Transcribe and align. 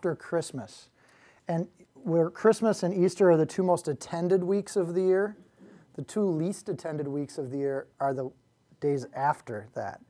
after 0.00 0.16
Christmas. 0.16 0.88
And 1.46 1.68
where 1.92 2.30
Christmas 2.30 2.82
and 2.82 2.94
Easter 2.94 3.30
are 3.30 3.36
the 3.36 3.44
two 3.44 3.62
most 3.62 3.86
attended 3.86 4.42
weeks 4.42 4.74
of 4.74 4.94
the 4.94 5.02
year, 5.02 5.36
the 5.94 6.00
two 6.00 6.24
least 6.24 6.70
attended 6.70 7.06
weeks 7.06 7.36
of 7.36 7.50
the 7.50 7.58
year 7.58 7.86
are 8.00 8.14
the 8.14 8.30
days 8.80 9.04
after 9.14 9.68
that. 9.74 10.00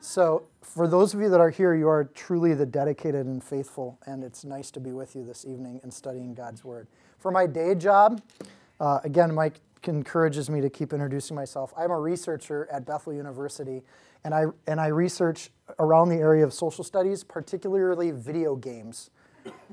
So, 0.00 0.48
for 0.60 0.88
those 0.88 1.14
of 1.14 1.20
you 1.20 1.28
that 1.28 1.38
are 1.38 1.50
here, 1.50 1.72
you 1.72 1.88
are 1.88 2.02
truly 2.02 2.52
the 2.54 2.66
dedicated 2.66 3.26
and 3.26 3.42
faithful, 3.42 4.00
and 4.06 4.24
it's 4.24 4.44
nice 4.44 4.72
to 4.72 4.80
be 4.80 4.90
with 4.90 5.14
you 5.14 5.24
this 5.24 5.44
evening 5.44 5.78
and 5.84 5.94
studying 5.94 6.34
God's 6.34 6.64
Word. 6.64 6.88
For 7.18 7.30
my 7.30 7.46
day 7.46 7.76
job, 7.76 8.20
uh, 8.80 8.98
again, 9.04 9.32
Mike 9.32 9.60
encourages 9.86 10.50
me 10.50 10.60
to 10.60 10.68
keep 10.68 10.92
introducing 10.92 11.36
myself. 11.36 11.72
I'm 11.76 11.92
a 11.92 12.00
researcher 12.00 12.66
at 12.72 12.84
Bethel 12.86 13.12
University, 13.12 13.82
and 14.24 14.34
I, 14.34 14.46
and 14.66 14.80
I 14.80 14.88
research 14.88 15.50
around 15.78 16.08
the 16.08 16.16
area 16.16 16.44
of 16.44 16.52
social 16.52 16.82
studies, 16.82 17.22
particularly 17.22 18.10
video 18.10 18.56
games 18.56 19.10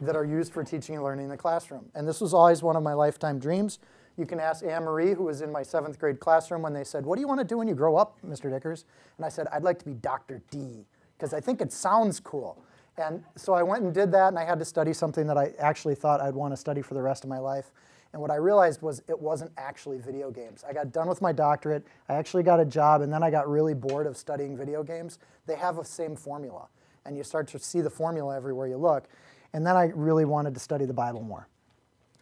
that 0.01 0.15
are 0.15 0.25
used 0.25 0.53
for 0.53 0.63
teaching 0.63 0.95
and 0.95 1.03
learning 1.03 1.25
in 1.25 1.31
the 1.31 1.37
classroom. 1.37 1.85
And 1.95 2.07
this 2.07 2.21
was 2.21 2.33
always 2.33 2.63
one 2.63 2.75
of 2.75 2.83
my 2.83 2.93
lifetime 2.93 3.39
dreams. 3.39 3.79
You 4.17 4.25
can 4.25 4.39
ask 4.39 4.63
Anne 4.63 4.83
Marie, 4.83 5.13
who 5.13 5.23
was 5.23 5.41
in 5.41 5.51
my 5.51 5.63
seventh 5.63 5.99
grade 5.99 6.19
classroom, 6.19 6.61
when 6.61 6.73
they 6.73 6.83
said, 6.83 7.05
What 7.05 7.15
do 7.15 7.21
you 7.21 7.27
want 7.27 7.41
to 7.41 7.45
do 7.45 7.57
when 7.57 7.67
you 7.67 7.75
grow 7.75 7.97
up, 7.97 8.17
Mr. 8.25 8.49
Dickers? 8.49 8.85
And 9.17 9.25
I 9.25 9.29
said, 9.29 9.47
I'd 9.51 9.63
like 9.63 9.79
to 9.79 9.85
be 9.85 9.93
Dr. 9.93 10.41
D, 10.49 10.85
because 11.17 11.33
I 11.33 11.41
think 11.41 11.61
it 11.61 11.73
sounds 11.73 12.19
cool. 12.19 12.63
And 12.97 13.23
so 13.35 13.53
I 13.53 13.61
went 13.61 13.83
and 13.83 13.93
did 13.93 14.11
that, 14.13 14.29
and 14.29 14.39
I 14.39 14.45
had 14.45 14.57
to 14.59 14.65
study 14.65 14.93
something 14.93 15.27
that 15.27 15.37
I 15.37 15.51
actually 15.59 15.95
thought 15.95 16.21
I'd 16.21 16.33
want 16.33 16.53
to 16.53 16.57
study 16.57 16.81
for 16.81 16.93
the 16.93 17.01
rest 17.01 17.25
of 17.25 17.29
my 17.29 17.39
life. 17.39 17.71
And 18.13 18.21
what 18.21 18.31
I 18.31 18.35
realized 18.35 18.81
was 18.81 19.01
it 19.09 19.19
wasn't 19.19 19.51
actually 19.57 19.97
video 19.97 20.31
games. 20.31 20.63
I 20.67 20.71
got 20.71 20.93
done 20.93 21.09
with 21.09 21.21
my 21.21 21.33
doctorate, 21.33 21.85
I 22.07 22.13
actually 22.13 22.43
got 22.43 22.61
a 22.61 22.65
job, 22.65 23.01
and 23.01 23.11
then 23.11 23.21
I 23.21 23.29
got 23.29 23.49
really 23.49 23.73
bored 23.73 24.07
of 24.07 24.15
studying 24.15 24.55
video 24.55 24.83
games. 24.83 25.19
They 25.45 25.57
have 25.57 25.75
the 25.75 25.83
same 25.83 26.15
formula, 26.15 26.67
and 27.05 27.17
you 27.17 27.23
start 27.23 27.49
to 27.49 27.59
see 27.59 27.81
the 27.81 27.89
formula 27.89 28.33
everywhere 28.33 28.67
you 28.67 28.77
look. 28.77 29.09
And 29.55 29.65
then 29.65 29.77
I 29.77 29.85
really 29.95 30.25
wanted 30.25 30.53
to 30.55 30.59
study 30.59 30.83
the 30.83 30.93
Bible 30.93 31.21
more. 31.21 31.47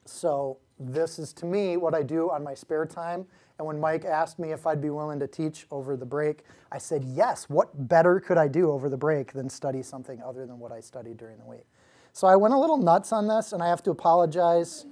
So 0.05 0.59
this 0.79 1.17
is 1.17 1.33
to 1.33 1.47
me 1.47 1.77
what 1.77 1.95
I 1.95 2.03
do 2.03 2.29
on 2.29 2.43
my 2.43 2.53
spare 2.53 2.85
time. 2.85 3.25
And 3.57 3.65
when 3.65 3.79
Mike 3.79 4.05
asked 4.05 4.37
me 4.37 4.51
if 4.51 4.67
I'd 4.67 4.79
be 4.79 4.91
willing 4.91 5.19
to 5.19 5.25
teach 5.25 5.65
over 5.71 5.97
the 5.97 6.05
break, 6.05 6.43
I 6.71 6.77
said, 6.77 7.03
yes, 7.03 7.49
what 7.49 7.87
better 7.87 8.19
could 8.19 8.37
I 8.37 8.47
do 8.47 8.69
over 8.69 8.87
the 8.87 8.97
break 8.97 9.33
than 9.33 9.49
study 9.49 9.81
something 9.81 10.21
other 10.21 10.45
than 10.45 10.59
what 10.59 10.71
I 10.71 10.79
studied 10.79 11.17
during 11.17 11.39
the 11.39 11.45
week? 11.45 11.65
So 12.11 12.27
I 12.27 12.35
went 12.35 12.53
a 12.53 12.57
little 12.59 12.77
nuts 12.77 13.11
on 13.11 13.27
this, 13.27 13.51
and 13.51 13.63
I 13.63 13.67
have 13.67 13.81
to 13.83 13.89
apologize 13.89 14.85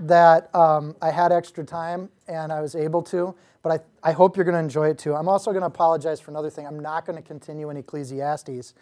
that 0.00 0.52
um, 0.52 0.96
I 1.00 1.12
had 1.12 1.30
extra 1.30 1.62
time 1.62 2.08
and 2.26 2.50
I 2.50 2.60
was 2.60 2.74
able 2.74 3.02
to, 3.02 3.32
but 3.62 3.70
I, 4.02 4.08
I 4.08 4.12
hope 4.12 4.36
you're 4.36 4.44
going 4.44 4.54
to 4.54 4.58
enjoy 4.58 4.88
it 4.88 4.98
too. 4.98 5.14
I'm 5.14 5.28
also 5.28 5.52
going 5.52 5.62
to 5.62 5.68
apologize 5.68 6.20
for 6.20 6.32
another 6.32 6.50
thing. 6.50 6.66
I'm 6.66 6.80
not 6.80 7.06
going 7.06 7.16
to 7.16 7.22
continue 7.22 7.70
in 7.70 7.76
Ecclesiastes 7.76 8.74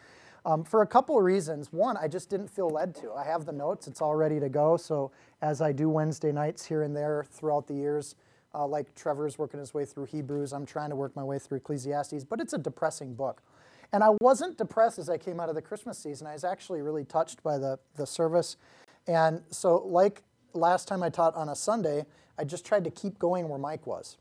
um, 0.48 0.64
for 0.64 0.80
a 0.80 0.86
couple 0.86 1.18
of 1.18 1.24
reasons. 1.24 1.70
One, 1.74 1.98
I 1.98 2.08
just 2.08 2.30
didn't 2.30 2.48
feel 2.48 2.70
led 2.70 2.94
to. 2.96 3.12
I 3.12 3.22
have 3.24 3.44
the 3.44 3.52
notes, 3.52 3.86
it's 3.86 4.00
all 4.00 4.14
ready 4.14 4.40
to 4.40 4.48
go. 4.48 4.78
So 4.78 5.10
as 5.42 5.60
I 5.60 5.72
do 5.72 5.90
Wednesday 5.90 6.32
nights 6.32 6.64
here 6.64 6.82
and 6.82 6.96
there 6.96 7.26
throughout 7.30 7.66
the 7.66 7.74
years, 7.74 8.14
uh, 8.54 8.66
like 8.66 8.94
Trevor's 8.94 9.36
working 9.36 9.60
his 9.60 9.74
way 9.74 9.84
through 9.84 10.06
Hebrews, 10.06 10.54
I'm 10.54 10.64
trying 10.64 10.88
to 10.88 10.96
work 10.96 11.14
my 11.14 11.22
way 11.22 11.38
through 11.38 11.58
Ecclesiastes, 11.58 12.24
but 12.24 12.40
it's 12.40 12.54
a 12.54 12.58
depressing 12.58 13.14
book. 13.14 13.42
And 13.92 14.02
I 14.02 14.08
wasn't 14.22 14.56
depressed 14.56 14.98
as 14.98 15.10
I 15.10 15.18
came 15.18 15.38
out 15.38 15.50
of 15.50 15.54
the 15.54 15.60
Christmas 15.60 15.98
season. 15.98 16.26
I 16.26 16.32
was 16.32 16.44
actually 16.44 16.80
really 16.80 17.04
touched 17.04 17.42
by 17.42 17.58
the, 17.58 17.78
the 17.96 18.06
service. 18.06 18.56
And 19.06 19.42
so, 19.50 19.78
like 19.86 20.22
last 20.54 20.88
time 20.88 21.02
I 21.02 21.10
taught 21.10 21.34
on 21.34 21.50
a 21.50 21.56
Sunday, 21.56 22.06
I 22.38 22.44
just 22.44 22.64
tried 22.64 22.84
to 22.84 22.90
keep 22.90 23.18
going 23.18 23.48
where 23.48 23.58
Mike 23.58 23.86
was. 23.86 24.16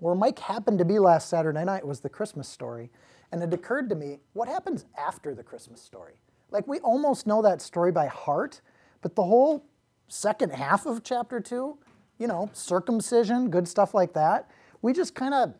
Where 0.00 0.14
Mike 0.14 0.38
happened 0.38 0.78
to 0.80 0.84
be 0.84 0.98
last 0.98 1.30
Saturday 1.30 1.64
night 1.64 1.86
was 1.86 2.00
the 2.00 2.10
Christmas 2.10 2.46
story. 2.46 2.90
And 3.32 3.42
it 3.42 3.52
occurred 3.52 3.88
to 3.90 3.94
me, 3.94 4.20
what 4.32 4.48
happens 4.48 4.84
after 4.96 5.34
the 5.34 5.42
Christmas 5.42 5.80
story? 5.80 6.14
Like, 6.50 6.66
we 6.66 6.78
almost 6.80 7.26
know 7.26 7.42
that 7.42 7.60
story 7.60 7.92
by 7.92 8.06
heart, 8.06 8.60
but 9.02 9.16
the 9.16 9.24
whole 9.24 9.64
second 10.08 10.52
half 10.52 10.86
of 10.86 11.02
chapter 11.02 11.40
two, 11.40 11.78
you 12.18 12.26
know, 12.26 12.50
circumcision, 12.52 13.50
good 13.50 13.66
stuff 13.66 13.94
like 13.94 14.12
that, 14.14 14.50
we 14.82 14.92
just 14.92 15.14
kind 15.14 15.34
of 15.34 15.54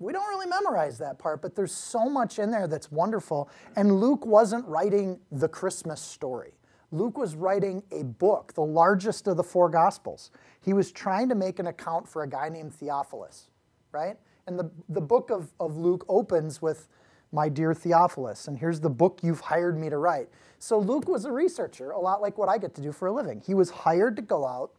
we 0.00 0.14
don't 0.14 0.28
really 0.28 0.46
memorize 0.46 0.96
that 0.98 1.18
part, 1.18 1.42
but 1.42 1.54
there's 1.54 1.72
so 1.72 2.08
much 2.08 2.38
in 2.38 2.50
there 2.50 2.66
that's 2.66 2.90
wonderful. 2.90 3.50
And 3.76 4.00
Luke 4.00 4.24
wasn't 4.24 4.66
writing 4.66 5.20
the 5.30 5.46
Christmas 5.46 6.00
story. 6.00 6.54
Luke 6.90 7.18
was 7.18 7.36
writing 7.36 7.82
a 7.92 8.02
book, 8.02 8.54
the 8.54 8.62
largest 8.62 9.28
of 9.28 9.36
the 9.36 9.44
four 9.44 9.68
Gospels. 9.68 10.30
He 10.62 10.72
was 10.72 10.90
trying 10.90 11.28
to 11.28 11.34
make 11.34 11.58
an 11.58 11.66
account 11.66 12.08
for 12.08 12.22
a 12.22 12.28
guy 12.28 12.48
named 12.48 12.74
Theophilus, 12.74 13.48
right? 13.92 14.16
And 14.46 14.58
the, 14.58 14.70
the 14.88 15.00
book 15.00 15.30
of, 15.30 15.52
of 15.60 15.76
Luke 15.76 16.04
opens 16.08 16.60
with, 16.60 16.88
My 17.32 17.48
dear 17.48 17.74
Theophilus, 17.74 18.48
and 18.48 18.58
here's 18.58 18.80
the 18.80 18.90
book 18.90 19.20
you've 19.22 19.40
hired 19.40 19.78
me 19.78 19.88
to 19.90 19.98
write. 19.98 20.28
So 20.58 20.78
Luke 20.78 21.08
was 21.08 21.24
a 21.24 21.32
researcher, 21.32 21.90
a 21.90 21.98
lot 21.98 22.20
like 22.20 22.36
what 22.36 22.48
I 22.48 22.58
get 22.58 22.74
to 22.74 22.82
do 22.82 22.92
for 22.92 23.08
a 23.08 23.12
living. 23.12 23.42
He 23.46 23.54
was 23.54 23.70
hired 23.70 24.16
to 24.16 24.22
go 24.22 24.46
out 24.46 24.72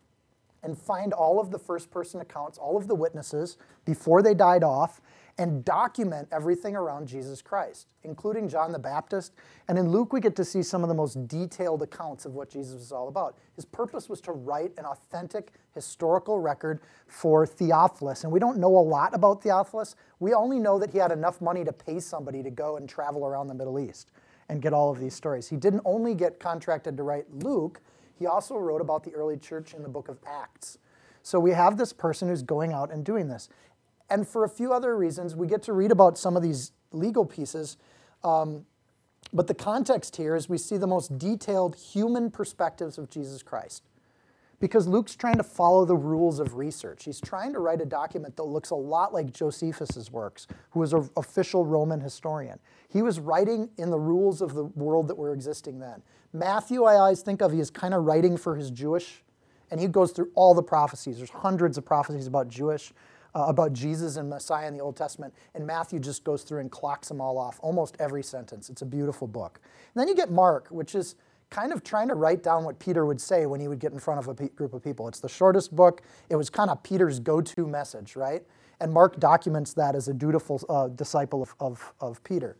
and 0.63 0.77
find 0.77 1.13
all 1.13 1.39
of 1.39 1.51
the 1.51 1.57
first 1.57 1.89
person 1.89 2.21
accounts, 2.21 2.57
all 2.57 2.77
of 2.77 2.87
the 2.87 2.95
witnesses 2.95 3.57
before 3.85 4.21
they 4.21 4.33
died 4.33 4.63
off, 4.63 5.01
and 5.37 5.63
document 5.65 6.27
everything 6.31 6.75
around 6.75 7.07
Jesus 7.07 7.41
Christ, 7.41 7.87
including 8.03 8.47
John 8.47 8.71
the 8.71 8.79
Baptist. 8.79 9.33
And 9.67 9.77
in 9.77 9.89
Luke, 9.89 10.13
we 10.13 10.19
get 10.19 10.35
to 10.35 10.45
see 10.45 10.63
some 10.63 10.83
of 10.83 10.89
the 10.89 10.95
most 10.95 11.27
detailed 11.27 11.81
accounts 11.81 12.25
of 12.25 12.33
what 12.33 12.49
Jesus 12.49 12.75
was 12.75 12.91
all 12.91 13.07
about. 13.07 13.37
His 13.55 13.65
purpose 13.65 14.09
was 14.09 14.21
to 14.21 14.31
write 14.31 14.71
an 14.77 14.85
authentic 14.85 15.53
historical 15.73 16.39
record 16.39 16.81
for 17.07 17.45
Theophilus. 17.45 18.23
And 18.23 18.31
we 18.31 18.39
don't 18.39 18.57
know 18.57 18.77
a 18.77 18.79
lot 18.79 19.13
about 19.13 19.41
Theophilus. 19.43 19.95
We 20.19 20.33
only 20.33 20.59
know 20.59 20.79
that 20.79 20.91
he 20.91 20.97
had 20.97 21.11
enough 21.11 21.41
money 21.41 21.63
to 21.63 21.73
pay 21.73 21.99
somebody 21.99 22.43
to 22.43 22.49
go 22.49 22.77
and 22.77 22.87
travel 22.87 23.25
around 23.25 23.47
the 23.47 23.55
Middle 23.55 23.79
East 23.79 24.11
and 24.49 24.61
get 24.61 24.73
all 24.73 24.91
of 24.91 24.99
these 24.99 25.15
stories. 25.15 25.47
He 25.47 25.55
didn't 25.55 25.81
only 25.85 26.13
get 26.13 26.39
contracted 26.39 26.97
to 26.97 27.03
write 27.03 27.25
Luke, 27.31 27.81
he 28.21 28.27
also 28.27 28.55
wrote 28.55 28.81
about 28.81 29.03
the 29.03 29.15
early 29.15 29.35
church 29.35 29.73
in 29.73 29.81
the 29.81 29.89
book 29.89 30.07
of 30.07 30.19
Acts. 30.27 30.77
So 31.23 31.39
we 31.39 31.51
have 31.53 31.75
this 31.75 31.91
person 31.91 32.27
who's 32.27 32.43
going 32.43 32.71
out 32.71 32.91
and 32.91 33.03
doing 33.03 33.27
this. 33.27 33.49
And 34.11 34.27
for 34.27 34.43
a 34.43 34.49
few 34.49 34.73
other 34.73 34.95
reasons, 34.97 35.37
we 35.37 35.47
get 35.47 35.63
to 35.63 35.73
read 35.73 35.89
about 35.89 36.17
some 36.17 36.35
of 36.35 36.43
these 36.43 36.73
legal 36.91 37.25
pieces. 37.25 37.77
Um, 38.25 38.65
but 39.31 39.47
the 39.47 39.53
context 39.53 40.17
here 40.17 40.35
is 40.35 40.49
we 40.49 40.57
see 40.57 40.75
the 40.75 40.85
most 40.85 41.17
detailed 41.17 41.77
human 41.77 42.29
perspectives 42.29 42.97
of 42.97 43.09
Jesus 43.09 43.41
Christ. 43.41 43.83
Because 44.59 44.85
Luke's 44.85 45.15
trying 45.15 45.37
to 45.37 45.43
follow 45.43 45.85
the 45.85 45.95
rules 45.95 46.39
of 46.39 46.55
research. 46.55 47.05
He's 47.05 47.21
trying 47.21 47.53
to 47.53 47.59
write 47.59 47.79
a 47.79 47.85
document 47.85 48.35
that 48.35 48.43
looks 48.43 48.69
a 48.69 48.75
lot 48.75 49.13
like 49.13 49.31
Josephus's 49.31 50.11
works, 50.11 50.45
who 50.71 50.81
was 50.81 50.91
an 50.93 51.09
official 51.15 51.65
Roman 51.65 52.01
historian. 52.01 52.59
He 52.89 53.01
was 53.01 53.17
writing 53.17 53.69
in 53.77 53.89
the 53.89 53.97
rules 53.97 54.41
of 54.41 54.53
the 54.53 54.65
world 54.65 55.07
that 55.07 55.15
were 55.15 55.33
existing 55.33 55.79
then. 55.79 56.03
Matthew, 56.33 56.83
I 56.83 56.95
always 56.95 57.21
think 57.21 57.41
of, 57.41 57.53
he 57.53 57.61
is 57.61 57.71
kind 57.71 57.93
of 57.93 58.03
writing 58.03 58.35
for 58.35 58.57
his 58.57 58.69
Jewish, 58.69 59.23
and 59.71 59.79
he 59.79 59.87
goes 59.87 60.11
through 60.11 60.29
all 60.35 60.53
the 60.53 60.61
prophecies. 60.61 61.17
There's 61.17 61.29
hundreds 61.29 61.77
of 61.77 61.85
prophecies 61.85 62.27
about 62.27 62.49
Jewish 62.49 62.93
uh, 63.33 63.45
about 63.47 63.73
Jesus 63.73 64.17
and 64.17 64.29
Messiah 64.29 64.67
in 64.67 64.73
the 64.73 64.79
Old 64.79 64.95
Testament, 64.95 65.33
and 65.55 65.65
Matthew 65.65 65.99
just 65.99 66.23
goes 66.23 66.43
through 66.43 66.59
and 66.59 66.71
clocks 66.71 67.07
them 67.07 67.21
all 67.21 67.37
off, 67.37 67.59
almost 67.61 67.95
every 67.99 68.23
sentence. 68.23 68.69
It's 68.69 68.81
a 68.81 68.85
beautiful 68.85 69.27
book. 69.27 69.59
And 69.93 70.01
then 70.01 70.07
you 70.07 70.15
get 70.15 70.31
Mark, 70.31 70.67
which 70.69 70.95
is 70.95 71.15
kind 71.49 71.73
of 71.73 71.83
trying 71.83 72.07
to 72.07 72.15
write 72.15 72.43
down 72.43 72.63
what 72.63 72.79
Peter 72.79 73.05
would 73.05 73.21
say 73.21 73.45
when 73.45 73.59
he 73.59 73.67
would 73.67 73.79
get 73.79 73.91
in 73.91 73.99
front 73.99 74.19
of 74.19 74.27
a 74.27 74.33
pe- 74.33 74.49
group 74.49 74.73
of 74.73 74.81
people. 74.83 75.07
It's 75.07 75.19
the 75.19 75.29
shortest 75.29 75.75
book. 75.75 76.01
It 76.29 76.37
was 76.37 76.49
kind 76.49 76.69
of 76.69 76.81
Peter's 76.81 77.19
go 77.19 77.41
to 77.41 77.67
message, 77.67 78.15
right? 78.15 78.41
And 78.79 78.91
Mark 78.91 79.19
documents 79.19 79.73
that 79.73 79.95
as 79.95 80.07
a 80.07 80.13
dutiful 80.13 80.61
uh, 80.69 80.87
disciple 80.87 81.43
of, 81.43 81.53
of, 81.59 81.93
of 81.99 82.23
Peter. 82.23 82.57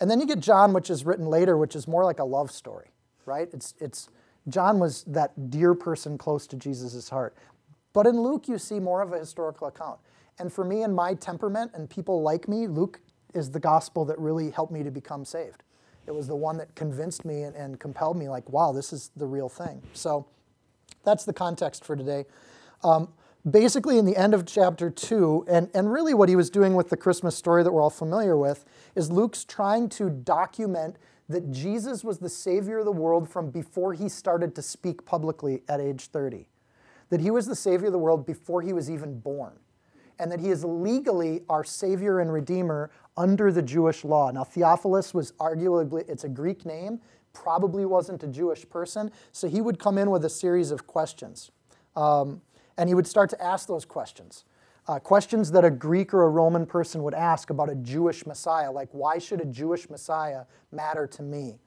And 0.00 0.10
then 0.10 0.20
you 0.20 0.26
get 0.26 0.40
John, 0.40 0.72
which 0.72 0.90
is 0.90 1.04
written 1.04 1.26
later, 1.26 1.56
which 1.56 1.76
is 1.76 1.86
more 1.86 2.04
like 2.04 2.18
a 2.18 2.24
love 2.24 2.50
story, 2.50 2.90
right? 3.26 3.48
It's, 3.52 3.74
it's, 3.78 4.08
John 4.48 4.78
was 4.78 5.04
that 5.04 5.50
dear 5.50 5.74
person 5.74 6.18
close 6.18 6.46
to 6.48 6.56
Jesus' 6.56 7.08
heart. 7.08 7.36
But 7.94 8.06
in 8.06 8.20
Luke, 8.20 8.48
you 8.48 8.58
see 8.58 8.80
more 8.80 9.00
of 9.00 9.14
a 9.14 9.18
historical 9.18 9.68
account. 9.68 10.00
And 10.38 10.52
for 10.52 10.64
me 10.64 10.82
and 10.82 10.94
my 10.94 11.14
temperament 11.14 11.70
and 11.74 11.88
people 11.88 12.20
like 12.20 12.48
me, 12.48 12.66
Luke 12.66 13.00
is 13.32 13.52
the 13.52 13.60
gospel 13.60 14.04
that 14.06 14.18
really 14.18 14.50
helped 14.50 14.72
me 14.72 14.82
to 14.82 14.90
become 14.90 15.24
saved. 15.24 15.62
It 16.06 16.14
was 16.14 16.26
the 16.26 16.36
one 16.36 16.58
that 16.58 16.74
convinced 16.74 17.24
me 17.24 17.44
and, 17.44 17.56
and 17.56 17.80
compelled 17.80 18.18
me, 18.18 18.28
like, 18.28 18.46
wow, 18.50 18.72
this 18.72 18.92
is 18.92 19.10
the 19.16 19.26
real 19.26 19.48
thing. 19.48 19.80
So 19.94 20.26
that's 21.04 21.24
the 21.24 21.32
context 21.32 21.84
for 21.84 21.96
today. 21.96 22.26
Um, 22.82 23.08
basically, 23.48 23.96
in 23.96 24.04
the 24.04 24.16
end 24.16 24.34
of 24.34 24.44
chapter 24.44 24.90
two, 24.90 25.44
and, 25.48 25.70
and 25.72 25.90
really 25.90 26.14
what 26.14 26.28
he 26.28 26.36
was 26.36 26.50
doing 26.50 26.74
with 26.74 26.90
the 26.90 26.96
Christmas 26.96 27.36
story 27.36 27.62
that 27.62 27.72
we're 27.72 27.80
all 27.80 27.90
familiar 27.90 28.36
with, 28.36 28.64
is 28.96 29.10
Luke's 29.10 29.44
trying 29.44 29.88
to 29.90 30.10
document 30.10 30.96
that 31.28 31.52
Jesus 31.52 32.04
was 32.04 32.18
the 32.18 32.28
Savior 32.28 32.80
of 32.80 32.84
the 32.84 32.92
world 32.92 33.30
from 33.30 33.50
before 33.50 33.94
he 33.94 34.08
started 34.08 34.54
to 34.56 34.62
speak 34.62 35.06
publicly 35.06 35.62
at 35.68 35.80
age 35.80 36.06
30 36.06 36.48
that 37.10 37.20
he 37.20 37.30
was 37.30 37.46
the 37.46 37.56
Savior 37.56 37.86
of 37.86 37.92
the 37.92 37.98
world 37.98 38.26
before 38.26 38.62
he 38.62 38.72
was 38.72 38.90
even 38.90 39.18
born, 39.18 39.54
and 40.18 40.30
that 40.30 40.40
he 40.40 40.50
is 40.50 40.64
legally 40.64 41.42
our 41.48 41.64
Savior 41.64 42.20
and 42.20 42.32
Redeemer 42.32 42.90
under 43.16 43.52
the 43.52 43.62
Jewish 43.62 44.04
law. 44.04 44.30
Now, 44.30 44.44
Theophilus 44.44 45.14
was 45.14 45.32
arguably, 45.32 46.08
it's 46.08 46.24
a 46.24 46.28
Greek 46.28 46.64
name, 46.64 47.00
probably 47.32 47.84
wasn't 47.84 48.22
a 48.22 48.28
Jewish 48.28 48.68
person, 48.68 49.10
so 49.32 49.48
he 49.48 49.60
would 49.60 49.78
come 49.78 49.98
in 49.98 50.10
with 50.10 50.24
a 50.24 50.30
series 50.30 50.70
of 50.70 50.86
questions. 50.86 51.50
Um, 51.96 52.42
and 52.76 52.88
he 52.88 52.94
would 52.94 53.06
start 53.06 53.30
to 53.30 53.42
ask 53.42 53.68
those 53.68 53.84
questions. 53.84 54.44
Uh, 54.86 54.98
questions 54.98 55.50
that 55.50 55.64
a 55.64 55.70
Greek 55.70 56.12
or 56.12 56.24
a 56.24 56.28
Roman 56.28 56.66
person 56.66 57.02
would 57.02 57.14
ask 57.14 57.50
about 57.50 57.70
a 57.70 57.74
Jewish 57.74 58.26
Messiah, 58.26 58.70
like, 58.70 58.88
why 58.92 59.18
should 59.18 59.40
a 59.40 59.46
Jewish 59.46 59.88
Messiah 59.88 60.44
matter 60.72 61.06
to 61.06 61.22
me? 61.22 61.58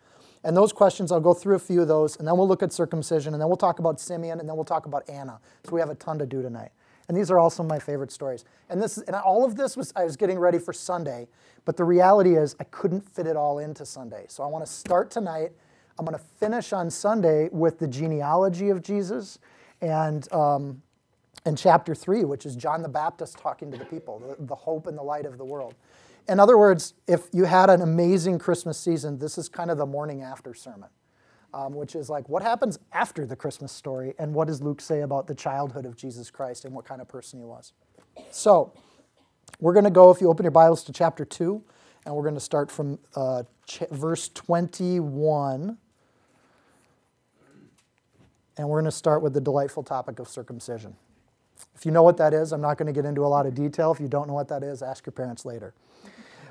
And 0.48 0.56
those 0.56 0.72
questions, 0.72 1.12
I'll 1.12 1.20
go 1.20 1.34
through 1.34 1.56
a 1.56 1.60
few 1.60 1.82
of 1.82 1.90
those, 1.90 2.16
and 2.16 2.26
then 2.26 2.38
we'll 2.38 2.48
look 2.48 2.64
at 2.64 2.72
circumcision, 2.72 3.34
and 3.34 3.42
then 3.42 3.50
we'll 3.50 3.58
talk 3.58 3.80
about 3.80 4.00
Simeon, 4.00 4.40
and 4.40 4.48
then 4.48 4.56
we'll 4.56 4.64
talk 4.64 4.86
about 4.86 5.04
Anna. 5.10 5.42
So 5.66 5.74
we 5.74 5.82
have 5.82 5.90
a 5.90 5.96
ton 5.96 6.18
to 6.20 6.26
do 6.26 6.42
tonight. 6.42 6.72
And 7.10 7.18
these 7.18 7.30
are 7.30 7.38
all 7.38 7.50
some 7.50 7.66
of 7.66 7.70
my 7.70 7.80
favorite 7.80 8.14
stories. 8.14 8.46
And 8.70 8.82
this, 8.82 8.98
and 8.98 9.14
all 9.14 9.44
of 9.44 9.58
this 9.58 9.76
was 9.76 9.92
I 9.94 10.06
was 10.06 10.16
getting 10.16 10.40
ready 10.40 10.58
for 10.58 10.72
Sunday, 10.72 11.28
but 11.66 11.76
the 11.76 11.84
reality 11.84 12.38
is 12.38 12.56
I 12.62 12.64
couldn't 12.64 13.02
fit 13.02 13.28
it 13.28 13.36
all 13.36 13.60
into 13.60 13.86
Sunday. 13.86 14.24
So 14.30 14.42
I 14.42 14.48
want 14.48 14.66
to 14.66 14.72
start 14.72 15.12
tonight. 15.12 15.52
I'm 16.00 16.06
going 16.06 16.18
to 16.18 16.24
finish 16.40 16.72
on 16.72 16.90
Sunday 16.92 17.50
with 17.52 17.78
the 17.78 17.88
genealogy 17.88 18.70
of 18.70 18.82
Jesus, 18.82 19.40
and 19.82 20.32
um, 20.32 20.82
chapter 21.58 21.94
three, 21.94 22.24
which 22.24 22.46
is 22.46 22.56
John 22.56 22.84
the 22.84 22.88
Baptist 22.88 23.38
talking 23.38 23.70
to 23.72 23.78
the 23.78 23.84
people, 23.84 24.20
the, 24.20 24.46
the 24.46 24.56
hope 24.56 24.88
and 24.88 24.98
the 24.98 25.04
light 25.04 25.26
of 25.26 25.38
the 25.38 25.46
world. 25.46 25.76
In 26.28 26.40
other 26.40 26.58
words, 26.58 26.94
if 27.08 27.28
you 27.32 27.46
had 27.46 27.70
an 27.70 27.82
amazing 27.82 28.40
Christmas 28.40 28.78
season, 28.78 29.18
this 29.18 29.38
is 29.38 29.48
kind 29.48 29.72
of 29.72 29.78
the 29.78 29.86
morning 29.86 30.22
after 30.22 30.54
sermon, 30.54 30.90
um, 31.54 31.74
which 31.74 31.96
is 31.96 32.10
like 32.10 32.28
what 32.28 32.44
happens 32.44 32.80
after 32.92 33.26
the 33.26 33.36
Christmas 33.36 33.72
story 33.72 34.14
and 34.20 34.34
what 34.34 34.48
does 34.48 34.62
Luke 34.62 34.82
say 34.82 35.02
about 35.02 35.28
the 35.28 35.36
childhood 35.36 35.86
of 35.86 35.96
Jesus 35.96 36.30
Christ 36.30 36.66
and 36.66 36.74
what 36.74 36.86
kind 36.86 37.00
of 37.02 37.08
person 37.08 37.40
he 37.40 37.46
was. 37.46 37.72
So 38.32 38.74
we're 39.60 39.74
going 39.74 39.86
to 39.86 39.92
go, 39.92 40.12
if 40.12 40.20
you 40.20 40.30
open 40.30 40.44
your 40.44 40.52
Bibles 40.52 40.84
to 40.86 40.92
chapter 40.92 41.24
2, 41.24 41.64
and 42.06 42.16
we're 42.16 42.24
going 42.24 42.36
to 42.36 42.40
start 42.40 42.72
from 42.72 43.00
uh, 43.16 43.44
ch- 43.66 43.84
verse 43.92 44.30
21. 44.30 45.78
And 48.58 48.70
we're 48.70 48.80
going 48.80 48.86
to 48.86 48.92
start 48.92 49.22
with 49.22 49.34
the 49.34 49.42
delightful 49.42 49.84
topic 49.84 50.20
of 50.20 50.30
circumcision. 50.30 50.96
If 51.76 51.86
you 51.86 51.92
know 51.92 52.04
what 52.04 52.16
that 52.18 52.34
is, 52.34 52.54
I'm 52.54 52.62
not 52.62 52.78
going 52.78 52.88
to 52.88 52.94
get 52.94 53.06
into 53.06 53.26
a 53.26 53.28
lot 53.28 53.46
of 53.46 53.56
detail. 53.56 53.92
If 53.92 54.00
you 54.00 54.08
don't 54.08 54.28
know 54.28 54.34
what 54.34 54.48
that 54.48 54.64
is, 54.64 54.82
ask 54.82 55.06
your 55.06 55.12
parents 55.12 55.44
later. 55.44 55.74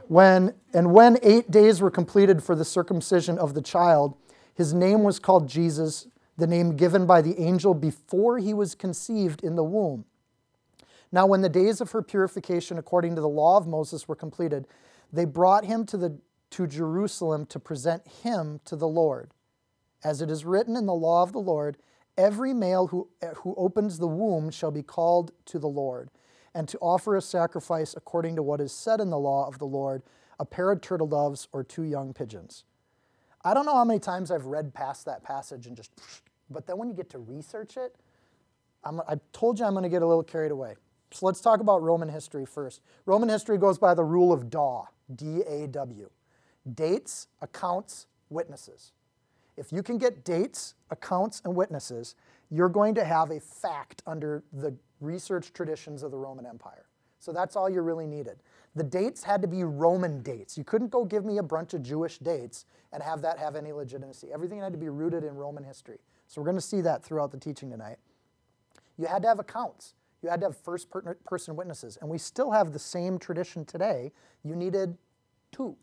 When, 0.08 0.54
and 0.72 0.92
when 0.92 1.18
eight 1.22 1.50
days 1.50 1.80
were 1.80 1.90
completed 1.90 2.42
for 2.42 2.54
the 2.54 2.64
circumcision 2.64 3.38
of 3.38 3.54
the 3.54 3.62
child, 3.62 4.16
his 4.54 4.72
name 4.72 5.02
was 5.02 5.18
called 5.18 5.48
Jesus, 5.48 6.06
the 6.36 6.46
name 6.46 6.76
given 6.76 7.06
by 7.06 7.22
the 7.22 7.38
angel 7.40 7.74
before 7.74 8.38
he 8.38 8.54
was 8.54 8.74
conceived 8.74 9.42
in 9.42 9.56
the 9.56 9.64
womb. 9.64 10.04
Now, 11.10 11.26
when 11.26 11.40
the 11.40 11.48
days 11.48 11.80
of 11.80 11.90
her 11.92 12.02
purification 12.02 12.78
according 12.78 13.14
to 13.16 13.20
the 13.20 13.28
law 13.28 13.56
of 13.56 13.66
Moses 13.66 14.06
were 14.06 14.16
completed, 14.16 14.66
they 15.12 15.24
brought 15.24 15.64
him 15.64 15.84
to, 15.86 15.96
the, 15.96 16.18
to 16.50 16.66
Jerusalem 16.66 17.46
to 17.46 17.58
present 17.58 18.06
him 18.06 18.60
to 18.64 18.76
the 18.76 18.88
Lord. 18.88 19.30
As 20.04 20.20
it 20.20 20.30
is 20.30 20.44
written 20.44 20.76
in 20.76 20.86
the 20.86 20.94
law 20.94 21.22
of 21.22 21.32
the 21.32 21.40
Lord, 21.40 21.78
every 22.16 22.52
male 22.52 22.88
who, 22.88 23.08
who 23.38 23.54
opens 23.56 23.98
the 23.98 24.06
womb 24.06 24.50
shall 24.50 24.70
be 24.70 24.82
called 24.82 25.32
to 25.46 25.58
the 25.58 25.68
Lord 25.68 26.10
and 26.56 26.66
to 26.68 26.78
offer 26.78 27.14
a 27.14 27.20
sacrifice 27.20 27.94
according 27.94 28.34
to 28.34 28.42
what 28.42 28.62
is 28.62 28.72
said 28.72 28.98
in 28.98 29.10
the 29.10 29.18
law 29.18 29.46
of 29.46 29.58
the 29.58 29.66
Lord 29.66 30.02
a 30.40 30.44
pair 30.44 30.70
of 30.70 30.80
turtle 30.80 31.06
doves 31.06 31.48
or 31.52 31.62
two 31.62 31.82
young 31.82 32.14
pigeons. 32.14 32.64
I 33.44 33.52
don't 33.54 33.66
know 33.66 33.74
how 33.74 33.84
many 33.84 34.00
times 34.00 34.30
I've 34.30 34.46
read 34.46 34.72
past 34.72 35.04
that 35.04 35.22
passage 35.22 35.66
and 35.66 35.76
just, 35.76 35.90
but 36.50 36.66
then 36.66 36.78
when 36.78 36.88
you 36.88 36.94
get 36.94 37.10
to 37.10 37.18
research 37.18 37.76
it, 37.76 37.94
I'm, 38.84 39.00
I 39.00 39.16
told 39.32 39.58
you 39.58 39.66
I'm 39.66 39.72
going 39.72 39.82
to 39.82 39.90
get 39.90 40.00
a 40.02 40.06
little 40.06 40.22
carried 40.22 40.50
away. 40.50 40.74
So 41.10 41.26
let's 41.26 41.42
talk 41.42 41.60
about 41.60 41.82
Roman 41.82 42.08
history 42.08 42.46
first. 42.46 42.80
Roman 43.04 43.28
history 43.28 43.58
goes 43.58 43.78
by 43.78 43.94
the 43.94 44.04
rule 44.04 44.32
of 44.32 44.50
DAW, 44.50 44.86
D 45.14 45.42
A 45.42 45.66
W 45.68 46.10
dates, 46.74 47.28
accounts, 47.42 48.06
witnesses. 48.30 48.92
If 49.56 49.72
you 49.72 49.82
can 49.82 49.98
get 49.98 50.24
dates, 50.24 50.74
accounts, 50.90 51.40
and 51.44 51.54
witnesses, 51.54 52.14
you're 52.50 52.68
going 52.68 52.94
to 52.96 53.04
have 53.04 53.30
a 53.30 53.40
fact 53.40 54.02
under 54.06 54.42
the 54.52 54.74
research 55.00 55.52
traditions 55.52 56.02
of 56.02 56.10
the 56.10 56.18
Roman 56.18 56.46
Empire. 56.46 56.86
So 57.18 57.32
that's 57.32 57.56
all 57.56 57.68
you 57.68 57.80
really 57.80 58.06
needed. 58.06 58.38
The 58.74 58.84
dates 58.84 59.24
had 59.24 59.42
to 59.42 59.48
be 59.48 59.64
Roman 59.64 60.22
dates. 60.22 60.56
You 60.58 60.64
couldn't 60.64 60.90
go 60.90 61.04
give 61.04 61.24
me 61.24 61.38
a 61.38 61.42
bunch 61.42 61.74
of 61.74 61.82
Jewish 61.82 62.18
dates 62.18 62.66
and 62.92 63.02
have 63.02 63.22
that 63.22 63.38
have 63.38 63.56
any 63.56 63.72
legitimacy. 63.72 64.28
Everything 64.32 64.60
had 64.60 64.72
to 64.72 64.78
be 64.78 64.88
rooted 64.88 65.24
in 65.24 65.34
Roman 65.34 65.64
history. 65.64 65.98
So 66.28 66.40
we're 66.40 66.46
going 66.46 66.56
to 66.56 66.60
see 66.60 66.80
that 66.82 67.02
throughout 67.04 67.30
the 67.30 67.38
teaching 67.38 67.70
tonight. 67.70 67.96
You 68.98 69.06
had 69.06 69.22
to 69.22 69.28
have 69.28 69.38
accounts. 69.38 69.94
You 70.22 70.28
had 70.28 70.40
to 70.40 70.46
have 70.46 70.56
first 70.56 70.88
person 71.24 71.56
witnesses. 71.56 71.98
And 72.00 72.10
we 72.10 72.18
still 72.18 72.50
have 72.50 72.72
the 72.72 72.78
same 72.78 73.18
tradition 73.18 73.64
today. 73.64 74.12
You 74.44 74.56
needed 74.56 74.96
two. 75.52 75.76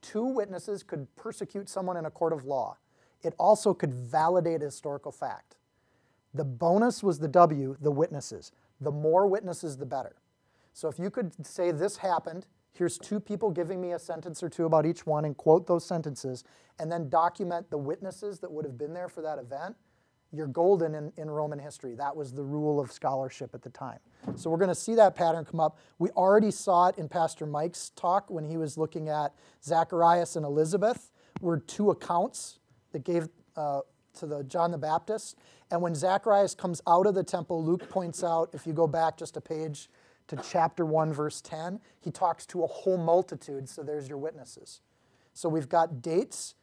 Two 0.00 0.24
witnesses 0.24 0.82
could 0.82 1.06
persecute 1.16 1.68
someone 1.68 1.96
in 1.96 2.06
a 2.06 2.10
court 2.10 2.32
of 2.32 2.44
law. 2.44 2.76
It 3.22 3.34
also 3.38 3.74
could 3.74 3.92
validate 3.92 4.62
a 4.62 4.66
historical 4.66 5.12
fact. 5.12 5.56
The 6.34 6.44
bonus 6.44 7.02
was 7.02 7.18
the 7.18 7.28
W, 7.28 7.76
the 7.80 7.90
witnesses. 7.90 8.52
The 8.80 8.92
more 8.92 9.26
witnesses, 9.26 9.76
the 9.76 9.86
better. 9.86 10.16
So 10.72 10.88
if 10.88 10.98
you 10.98 11.10
could 11.10 11.44
say 11.44 11.72
this 11.72 11.96
happened, 11.96 12.46
here's 12.72 12.98
two 12.98 13.18
people 13.18 13.50
giving 13.50 13.80
me 13.80 13.92
a 13.92 13.98
sentence 13.98 14.42
or 14.42 14.48
two 14.48 14.66
about 14.66 14.86
each 14.86 15.06
one 15.06 15.24
and 15.24 15.36
quote 15.36 15.66
those 15.66 15.84
sentences, 15.84 16.44
and 16.78 16.92
then 16.92 17.08
document 17.08 17.70
the 17.70 17.78
witnesses 17.78 18.38
that 18.40 18.52
would 18.52 18.64
have 18.64 18.78
been 18.78 18.94
there 18.94 19.08
for 19.08 19.22
that 19.22 19.38
event, 19.38 19.74
you're 20.30 20.46
golden 20.46 20.94
in, 20.94 21.12
in 21.16 21.30
Roman 21.30 21.58
history. 21.58 21.94
That 21.94 22.14
was 22.14 22.32
the 22.32 22.44
rule 22.44 22.78
of 22.78 22.92
scholarship 22.92 23.54
at 23.54 23.62
the 23.62 23.70
time. 23.70 23.98
So 24.36 24.50
we're 24.50 24.58
going 24.58 24.68
to 24.68 24.74
see 24.74 24.94
that 24.94 25.16
pattern 25.16 25.44
come 25.44 25.58
up. 25.58 25.78
We 25.98 26.10
already 26.10 26.50
saw 26.50 26.88
it 26.88 26.98
in 26.98 27.08
Pastor 27.08 27.46
Mike's 27.46 27.90
talk 27.96 28.30
when 28.30 28.44
he 28.44 28.58
was 28.58 28.76
looking 28.76 29.08
at 29.08 29.32
Zacharias 29.64 30.36
and 30.36 30.44
Elizabeth, 30.44 31.10
were 31.40 31.58
two 31.58 31.90
accounts 31.90 32.58
that 32.92 33.04
gave 33.04 33.28
uh, 33.56 33.80
to 34.18 34.26
the 34.26 34.44
John 34.44 34.70
the 34.70 34.78
Baptist. 34.78 35.36
And 35.70 35.82
when 35.82 35.94
Zacharias 35.94 36.54
comes 36.54 36.80
out 36.86 37.06
of 37.06 37.14
the 37.14 37.22
temple, 37.22 37.62
Luke 37.64 37.88
points 37.88 38.24
out, 38.24 38.50
if 38.52 38.66
you 38.66 38.72
go 38.72 38.86
back 38.86 39.16
just 39.16 39.36
a 39.36 39.40
page 39.40 39.88
to 40.28 40.36
chapter 40.36 40.84
1, 40.84 41.12
verse 41.12 41.40
10, 41.40 41.80
he 42.00 42.10
talks 42.10 42.46
to 42.46 42.64
a 42.64 42.66
whole 42.66 42.98
multitude, 42.98 43.68
so 43.68 43.82
there's 43.82 44.08
your 44.08 44.18
witnesses. 44.18 44.80
So 45.34 45.48
we've 45.48 45.68
got 45.68 46.02
dates 46.02 46.54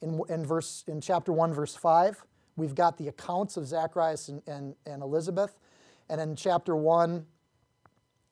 in, 0.00 0.20
in, 0.28 0.44
verse, 0.44 0.84
in 0.86 1.00
chapter 1.00 1.32
1, 1.32 1.52
verse 1.52 1.74
5. 1.74 2.24
We've 2.56 2.74
got 2.74 2.98
the 2.98 3.08
accounts 3.08 3.56
of 3.56 3.66
Zacharias 3.66 4.28
and, 4.28 4.42
and, 4.46 4.74
and 4.86 5.02
Elizabeth. 5.02 5.58
And 6.08 6.20
in 6.20 6.36
chapter 6.36 6.76
1, 6.76 7.26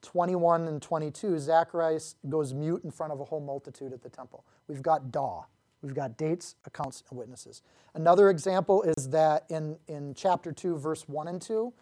21 0.01 0.67
and 0.67 0.81
22, 0.81 1.39
Zacharias 1.39 2.15
goes 2.29 2.53
mute 2.53 2.83
in 2.83 2.91
front 2.91 3.13
of 3.13 3.19
a 3.19 3.23
whole 3.23 3.39
multitude 3.39 3.93
at 3.93 4.01
the 4.01 4.09
temple. 4.09 4.45
We've 4.67 4.81
got 4.81 5.11
Daw. 5.11 5.45
We've 5.81 5.95
got 5.95 6.17
dates, 6.17 6.55
accounts, 6.65 7.03
and 7.09 7.17
witnesses. 7.17 7.61
Another 7.93 8.29
example 8.29 8.83
is 8.83 9.09
that 9.09 9.45
in, 9.49 9.77
in 9.87 10.13
chapter 10.13 10.51
2, 10.51 10.77
verse 10.77 11.07
1 11.07 11.27
and 11.27 11.41
2, 11.41 11.73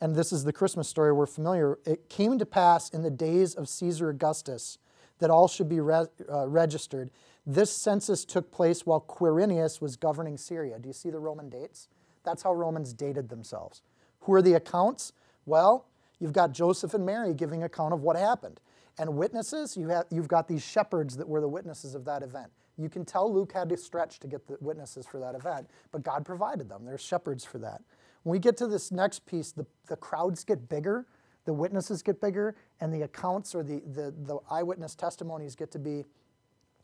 and 0.00 0.14
this 0.14 0.32
is 0.32 0.44
the 0.44 0.52
Christmas 0.52 0.88
story 0.88 1.12
we're 1.12 1.26
familiar, 1.26 1.78
it 1.84 2.08
came 2.08 2.38
to 2.38 2.46
pass 2.46 2.90
in 2.90 3.02
the 3.02 3.10
days 3.10 3.54
of 3.54 3.68
Caesar 3.68 4.08
Augustus 4.10 4.78
that 5.18 5.30
all 5.30 5.46
should 5.46 5.68
be 5.68 5.80
re- 5.80 6.06
uh, 6.30 6.48
registered. 6.48 7.10
This 7.46 7.70
census 7.70 8.24
took 8.24 8.50
place 8.50 8.86
while 8.86 9.00
Quirinius 9.00 9.80
was 9.80 9.96
governing 9.96 10.36
Syria. 10.36 10.78
Do 10.78 10.88
you 10.88 10.92
see 10.92 11.10
the 11.10 11.20
Roman 11.20 11.48
dates? 11.48 11.88
That's 12.24 12.42
how 12.42 12.54
Romans 12.54 12.92
dated 12.92 13.28
themselves. 13.28 13.82
Who 14.20 14.34
are 14.34 14.42
the 14.42 14.54
accounts? 14.54 15.12
Well, 15.46 15.86
you've 16.18 16.32
got 16.32 16.52
Joseph 16.52 16.94
and 16.94 17.04
Mary 17.04 17.34
giving 17.34 17.62
account 17.62 17.92
of 17.92 18.00
what 18.00 18.16
happened. 18.16 18.60
And 18.98 19.16
witnesses, 19.16 19.76
you 19.76 19.88
have, 19.88 20.06
you've 20.10 20.28
got 20.28 20.48
these 20.48 20.62
shepherds 20.62 21.16
that 21.18 21.28
were 21.28 21.40
the 21.40 21.48
witnesses 21.48 21.94
of 21.94 22.04
that 22.06 22.22
event. 22.22 22.50
You 22.76 22.88
can 22.88 23.04
tell 23.04 23.32
Luke 23.32 23.52
had 23.52 23.68
to 23.68 23.76
stretch 23.76 24.18
to 24.20 24.26
get 24.26 24.46
the 24.46 24.56
witnesses 24.60 25.06
for 25.06 25.20
that 25.20 25.34
event, 25.34 25.68
but 25.92 26.02
God 26.02 26.24
provided 26.24 26.68
them. 26.68 26.84
There's 26.84 27.00
shepherds 27.00 27.44
for 27.44 27.58
that. 27.58 27.82
When 28.24 28.32
we 28.32 28.38
get 28.38 28.56
to 28.58 28.66
this 28.66 28.90
next 28.90 29.26
piece, 29.26 29.52
the, 29.52 29.66
the 29.86 29.96
crowds 29.96 30.44
get 30.44 30.68
bigger, 30.68 31.06
the 31.44 31.52
witnesses 31.52 32.02
get 32.02 32.20
bigger, 32.20 32.56
and 32.80 32.92
the 32.92 33.02
accounts 33.02 33.54
or 33.54 33.62
the, 33.62 33.80
the, 33.80 34.12
the 34.16 34.38
eyewitness 34.50 34.94
testimonies 34.94 35.54
get 35.54 35.70
to 35.72 35.78
be 35.78 36.04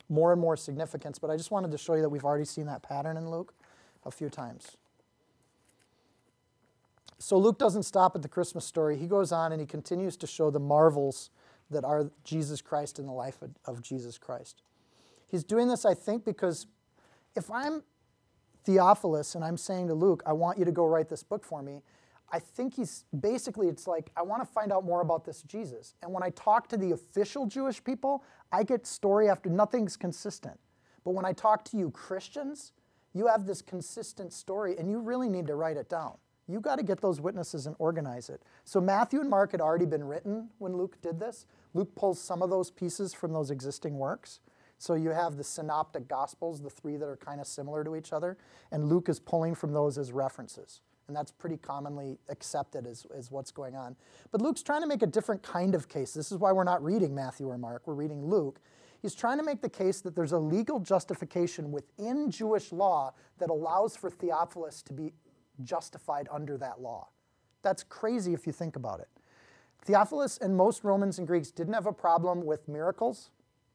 more 0.08 0.32
and 0.32 0.40
more 0.40 0.56
significance. 0.56 1.18
But 1.18 1.30
I 1.30 1.36
just 1.36 1.50
wanted 1.50 1.70
to 1.72 1.78
show 1.78 1.94
you 1.94 2.02
that 2.02 2.08
we've 2.08 2.24
already 2.24 2.44
seen 2.44 2.66
that 2.66 2.82
pattern 2.82 3.16
in 3.16 3.30
Luke 3.30 3.54
a 4.04 4.10
few 4.10 4.28
times. 4.28 4.76
So 7.18 7.36
Luke 7.36 7.58
doesn't 7.58 7.82
stop 7.82 8.16
at 8.16 8.22
the 8.22 8.28
Christmas 8.28 8.64
story. 8.64 8.96
He 8.96 9.06
goes 9.06 9.30
on 9.30 9.52
and 9.52 9.60
he 9.60 9.66
continues 9.66 10.16
to 10.18 10.26
show 10.26 10.50
the 10.50 10.60
marvels 10.60 11.30
that 11.70 11.84
are 11.84 12.10
Jesus 12.24 12.60
Christ 12.60 12.98
in 12.98 13.06
the 13.06 13.12
life 13.12 13.42
of, 13.42 13.50
of 13.66 13.82
Jesus 13.82 14.18
Christ. 14.18 14.62
He's 15.30 15.44
doing 15.44 15.68
this, 15.68 15.84
I 15.84 15.94
think, 15.94 16.24
because 16.24 16.66
if 17.36 17.50
I'm 17.50 17.82
Theophilus 18.64 19.34
and 19.34 19.44
I'm 19.44 19.56
saying 19.56 19.88
to 19.88 19.94
Luke, 19.94 20.22
I 20.26 20.32
want 20.32 20.58
you 20.58 20.64
to 20.64 20.72
go 20.72 20.86
write 20.86 21.08
this 21.08 21.22
book 21.22 21.44
for 21.44 21.62
me, 21.62 21.82
I 22.32 22.38
think 22.38 22.74
he's 22.74 23.04
basically, 23.18 23.68
it's 23.68 23.86
like, 23.86 24.10
I 24.16 24.22
want 24.22 24.42
to 24.42 24.46
find 24.46 24.72
out 24.72 24.84
more 24.84 25.00
about 25.00 25.24
this 25.24 25.42
Jesus. 25.42 25.94
And 26.02 26.12
when 26.12 26.22
I 26.22 26.30
talk 26.30 26.68
to 26.68 26.76
the 26.76 26.92
official 26.92 27.46
Jewish 27.46 27.82
people, 27.82 28.24
I 28.52 28.62
get 28.62 28.86
story 28.86 29.28
after 29.28 29.50
nothing's 29.50 29.96
consistent. 29.96 30.58
But 31.04 31.12
when 31.12 31.24
I 31.24 31.32
talk 31.32 31.64
to 31.66 31.76
you 31.76 31.90
Christians, 31.90 32.72
you 33.14 33.26
have 33.26 33.46
this 33.46 33.62
consistent 33.62 34.32
story 34.32 34.76
and 34.78 34.90
you 34.90 35.00
really 35.00 35.28
need 35.28 35.46
to 35.48 35.54
write 35.54 35.76
it 35.76 35.88
down. 35.88 36.14
You 36.46 36.60
got 36.60 36.76
to 36.76 36.84
get 36.84 37.00
those 37.00 37.20
witnesses 37.20 37.66
and 37.66 37.76
organize 37.78 38.28
it. 38.28 38.42
So 38.64 38.80
Matthew 38.80 39.20
and 39.20 39.30
Mark 39.30 39.52
had 39.52 39.60
already 39.60 39.86
been 39.86 40.04
written 40.04 40.50
when 40.58 40.76
Luke 40.76 41.00
did 41.00 41.20
this. 41.20 41.46
Luke 41.74 41.94
pulls 41.94 42.20
some 42.20 42.42
of 42.42 42.50
those 42.50 42.70
pieces 42.70 43.14
from 43.14 43.32
those 43.32 43.50
existing 43.50 43.98
works. 43.98 44.40
So 44.80 44.94
you 44.94 45.10
have 45.10 45.36
the 45.36 45.44
synoptic 45.44 46.08
gospels, 46.08 46.62
the 46.62 46.70
three 46.70 46.96
that 46.96 47.04
are 47.04 47.18
kind 47.18 47.38
of 47.38 47.46
similar 47.46 47.84
to 47.84 47.96
each 47.96 48.14
other, 48.14 48.38
and 48.72 48.88
Luke 48.88 49.10
is 49.10 49.20
pulling 49.20 49.54
from 49.54 49.74
those 49.74 49.98
as 49.98 50.10
references. 50.10 50.80
And 51.06 51.14
that's 51.14 51.30
pretty 51.30 51.58
commonly 51.58 52.18
accepted 52.30 52.86
as, 52.86 53.06
as 53.14 53.30
what's 53.30 53.50
going 53.50 53.76
on. 53.76 53.94
But 54.32 54.40
Luke's 54.40 54.62
trying 54.62 54.80
to 54.80 54.86
make 54.86 55.02
a 55.02 55.06
different 55.06 55.42
kind 55.42 55.74
of 55.74 55.90
case. 55.90 56.14
This 56.14 56.32
is 56.32 56.38
why 56.38 56.52
we're 56.52 56.64
not 56.64 56.82
reading 56.82 57.14
Matthew 57.14 57.46
or 57.46 57.58
Mark, 57.58 57.82
we're 57.84 57.92
reading 57.92 58.24
Luke. 58.24 58.58
He's 59.02 59.14
trying 59.14 59.36
to 59.36 59.44
make 59.44 59.60
the 59.60 59.68
case 59.68 60.00
that 60.00 60.16
there's 60.16 60.32
a 60.32 60.38
legal 60.38 60.80
justification 60.80 61.72
within 61.72 62.30
Jewish 62.30 62.72
law 62.72 63.12
that 63.36 63.50
allows 63.50 63.96
for 63.96 64.08
Theophilus 64.08 64.80
to 64.84 64.94
be 64.94 65.12
justified 65.62 66.26
under 66.32 66.56
that 66.56 66.80
law. 66.80 67.08
That's 67.60 67.82
crazy 67.82 68.32
if 68.32 68.46
you 68.46 68.54
think 68.54 68.76
about 68.76 69.00
it. 69.00 69.08
Theophilus 69.84 70.38
and 70.38 70.56
most 70.56 70.84
Romans 70.84 71.18
and 71.18 71.26
Greeks 71.26 71.50
didn't 71.50 71.74
have 71.74 71.86
a 71.86 71.92
problem 71.92 72.46
with 72.46 72.66
miracles. 72.66 73.30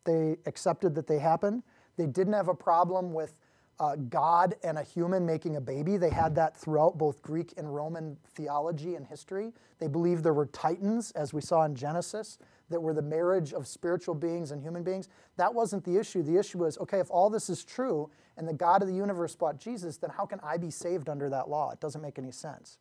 They 0.06 0.38
accepted 0.46 0.96
that 0.96 1.08
they 1.08 1.20
happened. 1.20 1.64
They 1.98 2.08
didn't 2.08 2.34
have 2.34 2.48
a 2.48 2.54
problem 2.56 3.14
with 3.14 3.36
uh, 3.80 3.96
God 4.10 4.56
and 4.64 4.78
a 4.78 4.84
human 4.84 5.26
making 5.26 5.58
a 5.58 5.62
baby. 5.62 5.98
They 5.98 6.10
had 6.10 6.36
that 6.36 6.56
throughout 6.56 6.98
both 6.98 7.22
Greek 7.22 7.54
and 7.58 7.74
Roman 7.74 8.18
theology 8.34 8.96
and 8.96 9.06
history. 9.06 9.52
They 9.80 9.88
believed 9.88 10.24
there 10.24 10.34
were 10.34 10.46
titans, 10.46 11.12
as 11.12 11.34
we 11.34 11.42
saw 11.42 11.66
in 11.66 11.76
Genesis, 11.76 12.38
that 12.70 12.82
were 12.82 12.94
the 12.94 13.02
marriage 13.02 13.54
of 13.54 13.68
spiritual 13.68 14.16
beings 14.16 14.52
and 14.52 14.62
human 14.62 14.84
beings. 14.84 15.10
That 15.38 15.54
wasn't 15.54 15.84
the 15.84 15.98
issue. 15.98 16.24
The 16.24 16.38
issue 16.38 16.60
was 16.60 16.78
okay, 16.80 17.00
if 17.00 17.12
all 17.12 17.30
this 17.30 17.50
is 17.50 17.64
true 17.64 18.10
and 18.38 18.48
the 18.48 18.54
God 18.54 18.82
of 18.82 18.88
the 18.88 18.96
universe 18.96 19.36
bought 19.36 19.60
Jesus, 19.60 19.98
then 19.98 20.10
how 20.10 20.26
can 20.26 20.40
I 20.44 20.58
be 20.58 20.72
saved 20.72 21.10
under 21.10 21.30
that 21.30 21.50
law? 21.50 21.72
It 21.72 21.80
doesn't 21.80 22.02
make 22.02 22.18
any 22.18 22.32
sense. 22.32 22.78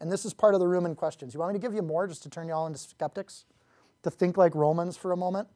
And 0.00 0.10
this 0.12 0.24
is 0.24 0.32
part 0.32 0.54
of 0.54 0.60
the 0.60 0.68
Roman 0.68 0.94
questions. 0.94 1.34
You 1.34 1.40
want 1.40 1.52
me 1.52 1.58
to 1.58 1.66
give 1.66 1.74
you 1.74 1.82
more 1.82 2.06
just 2.06 2.22
to 2.22 2.30
turn 2.30 2.48
you 2.48 2.54
all 2.54 2.66
into 2.66 2.78
skeptics? 2.78 3.44
To 4.04 4.10
think 4.10 4.36
like 4.36 4.54
Romans 4.54 4.96
for 4.96 5.12
a 5.12 5.16
moment? 5.16 5.48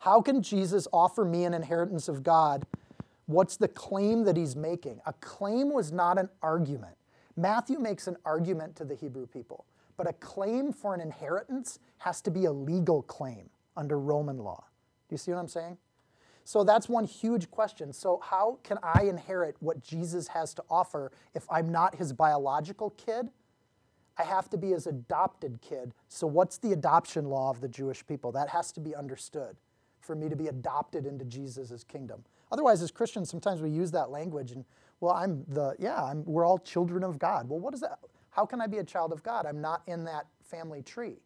How 0.00 0.20
can 0.20 0.42
Jesus 0.42 0.86
offer 0.92 1.24
me 1.24 1.44
an 1.44 1.54
inheritance 1.54 2.08
of 2.08 2.22
God? 2.22 2.66
What's 3.26 3.56
the 3.56 3.68
claim 3.68 4.24
that 4.24 4.36
he's 4.36 4.56
making? 4.56 5.00
A 5.06 5.12
claim 5.14 5.72
was 5.72 5.92
not 5.92 6.18
an 6.18 6.28
argument. 6.42 6.96
Matthew 7.36 7.78
makes 7.78 8.06
an 8.06 8.16
argument 8.24 8.76
to 8.76 8.84
the 8.84 8.94
Hebrew 8.94 9.26
people, 9.26 9.64
but 9.96 10.08
a 10.08 10.12
claim 10.14 10.72
for 10.72 10.94
an 10.94 11.00
inheritance 11.00 11.78
has 11.98 12.20
to 12.22 12.30
be 12.30 12.44
a 12.44 12.52
legal 12.52 13.02
claim 13.02 13.50
under 13.76 13.98
Roman 13.98 14.38
law. 14.38 14.64
Do 15.08 15.14
you 15.14 15.18
see 15.18 15.32
what 15.32 15.38
I'm 15.38 15.48
saying? 15.48 15.78
So 16.44 16.64
that's 16.64 16.88
one 16.88 17.04
huge 17.04 17.50
question. 17.50 17.92
So, 17.92 18.20
how 18.24 18.58
can 18.62 18.78
I 18.82 19.02
inherit 19.02 19.56
what 19.60 19.82
Jesus 19.82 20.28
has 20.28 20.54
to 20.54 20.64
offer 20.70 21.12
if 21.34 21.44
I'm 21.50 21.70
not 21.70 21.96
his 21.96 22.14
biological 22.14 22.90
kid? 22.90 23.28
I 24.16 24.22
have 24.22 24.48
to 24.50 24.56
be 24.56 24.70
his 24.70 24.86
adopted 24.86 25.60
kid. 25.60 25.92
So, 26.08 26.26
what's 26.26 26.56
the 26.56 26.72
adoption 26.72 27.26
law 27.26 27.50
of 27.50 27.60
the 27.60 27.68
Jewish 27.68 28.06
people? 28.06 28.32
That 28.32 28.48
has 28.48 28.72
to 28.72 28.80
be 28.80 28.94
understood 28.94 29.58
for 30.08 30.16
me 30.16 30.30
to 30.30 30.34
be 30.34 30.46
adopted 30.48 31.04
into 31.04 31.22
Jesus' 31.26 31.84
kingdom. 31.84 32.24
Otherwise, 32.50 32.80
as 32.80 32.90
Christians, 32.90 33.28
sometimes 33.28 33.60
we 33.60 33.68
use 33.68 33.90
that 33.90 34.08
language 34.08 34.52
and, 34.52 34.64
well, 35.00 35.12
I'm 35.12 35.44
the, 35.48 35.76
yeah, 35.78 36.02
I'm, 36.02 36.24
we're 36.24 36.46
all 36.46 36.58
children 36.58 37.04
of 37.04 37.18
God. 37.18 37.46
Well, 37.46 37.60
what 37.60 37.74
is 37.74 37.80
that? 37.80 37.98
How 38.30 38.46
can 38.46 38.62
I 38.62 38.66
be 38.66 38.78
a 38.78 38.84
child 38.84 39.12
of 39.12 39.22
God? 39.22 39.44
I'm 39.44 39.60
not 39.60 39.82
in 39.86 40.04
that 40.04 40.26
family 40.42 40.80
tree. 40.80 41.18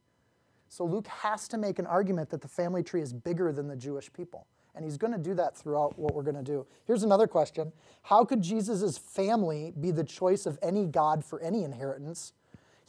So 0.68 0.84
Luke 0.84 1.06
has 1.06 1.46
to 1.48 1.58
make 1.58 1.78
an 1.78 1.86
argument 1.86 2.28
that 2.30 2.40
the 2.40 2.48
family 2.48 2.82
tree 2.82 3.02
is 3.02 3.12
bigger 3.12 3.52
than 3.52 3.68
the 3.68 3.76
Jewish 3.76 4.12
people. 4.12 4.48
And 4.74 4.84
he's 4.84 4.96
going 4.96 5.12
to 5.12 5.18
do 5.18 5.34
that 5.34 5.56
throughout 5.56 5.96
what 5.96 6.12
we're 6.12 6.24
going 6.24 6.34
to 6.34 6.42
do. 6.42 6.66
Here's 6.84 7.04
another 7.04 7.28
question 7.28 7.72
How 8.02 8.24
could 8.24 8.42
Jesus' 8.42 8.98
family 8.98 9.72
be 9.80 9.92
the 9.92 10.02
choice 10.02 10.44
of 10.44 10.58
any 10.60 10.86
God 10.86 11.24
for 11.24 11.38
any 11.40 11.62
inheritance? 11.62 12.32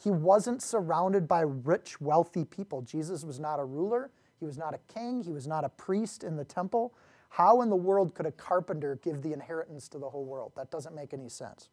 He 0.02 0.10
wasn't 0.10 0.60
surrounded 0.60 1.28
by 1.28 1.42
rich, 1.42 2.00
wealthy 2.00 2.44
people. 2.44 2.82
Jesus 2.82 3.22
was 3.22 3.38
not 3.38 3.60
a 3.60 3.64
ruler, 3.64 4.10
he 4.44 4.46
was 4.46 4.58
not 4.58 4.74
a 4.74 4.92
king, 4.92 5.22
he 5.22 5.32
was 5.32 5.46
not 5.46 5.64
a 5.64 5.70
priest 5.70 6.22
in 6.22 6.36
the 6.36 6.44
temple. 6.44 6.92
How 7.30 7.62
in 7.62 7.70
the 7.70 7.76
world 7.76 8.14
could 8.14 8.26
a 8.26 8.30
carpenter 8.30 8.98
give 9.02 9.22
the 9.22 9.32
inheritance 9.32 9.88
to 9.88 9.98
the 9.98 10.10
whole 10.10 10.26
world? 10.26 10.52
That 10.54 10.70
doesn't 10.70 10.94
make 10.94 11.14
any 11.14 11.30
sense. 11.30 11.70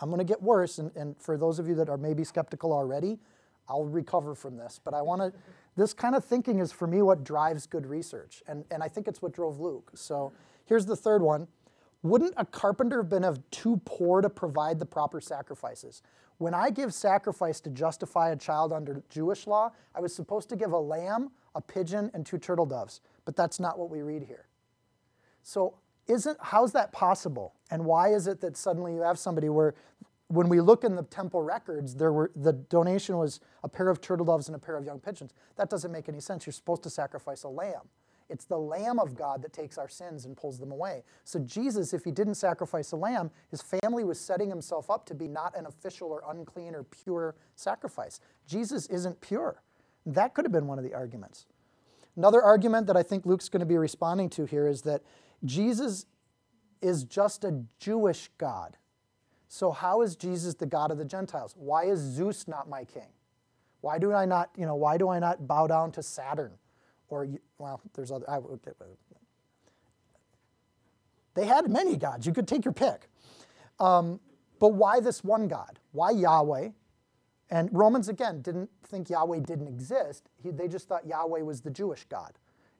I'm 0.00 0.08
going 0.08 0.18
to 0.18 0.24
get 0.24 0.42
worse, 0.42 0.78
and, 0.78 0.90
and 0.96 1.16
for 1.22 1.38
those 1.38 1.60
of 1.60 1.68
you 1.68 1.76
that 1.76 1.88
are 1.88 1.96
maybe 1.96 2.24
skeptical 2.24 2.72
already, 2.72 3.20
I'll 3.68 3.84
recover 3.84 4.34
from 4.34 4.56
this. 4.56 4.80
But 4.82 4.92
I 4.92 5.02
want 5.02 5.20
to, 5.22 5.32
this 5.76 5.94
kind 5.94 6.16
of 6.16 6.24
thinking 6.24 6.58
is 6.58 6.72
for 6.72 6.88
me 6.88 7.00
what 7.00 7.22
drives 7.22 7.64
good 7.64 7.86
research. 7.86 8.42
And, 8.48 8.64
and 8.72 8.82
I 8.82 8.88
think 8.88 9.06
it's 9.06 9.22
what 9.22 9.32
drove 9.32 9.60
Luke. 9.60 9.92
So 9.94 10.32
here's 10.66 10.84
the 10.84 10.96
third 10.96 11.22
one. 11.22 11.46
Wouldn't 12.02 12.34
a 12.36 12.46
carpenter 12.46 12.98
have 13.02 13.10
been 13.10 13.24
of 13.24 13.48
too 13.50 13.80
poor 13.84 14.20
to 14.20 14.30
provide 14.30 14.78
the 14.78 14.86
proper 14.86 15.20
sacrifices? 15.20 16.02
When 16.38 16.54
I 16.54 16.70
give 16.70 16.94
sacrifice 16.94 17.60
to 17.60 17.70
justify 17.70 18.30
a 18.30 18.36
child 18.36 18.72
under 18.72 19.02
Jewish 19.10 19.46
law, 19.46 19.72
I 19.94 20.00
was 20.00 20.14
supposed 20.14 20.48
to 20.48 20.56
give 20.56 20.72
a 20.72 20.78
lamb, 20.78 21.30
a 21.54 21.60
pigeon, 21.60 22.10
and 22.14 22.24
two 22.24 22.38
turtle 22.38 22.64
doves. 22.64 23.02
But 23.26 23.36
that's 23.36 23.60
not 23.60 23.78
what 23.78 23.90
we 23.90 24.00
read 24.00 24.22
here. 24.22 24.46
So 25.42 25.74
isn't 26.06 26.38
how's 26.40 26.72
that 26.72 26.92
possible? 26.92 27.54
And 27.70 27.84
why 27.84 28.08
is 28.08 28.26
it 28.26 28.40
that 28.40 28.56
suddenly 28.56 28.94
you 28.94 29.02
have 29.02 29.18
somebody 29.18 29.50
where 29.50 29.74
when 30.28 30.48
we 30.48 30.60
look 30.60 30.84
in 30.84 30.94
the 30.94 31.02
temple 31.02 31.42
records, 31.42 31.94
there 31.96 32.12
were 32.12 32.30
the 32.34 32.52
donation 32.52 33.18
was 33.18 33.40
a 33.62 33.68
pair 33.68 33.88
of 33.88 34.00
turtle 34.00 34.24
doves 34.24 34.48
and 34.48 34.56
a 34.56 34.58
pair 34.58 34.76
of 34.76 34.84
young 34.84 35.00
pigeons. 35.00 35.32
That 35.56 35.68
doesn't 35.68 35.90
make 35.90 36.08
any 36.08 36.20
sense. 36.20 36.46
You're 36.46 36.52
supposed 36.52 36.82
to 36.84 36.90
sacrifice 36.90 37.42
a 37.42 37.48
lamb. 37.48 37.82
It's 38.30 38.44
the 38.44 38.58
Lamb 38.58 38.98
of 38.98 39.16
God 39.16 39.42
that 39.42 39.52
takes 39.52 39.76
our 39.76 39.88
sins 39.88 40.24
and 40.24 40.36
pulls 40.36 40.58
them 40.58 40.70
away. 40.70 41.02
So, 41.24 41.40
Jesus, 41.40 41.92
if 41.92 42.04
he 42.04 42.12
didn't 42.12 42.36
sacrifice 42.36 42.92
a 42.92 42.96
lamb, 42.96 43.30
his 43.50 43.62
family 43.62 44.04
was 44.04 44.20
setting 44.20 44.48
himself 44.48 44.88
up 44.88 45.04
to 45.06 45.14
be 45.14 45.28
not 45.28 45.56
an 45.58 45.66
official 45.66 46.08
or 46.08 46.22
unclean 46.28 46.74
or 46.74 46.84
pure 46.84 47.34
sacrifice. 47.56 48.20
Jesus 48.46 48.86
isn't 48.86 49.20
pure. 49.20 49.62
That 50.06 50.34
could 50.34 50.44
have 50.44 50.52
been 50.52 50.66
one 50.66 50.78
of 50.78 50.84
the 50.84 50.94
arguments. 50.94 51.46
Another 52.16 52.42
argument 52.42 52.86
that 52.86 52.96
I 52.96 53.02
think 53.02 53.26
Luke's 53.26 53.48
going 53.48 53.60
to 53.60 53.66
be 53.66 53.76
responding 53.76 54.28
to 54.30 54.44
here 54.44 54.66
is 54.66 54.82
that 54.82 55.02
Jesus 55.44 56.06
is 56.80 57.04
just 57.04 57.44
a 57.44 57.64
Jewish 57.78 58.30
God. 58.38 58.76
So, 59.48 59.72
how 59.72 60.02
is 60.02 60.14
Jesus 60.14 60.54
the 60.54 60.66
God 60.66 60.90
of 60.90 60.98
the 60.98 61.04
Gentiles? 61.04 61.54
Why 61.56 61.84
is 61.84 61.98
Zeus 61.98 62.46
not 62.46 62.68
my 62.68 62.84
king? 62.84 63.08
Why 63.80 63.98
do 63.98 64.12
I 64.12 64.24
not, 64.24 64.50
you 64.56 64.66
know, 64.66 64.76
why 64.76 64.96
do 64.96 65.08
I 65.08 65.18
not 65.18 65.48
bow 65.48 65.66
down 65.66 65.90
to 65.92 66.02
Saturn? 66.02 66.52
Or, 67.10 67.26
well, 67.58 67.80
there's 67.94 68.10
other, 68.10 68.28
I 68.28 68.38
would, 68.38 68.60
they 71.34 71.46
had 71.46 71.68
many 71.70 71.96
gods. 71.96 72.26
You 72.26 72.32
could 72.32 72.48
take 72.48 72.64
your 72.64 72.72
pick. 72.72 73.08
Um, 73.78 74.20
but 74.58 74.68
why 74.68 75.00
this 75.00 75.24
one 75.24 75.48
God? 75.48 75.78
Why 75.92 76.10
Yahweh? 76.10 76.70
And 77.50 77.68
Romans, 77.72 78.08
again, 78.08 78.42
didn't 78.42 78.70
think 78.84 79.10
Yahweh 79.10 79.40
didn't 79.40 79.68
exist. 79.68 80.28
He, 80.42 80.50
they 80.50 80.68
just 80.68 80.88
thought 80.88 81.06
Yahweh 81.06 81.42
was 81.42 81.60
the 81.62 81.70
Jewish 81.70 82.04
God. 82.04 82.32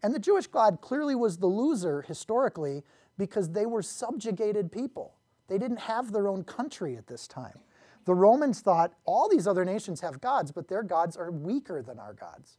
And 0.03 0.15
the 0.15 0.19
Jewish 0.19 0.47
God 0.47 0.81
clearly 0.81 1.15
was 1.15 1.39
the 1.39 1.47
loser 1.47 2.03
historically 2.03 2.85
because 3.19 3.51
they 3.51 3.67
were 3.67 3.83
subjugated 3.83 4.71
people. 4.71 5.15
They 5.49 5.59
didn't 5.59 5.81
have 5.81 6.13
their 6.13 6.29
own 6.29 6.45
country 6.45 6.97
at 6.97 7.09
this 7.09 7.27
time. 7.27 7.59
The 8.05 8.15
Romans 8.15 8.61
thought 8.61 8.95
all 9.05 9.29
these 9.29 9.47
other 9.47 9.65
nations 9.65 10.01
have 10.01 10.21
gods, 10.21 10.53
but 10.53 10.69
their 10.69 10.83
gods 10.83 11.17
are 11.17 11.31
weaker 11.31 11.83
than 11.83 11.99
our 11.99 12.15
gods. 12.15 12.57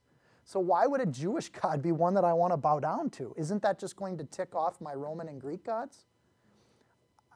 So 0.51 0.59
why 0.59 0.85
would 0.85 0.99
a 0.99 1.05
Jewish 1.05 1.47
God 1.47 1.81
be 1.81 1.93
one 1.93 2.13
that 2.15 2.25
I 2.25 2.33
want 2.33 2.51
to 2.51 2.57
bow 2.57 2.81
down 2.81 3.09
to? 3.11 3.33
Isn't 3.37 3.61
that 3.61 3.79
just 3.79 3.95
going 3.95 4.17
to 4.17 4.25
tick 4.25 4.53
off 4.53 4.81
my 4.81 4.93
Roman 4.93 5.29
and 5.29 5.39
Greek 5.39 5.63
gods? 5.63 6.03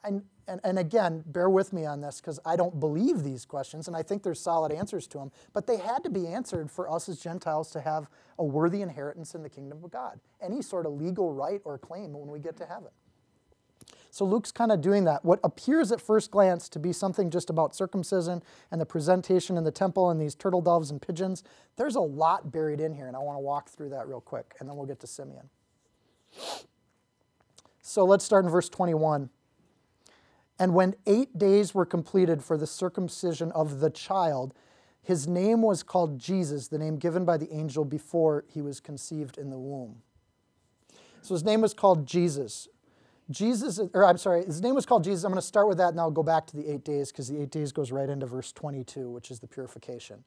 And, 0.03 0.23
and, 0.49 0.59
and 0.65 0.77
again, 0.77 1.23
bear 1.25 1.49
with 1.49 1.71
me 1.71 1.85
on 1.85 2.01
this 2.01 2.19
because 2.19 2.41
I 2.45 2.57
don't 2.57 2.77
believe 2.77 3.23
these 3.23 3.45
questions 3.45 3.87
and 3.87 3.95
I 3.95 4.03
think 4.03 4.21
there's 4.21 4.41
solid 4.41 4.73
answers 4.73 5.07
to 5.07 5.19
them, 5.19 5.31
but 5.53 5.65
they 5.65 5.77
had 5.77 6.03
to 6.03 6.09
be 6.09 6.27
answered 6.27 6.69
for 6.69 6.91
us 6.91 7.07
as 7.07 7.17
Gentiles 7.17 7.71
to 7.71 7.79
have 7.79 8.09
a 8.37 8.43
worthy 8.43 8.81
inheritance 8.81 9.33
in 9.33 9.43
the 9.43 9.49
kingdom 9.49 9.81
of 9.81 9.91
God. 9.91 10.19
Any 10.41 10.61
sort 10.61 10.85
of 10.85 10.91
legal 10.91 11.33
right 11.33 11.61
or 11.63 11.77
claim 11.77 12.11
when 12.11 12.27
we 12.27 12.39
get 12.39 12.57
to 12.57 12.65
heaven. 12.65 12.91
So 14.11 14.23
Luke's 14.23 14.51
kind 14.51 14.71
of 14.71 14.79
doing 14.79 15.03
that. 15.03 15.25
What 15.25 15.41
appears 15.43 15.91
at 15.91 15.99
first 15.99 16.31
glance 16.31 16.69
to 16.69 16.79
be 16.79 16.93
something 16.93 17.29
just 17.29 17.49
about 17.49 17.75
circumcision 17.75 18.41
and 18.71 18.79
the 18.79 18.85
presentation 18.85 19.57
in 19.57 19.65
the 19.65 19.71
temple 19.71 20.09
and 20.09 20.21
these 20.21 20.35
turtle 20.35 20.61
doves 20.61 20.89
and 20.89 21.01
pigeons, 21.01 21.43
there's 21.75 21.95
a 21.95 22.01
lot 22.01 22.49
buried 22.49 22.79
in 22.79 22.93
here, 22.93 23.07
and 23.07 23.15
I 23.15 23.19
want 23.19 23.35
to 23.35 23.41
walk 23.41 23.69
through 23.69 23.89
that 23.89 24.07
real 24.07 24.21
quick, 24.21 24.55
and 24.59 24.69
then 24.69 24.77
we'll 24.77 24.85
get 24.85 25.01
to 25.01 25.07
Simeon. 25.07 25.49
So 27.81 28.05
let's 28.05 28.23
start 28.23 28.45
in 28.45 28.51
verse 28.51 28.69
21. 28.69 29.29
And 30.57 30.73
when 30.73 30.95
eight 31.05 31.37
days 31.37 31.75
were 31.75 31.85
completed 31.85 32.41
for 32.41 32.57
the 32.57 32.67
circumcision 32.67 33.51
of 33.51 33.81
the 33.81 33.89
child, 33.89 34.53
his 35.01 35.27
name 35.27 35.61
was 35.61 35.83
called 35.83 36.17
Jesus, 36.19 36.69
the 36.69 36.79
name 36.79 36.97
given 36.97 37.25
by 37.25 37.37
the 37.37 37.53
angel 37.53 37.85
before 37.85 38.45
he 38.47 38.61
was 38.61 38.79
conceived 38.79 39.37
in 39.37 39.49
the 39.49 39.57
womb. 39.59 40.01
So 41.21 41.33
his 41.35 41.43
name 41.43 41.61
was 41.61 41.73
called 41.73 42.07
Jesus. 42.07 42.67
Jesus, 43.31 43.79
or 43.93 44.05
I'm 44.05 44.17
sorry, 44.17 44.45
his 44.45 44.61
name 44.61 44.75
was 44.75 44.85
called 44.85 45.03
Jesus. 45.03 45.23
I'm 45.23 45.31
going 45.31 45.41
to 45.41 45.47
start 45.47 45.67
with 45.67 45.79
that 45.79 45.89
and 45.89 45.99
I'll 45.99 46.11
go 46.11 46.23
back 46.23 46.45
to 46.47 46.55
the 46.55 46.71
eight 46.71 46.83
days 46.83 47.11
because 47.11 47.27
the 47.27 47.41
eight 47.41 47.49
days 47.49 47.71
goes 47.71 47.91
right 47.91 48.07
into 48.07 48.25
verse 48.25 48.51
22, 48.51 49.09
which 49.09 49.31
is 49.31 49.39
the 49.39 49.47
purification. 49.47 50.23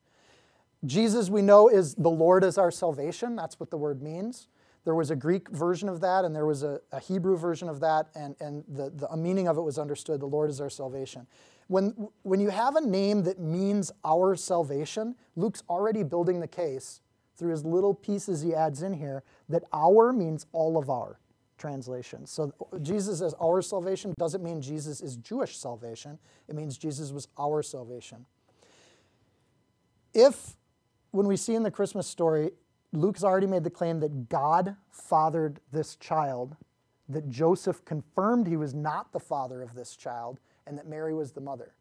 Jesus, 0.85 1.31
we 1.31 1.43
know, 1.43 1.69
is 1.69 1.95
the 1.95 2.11
Lord 2.11 2.45
is 2.45 2.59
our 2.59 2.71
salvation. 2.71 3.37
That's 3.37 3.61
what 3.61 3.71
the 3.71 3.76
word 3.76 4.02
means. 4.02 4.49
There 4.85 4.95
was 4.95 5.11
a 5.11 5.17
Greek 5.17 5.49
version 5.50 5.88
of 5.88 6.00
that 6.00 6.25
and 6.25 6.35
there 6.35 6.47
was 6.47 6.62
a, 6.62 6.81
a 6.93 6.99
Hebrew 6.99 7.37
version 7.37 7.69
of 7.69 7.81
that, 7.81 8.09
and, 8.14 8.35
and 8.40 8.64
the, 8.69 8.90
the 8.90 9.17
meaning 9.17 9.47
of 9.47 9.59
it 9.59 9.61
was 9.61 9.78
understood 9.78 10.21
the 10.21 10.26
Lord 10.26 10.50
is 10.50 10.61
our 10.61 10.71
salvation. 10.71 11.26
When, 11.67 12.09
when 12.23 12.40
you 12.40 12.49
have 12.49 12.76
a 12.76 12.81
name 12.81 13.23
that 13.25 13.38
means 13.38 13.93
our 14.05 14.35
salvation, 14.35 15.14
Luke's 15.37 15.62
already 15.69 16.02
building 16.02 16.40
the 16.40 16.49
case 16.49 17.00
through 17.37 17.50
his 17.50 17.64
little 17.64 17.95
pieces 17.95 18.43
he 18.43 18.55
adds 18.55 18.83
in 18.83 18.95
here 18.95 19.23
that 19.49 19.64
our 19.73 20.12
means 20.12 20.47
all 20.52 20.78
of 20.78 20.88
our 20.90 21.19
translation. 21.59 22.27
So 22.27 22.53
Jesus 22.81 23.21
is 23.21 23.35
our 23.41 23.61
salvation 23.61 24.15
doesn't 24.19 24.43
mean 24.43 24.62
Jesus 24.62 25.00
is 25.00 25.17
Jewish 25.17 25.57
salvation. 25.57 26.19
It 26.49 26.55
means 26.55 26.79
Jesus 26.79 27.12
was 27.12 27.29
our 27.38 27.62
salvation. 27.62 28.25
If, 30.15 30.57
when 31.11 31.27
we 31.27 31.37
see 31.37 31.55
in 31.55 31.62
the 31.62 31.71
Christmas 31.71 32.07
story, 32.07 32.53
Luke's 32.93 33.23
already 33.23 33.47
made 33.47 33.65
the 33.65 33.71
claim 33.71 34.00
that 34.00 34.29
God 34.29 34.77
fathered 34.91 35.61
this 35.73 35.97
child, 35.97 36.57
that 37.09 37.29
Joseph 37.29 37.85
confirmed 37.85 38.47
he 38.47 38.57
was 38.57 38.75
not 38.75 39.12
the 39.12 39.21
father 39.21 39.62
of 39.62 39.75
this 39.75 39.95
child, 39.95 40.41
and 40.67 40.79
that 40.79 40.88
Mary 40.88 41.15
was 41.15 41.33
the 41.33 41.41
mother. 41.41 41.75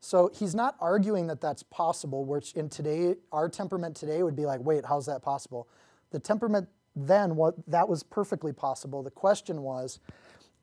So 0.00 0.30
he's 0.32 0.54
not 0.54 0.76
arguing 0.80 1.26
that 1.26 1.40
that's 1.40 1.62
possible, 1.62 2.24
which 2.24 2.52
in 2.54 2.68
today, 2.68 3.16
our 3.32 3.48
temperament 3.48 3.94
today 3.94 4.22
would 4.22 4.34
be 4.34 4.46
like, 4.46 4.60
wait, 4.60 4.86
how's 4.86 5.06
that 5.06 5.22
possible? 5.22 5.68
The 6.10 6.18
temperament 6.18 6.68
then, 6.96 7.36
what, 7.36 7.54
that 7.66 7.88
was 7.88 8.02
perfectly 8.02 8.52
possible. 8.52 9.02
The 9.02 9.10
question 9.10 9.62
was, 9.62 10.00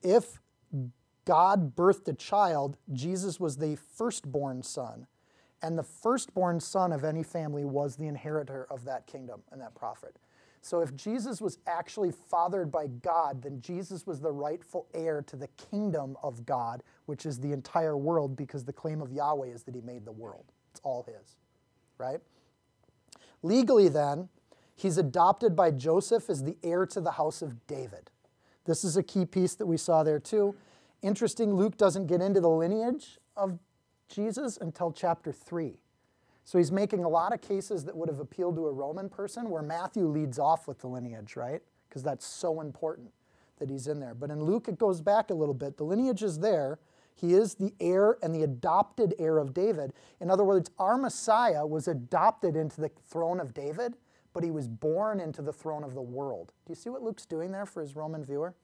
if 0.02 0.40
God 1.24 1.74
birthed 1.74 2.08
a 2.08 2.14
child, 2.14 2.76
Jesus 2.92 3.38
was 3.40 3.56
the 3.56 3.76
firstborn 3.76 4.62
son. 4.62 5.06
And 5.62 5.76
the 5.76 5.82
firstborn 5.82 6.60
son 6.60 6.92
of 6.92 7.02
any 7.02 7.22
family 7.22 7.64
was 7.64 7.96
the 7.96 8.06
inheritor 8.06 8.66
of 8.70 8.84
that 8.84 9.06
kingdom 9.06 9.42
and 9.50 9.60
that 9.60 9.74
prophet. 9.74 10.16
So 10.60 10.80
if 10.80 10.94
Jesus 10.94 11.40
was 11.40 11.58
actually 11.66 12.12
fathered 12.12 12.70
by 12.70 12.86
God, 12.86 13.42
then 13.42 13.60
Jesus 13.60 14.06
was 14.06 14.20
the 14.20 14.32
rightful 14.32 14.86
heir 14.92 15.22
to 15.22 15.36
the 15.36 15.48
kingdom 15.70 16.16
of 16.22 16.44
God, 16.44 16.82
which 17.06 17.26
is 17.26 17.38
the 17.38 17.52
entire 17.52 17.96
world, 17.96 18.36
because 18.36 18.64
the 18.64 18.72
claim 18.72 19.00
of 19.00 19.12
Yahweh 19.12 19.48
is 19.48 19.62
that 19.64 19.74
he 19.74 19.80
made 19.80 20.04
the 20.04 20.12
world. 20.12 20.44
It's 20.70 20.80
all 20.84 21.04
his, 21.04 21.36
right? 21.96 22.20
Legally, 23.42 23.88
then, 23.88 24.28
he's 24.78 24.96
adopted 24.96 25.56
by 25.56 25.72
Joseph 25.72 26.30
as 26.30 26.44
the 26.44 26.56
heir 26.62 26.86
to 26.86 27.00
the 27.00 27.12
house 27.12 27.42
of 27.42 27.66
David. 27.66 28.10
This 28.64 28.84
is 28.84 28.96
a 28.96 29.02
key 29.02 29.24
piece 29.24 29.54
that 29.56 29.66
we 29.66 29.76
saw 29.76 30.02
there, 30.02 30.20
too. 30.20 30.54
Interesting, 31.02 31.54
Luke 31.54 31.76
doesn't 31.76 32.06
get 32.06 32.20
into 32.20 32.40
the 32.40 32.48
lineage 32.48 33.18
of 33.36 33.58
Jesus 34.08 34.56
until 34.56 34.92
chapter 34.92 35.32
3. 35.32 35.78
So 36.44 36.58
he's 36.58 36.72
making 36.72 37.04
a 37.04 37.08
lot 37.08 37.34
of 37.34 37.40
cases 37.40 37.84
that 37.84 37.96
would 37.96 38.08
have 38.08 38.20
appealed 38.20 38.56
to 38.56 38.66
a 38.66 38.72
Roman 38.72 39.08
person, 39.08 39.50
where 39.50 39.62
Matthew 39.62 40.06
leads 40.06 40.38
off 40.38 40.68
with 40.68 40.78
the 40.78 40.86
lineage, 40.86 41.36
right? 41.36 41.60
Because 41.88 42.02
that's 42.02 42.26
so 42.26 42.60
important 42.60 43.10
that 43.58 43.68
he's 43.68 43.88
in 43.88 44.00
there. 44.00 44.14
But 44.14 44.30
in 44.30 44.42
Luke, 44.42 44.68
it 44.68 44.78
goes 44.78 45.00
back 45.00 45.30
a 45.30 45.34
little 45.34 45.54
bit. 45.54 45.76
The 45.76 45.84
lineage 45.84 46.22
is 46.22 46.38
there. 46.38 46.78
He 47.14 47.34
is 47.34 47.56
the 47.56 47.74
heir 47.80 48.16
and 48.22 48.34
the 48.34 48.44
adopted 48.44 49.14
heir 49.18 49.38
of 49.38 49.52
David. 49.52 49.92
In 50.20 50.30
other 50.30 50.44
words, 50.44 50.70
our 50.78 50.96
Messiah 50.96 51.66
was 51.66 51.88
adopted 51.88 52.54
into 52.54 52.80
the 52.80 52.90
throne 53.10 53.40
of 53.40 53.52
David, 53.52 53.96
but 54.32 54.44
he 54.44 54.50
was 54.50 54.68
born 54.68 55.20
into 55.20 55.42
the 55.42 55.52
throne 55.52 55.84
of 55.84 55.94
the 55.94 56.02
world. 56.02 56.52
Do 56.66 56.70
you 56.70 56.76
see 56.76 56.90
what 56.90 57.02
Luke's 57.02 57.26
doing 57.26 57.52
there 57.52 57.66
for 57.66 57.80
his 57.80 57.96
Roman 57.96 58.24
viewer? 58.24 58.54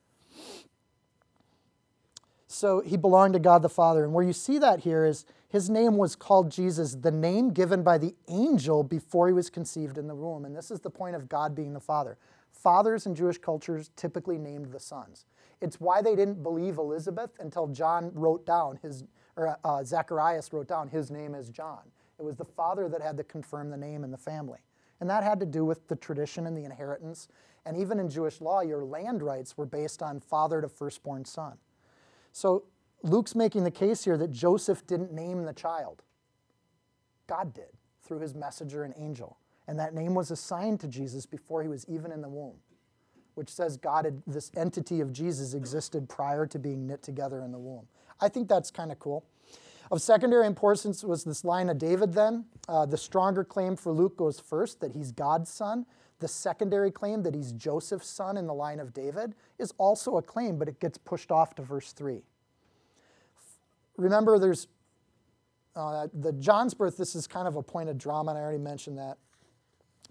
So 2.46 2.80
he 2.80 2.96
belonged 2.96 3.32
to 3.32 3.40
God 3.40 3.62
the 3.62 3.68
Father. 3.68 4.04
And 4.04 4.12
where 4.12 4.24
you 4.24 4.32
see 4.32 4.58
that 4.58 4.80
here 4.80 5.04
is 5.04 5.24
his 5.48 5.68
name 5.68 5.96
was 5.96 6.14
called 6.14 6.50
Jesus, 6.50 6.94
the 6.94 7.10
name 7.10 7.52
given 7.52 7.82
by 7.82 7.98
the 7.98 8.14
angel 8.28 8.84
before 8.84 9.26
he 9.26 9.32
was 9.32 9.50
conceived 9.50 9.98
in 9.98 10.06
the 10.06 10.14
womb. 10.14 10.44
And 10.44 10.54
this 10.54 10.70
is 10.70 10.80
the 10.80 10.90
point 10.90 11.16
of 11.16 11.28
God 11.28 11.54
being 11.54 11.72
the 11.72 11.80
Father. 11.80 12.16
Fathers 12.52 13.06
in 13.06 13.14
Jewish 13.14 13.38
cultures 13.38 13.90
typically 13.96 14.38
named 14.38 14.72
the 14.72 14.80
sons. 14.80 15.26
It's 15.60 15.80
why 15.80 16.02
they 16.02 16.14
didn't 16.14 16.42
believe 16.42 16.78
Elizabeth 16.78 17.30
until 17.40 17.66
John 17.68 18.10
wrote 18.14 18.46
down 18.46 18.78
his, 18.82 19.04
or 19.36 19.58
uh, 19.64 19.82
Zacharias 19.82 20.52
wrote 20.52 20.68
down 20.68 20.88
his 20.88 21.10
name 21.10 21.34
as 21.34 21.48
John. 21.50 21.82
It 22.18 22.22
was 22.22 22.36
the 22.36 22.44
father 22.44 22.88
that 22.88 23.02
had 23.02 23.16
to 23.16 23.24
confirm 23.24 23.70
the 23.70 23.76
name 23.76 24.04
in 24.04 24.10
the 24.10 24.18
family. 24.18 24.60
And 25.04 25.10
that 25.10 25.22
had 25.22 25.38
to 25.40 25.44
do 25.44 25.66
with 25.66 25.86
the 25.88 25.96
tradition 25.96 26.46
and 26.46 26.56
the 26.56 26.64
inheritance. 26.64 27.28
And 27.66 27.76
even 27.76 28.00
in 28.00 28.08
Jewish 28.08 28.40
law, 28.40 28.62
your 28.62 28.82
land 28.82 29.22
rights 29.22 29.54
were 29.54 29.66
based 29.66 30.02
on 30.02 30.18
father 30.18 30.62
to 30.62 30.68
firstborn 30.70 31.26
son. 31.26 31.58
So 32.32 32.64
Luke's 33.02 33.34
making 33.34 33.64
the 33.64 33.70
case 33.70 34.02
here 34.02 34.16
that 34.16 34.30
Joseph 34.30 34.86
didn't 34.86 35.12
name 35.12 35.44
the 35.44 35.52
child. 35.52 36.04
God 37.26 37.52
did 37.52 37.76
through 38.02 38.20
his 38.20 38.34
messenger 38.34 38.82
and 38.82 38.94
angel. 38.96 39.36
And 39.68 39.78
that 39.78 39.92
name 39.92 40.14
was 40.14 40.30
assigned 40.30 40.80
to 40.80 40.88
Jesus 40.88 41.26
before 41.26 41.60
he 41.60 41.68
was 41.68 41.84
even 41.86 42.10
in 42.10 42.22
the 42.22 42.30
womb, 42.30 42.56
which 43.34 43.50
says 43.50 43.76
God 43.76 44.06
had, 44.06 44.22
this 44.26 44.50
entity 44.56 45.02
of 45.02 45.12
Jesus 45.12 45.52
existed 45.52 46.08
prior 46.08 46.46
to 46.46 46.58
being 46.58 46.86
knit 46.86 47.02
together 47.02 47.42
in 47.42 47.52
the 47.52 47.58
womb. 47.58 47.88
I 48.22 48.30
think 48.30 48.48
that's 48.48 48.70
kind 48.70 48.90
of 48.90 48.98
cool. 48.98 49.26
Of 49.94 50.02
secondary 50.02 50.44
importance 50.44 51.04
was 51.04 51.22
this 51.22 51.44
line 51.44 51.68
of 51.68 51.78
David 51.78 52.14
then. 52.14 52.46
Uh, 52.68 52.84
the 52.84 52.96
stronger 52.96 53.44
claim 53.44 53.76
for 53.76 53.92
Luke 53.92 54.16
goes 54.16 54.40
first 54.40 54.80
that 54.80 54.92
he's 54.92 55.12
God's 55.12 55.48
son. 55.48 55.86
The 56.18 56.26
secondary 56.26 56.90
claim 56.90 57.22
that 57.22 57.32
he's 57.32 57.52
Joseph's 57.52 58.08
son 58.08 58.36
in 58.36 58.48
the 58.48 58.54
line 58.54 58.80
of 58.80 58.92
David 58.92 59.36
is 59.60 59.72
also 59.78 60.16
a 60.16 60.22
claim, 60.22 60.58
but 60.58 60.68
it 60.68 60.80
gets 60.80 60.98
pushed 60.98 61.30
off 61.30 61.54
to 61.54 61.62
verse 61.62 61.92
3 61.92 62.22
remember 63.96 64.36
there's 64.38 64.66
uh, 65.76 66.08
the 66.12 66.32
John's 66.32 66.74
birth, 66.74 66.96
this 66.96 67.14
is 67.14 67.28
kind 67.28 67.46
of 67.46 67.54
a 67.54 67.62
point 67.62 67.88
of 67.88 67.96
drama, 67.96 68.32
and 68.32 68.38
I 68.38 68.42
already 68.42 68.58
mentioned 68.58 68.98
that. 68.98 69.18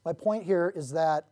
My 0.06 0.14
point 0.14 0.44
here 0.46 0.74
is 0.76 0.92
that 0.92 1.28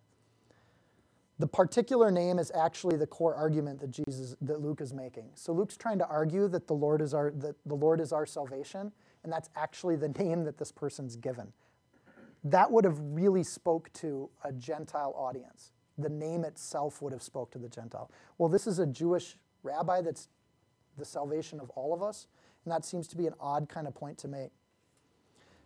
the 1.42 1.48
particular 1.48 2.12
name 2.12 2.38
is 2.38 2.52
actually 2.54 2.98
the 2.98 3.08
core 3.08 3.36
argument 3.36 3.80
that 3.80 3.90
Jesus 3.92 4.36
that 4.42 4.62
Luke 4.62 4.80
is 4.80 4.94
making. 4.94 5.30
So 5.34 5.52
Luke's 5.52 5.76
trying 5.76 5.98
to 6.00 6.08
argue 6.08 6.48
that 6.48 6.68
the 6.68 6.74
Lord 6.74 7.02
is 7.02 7.14
our 7.14 7.32
that 7.32 7.56
the 7.66 7.76
Lord 7.76 8.00
is 8.00 8.14
our 8.14 8.26
salvation, 8.26 8.92
and 9.24 9.34
that's 9.34 9.50
actually 9.56 9.96
the 9.96 10.10
name 10.20 10.44
that 10.44 10.58
this 10.58 10.72
person's 10.72 11.16
given. 11.16 11.52
That 12.44 12.72
would 12.72 12.86
have 12.86 13.00
really 13.00 13.44
spoke 13.44 13.92
to 13.94 14.30
a 14.44 14.52
Gentile 14.52 15.14
audience. 15.18 15.72
The 15.98 16.10
name 16.10 16.44
itself 16.46 17.02
would 17.02 17.12
have 17.12 17.24
spoke 17.24 17.52
to 17.52 17.60
the 17.60 17.70
Gentile. 17.70 18.12
Well, 18.38 18.50
this 18.50 18.68
is 18.68 18.80
a 18.80 18.86
Jewish 18.86 19.38
rabbi 19.64 20.02
that's 20.02 20.30
the 20.98 21.06
salvation 21.06 21.60
of 21.60 21.70
all 21.72 21.94
of 21.94 22.02
us. 22.02 22.28
And 22.66 22.72
that 22.72 22.86
seems 22.86 23.08
to 23.10 23.18
be 23.18 23.28
an 23.28 23.34
odd 23.40 23.70
kind 23.70 23.88
of 23.88 23.96
point 23.96 24.18
to 24.20 24.28
make. 24.28 24.52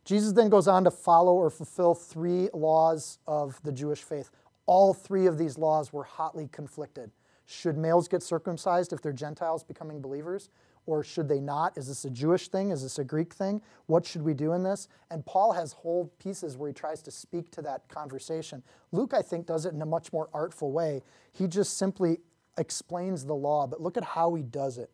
Jesus 0.06 0.34
then 0.34 0.50
goes 0.50 0.68
on 0.68 0.84
to 0.84 0.92
follow 0.92 1.34
or 1.34 1.50
fulfill 1.50 1.96
three 1.96 2.50
laws 2.54 3.18
of 3.28 3.60
the 3.64 3.72
Jewish 3.72 4.04
faith. 4.04 4.30
All 4.66 4.94
three 4.94 5.26
of 5.26 5.38
these 5.38 5.58
laws 5.58 5.94
were 5.94 6.04
hotly 6.04 6.50
conflicted. 6.52 7.12
Should 7.46 7.78
males 7.78 8.08
get 8.08 8.24
circumcised 8.24 8.94
if 8.94 9.02
they're 9.02 9.14
Gentiles 9.14 9.64
becoming 9.64 10.02
believers? 10.02 10.50
Or 10.88 11.04
should 11.04 11.28
they 11.28 11.40
not? 11.40 11.78
Is 11.78 11.88
this 11.88 12.06
a 12.06 12.10
Jewish 12.10 12.48
thing? 12.48 12.70
Is 12.72 12.84
this 12.84 13.00
a 13.00 13.04
Greek 13.04 13.34
thing? 13.34 13.62
What 13.88 14.06
should 14.06 14.22
we 14.22 14.34
do 14.34 14.54
in 14.54 14.64
this? 14.64 14.88
And 15.10 15.26
Paul 15.26 15.52
has 15.54 15.74
whole 15.74 16.12
pieces 16.20 16.58
where 16.58 16.68
he 16.68 16.74
tries 16.74 17.02
to 17.04 17.12
speak 17.12 17.52
to 17.52 17.62
that 17.64 17.88
conversation. 17.88 18.62
Luke, 18.92 19.14
I 19.14 19.22
think, 19.22 19.48
does 19.48 19.66
it 19.66 19.74
in 19.74 19.82
a 19.82 19.86
much 19.86 20.14
more 20.14 20.30
artful 20.34 20.72
way. 20.72 21.02
He 21.32 21.48
just 21.48 21.78
simply 21.78 22.20
explains 22.58 23.26
the 23.26 23.34
law, 23.36 23.68
but 23.68 23.82
look 23.82 23.98
at 23.98 24.04
how 24.04 24.36
he 24.36 24.44
does 24.44 24.78
it 24.78 24.90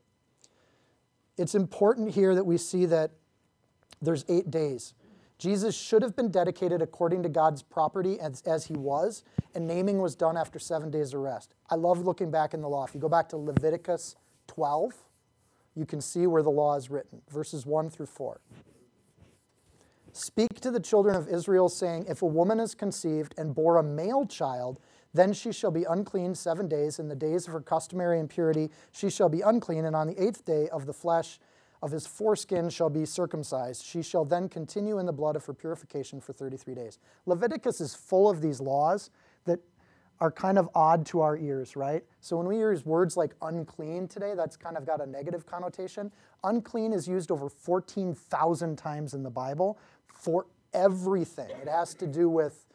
it's 1.41 1.55
important 1.55 2.11
here 2.11 2.35
that 2.35 2.43
we 2.43 2.57
see 2.57 2.85
that 2.85 3.11
there's 4.01 4.25
eight 4.29 4.51
days. 4.51 4.93
Jesus 5.41 5.75
should 5.75 6.03
have 6.03 6.15
been 6.15 6.29
dedicated 6.29 6.83
according 6.83 7.23
to 7.23 7.29
God's 7.29 7.63
property 7.63 8.19
as, 8.19 8.43
as 8.45 8.67
he 8.67 8.75
was, 8.75 9.23
and 9.55 9.65
naming 9.65 9.99
was 9.99 10.15
done 10.15 10.37
after 10.37 10.59
seven 10.59 10.91
days 10.91 11.15
of 11.15 11.21
rest. 11.21 11.55
I 11.67 11.73
love 11.73 12.05
looking 12.05 12.29
back 12.29 12.53
in 12.53 12.61
the 12.61 12.69
law. 12.69 12.85
If 12.85 12.93
you 12.93 13.01
go 13.01 13.09
back 13.09 13.27
to 13.29 13.37
Leviticus 13.37 14.17
12, 14.45 14.93
you 15.75 15.87
can 15.87 15.99
see 15.99 16.27
where 16.27 16.43
the 16.43 16.51
law 16.51 16.75
is 16.75 16.91
written, 16.91 17.23
verses 17.27 17.65
1 17.65 17.89
through 17.89 18.05
4. 18.05 18.39
Speak 20.13 20.59
to 20.59 20.69
the 20.69 20.79
children 20.79 21.15
of 21.15 21.27
Israel, 21.27 21.69
saying, 21.69 22.05
If 22.07 22.21
a 22.21 22.27
woman 22.27 22.59
is 22.59 22.75
conceived 22.75 23.33
and 23.35 23.55
bore 23.55 23.77
a 23.77 23.83
male 23.83 24.27
child, 24.27 24.79
then 25.11 25.33
she 25.33 25.51
shall 25.51 25.71
be 25.71 25.85
unclean 25.85 26.35
seven 26.35 26.67
days. 26.67 26.99
In 26.99 27.07
the 27.07 27.15
days 27.15 27.47
of 27.47 27.53
her 27.53 27.61
customary 27.61 28.19
impurity, 28.19 28.69
she 28.91 29.09
shall 29.09 29.29
be 29.29 29.41
unclean. 29.41 29.85
And 29.85 29.95
on 29.95 30.05
the 30.05 30.23
eighth 30.23 30.45
day 30.45 30.69
of 30.69 30.85
the 30.85 30.93
flesh 30.93 31.39
of 31.81 31.91
his 31.91 32.05
foreskin 32.05 32.69
shall 32.69 32.89
be 32.89 33.05
circumcised. 33.05 33.83
She 33.83 34.01
shall 34.01 34.23
then 34.23 34.47
continue 34.47 34.99
in 34.99 35.05
the 35.05 35.13
blood 35.13 35.35
of 35.35 35.45
her 35.45 35.53
purification 35.53 36.21
for 36.21 36.33
33 36.33 36.75
days. 36.75 36.99
Leviticus 37.25 37.81
is 37.81 37.95
full 37.95 38.29
of 38.29 38.41
these 38.41 38.61
laws 38.61 39.09
that 39.45 39.59
are 40.19 40.31
kind 40.31 40.59
of 40.59 40.69
odd 40.75 41.03
to 41.07 41.19
our 41.21 41.35
ears, 41.35 41.75
right? 41.75 42.03
So 42.19 42.37
when 42.37 42.45
we 42.45 42.59
use 42.59 42.85
words 42.85 43.17
like 43.17 43.33
unclean 43.41 44.07
today, 44.07 44.33
that's 44.35 44.55
kind 44.55 44.77
of 44.77 44.85
got 44.85 45.01
a 45.01 45.05
negative 45.07 45.47
connotation. 45.47 46.11
Unclean 46.43 46.93
is 46.93 47.07
used 47.07 47.31
over 47.31 47.49
14,000 47.49 48.77
times 48.77 49.15
in 49.15 49.23
the 49.23 49.31
Bible 49.31 49.79
for 50.05 50.45
everything. 50.73 51.49
It 51.49 51.67
has 51.67 51.95
to 51.95 52.05
do 52.05 52.29
with 52.29 52.67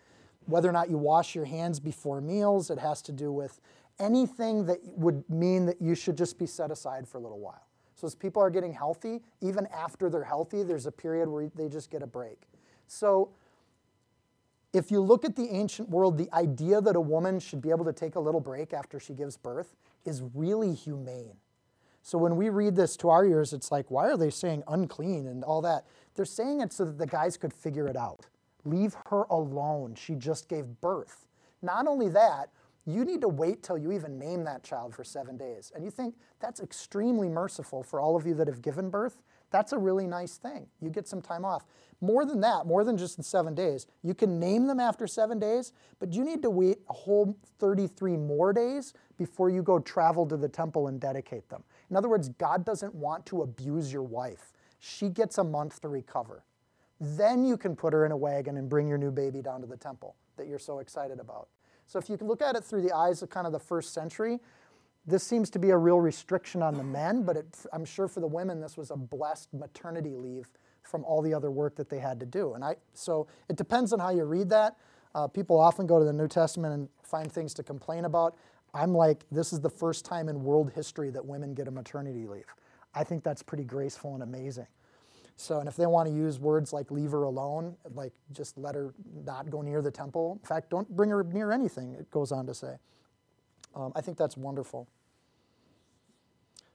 whether 0.46 0.68
or 0.68 0.72
not 0.72 0.90
you 0.90 0.98
wash 0.98 1.36
your 1.36 1.44
hands 1.44 1.78
before 1.78 2.20
meals. 2.20 2.70
It 2.70 2.80
has 2.80 3.00
to 3.02 3.12
do 3.12 3.30
with 3.30 3.60
anything 4.00 4.66
that 4.66 4.78
would 4.96 5.28
mean 5.30 5.66
that 5.66 5.80
you 5.80 5.94
should 5.94 6.18
just 6.18 6.38
be 6.38 6.46
set 6.46 6.72
aside 6.72 7.06
for 7.06 7.18
a 7.18 7.20
little 7.20 7.38
while. 7.38 7.65
So 7.96 8.06
as 8.06 8.14
people 8.14 8.42
are 8.42 8.50
getting 8.50 8.72
healthy, 8.72 9.22
even 9.40 9.66
after 9.74 10.08
they're 10.10 10.22
healthy, 10.22 10.62
there's 10.62 10.86
a 10.86 10.92
period 10.92 11.28
where 11.28 11.50
they 11.54 11.68
just 11.68 11.90
get 11.90 12.02
a 12.02 12.06
break. 12.06 12.42
So 12.86 13.30
if 14.72 14.90
you 14.90 15.00
look 15.00 15.24
at 15.24 15.34
the 15.34 15.48
ancient 15.48 15.88
world, 15.88 16.18
the 16.18 16.30
idea 16.34 16.82
that 16.82 16.94
a 16.94 17.00
woman 17.00 17.40
should 17.40 17.62
be 17.62 17.70
able 17.70 17.86
to 17.86 17.94
take 17.94 18.14
a 18.14 18.20
little 18.20 18.40
break 18.40 18.74
after 18.74 19.00
she 19.00 19.14
gives 19.14 19.38
birth 19.38 19.74
is 20.04 20.22
really 20.34 20.74
humane. 20.74 21.36
So 22.02 22.18
when 22.18 22.36
we 22.36 22.50
read 22.50 22.76
this 22.76 22.96
to 22.98 23.08
our 23.08 23.24
ears, 23.24 23.54
it's 23.54 23.72
like, 23.72 23.90
why 23.90 24.10
are 24.10 24.16
they 24.16 24.30
saying 24.30 24.62
unclean 24.68 25.26
and 25.26 25.42
all 25.42 25.62
that? 25.62 25.86
They're 26.14 26.24
saying 26.26 26.60
it 26.60 26.72
so 26.74 26.84
that 26.84 26.98
the 26.98 27.06
guys 27.06 27.36
could 27.38 27.52
figure 27.52 27.88
it 27.88 27.96
out. 27.96 28.26
Leave 28.64 28.94
her 29.06 29.22
alone. 29.30 29.94
She 29.94 30.14
just 30.14 30.48
gave 30.48 30.80
birth. 30.80 31.26
Not 31.62 31.86
only 31.86 32.08
that, 32.10 32.50
you 32.86 33.04
need 33.04 33.20
to 33.20 33.28
wait 33.28 33.62
till 33.62 33.76
you 33.76 33.90
even 33.92 34.18
name 34.18 34.44
that 34.44 34.62
child 34.62 34.94
for 34.94 35.02
seven 35.02 35.36
days. 35.36 35.72
And 35.74 35.84
you 35.84 35.90
think 35.90 36.14
that's 36.40 36.60
extremely 36.60 37.28
merciful 37.28 37.82
for 37.82 38.00
all 38.00 38.14
of 38.14 38.26
you 38.26 38.34
that 38.34 38.46
have 38.46 38.62
given 38.62 38.90
birth. 38.90 39.22
That's 39.50 39.72
a 39.72 39.78
really 39.78 40.06
nice 40.06 40.36
thing. 40.36 40.66
You 40.80 40.90
get 40.90 41.08
some 41.08 41.20
time 41.20 41.44
off. 41.44 41.64
More 42.00 42.24
than 42.24 42.40
that, 42.42 42.66
more 42.66 42.84
than 42.84 42.96
just 42.96 43.16
the 43.16 43.22
seven 43.22 43.54
days, 43.54 43.86
you 44.02 44.14
can 44.14 44.38
name 44.38 44.66
them 44.66 44.78
after 44.78 45.06
seven 45.06 45.38
days, 45.38 45.72
but 45.98 46.12
you 46.12 46.24
need 46.24 46.42
to 46.42 46.50
wait 46.50 46.78
a 46.88 46.92
whole 46.92 47.36
33 47.58 48.16
more 48.16 48.52
days 48.52 48.92
before 49.16 49.50
you 49.50 49.62
go 49.62 49.78
travel 49.78 50.26
to 50.26 50.36
the 50.36 50.48
temple 50.48 50.88
and 50.88 51.00
dedicate 51.00 51.48
them. 51.48 51.64
In 51.90 51.96
other 51.96 52.08
words, 52.08 52.28
God 52.28 52.64
doesn't 52.64 52.94
want 52.94 53.24
to 53.26 53.42
abuse 53.42 53.92
your 53.92 54.02
wife. 54.02 54.52
She 54.78 55.08
gets 55.08 55.38
a 55.38 55.44
month 55.44 55.80
to 55.80 55.88
recover. 55.88 56.44
Then 57.00 57.44
you 57.44 57.56
can 57.56 57.76
put 57.76 57.92
her 57.92 58.06
in 58.06 58.12
a 58.12 58.16
wagon 58.16 58.56
and 58.56 58.68
bring 58.68 58.86
your 58.86 58.98
new 58.98 59.10
baby 59.10 59.42
down 59.42 59.60
to 59.62 59.66
the 59.66 59.76
temple 59.76 60.16
that 60.36 60.46
you're 60.46 60.58
so 60.58 60.78
excited 60.78 61.18
about. 61.18 61.48
So 61.86 61.98
if 61.98 62.08
you 62.08 62.16
can 62.16 62.26
look 62.26 62.42
at 62.42 62.56
it 62.56 62.64
through 62.64 62.82
the 62.82 62.94
eyes 62.94 63.22
of 63.22 63.30
kind 63.30 63.46
of 63.46 63.52
the 63.52 63.60
first 63.60 63.94
century, 63.94 64.40
this 65.06 65.22
seems 65.22 65.50
to 65.50 65.58
be 65.58 65.70
a 65.70 65.76
real 65.76 66.00
restriction 66.00 66.62
on 66.62 66.74
the 66.74 66.82
men, 66.82 67.22
but 67.22 67.36
it, 67.36 67.46
I'm 67.72 67.84
sure 67.84 68.08
for 68.08 68.20
the 68.20 68.26
women, 68.26 68.60
this 68.60 68.76
was 68.76 68.90
a 68.90 68.96
blessed 68.96 69.54
maternity 69.54 70.16
leave 70.16 70.48
from 70.82 71.04
all 71.04 71.22
the 71.22 71.32
other 71.32 71.50
work 71.50 71.76
that 71.76 71.88
they 71.88 71.98
had 71.98 72.18
to 72.20 72.26
do. 72.26 72.54
And 72.54 72.64
I, 72.64 72.76
so 72.94 73.28
it 73.48 73.56
depends 73.56 73.92
on 73.92 74.00
how 74.00 74.10
you 74.10 74.24
read 74.24 74.50
that. 74.50 74.76
Uh, 75.14 75.28
people 75.28 75.58
often 75.58 75.86
go 75.86 75.98
to 75.98 76.04
the 76.04 76.12
New 76.12 76.28
Testament 76.28 76.74
and 76.74 76.88
find 77.02 77.30
things 77.30 77.54
to 77.54 77.62
complain 77.62 78.04
about. 78.04 78.36
I'm 78.74 78.92
like, 78.92 79.24
this 79.30 79.52
is 79.52 79.60
the 79.60 79.70
first 79.70 80.04
time 80.04 80.28
in 80.28 80.42
world 80.42 80.72
history 80.74 81.10
that 81.10 81.24
women 81.24 81.54
get 81.54 81.68
a 81.68 81.70
maternity 81.70 82.26
leave. 82.26 82.44
I 82.94 83.04
think 83.04 83.22
that's 83.22 83.42
pretty 83.42 83.64
graceful 83.64 84.14
and 84.14 84.22
amazing. 84.22 84.66
So, 85.36 85.58
and 85.58 85.68
if 85.68 85.76
they 85.76 85.86
want 85.86 86.08
to 86.08 86.14
use 86.14 86.38
words 86.40 86.72
like 86.72 86.90
leave 86.90 87.10
her 87.10 87.24
alone, 87.24 87.76
like 87.94 88.12
just 88.32 88.56
let 88.56 88.74
her 88.74 88.94
not 89.24 89.50
go 89.50 89.60
near 89.60 89.82
the 89.82 89.90
temple, 89.90 90.38
in 90.42 90.46
fact, 90.46 90.70
don't 90.70 90.88
bring 90.96 91.10
her 91.10 91.22
near 91.22 91.52
anything, 91.52 91.92
it 91.92 92.10
goes 92.10 92.32
on 92.32 92.46
to 92.46 92.54
say. 92.54 92.76
Um, 93.74 93.92
I 93.94 94.00
think 94.00 94.16
that's 94.16 94.36
wonderful. 94.36 94.88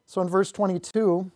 So 0.05 0.21
in 0.21 0.29
verse 0.29 0.51
22, 0.51 1.31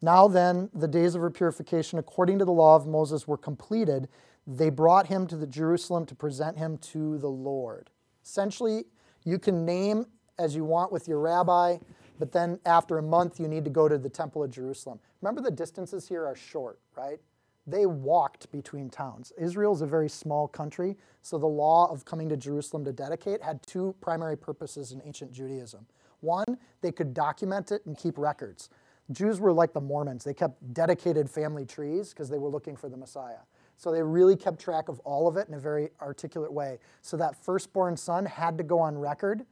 now 0.00 0.28
then, 0.28 0.70
the 0.72 0.88
days 0.88 1.14
of 1.14 1.22
her 1.22 1.30
purification, 1.30 1.98
according 1.98 2.38
to 2.38 2.44
the 2.44 2.52
law 2.52 2.76
of 2.76 2.86
Moses, 2.86 3.26
were 3.26 3.36
completed. 3.36 4.08
They 4.46 4.70
brought 4.70 5.08
him 5.08 5.26
to 5.26 5.36
the 5.36 5.46
Jerusalem 5.46 6.06
to 6.06 6.14
present 6.14 6.56
him 6.56 6.78
to 6.78 7.18
the 7.18 7.28
Lord. 7.28 7.90
Essentially, 8.24 8.84
you 9.24 9.38
can 9.38 9.64
name 9.64 10.06
as 10.38 10.54
you 10.54 10.64
want 10.64 10.92
with 10.92 11.08
your 11.08 11.18
rabbi, 11.18 11.78
but 12.18 12.32
then 12.32 12.58
after 12.66 12.98
a 12.98 13.02
month, 13.02 13.38
you 13.38 13.48
need 13.48 13.64
to 13.64 13.70
go 13.70 13.88
to 13.88 13.98
the 13.98 14.08
Temple 14.08 14.42
of 14.42 14.50
Jerusalem. 14.50 15.00
Remember, 15.22 15.40
the 15.40 15.50
distances 15.50 16.08
here 16.08 16.26
are 16.26 16.36
short, 16.36 16.78
right? 16.96 17.18
They 17.66 17.84
walked 17.84 18.50
between 18.50 18.88
towns. 18.88 19.32
Israel 19.38 19.74
is 19.74 19.82
a 19.82 19.86
very 19.86 20.08
small 20.08 20.48
country, 20.48 20.96
so 21.22 21.36
the 21.38 21.46
law 21.46 21.90
of 21.92 22.04
coming 22.04 22.28
to 22.30 22.36
Jerusalem 22.36 22.84
to 22.86 22.92
dedicate 22.92 23.42
had 23.42 23.62
two 23.66 23.94
primary 24.00 24.36
purposes 24.36 24.92
in 24.92 25.02
ancient 25.04 25.32
Judaism. 25.32 25.86
One, 26.20 26.58
they 26.80 26.92
could 26.92 27.12
document 27.12 27.70
it 27.70 27.84
and 27.84 27.96
keep 27.96 28.16
records. 28.16 28.70
Jews 29.10 29.40
were 29.40 29.52
like 29.52 29.72
the 29.72 29.80
Mormons. 29.80 30.24
They 30.24 30.34
kept 30.34 30.74
dedicated 30.74 31.30
family 31.30 31.64
trees 31.64 32.10
because 32.10 32.28
they 32.28 32.38
were 32.38 32.48
looking 32.48 32.76
for 32.76 32.88
the 32.88 32.96
Messiah. 32.96 33.40
So 33.76 33.92
they 33.92 34.02
really 34.02 34.36
kept 34.36 34.60
track 34.60 34.88
of 34.88 34.98
all 35.00 35.28
of 35.28 35.36
it 35.36 35.48
in 35.48 35.54
a 35.54 35.58
very 35.58 35.90
articulate 36.00 36.52
way. 36.52 36.78
So 37.00 37.16
that 37.16 37.36
firstborn 37.36 37.96
son 37.96 38.26
had 38.26 38.58
to 38.58 38.64
go 38.64 38.78
on 38.78 38.98
record, 38.98 39.46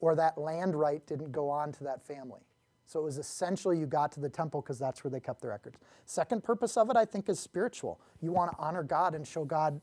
or 0.00 0.14
that 0.14 0.38
land 0.38 0.74
right 0.74 1.06
didn't 1.06 1.32
go 1.32 1.50
on 1.50 1.72
to 1.72 1.84
that 1.84 2.02
family. 2.02 2.40
So 2.86 3.00
it 3.00 3.04
was 3.04 3.18
essentially 3.18 3.78
you 3.78 3.86
got 3.86 4.12
to 4.12 4.20
the 4.20 4.30
temple 4.30 4.62
because 4.62 4.78
that's 4.78 5.04
where 5.04 5.10
they 5.10 5.20
kept 5.20 5.42
the 5.42 5.48
records. 5.48 5.78
Second 6.06 6.42
purpose 6.42 6.76
of 6.76 6.88
it, 6.88 6.96
I 6.96 7.04
think, 7.04 7.28
is 7.28 7.38
spiritual. 7.38 8.00
You 8.22 8.32
want 8.32 8.50
to 8.52 8.56
honor 8.58 8.82
God 8.82 9.14
and 9.14 9.26
show 9.26 9.44
God 9.44 9.80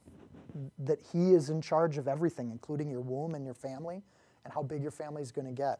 that 0.80 1.00
He 1.12 1.34
is 1.34 1.50
in 1.50 1.62
charge 1.62 1.98
of 1.98 2.08
everything, 2.08 2.50
including 2.50 2.90
your 2.90 3.02
womb 3.02 3.36
and 3.36 3.46
your 3.46 3.54
family, 3.54 4.02
and 4.44 4.54
how 4.54 4.64
big 4.64 4.82
your 4.82 4.92
family 4.92 5.22
is 5.22 5.32
going 5.32 5.46
to 5.46 5.52
get. 5.52 5.80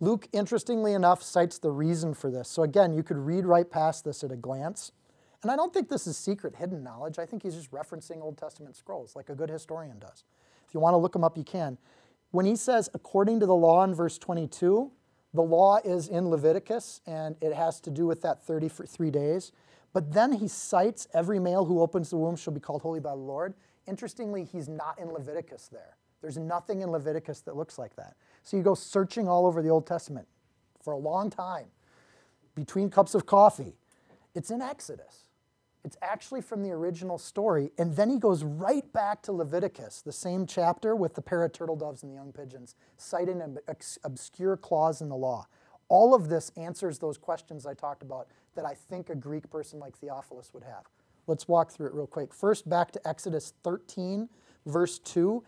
Luke, 0.00 0.26
interestingly 0.32 0.94
enough, 0.94 1.22
cites 1.22 1.58
the 1.58 1.70
reason 1.70 2.14
for 2.14 2.30
this. 2.30 2.48
So 2.48 2.62
again, 2.62 2.94
you 2.94 3.02
could 3.02 3.18
read 3.18 3.44
right 3.44 3.70
past 3.70 4.02
this 4.02 4.24
at 4.24 4.32
a 4.32 4.36
glance. 4.36 4.92
And 5.42 5.50
I 5.50 5.56
don't 5.56 5.72
think 5.72 5.90
this 5.90 6.06
is 6.06 6.16
secret, 6.16 6.56
hidden 6.56 6.82
knowledge. 6.82 7.18
I 7.18 7.26
think 7.26 7.42
he's 7.42 7.54
just 7.54 7.70
referencing 7.70 8.22
Old 8.22 8.38
Testament 8.38 8.76
scrolls 8.76 9.14
like 9.14 9.28
a 9.28 9.34
good 9.34 9.50
historian 9.50 9.98
does. 9.98 10.24
If 10.66 10.74
you 10.74 10.80
want 10.80 10.94
to 10.94 10.98
look 10.98 11.12
them 11.12 11.24
up, 11.24 11.36
you 11.36 11.44
can. 11.44 11.76
When 12.30 12.46
he 12.46 12.56
says, 12.56 12.88
according 12.94 13.40
to 13.40 13.46
the 13.46 13.54
law 13.54 13.82
in 13.84 13.94
verse 13.94 14.18
22, 14.18 14.90
the 15.34 15.42
law 15.42 15.78
is 15.84 16.08
in 16.08 16.28
Leviticus 16.28 17.00
and 17.06 17.36
it 17.40 17.54
has 17.54 17.80
to 17.80 17.90
do 17.90 18.06
with 18.06 18.22
that 18.22 18.44
33 18.44 19.10
days. 19.10 19.52
But 19.92 20.12
then 20.12 20.32
he 20.32 20.46
cites 20.48 21.08
every 21.12 21.38
male 21.38 21.64
who 21.64 21.80
opens 21.80 22.10
the 22.10 22.16
womb 22.16 22.36
shall 22.36 22.52
be 22.52 22.60
called 22.60 22.82
holy 22.82 23.00
by 23.00 23.10
the 23.10 23.16
Lord. 23.16 23.54
Interestingly, 23.86 24.44
he's 24.44 24.68
not 24.68 24.98
in 24.98 25.08
Leviticus 25.08 25.68
there. 25.68 25.96
There's 26.20 26.38
nothing 26.38 26.82
in 26.82 26.90
Leviticus 26.90 27.40
that 27.42 27.56
looks 27.56 27.78
like 27.78 27.96
that. 27.96 28.14
So 28.42 28.56
you 28.56 28.62
go 28.62 28.74
searching 28.74 29.28
all 29.28 29.46
over 29.46 29.62
the 29.62 29.70
Old 29.70 29.86
Testament 29.86 30.28
for 30.82 30.92
a 30.92 30.98
long 30.98 31.30
time, 31.30 31.66
between 32.54 32.90
cups 32.90 33.14
of 33.14 33.26
coffee. 33.26 33.74
It's 34.34 34.50
in 34.50 34.62
Exodus. 34.62 35.29
It's 35.84 35.96
actually 36.02 36.42
from 36.42 36.62
the 36.62 36.70
original 36.72 37.16
story. 37.16 37.72
And 37.78 37.96
then 37.96 38.10
he 38.10 38.18
goes 38.18 38.44
right 38.44 38.90
back 38.92 39.22
to 39.22 39.32
Leviticus, 39.32 40.02
the 40.02 40.12
same 40.12 40.46
chapter 40.46 40.94
with 40.94 41.14
the 41.14 41.22
pair 41.22 41.42
of 41.42 41.52
turtle 41.52 41.76
doves 41.76 42.02
and 42.02 42.12
the 42.12 42.16
young 42.16 42.32
pigeons, 42.32 42.74
citing 42.98 43.40
an 43.40 43.58
obscure 44.04 44.56
clause 44.56 45.00
in 45.00 45.08
the 45.08 45.16
law. 45.16 45.46
All 45.88 46.14
of 46.14 46.28
this 46.28 46.52
answers 46.56 46.98
those 46.98 47.16
questions 47.18 47.66
I 47.66 47.74
talked 47.74 48.02
about 48.02 48.28
that 48.54 48.64
I 48.64 48.74
think 48.74 49.08
a 49.08 49.14
Greek 49.14 49.50
person 49.50 49.80
like 49.80 49.96
Theophilus 49.96 50.52
would 50.52 50.64
have. 50.64 50.84
Let's 51.26 51.48
walk 51.48 51.70
through 51.70 51.88
it 51.88 51.94
real 51.94 52.06
quick. 52.06 52.34
First, 52.34 52.68
back 52.68 52.92
to 52.92 53.08
Exodus 53.08 53.54
13, 53.62 54.28
verse 54.66 54.98
2. 54.98 55.42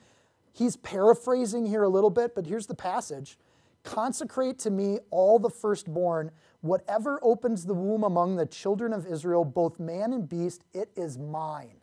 He's 0.52 0.76
paraphrasing 0.76 1.66
here 1.66 1.82
a 1.82 1.88
little 1.88 2.10
bit, 2.10 2.34
but 2.34 2.46
here's 2.46 2.66
the 2.66 2.74
passage 2.74 3.38
Consecrate 3.84 4.60
to 4.60 4.70
me 4.70 5.00
all 5.10 5.38
the 5.38 5.50
firstborn, 5.50 6.30
whatever 6.62 7.20
opens 7.22 7.66
the 7.66 7.74
womb 7.74 8.02
among 8.02 8.36
the 8.36 8.46
children 8.46 8.92
of 8.92 9.06
Israel, 9.06 9.44
both 9.44 9.78
man 9.78 10.12
and 10.12 10.28
beast, 10.28 10.64
it 10.72 10.90
is 10.96 11.18
mine. 11.18 11.82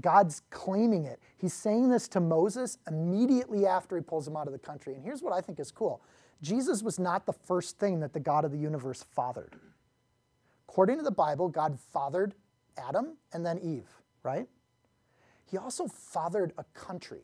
God's 0.00 0.42
claiming 0.50 1.06
it. 1.06 1.20
He's 1.38 1.54
saying 1.54 1.88
this 1.88 2.06
to 2.08 2.20
Moses 2.20 2.78
immediately 2.86 3.66
after 3.66 3.96
he 3.96 4.02
pulls 4.02 4.28
him 4.28 4.36
out 4.36 4.46
of 4.46 4.52
the 4.52 4.58
country. 4.58 4.94
And 4.94 5.02
here's 5.02 5.22
what 5.22 5.32
I 5.32 5.40
think 5.40 5.58
is 5.58 5.70
cool 5.70 6.02
Jesus 6.42 6.82
was 6.82 6.98
not 6.98 7.24
the 7.24 7.32
first 7.32 7.78
thing 7.78 8.00
that 8.00 8.12
the 8.12 8.20
God 8.20 8.44
of 8.44 8.52
the 8.52 8.58
universe 8.58 9.02
fathered. 9.14 9.56
According 10.68 10.98
to 10.98 11.02
the 11.02 11.10
Bible, 11.10 11.48
God 11.48 11.78
fathered 11.92 12.34
Adam 12.76 13.16
and 13.32 13.46
then 13.46 13.58
Eve, 13.58 13.88
right? 14.22 14.46
He 15.50 15.56
also 15.56 15.86
fathered 15.86 16.52
a 16.58 16.64
country. 16.74 17.22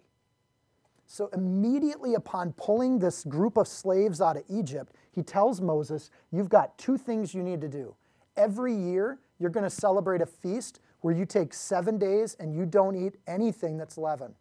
So 1.13 1.29
immediately 1.35 2.15
upon 2.15 2.55
pulling 2.55 2.99
this 2.99 3.25
group 3.25 3.59
of 3.59 3.69
slaves 3.69 4.23
out 4.23 4.39
of 4.39 4.45
Egypt, 4.49 4.95
he 5.11 5.23
tells 5.23 5.61
Moses, 5.61 6.09
You've 6.31 6.49
got 6.49 6.79
two 6.79 6.97
things 6.97 7.35
you 7.35 7.43
need 7.43 7.61
to 7.61 7.69
do. 7.69 7.95
Every 8.35 8.75
year, 8.75 9.19
you're 9.39 9.51
going 9.51 9.65
to 9.65 9.69
celebrate 9.69 10.23
a 10.23 10.27
feast 10.27 10.81
where 11.03 11.15
you 11.15 11.27
take 11.27 11.53
seven 11.53 11.99
days 11.99 12.35
and 12.41 12.55
you 12.55 12.65
don't 12.65 12.97
eat 12.97 13.17
anything 13.27 13.77
that's 13.77 13.99
leavened, 13.99 14.33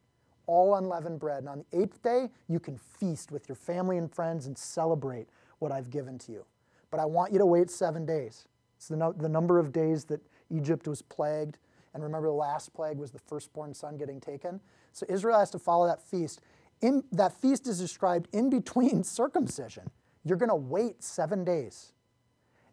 all 0.48 0.76
unleavened 0.76 1.20
bread. 1.20 1.40
And 1.40 1.50
on 1.50 1.66
the 1.70 1.82
eighth 1.82 2.02
day, 2.04 2.30
you 2.48 2.58
can 2.58 2.78
feast 2.78 3.34
with 3.34 3.50
your 3.50 3.58
family 3.58 3.98
and 3.98 4.10
friends 4.10 4.48
and 4.48 4.58
celebrate 4.58 5.28
what 5.60 5.74
I've 5.74 5.90
given 5.90 6.18
to 6.20 6.32
you. 6.32 6.46
But 6.90 7.02
I 7.02 7.06
want 7.06 7.34
you 7.34 7.40
to 7.40 7.46
wait 7.46 7.70
seven 7.70 8.06
days. 8.06 8.48
It's 8.78 8.88
the, 8.88 8.96
no, 8.96 9.12
the 9.12 9.28
number 9.28 9.60
of 9.60 9.74
days 9.74 10.06
that 10.06 10.22
Egypt 10.50 10.88
was 10.88 11.02
plagued. 11.02 11.58
And 11.94 12.02
remember, 12.02 12.30
the 12.30 12.34
last 12.34 12.74
plague 12.74 12.98
was 12.98 13.12
the 13.12 13.20
firstborn 13.20 13.74
son 13.74 13.98
getting 13.98 14.22
taken. 14.22 14.62
So 14.94 15.06
Israel 15.10 15.40
has 15.40 15.50
to 15.52 15.60
follow 15.60 15.88
that 15.88 16.02
feast 16.02 16.42
in, 16.82 17.04
that 17.12 17.40
feast 17.40 17.68
is 17.68 17.80
described 17.80 18.28
in 18.34 18.50
between 18.50 19.04
circumcision. 19.06 19.90
You're 20.24 20.38
going 20.38 20.50
to 20.50 20.56
wait 20.56 21.04
seven 21.04 21.44
days. 21.44 21.94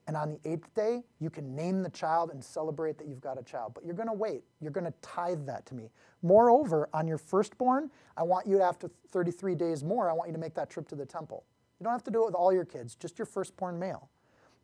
And 0.07 0.17
on 0.17 0.31
the 0.31 0.51
eighth 0.51 0.73
day, 0.75 1.05
you 1.21 1.29
can 1.29 1.55
name 1.55 1.83
the 1.83 1.91
child 1.91 2.31
and 2.31 2.43
celebrate 2.43 2.97
that 2.97 3.07
you've 3.07 3.21
got 3.21 3.39
a 3.39 3.43
child. 3.43 3.73
But 3.75 3.85
you're 3.85 3.95
going 3.95 4.09
to 4.09 4.15
wait. 4.15 4.43
You're 4.59 4.71
going 4.73 4.87
to 4.87 4.95
tithe 5.03 5.45
that 5.47 5.67
to 5.67 5.75
me. 5.75 5.91
Moreover, 6.23 6.89
on 6.95 7.07
your 7.07 7.19
firstborn, 7.19 7.91
I 8.17 8.23
want 8.23 8.47
you 8.47 8.57
to, 8.57 8.65
after 8.65 8.91
33 9.11 9.55
days 9.55 9.85
more, 9.85 10.09
I 10.09 10.15
want 10.15 10.29
you 10.29 10.33
to 10.33 10.41
make 10.41 10.55
that 10.55 10.71
trip 10.71 10.89
to 10.89 10.95
the 10.95 11.05
temple. 11.05 11.45
You 11.79 11.85
don't 11.85 11.93
have 11.93 12.05
to 12.05 12.11
do 12.11 12.23
it 12.23 12.27
with 12.27 12.35
all 12.35 12.53
your 12.53 12.65
kids, 12.65 12.95
just 12.95 13.19
your 13.19 13.27
firstborn 13.27 13.79
male 13.79 14.09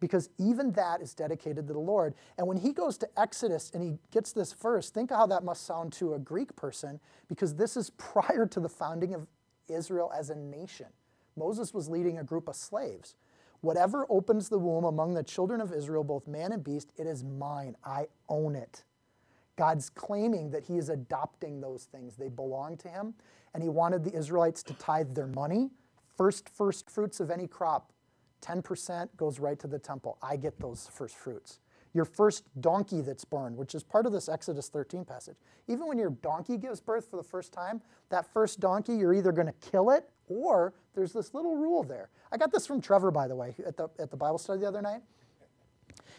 because 0.00 0.28
even 0.38 0.70
that 0.72 1.00
is 1.00 1.14
dedicated 1.14 1.66
to 1.66 1.72
the 1.72 1.78
Lord. 1.78 2.14
And 2.37 2.46
when 2.46 2.59
he 2.59 2.72
goes 2.72 2.98
to 2.98 3.09
Exodus 3.18 3.70
and 3.72 3.83
he 3.83 3.98
gets 4.11 4.33
this 4.33 4.52
verse, 4.52 4.90
think 4.90 5.11
how 5.11 5.26
that 5.28 5.44
must 5.44 5.64
sound 5.64 5.94
to 5.94 6.12
a 6.12 6.18
Greek 6.18 6.54
person 6.57 7.00
because 7.26 7.54
this 7.54 7.74
is 7.74 7.90
prior 7.96 8.46
to 8.46 8.61
the 8.61 8.68
founding 8.68 9.14
of 9.14 9.26
Israel 9.68 10.12
as 10.16 10.31
a 10.31 10.35
nation. 10.35 10.87
Moses 11.37 11.74
was 11.74 11.88
leading 11.88 12.18
a 12.18 12.24
group 12.24 12.48
of 12.48 12.57
slaves. 12.57 13.16
Whatever 13.61 14.07
opens 14.11 14.48
the 14.48 14.59
womb 14.59 14.85
among 14.85 15.14
the 15.14 15.22
children 15.22 15.61
of 15.61 15.72
Israel, 15.72 16.05
both 16.05 16.27
man 16.27 16.53
and 16.53 16.62
beast, 16.62 16.92
it 16.96 17.07
is 17.07 17.24
mine. 17.24 17.77
I 17.85 18.07
own 18.29 18.55
it. 18.57 18.85
God's 19.57 19.88
claiming 19.88 20.50
that 20.50 20.64
he 20.64 20.77
is 20.77 20.88
adopting 20.88 21.61
those 21.61 21.85
things. 21.85 22.16
They 22.16 22.29
belong 22.29 22.77
to 22.79 22.88
him. 22.88 23.14
And 23.55 23.62
he 23.62 23.68
wanted 23.68 24.05
the 24.05 24.14
Israelites 24.14 24.62
to 24.64 24.74
tithe 24.74 25.14
their 25.14 25.29
money, 25.29 25.70
first 26.16 26.48
first 26.48 26.90
fruits 26.90 27.20
of 27.20 27.31
any 27.31 27.46
crop 27.46 27.92
10% 28.44 29.09
goes 29.16 29.38
right 29.40 29.59
to 29.59 29.66
the 29.66 29.79
temple. 29.79 30.18
I 30.22 30.37
get 30.37 30.61
those 30.61 30.88
first 30.92 31.16
fruits. 31.16 31.61
Your 31.94 32.04
first 32.04 32.44
donkey 32.61 33.00
that's 33.00 33.24
born, 33.24 33.57
which 33.57 33.74
is 33.74 33.83
part 33.83 34.04
of 34.04 34.12
this 34.12 34.28
Exodus 34.28 34.68
13 34.68 35.04
passage. 35.04 35.37
Even 35.68 35.87
when 35.87 35.96
your 35.96 36.11
donkey 36.11 36.59
gives 36.59 36.80
birth 36.80 37.09
for 37.09 37.16
the 37.16 37.22
first 37.22 37.52
time, 37.52 37.80
that 38.11 38.30
first 38.33 38.61
donkey, 38.61 38.94
you're 38.94 39.14
either 39.14 39.33
going 39.33 39.46
to 39.46 39.70
kill 39.70 39.90
it 39.90 40.11
or 40.28 40.74
there's 40.94 41.12
this 41.12 41.33
little 41.33 41.57
rule 41.57 41.83
there. 41.83 42.11
I 42.33 42.37
got 42.37 42.52
this 42.52 42.66
from 42.66 42.80
Trevor, 42.80 43.11
by 43.11 43.28
the 43.28 43.37
way, 43.37 43.54
at 43.64 43.76
the, 43.76 43.88
at 43.98 44.11
the 44.11 44.16
Bible 44.16 44.38
study 44.38 44.61
the 44.61 44.68
other 44.68 44.83
night. 44.83 45.02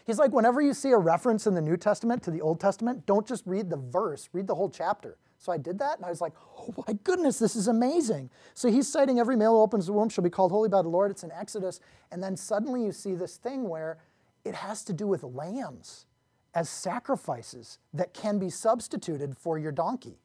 He's 0.06 0.20
like, 0.20 0.32
whenever 0.32 0.62
you 0.62 0.74
see 0.74 0.92
a 0.92 0.98
reference 0.98 1.48
in 1.48 1.56
the 1.56 1.62
New 1.62 1.78
Testament 1.78 2.24
to 2.24 2.32
the 2.32 2.42
Old 2.42 2.60
Testament, 2.60 3.06
don't 3.06 3.28
just 3.28 3.46
read 3.46 3.70
the 3.70 3.78
verse, 3.78 4.30
read 4.34 4.48
the 4.48 4.56
whole 4.56 4.70
chapter. 4.70 5.18
So 5.38 5.52
I 5.52 5.58
did 5.58 5.80
that, 5.80 5.98
and 5.98 6.06
I 6.06 6.10
was 6.10 6.22
like, 6.22 6.34
oh 6.58 6.74
my 6.88 6.94
goodness, 7.04 7.40
this 7.40 7.56
is 7.56 7.68
amazing. 7.68 8.30
So 8.54 8.70
he's 8.70 8.88
citing 8.88 9.20
every 9.20 9.36
male 9.36 9.54
who 9.54 9.62
opens 9.62 9.88
the 9.88 9.94
womb 9.94 10.10
shall 10.10 10.24
be 10.24 10.30
called 10.30 10.52
holy 10.52 10.70
by 10.70 10.82
the 10.82 10.90
Lord. 10.90 11.12
It's 11.12 11.24
in 11.24 11.32
Exodus. 11.32 11.80
And 12.12 12.24
then 12.24 12.38
suddenly 12.38 12.84
you 12.84 12.92
see 12.92 13.16
this 13.16 13.38
thing 13.38 13.68
where 13.68 13.98
it 14.46 14.56
has 14.56 14.84
to 14.86 14.94
do 14.94 15.08
with 15.08 15.24
lambs 15.24 16.06
as 16.54 16.70
sacrifices 16.70 17.80
that 17.94 18.14
can 18.14 18.40
be 18.40 18.50
substituted 18.50 19.36
for 19.36 19.58
your 19.58 19.72
donkey. 19.72 20.20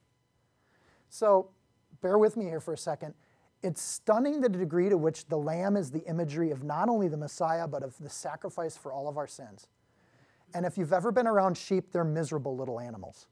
So 1.08 1.50
bear 2.02 2.18
with 2.18 2.36
me 2.36 2.44
here 2.44 2.60
for 2.60 2.72
a 2.72 2.78
second. 2.78 3.14
It's 3.62 3.82
stunning 3.82 4.40
the 4.40 4.48
degree 4.48 4.88
to 4.88 4.96
which 4.96 5.26
the 5.26 5.36
lamb 5.36 5.76
is 5.76 5.90
the 5.90 6.04
imagery 6.06 6.50
of 6.50 6.62
not 6.62 6.88
only 6.88 7.08
the 7.08 7.16
Messiah, 7.16 7.66
but 7.66 7.82
of 7.82 7.98
the 7.98 8.08
sacrifice 8.08 8.76
for 8.76 8.92
all 8.92 9.08
of 9.08 9.18
our 9.18 9.26
sins. 9.26 9.66
And 10.54 10.64
if 10.64 10.78
you've 10.78 10.92
ever 10.92 11.10
been 11.10 11.26
around 11.26 11.56
sheep, 11.56 11.92
they're 11.92 12.04
miserable 12.04 12.56
little 12.56 12.78
animals 12.78 13.26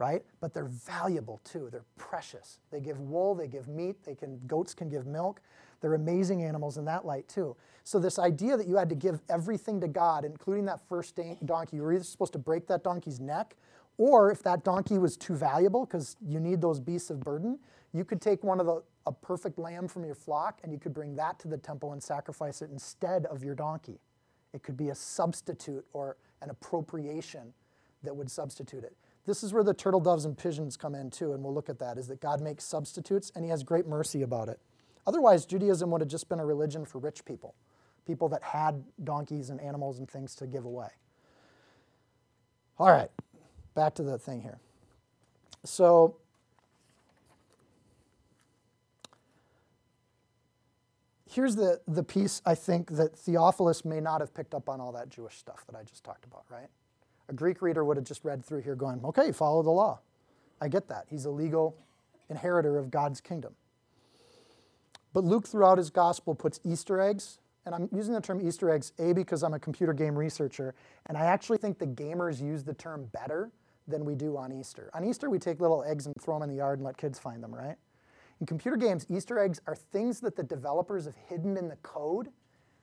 right? 0.00 0.22
But 0.40 0.54
they're 0.54 0.64
valuable 0.64 1.42
too. 1.44 1.68
They're 1.70 1.84
precious. 1.98 2.58
They 2.70 2.80
give 2.80 2.98
wool, 2.98 3.34
they 3.34 3.46
give 3.46 3.68
meat, 3.68 4.02
they 4.02 4.14
can 4.14 4.40
goats 4.46 4.72
can 4.72 4.88
give 4.88 5.06
milk. 5.06 5.42
They're 5.80 5.94
amazing 5.94 6.42
animals 6.42 6.76
in 6.76 6.84
that 6.86 7.04
light 7.04 7.28
too. 7.28 7.56
So 7.84 7.98
this 7.98 8.18
idea 8.18 8.56
that 8.56 8.68
you 8.68 8.76
had 8.76 8.88
to 8.90 8.94
give 8.94 9.20
everything 9.28 9.80
to 9.80 9.88
God, 9.88 10.24
including 10.24 10.66
that 10.66 10.80
first 10.88 11.18
donkey, 11.44 11.76
you 11.76 11.82
were 11.82 11.92
either 11.92 12.04
supposed 12.04 12.32
to 12.34 12.38
break 12.38 12.66
that 12.68 12.84
donkey's 12.84 13.20
neck, 13.20 13.56
or 13.98 14.30
if 14.30 14.42
that 14.42 14.64
donkey 14.64 14.98
was 14.98 15.16
too 15.16 15.34
valuable 15.34 15.86
because 15.86 16.16
you 16.26 16.40
need 16.40 16.60
those 16.60 16.80
beasts 16.80 17.10
of 17.10 17.20
burden, 17.20 17.58
you 17.92 18.04
could 18.04 18.20
take 18.20 18.44
one 18.44 18.60
of 18.60 18.66
the 18.66 18.82
a 19.06 19.12
perfect 19.12 19.58
lamb 19.58 19.88
from 19.88 20.04
your 20.04 20.14
flock 20.14 20.60
and 20.62 20.72
you 20.72 20.78
could 20.78 20.92
bring 20.92 21.16
that 21.16 21.38
to 21.38 21.48
the 21.48 21.56
temple 21.56 21.92
and 21.92 22.02
sacrifice 22.02 22.62
it 22.62 22.70
instead 22.70 23.26
of 23.26 23.42
your 23.42 23.54
donkey. 23.54 23.98
It 24.52 24.62
could 24.62 24.76
be 24.76 24.90
a 24.90 24.94
substitute 24.94 25.84
or 25.92 26.16
an 26.42 26.50
appropriation 26.50 27.52
that 28.02 28.14
would 28.14 28.30
substitute 28.30 28.84
it. 28.84 28.96
This 29.26 29.42
is 29.42 29.52
where 29.52 29.62
the 29.62 29.74
turtle 29.74 30.00
doves 30.00 30.24
and 30.24 30.36
pigeons 30.36 30.76
come 30.76 30.94
in 30.94 31.10
too, 31.10 31.32
and 31.32 31.42
we'll 31.42 31.54
look 31.54 31.68
at 31.68 31.78
that, 31.78 31.98
is 31.98 32.08
that 32.08 32.20
God 32.20 32.40
makes 32.40 32.64
substitutes 32.64 33.30
and 33.34 33.44
he 33.44 33.50
has 33.50 33.62
great 33.62 33.86
mercy 33.86 34.22
about 34.22 34.48
it. 34.48 34.58
Otherwise, 35.10 35.44
Judaism 35.44 35.90
would 35.90 36.00
have 36.00 36.08
just 36.08 36.28
been 36.28 36.38
a 36.38 36.46
religion 36.46 36.84
for 36.84 37.00
rich 37.00 37.24
people, 37.24 37.56
people 38.06 38.28
that 38.28 38.44
had 38.44 38.84
donkeys 39.02 39.50
and 39.50 39.60
animals 39.60 39.98
and 39.98 40.08
things 40.08 40.36
to 40.36 40.46
give 40.46 40.64
away. 40.64 40.86
All 42.78 42.92
right, 42.92 43.10
back 43.74 43.96
to 43.96 44.04
the 44.04 44.18
thing 44.18 44.40
here. 44.40 44.60
So, 45.64 46.14
here's 51.28 51.56
the, 51.56 51.80
the 51.88 52.04
piece 52.04 52.40
I 52.46 52.54
think 52.54 52.92
that 52.92 53.18
Theophilus 53.18 53.84
may 53.84 53.98
not 53.98 54.20
have 54.20 54.32
picked 54.32 54.54
up 54.54 54.68
on 54.68 54.80
all 54.80 54.92
that 54.92 55.08
Jewish 55.08 55.38
stuff 55.38 55.64
that 55.66 55.76
I 55.76 55.82
just 55.82 56.04
talked 56.04 56.24
about, 56.24 56.44
right? 56.48 56.68
A 57.28 57.32
Greek 57.32 57.62
reader 57.62 57.84
would 57.84 57.96
have 57.96 58.06
just 58.06 58.24
read 58.24 58.44
through 58.44 58.60
here 58.60 58.76
going, 58.76 59.04
okay, 59.04 59.32
follow 59.32 59.64
the 59.64 59.70
law. 59.70 59.98
I 60.60 60.68
get 60.68 60.86
that. 60.86 61.06
He's 61.10 61.24
a 61.24 61.30
legal 61.30 61.76
inheritor 62.28 62.78
of 62.78 62.92
God's 62.92 63.20
kingdom. 63.20 63.56
But 65.12 65.24
Luke, 65.24 65.46
throughout 65.46 65.78
his 65.78 65.90
gospel, 65.90 66.34
puts 66.34 66.60
Easter 66.64 67.00
eggs, 67.00 67.38
and 67.66 67.74
I'm 67.74 67.88
using 67.92 68.14
the 68.14 68.20
term 68.20 68.46
Easter 68.46 68.70
eggs, 68.70 68.92
A, 68.98 69.12
because 69.12 69.42
I'm 69.42 69.54
a 69.54 69.58
computer 69.58 69.92
game 69.92 70.16
researcher, 70.16 70.74
and 71.06 71.18
I 71.18 71.24
actually 71.24 71.58
think 71.58 71.78
the 71.78 71.86
gamers 71.86 72.40
use 72.40 72.64
the 72.64 72.74
term 72.74 73.08
better 73.12 73.50
than 73.88 74.04
we 74.04 74.14
do 74.14 74.36
on 74.36 74.52
Easter. 74.52 74.90
On 74.94 75.04
Easter, 75.04 75.28
we 75.28 75.38
take 75.38 75.60
little 75.60 75.82
eggs 75.84 76.06
and 76.06 76.14
throw 76.20 76.36
them 76.36 76.44
in 76.44 76.48
the 76.48 76.56
yard 76.56 76.78
and 76.78 76.86
let 76.86 76.96
kids 76.96 77.18
find 77.18 77.42
them, 77.42 77.54
right? 77.54 77.76
In 78.40 78.46
computer 78.46 78.76
games, 78.76 79.04
Easter 79.10 79.38
eggs 79.38 79.60
are 79.66 79.74
things 79.74 80.20
that 80.20 80.36
the 80.36 80.42
developers 80.42 81.04
have 81.04 81.16
hidden 81.28 81.56
in 81.56 81.68
the 81.68 81.76
code 81.76 82.28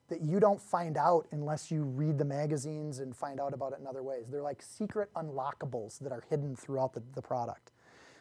that 0.10 0.22
you 0.22 0.40
don't 0.40 0.62
find 0.62 0.98
out 0.98 1.28
unless 1.32 1.72
you 1.72 1.84
read 1.84 2.18
the 2.18 2.26
magazines 2.26 3.00
and 3.00 3.16
find 3.16 3.40
out 3.40 3.54
about 3.54 3.74
it 3.74 3.80
in 3.80 3.88
other 3.88 4.04
ways. 4.04 4.30
They're 4.30 4.42
like 4.42 4.62
secret 4.62 5.10
unlockables 5.16 6.00
that 6.00 6.12
are 6.12 6.24
hidden 6.30 6.56
throughout 6.56 6.94
the, 6.94 7.02
the 7.14 7.22
product. 7.22 7.72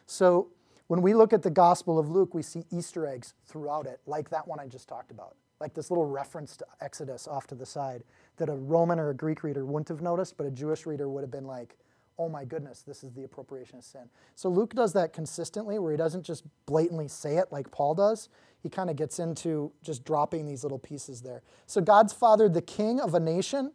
So 0.05 0.49
when 0.87 1.01
we 1.01 1.13
look 1.13 1.33
at 1.33 1.43
the 1.43 1.49
Gospel 1.49 1.99
of 1.99 2.09
Luke, 2.09 2.33
we 2.33 2.41
see 2.41 2.65
Easter 2.71 3.05
eggs 3.05 3.33
throughout 3.45 3.85
it, 3.85 3.99
like 4.05 4.29
that 4.29 4.47
one 4.47 4.59
I 4.59 4.67
just 4.67 4.87
talked 4.87 5.11
about, 5.11 5.35
like 5.59 5.73
this 5.73 5.91
little 5.91 6.05
reference 6.05 6.55
to 6.57 6.65
Exodus 6.81 7.27
off 7.27 7.47
to 7.47 7.55
the 7.55 7.65
side 7.65 8.03
that 8.37 8.49
a 8.49 8.53
Roman 8.53 8.99
or 8.99 9.09
a 9.09 9.15
Greek 9.15 9.43
reader 9.43 9.65
wouldn't 9.65 9.89
have 9.89 10.01
noticed, 10.01 10.37
but 10.37 10.45
a 10.45 10.51
Jewish 10.51 10.85
reader 10.85 11.09
would 11.09 11.21
have 11.21 11.31
been 11.31 11.47
like, 11.47 11.75
oh 12.19 12.29
my 12.29 12.45
goodness, 12.45 12.81
this 12.81 13.03
is 13.03 13.13
the 13.13 13.23
appropriation 13.23 13.77
of 13.77 13.83
sin. 13.83 14.09
So 14.35 14.49
Luke 14.49 14.73
does 14.73 14.93
that 14.93 15.13
consistently 15.13 15.77
where 15.77 15.91
he 15.91 15.97
doesn't 15.97 16.23
just 16.23 16.43
blatantly 16.65 17.07
say 17.07 17.37
it 17.37 17.51
like 17.51 17.69
Paul 17.69 17.93
does 17.93 18.29
he 18.61 18.69
kind 18.69 18.89
of 18.89 18.95
gets 18.95 19.19
into 19.19 19.71
just 19.83 20.03
dropping 20.03 20.45
these 20.45 20.63
little 20.63 20.79
pieces 20.79 21.21
there. 21.21 21.41
So 21.67 21.81
God's 21.81 22.13
fathered 22.13 22.53
the 22.53 22.61
king 22.61 22.99
of 22.99 23.13
a 23.13 23.19
nation, 23.19 23.71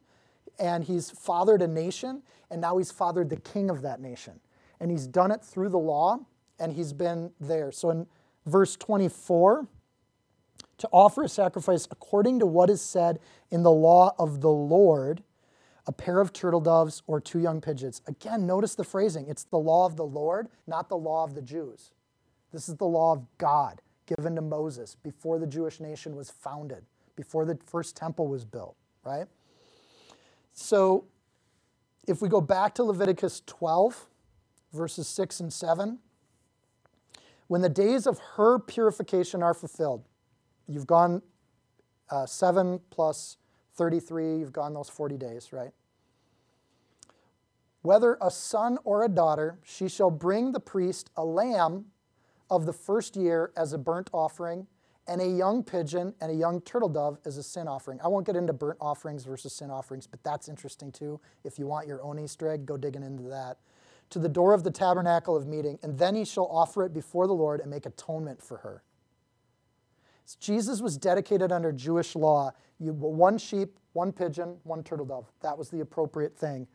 and 0.59 0.85
he's 0.85 1.11
fathered 1.11 1.63
a 1.63 1.69
nation, 1.69 2.23
and 2.51 2.61
now 2.61 2.79
he's 2.79 2.91
fathered 2.91 3.31
the 3.31 3.37
king 3.37 3.71
of 3.71 3.83
that 3.83 4.01
nation. 4.01 4.41
And 4.81 4.91
he's 4.91 5.07
done 5.07 5.31
it 5.31 5.43
through 5.43 5.69
the 5.69 5.79
law, 5.79 6.19
and 6.63 6.73
he's 6.73 6.93
been 6.93 7.33
there. 7.41 7.73
So 7.73 7.91
in 7.91 8.07
verse 8.47 8.77
24, 8.77 9.67
to 10.79 10.89
offer 10.93 11.25
a 11.25 11.29
sacrifice 11.29 11.89
according 11.91 12.39
to 12.39 12.47
what 12.47 12.71
is 12.71 12.81
said 12.81 13.19
in 13.51 13.65
the 13.65 13.71
law 13.71 14.15
of 14.19 14.41
the 14.41 14.51
Lord, 14.51 15.25
a 15.87 15.93
pair 15.93 16.21
of 16.21 16.33
turtle 16.33 16.61
doves 16.61 17.03
or 17.09 17.21
two 17.21 17.41
young 17.41 17.61
pigeons. 17.61 18.01
Again, 18.07 18.47
notice 18.47 18.77
the 18.77 18.85
phrasing. 18.85 19.27
It's 19.29 19.43
the 19.45 19.59
law 19.59 19.87
of 19.87 19.97
the 19.97 20.05
Lord, 20.05 20.49
not 20.69 20.89
the 20.89 20.97
law 20.97 21.25
of 21.25 21.35
the 21.35 21.43
Jews. 21.43 21.91
This 22.53 22.69
is 22.69 22.77
the 22.77 22.87
law 22.87 23.13
of 23.13 23.27
God 23.39 23.83
given 24.07 24.37
to 24.37 24.43
Moses 24.43 24.97
before 25.03 25.41
the 25.41 25.47
Jewish 25.47 25.81
nation 25.81 26.15
was 26.15 26.31
founded, 26.31 26.85
before 27.17 27.45
the 27.45 27.59
first 27.67 27.97
temple 27.97 28.29
was 28.29 28.45
built, 28.45 28.77
right? 29.05 29.27
So 30.53 31.07
if 32.07 32.23
we 32.23 32.29
go 32.29 32.41
back 32.41 32.75
to 32.77 32.85
Leviticus 32.85 33.43
12, 33.47 34.07
verses 34.73 35.09
6 35.09 35.41
and 35.41 35.53
7, 35.53 35.99
when 37.53 37.61
the 37.61 37.69
days 37.69 38.07
of 38.07 38.19
her 38.37 38.59
purification 38.59 39.43
are 39.43 39.53
fulfilled, 39.53 40.09
you've 40.67 40.87
gone 40.87 41.21
uh, 42.09 42.25
7 42.25 42.81
plus 42.89 43.37
33, 43.75 44.39
you've 44.39 44.55
gone 44.55 44.73
those 44.73 44.89
40 44.89 45.19
days, 45.19 45.53
right? 45.53 45.73
Whether 47.83 48.17
a 48.23 48.31
son 48.31 48.79
or 48.85 49.05
a 49.05 49.09
daughter, 49.09 49.59
she 49.63 49.87
shall 49.87 50.11
bring 50.11 50.53
the 50.53 50.61
priest 50.61 51.11
a 51.15 51.27
lamb 51.27 51.85
of 52.49 52.65
the 52.65 52.73
first 52.73 53.17
year 53.17 53.53
as 53.55 53.75
a 53.75 53.79
burnt 53.79 54.09
offering, 54.15 54.67
and 55.07 55.21
a 55.21 55.29
young 55.29 55.63
pigeon 55.63 56.15
and 56.23 56.31
a 56.31 56.35
young 56.35 56.59
turtle 56.63 56.89
dove 56.89 57.19
as 57.27 57.37
a 57.37 57.43
sin 57.43 57.69
offering. 57.69 58.01
I 58.03 58.09
won't 58.09 58.25
get 58.25 58.35
into 58.35 58.55
burnt 58.55 58.79
offerings 58.81 59.25
versus 59.25 59.53
sin 59.53 59.71
offerings, 59.71 60.07
but 60.07 60.25
that's 60.25 60.49
interesting 60.49 60.91
too. 60.91 61.21
If 61.45 61.59
you 61.59 61.67
want 61.67 61.87
your 61.87 62.03
own 62.03 62.19
Easter 62.19 62.49
egg, 62.49 62.65
go 62.65 62.79
digging 62.79 63.03
into 63.03 63.25
that. 63.25 63.59
To 64.13 64.19
the 64.19 64.29
door 64.29 64.53
of 64.53 64.63
the 64.63 64.71
tabernacle 64.71 65.35
of 65.35 65.47
meeting, 65.47 65.79
and 65.83 65.99
then 65.99 66.15
he 66.15 66.27
shall 66.27 66.47
offer 66.51 66.85
it 66.85 66.93
before 66.93 67.27
the 67.27 67.33
Lord 67.33 67.61
and 67.61 67.71
make 67.71 67.87
atonement 67.87 68.43
for 68.43 68.59
her. 68.59 68.83
So 70.27 70.37
Jesus 70.39 70.83
was 70.83 70.99
dedicated 70.99 71.51
under 71.51 71.73
Jewish 71.73 72.15
law. 72.15 72.53
You, 72.79 72.93
one 72.93 73.39
sheep, 73.39 73.79
one 73.95 74.13
pigeon, 74.13 74.59
one 74.65 74.85
turtle 74.85 75.07
dove. 75.07 75.33
That 75.41 75.57
was 75.57 75.71
the 75.71 75.81
appropriate 75.81 76.37
thing. 76.37 76.67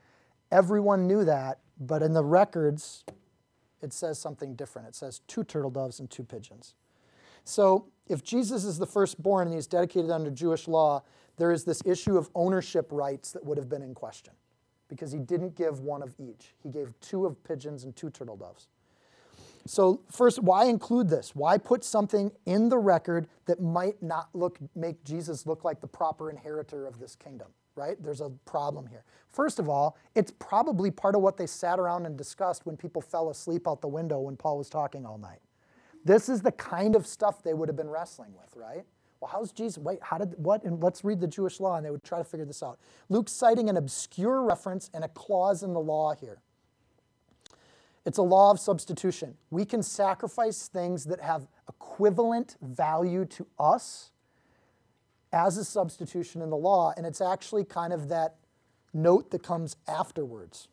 Everyone 0.51 1.05
knew 1.05 1.23
that, 1.25 1.59
but 1.79 2.01
in 2.01 2.13
the 2.13 2.23
records, 2.23 3.05
it 3.83 3.93
says 3.93 4.17
something 4.17 4.55
different. 4.55 4.87
It 4.87 4.95
says 4.95 5.21
two 5.27 5.43
turtle 5.43 5.69
doves 5.69 5.99
and 5.99 6.09
two 6.09 6.23
pigeons. 6.23 6.73
So 7.43 7.85
if 8.07 8.23
Jesus 8.23 8.63
is 8.63 8.79
the 8.79 8.87
firstborn 8.87 9.45
and 9.45 9.55
he's 9.55 9.67
dedicated 9.67 10.09
under 10.09 10.31
Jewish 10.31 10.67
law, 10.67 11.03
there 11.37 11.51
is 11.51 11.65
this 11.65 11.83
issue 11.85 12.17
of 12.17 12.31
ownership 12.33 12.87
rights 12.91 13.31
that 13.33 13.45
would 13.45 13.59
have 13.59 13.69
been 13.69 13.83
in 13.83 13.93
question 13.93 14.33
because 14.87 15.11
he 15.11 15.19
didn't 15.19 15.55
give 15.55 15.79
one 15.79 16.01
of 16.01 16.15
each. 16.19 16.53
He 16.61 16.69
gave 16.69 16.93
two 17.01 17.25
of 17.25 17.43
pigeons 17.43 17.83
and 17.83 17.95
two 17.95 18.09
turtle 18.09 18.37
doves. 18.37 18.67
So 19.65 20.01
first, 20.09 20.41
why 20.41 20.65
include 20.65 21.09
this? 21.09 21.35
Why 21.35 21.57
put 21.57 21.83
something 21.83 22.31
in 22.45 22.69
the 22.69 22.77
record 22.77 23.27
that 23.45 23.61
might 23.61 24.01
not 24.01 24.29
look 24.33 24.59
make 24.75 25.03
Jesus 25.03 25.45
look 25.45 25.65
like 25.65 25.81
the 25.81 25.87
proper 25.87 26.29
inheritor 26.29 26.85
of 26.85 26.99
this 26.99 27.15
kingdom? 27.15 27.47
right? 27.77 28.01
There's 28.03 28.21
a 28.21 28.29
problem 28.45 28.87
here. 28.87 29.03
First 29.29 29.59
of 29.59 29.69
all, 29.69 29.97
it's 30.15 30.31
probably 30.31 30.91
part 30.91 31.15
of 31.15 31.21
what 31.21 31.37
they 31.37 31.45
sat 31.45 31.79
around 31.79 32.05
and 32.05 32.17
discussed 32.17 32.65
when 32.65 32.75
people 32.75 33.01
fell 33.01 33.29
asleep 33.29 33.67
out 33.67 33.81
the 33.81 33.87
window 33.87 34.19
when 34.19 34.35
Paul 34.35 34.57
was 34.57 34.69
talking 34.69 35.05
all 35.05 35.17
night. 35.17 35.39
This 36.03 36.27
is 36.27 36.41
the 36.41 36.51
kind 36.51 36.95
of 36.95 37.05
stuff 37.05 37.43
they 37.43 37.53
would 37.53 37.69
have 37.69 37.75
been 37.75 37.89
wrestling 37.89 38.33
with, 38.33 38.55
right? 38.55 38.83
Well, 39.19 39.31
how's 39.31 39.51
Jesus? 39.51 39.77
Wait, 39.77 39.99
how 40.01 40.17
did 40.17 40.35
what? 40.37 40.63
And 40.63 40.81
let's 40.81 41.03
read 41.03 41.19
the 41.19 41.27
Jewish 41.27 41.59
law, 41.59 41.75
and 41.75 41.85
they 41.85 41.89
would 41.89 42.03
try 42.03 42.17
to 42.19 42.23
figure 42.23 42.45
this 42.45 42.61
out. 42.61 42.79
Luke's 43.09 43.31
citing 43.31 43.69
an 43.69 43.77
obscure 43.77 44.43
reference 44.43 44.89
and 44.93 45.03
a 45.03 45.07
clause 45.07 45.63
in 45.63 45.73
the 45.73 45.79
law 45.79 46.13
here. 46.13 46.39
It's 48.05 48.17
a 48.17 48.23
law 48.23 48.51
of 48.51 48.59
substitution. 48.59 49.35
We 49.49 49.65
can 49.65 49.83
sacrifice 49.83 50.67
things 50.67 51.05
that 51.05 51.19
have 51.21 51.47
equivalent 51.67 52.55
value 52.61 53.25
to 53.25 53.47
us 53.59 54.11
as 55.33 55.57
a 55.57 55.65
substitution 55.65 56.41
in 56.41 56.49
the 56.49 56.57
law, 56.57 56.93
and 56.95 57.05
it's 57.05 57.19
actually 57.19 57.65
kind 57.65 57.91
of 57.91 58.07
that 58.09 58.35
note 58.93 59.31
that 59.31 59.43
comes 59.43 59.75
afterwards. 59.87 60.67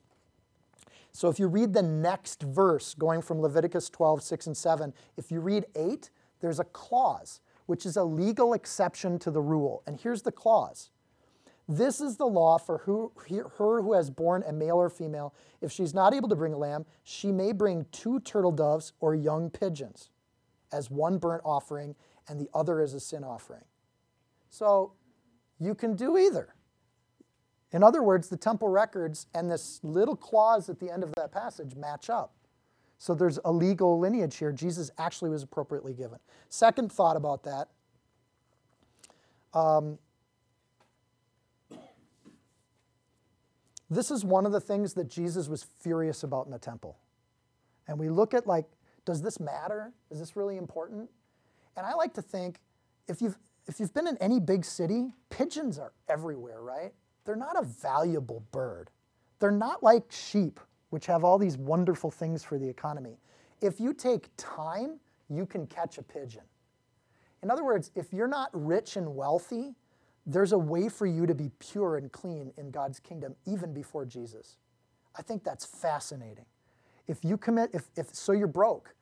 So 1.13 1.29
if 1.29 1.39
you 1.39 1.47
read 1.47 1.73
the 1.73 1.83
next 1.83 2.43
verse, 2.43 2.95
going 2.95 3.23
from 3.23 3.41
Leviticus 3.41 3.89
12, 3.89 4.23
6 4.23 4.47
and 4.49 4.57
7, 4.57 4.93
if 5.17 5.31
you 5.31 5.41
read 5.41 5.65
8, 5.75 6.11
there's 6.41 6.61
a 6.61 6.65
clause, 6.65 7.41
which 7.67 7.87
is 7.87 7.97
a 7.97 8.05
legal 8.05 8.53
exception 8.53 9.19
to 9.21 9.31
the 9.31 9.41
rule. 9.41 9.83
And 9.87 9.99
here's 9.99 10.23
the 10.23 10.33
clause 10.33 10.91
This 11.69 12.01
is 12.01 12.17
the 12.17 12.27
law 12.27 12.59
for 12.59 12.79
who, 12.79 13.13
her 13.59 13.83
who 13.83 13.93
has 13.95 14.11
born 14.11 14.45
a 14.47 14.53
male 14.53 14.77
or 14.77 14.91
female. 14.91 15.35
If 15.61 15.73
she's 15.73 15.95
not 15.95 16.15
able 16.15 16.29
to 16.29 16.37
bring 16.37 16.53
a 16.53 16.59
lamb, 16.59 16.87
she 17.03 17.33
may 17.33 17.53
bring 17.53 17.87
two 17.93 18.21
turtle 18.21 18.53
doves 18.53 18.93
or 19.01 19.15
young 19.15 19.51
pigeons 19.51 20.11
as 20.75 20.91
one 20.91 21.19
burnt 21.19 21.43
offering, 21.45 21.95
and 22.29 22.41
the 22.41 22.49
other 22.53 22.81
as 22.81 22.95
a 22.95 23.01
sin 23.01 23.23
offering. 23.23 23.65
So 24.51 24.93
you 25.61 25.75
can 25.75 25.95
do 25.95 26.19
either. 26.19 26.55
In 27.73 27.83
other 27.83 28.03
words, 28.03 28.29
the 28.29 28.37
temple 28.37 28.69
records 28.69 29.27
and 29.35 29.51
this 29.51 29.81
little 29.83 30.17
clause 30.17 30.69
at 30.69 30.81
the 30.81 30.91
end 30.91 31.03
of 31.03 31.13
that 31.17 31.33
passage 31.33 31.75
match 31.75 32.11
up. 32.11 32.35
So 33.05 33.15
there's 33.15 33.39
a 33.45 33.53
legal 33.53 33.99
lineage 33.99 34.39
here. 34.39 34.51
Jesus 34.51 34.91
actually 34.97 35.29
was 35.29 35.43
appropriately 35.43 35.93
given. 35.93 36.19
Second 36.49 36.91
thought 36.91 37.17
about 37.17 37.43
that. 37.43 37.69
Um, 39.53 39.99
this 43.91 44.11
is 44.11 44.25
one 44.25 44.47
of 44.47 44.53
the 44.53 44.61
things 44.61 44.95
that 44.95 45.11
Jesus 45.11 45.49
was 45.49 45.67
furious 45.81 46.23
about 46.23 46.47
in 46.47 46.53
the 46.53 46.59
temple. 46.59 46.97
And 47.89 47.99
we 47.99 48.09
look 48.09 48.33
at 48.33 48.47
like, 48.47 48.65
does 49.05 49.21
this 49.21 49.39
matter? 49.39 49.93
Is 50.11 50.19
this 50.19 50.35
really 50.35 50.57
important? 50.57 51.11
And 51.77 51.85
I 51.85 51.93
like 51.93 52.15
to 52.15 52.23
think 52.23 52.59
if 53.07 53.21
you've 53.21 53.37
if 53.67 53.81
you've 53.81 53.93
been 53.93 54.07
in 54.07 54.17
any 54.17 54.41
big 54.41 54.65
city, 54.65 55.13
pigeons 55.29 55.79
are 55.79 55.93
everywhere, 56.09 56.63
right? 56.63 56.95
They're 57.27 57.37
not 57.37 57.59
a 57.59 57.67
valuable 57.67 58.45
bird. 58.51 58.89
They're 59.41 59.51
not 59.51 59.83
like 59.83 60.11
sheep, 60.11 60.59
which 60.95 61.07
have 61.07 61.25
all 61.25 61.39
these 61.39 61.59
wonderful 61.59 62.09
things 62.09 62.45
for 62.45 62.57
the 62.57 62.69
economy. 62.69 63.19
If 63.61 63.81
you 63.81 63.93
take 63.93 64.29
time, 64.37 65.01
you 65.29 65.45
can 65.45 65.67
catch 65.67 65.99
a 65.99 66.05
pigeon. 66.05 66.43
In 67.43 67.51
other 67.51 67.65
words, 67.65 67.91
if 67.97 68.13
you're 68.13 68.29
not 68.29 68.49
rich 68.53 68.97
and 68.97 69.17
wealthy, 69.17 69.75
there's 70.25 70.53
a 70.53 70.59
way 70.59 70.89
for 70.89 71.05
you 71.05 71.27
to 71.27 71.35
be 71.35 71.51
pure 71.59 71.97
and 71.97 72.13
clean 72.13 72.53
in 72.57 72.71
God's 72.71 73.01
kingdom 73.01 73.35
even 73.45 73.75
before 73.75 74.05
Jesus. 74.05 74.59
I 75.19 75.23
think 75.23 75.43
that's 75.43 75.67
fascinating. 75.67 76.47
If 77.09 77.25
you 77.25 77.39
commit, 77.39 77.71
if, 77.75 77.91
if 77.97 78.15
so 78.15 78.31
you're 78.31 78.47
broke, 78.47 78.95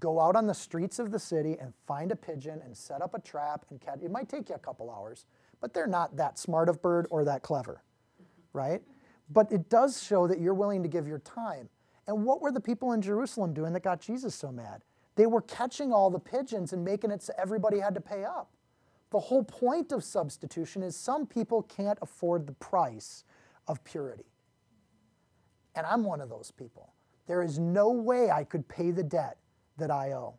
go 0.00 0.18
out 0.18 0.36
on 0.36 0.46
the 0.46 0.54
streets 0.54 0.98
of 0.98 1.10
the 1.10 1.18
city 1.18 1.58
and 1.60 1.74
find 1.86 2.12
a 2.12 2.16
pigeon 2.16 2.62
and 2.64 2.74
set 2.74 3.02
up 3.02 3.12
a 3.12 3.20
trap 3.20 3.66
and 3.68 3.78
catch. 3.78 4.00
It 4.02 4.10
might 4.10 4.30
take 4.30 4.48
you 4.48 4.54
a 4.54 4.58
couple 4.58 4.90
hours, 4.90 5.26
but 5.60 5.74
they're 5.74 5.86
not 5.86 6.16
that 6.16 6.38
smart 6.38 6.70
of 6.70 6.80
bird 6.80 7.06
or 7.10 7.26
that 7.26 7.42
clever, 7.42 7.82
right? 8.54 8.80
But 9.30 9.50
it 9.50 9.68
does 9.68 10.02
show 10.02 10.26
that 10.26 10.40
you're 10.40 10.54
willing 10.54 10.82
to 10.82 10.88
give 10.88 11.06
your 11.06 11.18
time. 11.18 11.68
And 12.06 12.24
what 12.24 12.40
were 12.40 12.52
the 12.52 12.60
people 12.60 12.92
in 12.92 13.02
Jerusalem 13.02 13.52
doing 13.52 13.72
that 13.72 13.82
got 13.82 14.00
Jesus 14.00 14.34
so 14.34 14.52
mad? 14.52 14.82
They 15.16 15.26
were 15.26 15.40
catching 15.42 15.92
all 15.92 16.10
the 16.10 16.18
pigeons 16.18 16.72
and 16.72 16.84
making 16.84 17.10
it 17.10 17.22
so 17.22 17.32
everybody 17.38 17.80
had 17.80 17.94
to 17.94 18.00
pay 18.00 18.24
up. 18.24 18.50
The 19.10 19.18
whole 19.20 19.42
point 19.42 19.92
of 19.92 20.04
substitution 20.04 20.82
is 20.82 20.94
some 20.96 21.26
people 21.26 21.62
can't 21.62 21.98
afford 22.02 22.46
the 22.46 22.52
price 22.52 23.24
of 23.66 23.82
purity. 23.82 24.26
And 25.74 25.86
I'm 25.86 26.04
one 26.04 26.20
of 26.20 26.28
those 26.28 26.50
people. 26.50 26.92
There 27.26 27.42
is 27.42 27.58
no 27.58 27.90
way 27.90 28.30
I 28.30 28.44
could 28.44 28.68
pay 28.68 28.90
the 28.90 29.02
debt 29.02 29.38
that 29.78 29.90
I 29.90 30.12
owe 30.12 30.36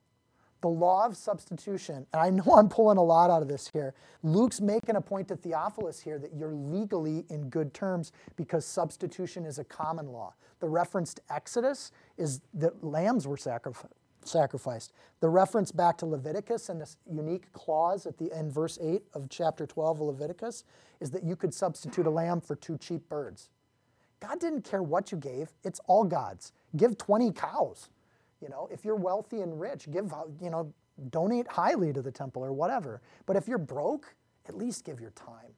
the 0.61 0.67
law 0.67 1.05
of 1.05 1.15
substitution, 1.15 2.05
and 2.13 2.21
I 2.21 2.29
know 2.29 2.53
I'm 2.55 2.69
pulling 2.69 2.97
a 2.97 3.03
lot 3.03 3.29
out 3.29 3.41
of 3.41 3.47
this 3.47 3.67
here. 3.67 3.93
Luke's 4.23 4.61
making 4.61 4.95
a 4.95 5.01
point 5.01 5.27
to 5.29 5.35
Theophilus 5.35 5.99
here 5.99 6.19
that 6.19 6.33
you're 6.35 6.53
legally 6.53 7.25
in 7.29 7.49
good 7.49 7.73
terms 7.73 8.11
because 8.35 8.65
substitution 8.65 9.45
is 9.45 9.59
a 9.59 9.63
common 9.63 10.07
law. 10.07 10.33
The 10.59 10.67
reference 10.67 11.13
to 11.13 11.21
Exodus 11.29 11.91
is 12.17 12.41
that 12.55 12.83
lambs 12.83 13.27
were 13.27 13.37
sacrificed. 13.37 14.93
The 15.19 15.29
reference 15.29 15.71
back 15.71 15.97
to 15.99 16.05
Leviticus 16.05 16.69
and 16.69 16.81
this 16.81 16.97
unique 17.09 17.51
clause 17.53 18.05
at 18.05 18.17
the 18.17 18.31
end, 18.33 18.51
verse 18.51 18.77
8 18.81 19.03
of 19.13 19.29
chapter 19.29 19.65
12 19.67 20.01
of 20.01 20.07
Leviticus, 20.07 20.63
is 20.99 21.11
that 21.11 21.23
you 21.23 21.35
could 21.35 21.53
substitute 21.53 22.07
a 22.07 22.09
lamb 22.09 22.41
for 22.41 22.55
two 22.55 22.77
cheap 22.77 23.07
birds. 23.07 23.49
God 24.19 24.39
didn't 24.39 24.63
care 24.63 24.81
what 24.81 25.11
you 25.11 25.17
gave, 25.17 25.53
it's 25.63 25.79
all 25.85 26.03
God's. 26.03 26.51
Give 26.75 26.97
20 26.97 27.31
cows. 27.33 27.89
You 28.41 28.49
know, 28.49 28.67
if 28.71 28.85
you're 28.85 28.95
wealthy 28.95 29.41
and 29.41 29.59
rich, 29.59 29.89
give, 29.91 30.13
you 30.41 30.49
know, 30.49 30.73
donate 31.09 31.47
highly 31.47 31.93
to 31.93 32.01
the 32.01 32.11
temple 32.11 32.43
or 32.43 32.53
whatever. 32.53 33.01
But 33.25 33.35
if 33.35 33.47
you're 33.47 33.57
broke, 33.57 34.15
at 34.47 34.55
least 34.55 34.85
give 34.85 34.99
your 34.99 35.11
time. 35.11 35.53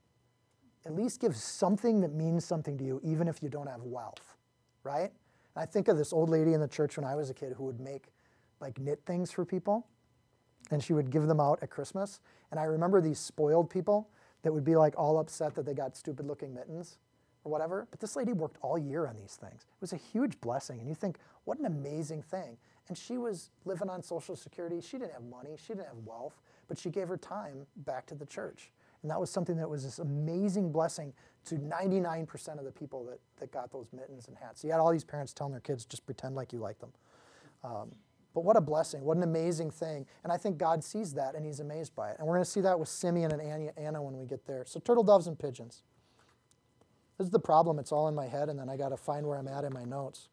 At 0.85 0.95
least 0.95 1.19
give 1.19 1.35
something 1.35 1.99
that 2.01 2.13
means 2.13 2.45
something 2.45 2.77
to 2.77 2.83
you, 2.83 3.01
even 3.03 3.27
if 3.27 3.43
you 3.43 3.49
don't 3.49 3.67
have 3.67 3.83
wealth, 3.83 4.35
right? 4.83 5.11
I 5.55 5.65
think 5.65 5.89
of 5.89 5.97
this 5.97 6.13
old 6.13 6.29
lady 6.29 6.53
in 6.53 6.61
the 6.61 6.67
church 6.67 6.95
when 6.95 7.05
I 7.05 7.15
was 7.15 7.29
a 7.29 7.33
kid 7.33 7.53
who 7.57 7.65
would 7.65 7.79
make 7.79 8.11
like 8.61 8.79
knit 8.79 9.01
things 9.05 9.31
for 9.31 9.45
people, 9.45 9.87
and 10.71 10.81
she 10.81 10.93
would 10.93 11.09
give 11.09 11.27
them 11.27 11.39
out 11.39 11.59
at 11.61 11.69
Christmas. 11.69 12.21
And 12.51 12.59
I 12.59 12.63
remember 12.63 13.01
these 13.01 13.19
spoiled 13.19 13.69
people 13.69 14.09
that 14.43 14.53
would 14.53 14.63
be 14.63 14.75
like 14.75 14.97
all 14.97 15.19
upset 15.19 15.53
that 15.55 15.65
they 15.65 15.73
got 15.73 15.97
stupid 15.97 16.25
looking 16.25 16.53
mittens 16.53 16.97
or 17.43 17.51
whatever. 17.51 17.87
But 17.89 17.99
this 17.99 18.15
lady 18.15 18.33
worked 18.33 18.57
all 18.61 18.77
year 18.77 19.07
on 19.07 19.15
these 19.15 19.35
things. 19.35 19.61
It 19.61 19.81
was 19.81 19.93
a 19.93 19.97
huge 19.97 20.39
blessing. 20.41 20.79
And 20.79 20.87
you 20.87 20.95
think, 20.95 21.17
what 21.45 21.59
an 21.59 21.65
amazing 21.65 22.21
thing. 22.21 22.57
And 22.87 22.97
she 22.97 23.17
was 23.17 23.51
living 23.65 23.89
on 23.89 24.01
Social 24.01 24.35
Security. 24.35 24.81
She 24.81 24.97
didn't 24.97 25.13
have 25.13 25.23
money, 25.23 25.55
she 25.57 25.73
didn't 25.73 25.87
have 25.87 25.97
wealth, 26.05 26.41
but 26.67 26.77
she 26.77 26.89
gave 26.89 27.07
her 27.07 27.17
time 27.17 27.65
back 27.77 28.05
to 28.07 28.15
the 28.15 28.25
church. 28.25 28.71
And 29.01 29.09
that 29.09 29.19
was 29.19 29.29
something 29.29 29.55
that 29.57 29.69
was 29.69 29.83
this 29.83 29.99
amazing 29.99 30.71
blessing 30.71 31.13
to 31.45 31.55
99% 31.55 32.59
of 32.59 32.65
the 32.65 32.71
people 32.71 33.05
that, 33.05 33.19
that 33.39 33.51
got 33.51 33.71
those 33.71 33.87
mittens 33.93 34.27
and 34.27 34.35
hats. 34.35 34.61
So 34.61 34.67
You 34.67 34.73
had 34.73 34.81
all 34.81 34.91
these 34.91 35.05
parents 35.05 35.31
telling 35.33 35.51
their 35.53 35.61
kids, 35.61 35.85
just 35.85 36.05
pretend 36.05 36.35
like 36.35 36.51
you 36.51 36.59
like 36.59 36.79
them. 36.79 36.91
Um, 37.63 37.91
but 38.33 38.43
what 38.43 38.57
a 38.57 38.61
blessing, 38.61 39.03
what 39.03 39.17
an 39.17 39.23
amazing 39.23 39.71
thing. 39.71 40.05
And 40.23 40.31
I 40.31 40.37
think 40.37 40.57
God 40.57 40.83
sees 40.83 41.13
that 41.13 41.35
and 41.35 41.45
he's 41.45 41.59
amazed 41.59 41.95
by 41.95 42.11
it. 42.11 42.17
And 42.19 42.27
we're 42.27 42.35
going 42.35 42.45
to 42.45 42.49
see 42.49 42.61
that 42.61 42.79
with 42.79 42.89
Simeon 42.89 43.31
and 43.31 43.71
Anna 43.77 44.01
when 44.01 44.17
we 44.17 44.25
get 44.25 44.45
there. 44.45 44.63
So, 44.67 44.79
turtle 44.79 45.03
doves 45.03 45.27
and 45.27 45.37
pigeons. 45.37 45.83
This 47.19 47.25
is 47.25 47.31
the 47.31 47.39
problem. 47.39 47.79
It's 47.79 47.91
all 47.91 48.07
in 48.07 48.15
my 48.15 48.27
head, 48.27 48.47
and 48.47 48.57
then 48.57 48.69
I 48.69 48.77
got 48.77 48.89
to 48.89 48.97
find 48.97 49.27
where 49.27 49.37
I'm 49.37 49.49
at 49.49 49.65
in 49.65 49.73
my 49.73 49.83
notes. 49.83 50.29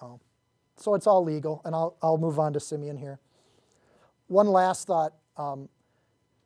Oh. 0.00 0.20
So 0.76 0.94
it's 0.94 1.08
all 1.08 1.24
legal, 1.24 1.60
and 1.64 1.74
I'll, 1.74 1.96
I'll 2.00 2.18
move 2.18 2.38
on 2.38 2.52
to 2.52 2.60
Simeon 2.60 2.96
here. 2.96 3.18
One 4.28 4.46
last 4.46 4.86
thought. 4.86 5.14
Um, 5.36 5.68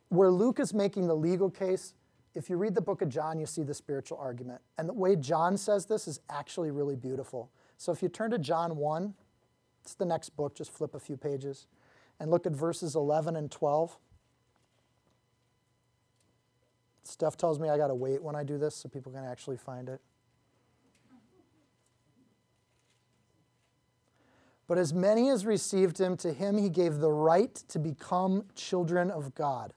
where 0.08 0.30
Luke 0.30 0.58
is 0.58 0.72
making 0.72 1.06
the 1.06 1.14
legal 1.14 1.50
case, 1.50 1.92
if 2.34 2.48
you 2.48 2.56
read 2.56 2.74
the 2.74 2.80
book 2.80 3.02
of 3.02 3.10
John, 3.10 3.38
you 3.38 3.44
see 3.44 3.62
the 3.62 3.74
spiritual 3.74 4.18
argument. 4.18 4.62
And 4.78 4.88
the 4.88 4.94
way 4.94 5.14
John 5.14 5.58
says 5.58 5.84
this 5.84 6.08
is 6.08 6.20
actually 6.30 6.70
really 6.70 6.96
beautiful. 6.96 7.50
So 7.76 7.92
if 7.92 8.02
you 8.02 8.08
turn 8.08 8.30
to 8.30 8.38
John 8.38 8.76
1, 8.76 9.14
it's 9.82 9.94
the 9.94 10.04
next 10.06 10.30
book, 10.30 10.54
just 10.54 10.70
flip 10.70 10.94
a 10.94 11.00
few 11.00 11.18
pages, 11.18 11.66
and 12.20 12.30
look 12.30 12.46
at 12.46 12.52
verses 12.52 12.94
11 12.94 13.36
and 13.36 13.50
12. 13.50 13.98
Steph 17.04 17.36
tells 17.36 17.58
me 17.58 17.68
I 17.68 17.76
got 17.76 17.88
to 17.88 17.94
wait 17.94 18.22
when 18.22 18.36
I 18.36 18.44
do 18.44 18.58
this 18.58 18.76
so 18.76 18.88
people 18.88 19.12
can 19.12 19.24
actually 19.24 19.56
find 19.56 19.88
it. 19.88 20.00
But 24.68 24.78
as 24.78 24.94
many 24.94 25.28
as 25.28 25.44
received 25.44 26.00
him, 26.00 26.16
to 26.18 26.32
him 26.32 26.56
he 26.56 26.70
gave 26.70 26.98
the 26.98 27.10
right 27.12 27.54
to 27.68 27.78
become 27.78 28.44
children 28.54 29.10
of 29.10 29.34
God. 29.34 29.74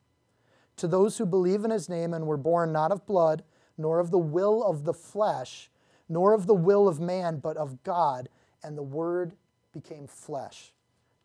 To 0.77 0.87
those 0.87 1.17
who 1.17 1.25
believe 1.25 1.65
in 1.65 1.71
his 1.71 1.89
name 1.89 2.13
and 2.13 2.27
were 2.27 2.37
born 2.37 2.71
not 2.71 2.91
of 2.91 3.05
blood, 3.05 3.43
nor 3.77 3.99
of 3.99 4.11
the 4.11 4.17
will 4.17 4.63
of 4.63 4.85
the 4.85 4.93
flesh, 4.93 5.69
nor 6.07 6.33
of 6.33 6.47
the 6.47 6.53
will 6.53 6.87
of 6.87 6.99
man, 6.99 7.39
but 7.39 7.57
of 7.57 7.83
God, 7.83 8.29
and 8.63 8.77
the 8.77 8.83
word 8.83 9.33
became 9.73 10.07
flesh. 10.07 10.71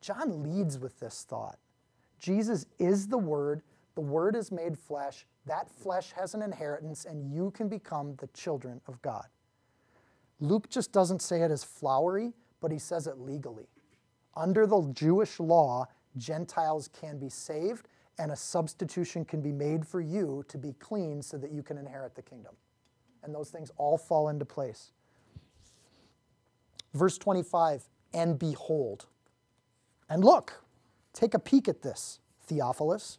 John 0.00 0.42
leads 0.42 0.78
with 0.78 0.98
this 0.98 1.24
thought. 1.28 1.58
Jesus 2.18 2.66
is 2.78 3.08
the 3.08 3.18
word, 3.18 3.62
the 4.00 4.06
word 4.06 4.34
is 4.34 4.50
made 4.50 4.78
flesh, 4.78 5.26
that 5.44 5.70
flesh 5.70 6.12
has 6.12 6.32
an 6.32 6.40
inheritance, 6.40 7.04
and 7.04 7.30
you 7.30 7.50
can 7.50 7.68
become 7.68 8.14
the 8.16 8.28
children 8.28 8.80
of 8.88 9.02
God. 9.02 9.26
Luke 10.40 10.70
just 10.70 10.90
doesn't 10.90 11.20
say 11.20 11.42
it 11.42 11.50
as 11.50 11.62
flowery, 11.62 12.32
but 12.62 12.72
he 12.72 12.78
says 12.78 13.06
it 13.06 13.18
legally. 13.18 13.66
Under 14.34 14.66
the 14.66 14.90
Jewish 14.94 15.38
law, 15.38 15.86
Gentiles 16.16 16.88
can 16.98 17.18
be 17.18 17.28
saved, 17.28 17.88
and 18.18 18.32
a 18.32 18.36
substitution 18.36 19.22
can 19.22 19.42
be 19.42 19.52
made 19.52 19.86
for 19.86 20.00
you 20.00 20.46
to 20.48 20.56
be 20.56 20.72
clean 20.78 21.20
so 21.20 21.36
that 21.36 21.52
you 21.52 21.62
can 21.62 21.76
inherit 21.76 22.14
the 22.14 22.22
kingdom. 22.22 22.54
And 23.22 23.34
those 23.34 23.50
things 23.50 23.70
all 23.76 23.98
fall 23.98 24.30
into 24.30 24.46
place. 24.46 24.92
Verse 26.94 27.18
25, 27.18 27.86
and 28.14 28.38
behold. 28.38 29.04
And 30.08 30.24
look, 30.24 30.64
take 31.12 31.34
a 31.34 31.38
peek 31.38 31.68
at 31.68 31.82
this, 31.82 32.20
Theophilus. 32.46 33.18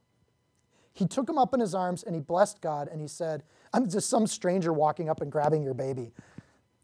he 0.93 1.07
took 1.07 1.29
him 1.29 1.37
up 1.37 1.53
in 1.53 1.59
his 1.59 1.73
arms 1.73 2.03
and 2.03 2.13
he 2.13 2.21
blessed 2.21 2.61
God 2.61 2.89
and 2.91 3.01
he 3.01 3.07
said, 3.07 3.43
I'm 3.73 3.89
just 3.89 4.09
some 4.09 4.27
stranger 4.27 4.73
walking 4.73 5.09
up 5.09 5.21
and 5.21 5.31
grabbing 5.31 5.63
your 5.63 5.73
baby. 5.73 6.11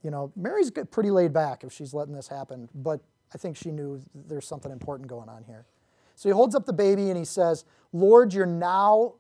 You 0.03 0.11
know, 0.11 0.31
Mary's 0.35 0.71
pretty 0.71 1.11
laid 1.11 1.33
back 1.33 1.63
if 1.63 1.73
she's 1.73 1.93
letting 1.93 2.13
this 2.13 2.27
happen, 2.27 2.69
but 2.73 3.01
I 3.33 3.37
think 3.37 3.57
she 3.57 3.71
knew 3.71 4.01
there's 4.13 4.47
something 4.47 4.71
important 4.71 5.09
going 5.09 5.27
on 5.27 5.43
here. 5.43 5.65
So 6.15 6.29
he 6.29 6.33
holds 6.33 6.55
up 6.55 6.65
the 6.65 6.73
baby 6.73 7.09
and 7.09 7.17
he 7.17 7.25
says, 7.25 7.65
Lord, 7.91 8.33
you're 8.33 8.45
now 8.45 9.15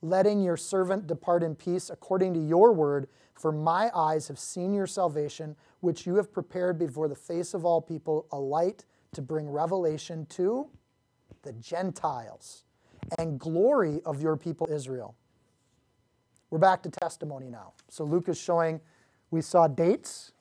letting 0.00 0.42
your 0.42 0.56
servant 0.56 1.06
depart 1.06 1.42
in 1.42 1.54
peace 1.54 1.90
according 1.90 2.34
to 2.34 2.40
your 2.40 2.72
word, 2.72 3.08
for 3.34 3.52
my 3.52 3.90
eyes 3.94 4.28
have 4.28 4.38
seen 4.38 4.72
your 4.72 4.86
salvation, 4.86 5.54
which 5.80 6.06
you 6.06 6.16
have 6.16 6.32
prepared 6.32 6.78
before 6.78 7.08
the 7.08 7.14
face 7.14 7.54
of 7.54 7.64
all 7.64 7.80
people, 7.80 8.26
a 8.32 8.38
light 8.38 8.84
to 9.12 9.22
bring 9.22 9.48
revelation 9.48 10.26
to 10.26 10.68
the 11.42 11.52
Gentiles 11.52 12.64
and 13.18 13.38
glory 13.38 14.00
of 14.04 14.22
your 14.22 14.36
people 14.36 14.66
Israel. 14.70 15.14
We're 16.50 16.58
back 16.58 16.82
to 16.82 16.90
testimony 16.90 17.48
now. 17.48 17.72
So 17.88 18.04
Luke 18.04 18.28
is 18.28 18.38
showing 18.38 18.80
we 19.30 19.40
saw 19.40 19.66
dates, 19.68 20.32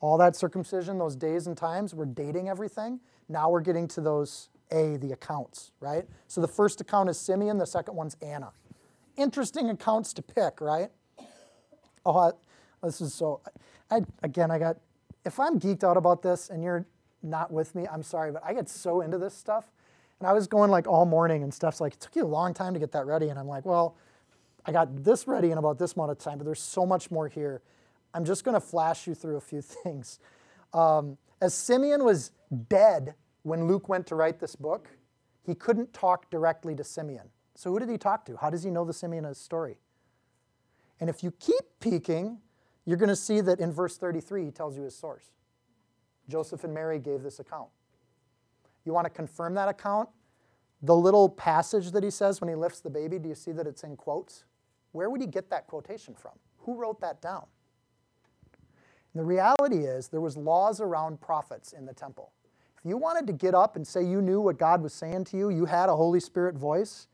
all 0.00 0.16
that 0.18 0.36
circumcision, 0.36 0.98
those 0.98 1.16
days 1.16 1.46
and 1.46 1.56
times, 1.56 1.94
we're 1.94 2.04
dating 2.06 2.48
everything. 2.48 3.00
Now 3.28 3.50
we're 3.50 3.60
getting 3.60 3.88
to 3.88 4.00
those 4.00 4.48
A, 4.70 4.96
the 4.98 5.12
accounts, 5.12 5.72
right? 5.80 6.04
So 6.28 6.40
the 6.40 6.48
first 6.48 6.80
account 6.80 7.08
is 7.08 7.18
Simeon, 7.18 7.58
the 7.58 7.66
second 7.66 7.96
one's 7.96 8.16
Anna. 8.22 8.52
Interesting 9.16 9.70
accounts 9.70 10.12
to 10.12 10.22
pick, 10.22 10.60
right? 10.60 10.90
Oh, 12.04 12.16
I, 12.16 12.30
this 12.84 13.00
is 13.00 13.12
so. 13.12 13.40
I, 13.90 14.02
again, 14.22 14.50
I 14.50 14.58
got. 14.58 14.76
If 15.24 15.40
I'm 15.40 15.58
geeked 15.58 15.82
out 15.82 15.96
about 15.96 16.22
this 16.22 16.50
and 16.50 16.62
you're 16.62 16.86
not 17.22 17.50
with 17.50 17.74
me, 17.74 17.88
I'm 17.90 18.04
sorry, 18.04 18.30
but 18.30 18.44
I 18.44 18.54
get 18.54 18.68
so 18.68 19.00
into 19.00 19.18
this 19.18 19.34
stuff. 19.34 19.72
And 20.20 20.28
I 20.28 20.32
was 20.32 20.46
going 20.46 20.70
like 20.70 20.86
all 20.86 21.04
morning 21.04 21.42
and 21.42 21.52
stuff's 21.52 21.80
like, 21.80 21.94
it 21.94 22.00
took 22.00 22.16
you 22.16 22.24
a 22.24 22.26
long 22.26 22.54
time 22.54 22.72
to 22.74 22.80
get 22.80 22.92
that 22.92 23.06
ready. 23.06 23.28
And 23.28 23.38
I'm 23.38 23.48
like, 23.48 23.66
well, 23.66 23.96
I 24.64 24.72
got 24.72 25.04
this 25.04 25.28
ready 25.28 25.50
in 25.50 25.58
about 25.58 25.78
this 25.78 25.94
amount 25.94 26.10
of 26.10 26.18
time, 26.18 26.38
but 26.38 26.44
there's 26.44 26.60
so 26.60 26.86
much 26.86 27.10
more 27.10 27.28
here. 27.28 27.62
I'm 28.14 28.24
just 28.24 28.44
going 28.44 28.54
to 28.54 28.60
flash 28.60 29.06
you 29.06 29.14
through 29.14 29.36
a 29.36 29.40
few 29.40 29.60
things. 29.62 30.18
Um, 30.72 31.18
as 31.40 31.54
Simeon 31.54 32.04
was 32.04 32.32
dead 32.68 33.14
when 33.42 33.66
Luke 33.66 33.88
went 33.88 34.06
to 34.08 34.14
write 34.14 34.40
this 34.40 34.56
book, 34.56 34.88
he 35.42 35.54
couldn't 35.54 35.92
talk 35.92 36.30
directly 36.30 36.74
to 36.74 36.82
Simeon. 36.82 37.28
So 37.54 37.70
who 37.70 37.78
did 37.78 37.88
he 37.88 37.98
talk 37.98 38.24
to? 38.26 38.36
How 38.36 38.50
does 38.50 38.62
he 38.62 38.70
know 38.70 38.84
the 38.84 38.92
Simeon 38.92 39.32
story? 39.34 39.78
And 40.98 41.08
if 41.10 41.22
you 41.22 41.30
keep 41.30 41.64
peeking, 41.78 42.38
you're 42.84 42.96
going 42.96 43.08
to 43.08 43.16
see 43.16 43.40
that 43.42 43.60
in 43.60 43.72
verse 43.72 43.98
33, 43.98 44.46
he 44.46 44.50
tells 44.50 44.76
you 44.76 44.82
his 44.82 44.96
source. 44.96 45.30
Joseph 46.28 46.64
and 46.64 46.74
Mary 46.74 46.98
gave 46.98 47.22
this 47.22 47.38
account. 47.38 47.68
You 48.86 48.92
want 48.92 49.04
to 49.04 49.10
confirm 49.10 49.54
that 49.54 49.68
account? 49.68 50.08
The 50.82 50.96
little 50.96 51.28
passage 51.28 51.90
that 51.90 52.04
he 52.04 52.10
says 52.10 52.40
when 52.40 52.48
he 52.48 52.54
lifts 52.54 52.80
the 52.80 52.90
baby, 52.90 53.18
do 53.18 53.28
you 53.28 53.34
see 53.34 53.52
that 53.52 53.66
it's 53.66 53.82
in 53.82 53.96
quotes? 53.96 54.44
Where 54.92 55.10
would 55.10 55.20
he 55.20 55.26
get 55.26 55.50
that 55.50 55.66
quotation 55.66 56.14
from? 56.14 56.32
Who 56.60 56.76
wrote 56.76 57.00
that 57.00 57.20
down? 57.20 57.46
The 59.14 59.24
reality 59.24 59.78
is 59.78 60.08
there 60.08 60.20
was 60.20 60.36
laws 60.36 60.80
around 60.80 61.20
prophets 61.20 61.72
in 61.72 61.86
the 61.86 61.94
temple. 61.94 62.32
If 62.78 62.84
you 62.84 62.96
wanted 62.96 63.26
to 63.26 63.32
get 63.32 63.54
up 63.54 63.76
and 63.76 63.86
say 63.86 64.04
you 64.04 64.20
knew 64.20 64.40
what 64.40 64.58
God 64.58 64.82
was 64.82 64.92
saying 64.92 65.24
to 65.24 65.36
you, 65.36 65.50
you 65.50 65.64
had 65.64 65.88
a 65.88 65.96
Holy 65.96 66.20
Spirit 66.20 66.54
voice, 66.54 67.08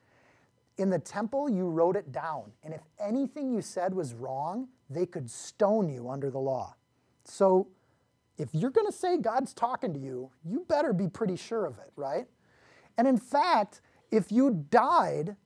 in 0.79 0.91
the 0.91 0.99
temple 0.99 1.49
you 1.49 1.69
wrote 1.69 1.97
it 1.97 2.13
down. 2.13 2.51
And 2.65 2.75
if 2.75 2.81
anything 2.99 3.53
you 3.53 3.63
said 3.63 3.95
was 3.95 4.15
wrong, 4.15 4.69
they 4.91 5.07
could 5.07 5.31
stone 5.31 5.89
you 5.89 6.11
under 6.11 6.31
the 6.31 6.41
law. 6.41 6.75
So 7.25 7.69
if 8.43 8.49
you're 8.53 8.71
going 8.71 8.87
to 8.87 8.93
say 8.93 9.19
God's 9.19 9.55
talking 9.55 9.95
to 9.95 10.01
you, 10.01 10.31
you 10.45 10.65
better 10.69 10.93
be 10.93 11.07
pretty 11.07 11.37
sure 11.37 11.65
of 11.65 11.79
it, 11.79 11.93
right? 11.95 12.27
And 12.99 13.07
in 13.07 13.17
fact, 13.17 13.81
if 14.11 14.33
you 14.33 14.67
died 14.69 15.37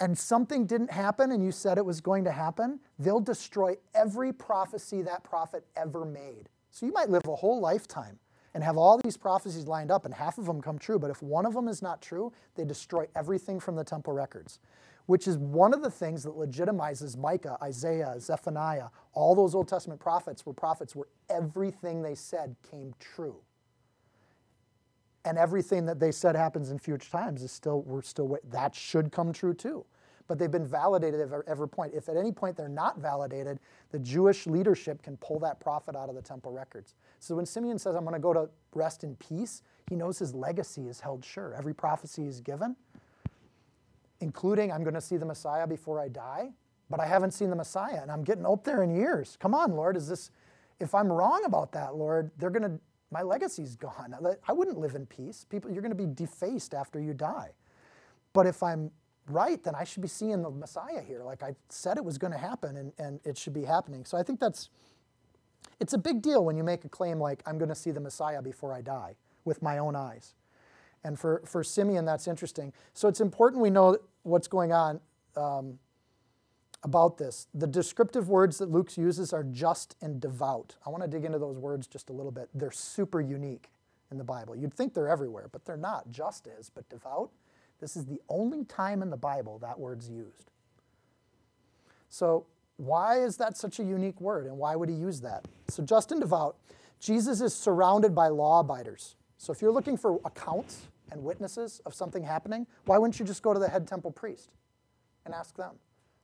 and 0.00 0.16
something 0.16 0.64
didn't 0.64 0.90
happen 0.90 1.30
and 1.30 1.44
you 1.44 1.52
said 1.52 1.76
it 1.76 1.84
was 1.84 2.00
going 2.00 2.24
to 2.24 2.32
happen, 2.32 2.80
they'll 2.98 3.20
destroy 3.20 3.76
every 3.94 4.32
prophecy 4.32 5.02
that 5.02 5.22
prophet 5.24 5.66
ever 5.76 6.06
made. 6.06 6.48
So 6.70 6.86
you 6.86 6.92
might 6.92 7.10
live 7.10 7.22
a 7.28 7.36
whole 7.36 7.60
lifetime 7.60 8.18
and 8.54 8.64
have 8.64 8.78
all 8.78 8.98
these 8.98 9.18
prophecies 9.18 9.66
lined 9.66 9.90
up 9.90 10.06
and 10.06 10.14
half 10.14 10.38
of 10.38 10.46
them 10.46 10.62
come 10.62 10.78
true, 10.78 10.98
but 10.98 11.10
if 11.10 11.22
one 11.22 11.44
of 11.44 11.52
them 11.52 11.68
is 11.68 11.82
not 11.82 12.00
true, 12.00 12.32
they 12.54 12.64
destroy 12.64 13.06
everything 13.14 13.60
from 13.60 13.76
the 13.76 13.84
temple 13.84 14.14
records 14.14 14.58
which 15.08 15.26
is 15.26 15.38
one 15.38 15.72
of 15.72 15.80
the 15.80 15.90
things 15.90 16.22
that 16.22 16.36
legitimizes 16.36 17.16
Micah, 17.16 17.56
Isaiah, 17.62 18.16
Zephaniah, 18.20 18.88
all 19.14 19.34
those 19.34 19.54
Old 19.54 19.66
Testament 19.66 19.98
prophets 19.98 20.44
were 20.44 20.52
prophets 20.52 20.94
where 20.94 21.06
everything 21.30 22.02
they 22.02 22.14
said 22.14 22.54
came 22.70 22.94
true. 23.00 23.36
And 25.24 25.38
everything 25.38 25.86
that 25.86 25.98
they 25.98 26.12
said 26.12 26.36
happens 26.36 26.70
in 26.70 26.78
future 26.78 27.10
times 27.10 27.42
is 27.42 27.50
still, 27.50 27.80
we're 27.84 28.02
still, 28.02 28.36
that 28.50 28.74
should 28.74 29.10
come 29.10 29.32
true 29.32 29.54
too. 29.54 29.86
But 30.26 30.38
they've 30.38 30.50
been 30.50 30.66
validated 30.66 31.20
at 31.20 31.30
every 31.46 31.70
point. 31.70 31.94
If 31.94 32.10
at 32.10 32.18
any 32.18 32.30
point 32.30 32.58
they're 32.58 32.68
not 32.68 32.98
validated, 32.98 33.60
the 33.92 33.98
Jewish 33.98 34.46
leadership 34.46 35.00
can 35.00 35.16
pull 35.16 35.38
that 35.38 35.58
prophet 35.58 35.96
out 35.96 36.10
of 36.10 36.16
the 36.16 36.22
temple 36.22 36.52
records. 36.52 36.96
So 37.18 37.34
when 37.34 37.46
Simeon 37.46 37.78
says, 37.78 37.96
I'm 37.96 38.02
going 38.02 38.12
to 38.12 38.20
go 38.20 38.34
to 38.34 38.50
rest 38.74 39.04
in 39.04 39.16
peace, 39.16 39.62
he 39.88 39.96
knows 39.96 40.18
his 40.18 40.34
legacy 40.34 40.86
is 40.86 41.00
held 41.00 41.24
sure. 41.24 41.54
Every 41.56 41.74
prophecy 41.74 42.26
is 42.26 42.42
given 42.42 42.76
including 44.20 44.72
I'm 44.72 44.82
going 44.82 44.94
to 44.94 45.00
see 45.00 45.16
the 45.16 45.26
Messiah 45.26 45.66
before 45.66 46.00
I 46.00 46.08
die, 46.08 46.50
but 46.90 47.00
I 47.00 47.06
haven't 47.06 47.32
seen 47.32 47.50
the 47.50 47.56
Messiah 47.56 48.00
and 48.02 48.10
I'm 48.10 48.24
getting 48.24 48.46
up 48.46 48.64
there 48.64 48.82
in 48.82 48.90
years. 48.90 49.36
Come 49.40 49.54
on, 49.54 49.72
Lord, 49.72 49.96
is 49.96 50.08
this, 50.08 50.30
if 50.80 50.94
I'm 50.94 51.10
wrong 51.10 51.42
about 51.44 51.72
that, 51.72 51.96
Lord, 51.96 52.30
they're 52.38 52.50
going 52.50 52.62
to, 52.62 52.80
my 53.10 53.22
legacy's 53.22 53.76
gone. 53.76 54.14
I 54.46 54.52
wouldn't 54.52 54.78
live 54.78 54.94
in 54.94 55.06
peace. 55.06 55.44
People, 55.48 55.70
you're 55.70 55.82
going 55.82 55.96
to 55.96 55.96
be 55.96 56.06
defaced 56.06 56.74
after 56.74 57.00
you 57.00 57.14
die. 57.14 57.50
But 58.32 58.46
if 58.46 58.62
I'm 58.62 58.90
right, 59.28 59.62
then 59.62 59.74
I 59.74 59.84
should 59.84 60.02
be 60.02 60.08
seeing 60.08 60.42
the 60.42 60.50
Messiah 60.50 61.02
here. 61.02 61.22
Like 61.22 61.42
I 61.42 61.54
said 61.68 61.96
it 61.96 62.04
was 62.04 62.18
going 62.18 62.32
to 62.32 62.38
happen 62.38 62.76
and, 62.76 62.92
and 62.98 63.20
it 63.24 63.38
should 63.38 63.54
be 63.54 63.64
happening. 63.64 64.04
So 64.04 64.18
I 64.18 64.22
think 64.22 64.40
that's, 64.40 64.70
it's 65.80 65.92
a 65.92 65.98
big 65.98 66.22
deal 66.22 66.44
when 66.44 66.56
you 66.56 66.64
make 66.64 66.84
a 66.84 66.88
claim 66.88 67.18
like, 67.18 67.42
I'm 67.46 67.58
going 67.58 67.68
to 67.68 67.74
see 67.74 67.90
the 67.90 68.00
Messiah 68.00 68.42
before 68.42 68.72
I 68.72 68.80
die 68.80 69.16
with 69.44 69.62
my 69.62 69.78
own 69.78 69.96
eyes. 69.96 70.34
And 71.04 71.18
for, 71.18 71.42
for 71.44 71.62
Simeon, 71.62 72.04
that's 72.04 72.26
interesting. 72.26 72.72
So 72.92 73.08
it's 73.08 73.20
important 73.20 73.62
we 73.62 73.70
know 73.70 73.98
what's 74.22 74.48
going 74.48 74.72
on 74.72 75.00
um, 75.36 75.78
about 76.82 77.18
this. 77.18 77.46
The 77.54 77.66
descriptive 77.66 78.28
words 78.28 78.58
that 78.58 78.70
Luke 78.70 78.96
uses 78.96 79.32
are 79.32 79.44
just 79.44 79.96
and 80.00 80.20
devout. 80.20 80.76
I 80.86 80.90
want 80.90 81.02
to 81.02 81.08
dig 81.08 81.24
into 81.24 81.38
those 81.38 81.58
words 81.58 81.86
just 81.86 82.10
a 82.10 82.12
little 82.12 82.32
bit. 82.32 82.48
They're 82.54 82.70
super 82.70 83.20
unique 83.20 83.70
in 84.10 84.18
the 84.18 84.24
Bible. 84.24 84.56
You'd 84.56 84.74
think 84.74 84.94
they're 84.94 85.08
everywhere, 85.08 85.48
but 85.52 85.64
they're 85.64 85.76
not. 85.76 86.10
Just 86.10 86.46
is, 86.46 86.70
but 86.70 86.88
devout. 86.88 87.30
This 87.80 87.96
is 87.96 88.06
the 88.06 88.20
only 88.28 88.64
time 88.64 89.02
in 89.02 89.10
the 89.10 89.16
Bible 89.16 89.58
that 89.60 89.78
word's 89.78 90.08
used. 90.08 90.50
So, 92.08 92.46
why 92.76 93.20
is 93.20 93.36
that 93.36 93.56
such 93.56 93.80
a 93.80 93.84
unique 93.84 94.20
word, 94.20 94.46
and 94.46 94.56
why 94.56 94.76
would 94.76 94.88
he 94.88 94.94
use 94.94 95.20
that? 95.20 95.46
So, 95.68 95.82
just 95.82 96.10
and 96.10 96.20
devout, 96.20 96.56
Jesus 97.00 97.40
is 97.40 97.54
surrounded 97.54 98.14
by 98.14 98.28
law 98.28 98.60
abiders. 98.60 99.14
So 99.38 99.52
if 99.52 99.62
you're 99.62 99.72
looking 99.72 99.96
for 99.96 100.20
accounts 100.24 100.88
and 101.10 101.22
witnesses 101.22 101.80
of 101.86 101.94
something 101.94 102.24
happening, 102.24 102.66
why 102.84 102.98
wouldn't 102.98 103.18
you 103.18 103.24
just 103.24 103.42
go 103.42 103.54
to 103.54 103.60
the 103.60 103.68
head 103.68 103.86
temple 103.86 104.10
priest 104.10 104.50
and 105.24 105.32
ask 105.32 105.56
them? 105.56 105.76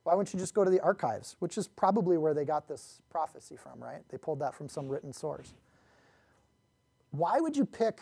Why 0.03 0.13
wouldn't 0.13 0.33
you 0.33 0.39
just 0.39 0.53
go 0.53 0.63
to 0.63 0.69
the 0.69 0.81
archives, 0.81 1.35
which 1.39 1.57
is 1.57 1.67
probably 1.67 2.17
where 2.17 2.35
they 2.35 2.45
got 2.45 2.67
this 2.67 3.01
prophecy 3.09 3.55
from, 3.57 3.81
right? 3.81 4.07
They 4.09 4.17
pulled 4.17 4.39
that 4.39 4.53
from 4.53 4.69
some 4.69 4.87
written 4.87 5.13
source. 5.13 5.55
Why 7.09 7.39
would 7.39 7.57
you 7.57 7.65
pick 7.65 8.01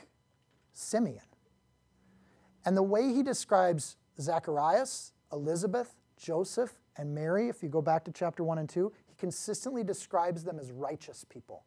Simeon? 0.73 1.21
And 2.65 2.75
the 2.75 2.83
way 2.83 3.13
he 3.13 3.23
describes 3.23 3.95
Zacharias, 4.19 5.13
Elizabeth, 5.31 5.95
Joseph, 6.17 6.73
and 6.97 7.13
Mary, 7.13 7.49
if 7.49 7.63
you 7.63 7.69
go 7.69 7.81
back 7.81 8.03
to 8.05 8.11
chapter 8.11 8.43
1 8.43 8.57
and 8.57 8.67
2, 8.67 8.91
he 9.05 9.15
consistently 9.15 9.83
describes 9.83 10.43
them 10.43 10.59
as 10.59 10.71
righteous 10.71 11.25
people, 11.29 11.63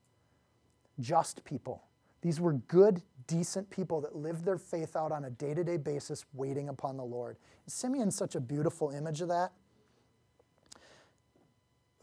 just 1.00 1.44
people. 1.44 1.85
These 2.26 2.40
were 2.40 2.54
good, 2.54 3.02
decent 3.28 3.70
people 3.70 4.00
that 4.00 4.16
lived 4.16 4.44
their 4.44 4.58
faith 4.58 4.96
out 4.96 5.12
on 5.12 5.26
a 5.26 5.30
day 5.30 5.54
to 5.54 5.62
day 5.62 5.76
basis, 5.76 6.24
waiting 6.34 6.68
upon 6.68 6.96
the 6.96 7.04
Lord. 7.04 7.36
Simeon's 7.68 8.16
such 8.16 8.34
a 8.34 8.40
beautiful 8.40 8.90
image 8.90 9.20
of 9.20 9.28
that. 9.28 9.52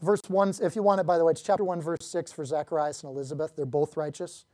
Verse 0.00 0.22
1, 0.26 0.54
if 0.62 0.76
you 0.76 0.82
want 0.82 1.02
it, 1.02 1.06
by 1.06 1.18
the 1.18 1.26
way, 1.26 1.32
it's 1.32 1.42
chapter 1.42 1.62
1, 1.62 1.82
verse 1.82 2.06
6 2.06 2.32
for 2.32 2.42
Zacharias 2.46 3.02
and 3.02 3.12
Elizabeth. 3.12 3.54
They're 3.54 3.66
both 3.66 3.98
righteous. 3.98 4.46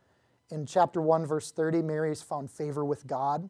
In 0.50 0.66
chapter 0.66 1.00
1, 1.00 1.24
verse 1.24 1.52
30, 1.52 1.82
Mary's 1.82 2.20
found 2.20 2.50
favor 2.50 2.84
with 2.84 3.06
God. 3.06 3.48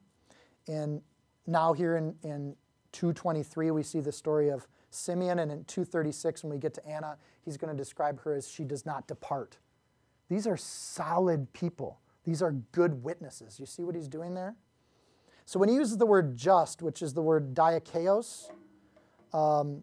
And 0.68 1.00
now 1.46 1.72
here 1.72 1.96
in, 1.96 2.16
in 2.22 2.54
223, 2.92 3.70
we 3.70 3.82
see 3.82 4.00
the 4.00 4.12
story 4.12 4.50
of 4.50 4.68
Simeon. 4.90 5.38
And 5.38 5.50
in 5.50 5.64
236, 5.64 6.44
when 6.44 6.52
we 6.52 6.58
get 6.58 6.74
to 6.74 6.86
Anna, 6.86 7.16
he's 7.46 7.56
going 7.56 7.74
to 7.74 7.82
describe 7.82 8.20
her 8.24 8.34
as 8.34 8.46
she 8.46 8.64
does 8.64 8.84
not 8.84 9.08
depart. 9.08 9.56
These 10.28 10.46
are 10.46 10.58
solid 10.58 11.50
people. 11.54 11.98
These 12.30 12.42
are 12.42 12.52
good 12.70 13.02
witnesses. 13.02 13.58
You 13.58 13.66
see 13.66 13.82
what 13.82 13.96
he's 13.96 14.08
doing 14.08 14.34
there? 14.34 14.54
So 15.46 15.58
when 15.58 15.68
he 15.68 15.74
uses 15.74 15.98
the 15.98 16.06
word 16.06 16.36
just, 16.36 16.80
which 16.80 17.02
is 17.02 17.12
the 17.14 17.22
word 17.22 17.54
diakeos, 17.54 18.50
um, 19.34 19.82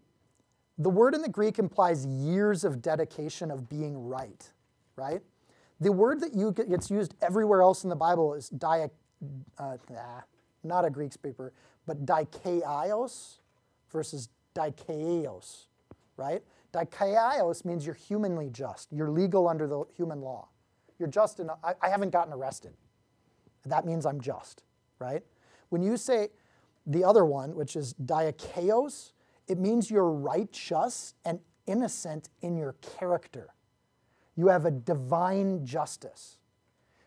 The 0.77 0.89
word 0.89 1.15
in 1.15 1.21
the 1.21 1.29
Greek 1.29 1.57
implies 1.57 2.05
years 2.05 2.63
of 2.63 2.81
dedication 2.81 3.49
of 3.49 3.67
being 3.67 4.07
right, 4.07 4.51
right? 4.95 5.21
The 5.79 5.91
word 5.91 6.19
that 6.21 6.35
you 6.35 6.51
get, 6.51 6.69
gets 6.69 6.91
used 6.91 7.15
everywhere 7.21 7.61
else 7.61 7.83
in 7.83 7.89
the 7.89 7.95
Bible 7.95 8.35
is 8.35 8.49
dia, 8.49 8.89
uh, 9.57 9.77
nah, 9.89 10.21
not 10.63 10.85
a 10.85 10.89
Greek 10.89 11.13
speaker, 11.13 11.51
but 11.87 12.05
dikaios 12.05 13.39
versus 13.91 14.29
dikaios, 14.55 15.65
right? 16.15 16.43
Dikaios 16.73 17.65
means 17.65 17.85
you're 17.85 17.95
humanly 17.95 18.49
just. 18.51 18.91
You're 18.91 19.09
legal 19.09 19.47
under 19.47 19.67
the 19.67 19.85
human 19.95 20.21
law. 20.21 20.49
You're 20.99 21.09
just 21.09 21.39
enough. 21.39 21.59
I, 21.63 21.73
I 21.81 21.89
haven't 21.89 22.11
gotten 22.11 22.33
arrested. 22.33 22.73
That 23.65 23.85
means 23.85 24.05
I'm 24.05 24.21
just, 24.21 24.63
right? 24.99 25.23
When 25.69 25.81
you 25.81 25.97
say 25.97 26.29
the 26.85 27.03
other 27.03 27.25
one, 27.25 27.55
which 27.55 27.75
is 27.75 27.93
diakaios, 27.95 29.11
it 29.47 29.59
means 29.59 29.91
you're 29.91 30.09
righteous 30.09 31.13
and 31.25 31.39
innocent 31.65 32.29
in 32.41 32.57
your 32.57 32.73
character. 32.97 33.53
You 34.35 34.47
have 34.47 34.65
a 34.65 34.71
divine 34.71 35.65
justice. 35.65 36.37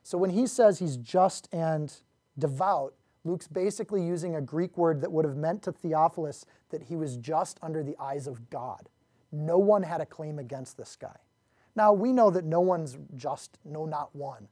So 0.02 0.18
when 0.18 0.30
he 0.30 0.46
says 0.46 0.78
he's 0.78 0.96
just 0.96 1.48
and 1.52 1.92
devout, 2.38 2.94
Luke's 3.24 3.48
basically 3.48 4.04
using 4.04 4.34
a 4.34 4.40
Greek 4.40 4.76
word 4.76 5.00
that 5.02 5.12
would 5.12 5.24
have 5.24 5.36
meant 5.36 5.62
to 5.62 5.72
Theophilus 5.72 6.46
that 6.70 6.84
he 6.84 6.96
was 6.96 7.16
just 7.16 7.58
under 7.62 7.82
the 7.82 7.96
eyes 7.98 8.26
of 8.26 8.50
God. 8.50 8.88
No 9.30 9.58
one 9.58 9.82
had 9.82 10.00
a 10.00 10.06
claim 10.06 10.38
against 10.38 10.76
this 10.76 10.96
guy. 10.96 11.16
Now, 11.76 11.92
we 11.92 12.12
know 12.12 12.30
that 12.30 12.44
no 12.44 12.60
one's 12.60 12.98
just, 13.16 13.58
no, 13.64 13.86
not 13.86 14.14
one, 14.14 14.48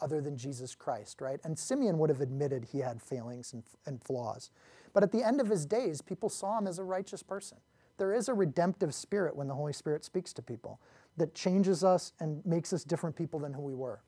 other 0.00 0.20
than 0.20 0.36
Jesus 0.36 0.74
Christ, 0.74 1.20
right? 1.20 1.40
And 1.44 1.58
Simeon 1.58 1.98
would 1.98 2.10
have 2.10 2.20
admitted 2.20 2.64
he 2.64 2.78
had 2.78 3.02
failings 3.02 3.52
and, 3.52 3.62
and 3.86 4.02
flaws. 4.02 4.50
But 4.92 5.02
at 5.02 5.12
the 5.12 5.22
end 5.22 5.40
of 5.40 5.48
his 5.48 5.66
days, 5.66 6.00
people 6.00 6.28
saw 6.28 6.58
him 6.58 6.66
as 6.66 6.78
a 6.78 6.84
righteous 6.84 7.22
person. 7.22 7.58
There 7.98 8.14
is 8.14 8.28
a 8.28 8.34
redemptive 8.34 8.94
spirit 8.94 9.36
when 9.36 9.46
the 9.46 9.54
Holy 9.54 9.72
Spirit 9.72 10.04
speaks 10.04 10.32
to 10.34 10.42
people 10.42 10.80
that 11.16 11.34
changes 11.34 11.84
us 11.84 12.12
and 12.18 12.44
makes 12.46 12.72
us 12.72 12.82
different 12.82 13.14
people 13.14 13.40
than 13.40 13.52
who 13.52 13.62
we 13.62 13.74
were. 13.74 14.00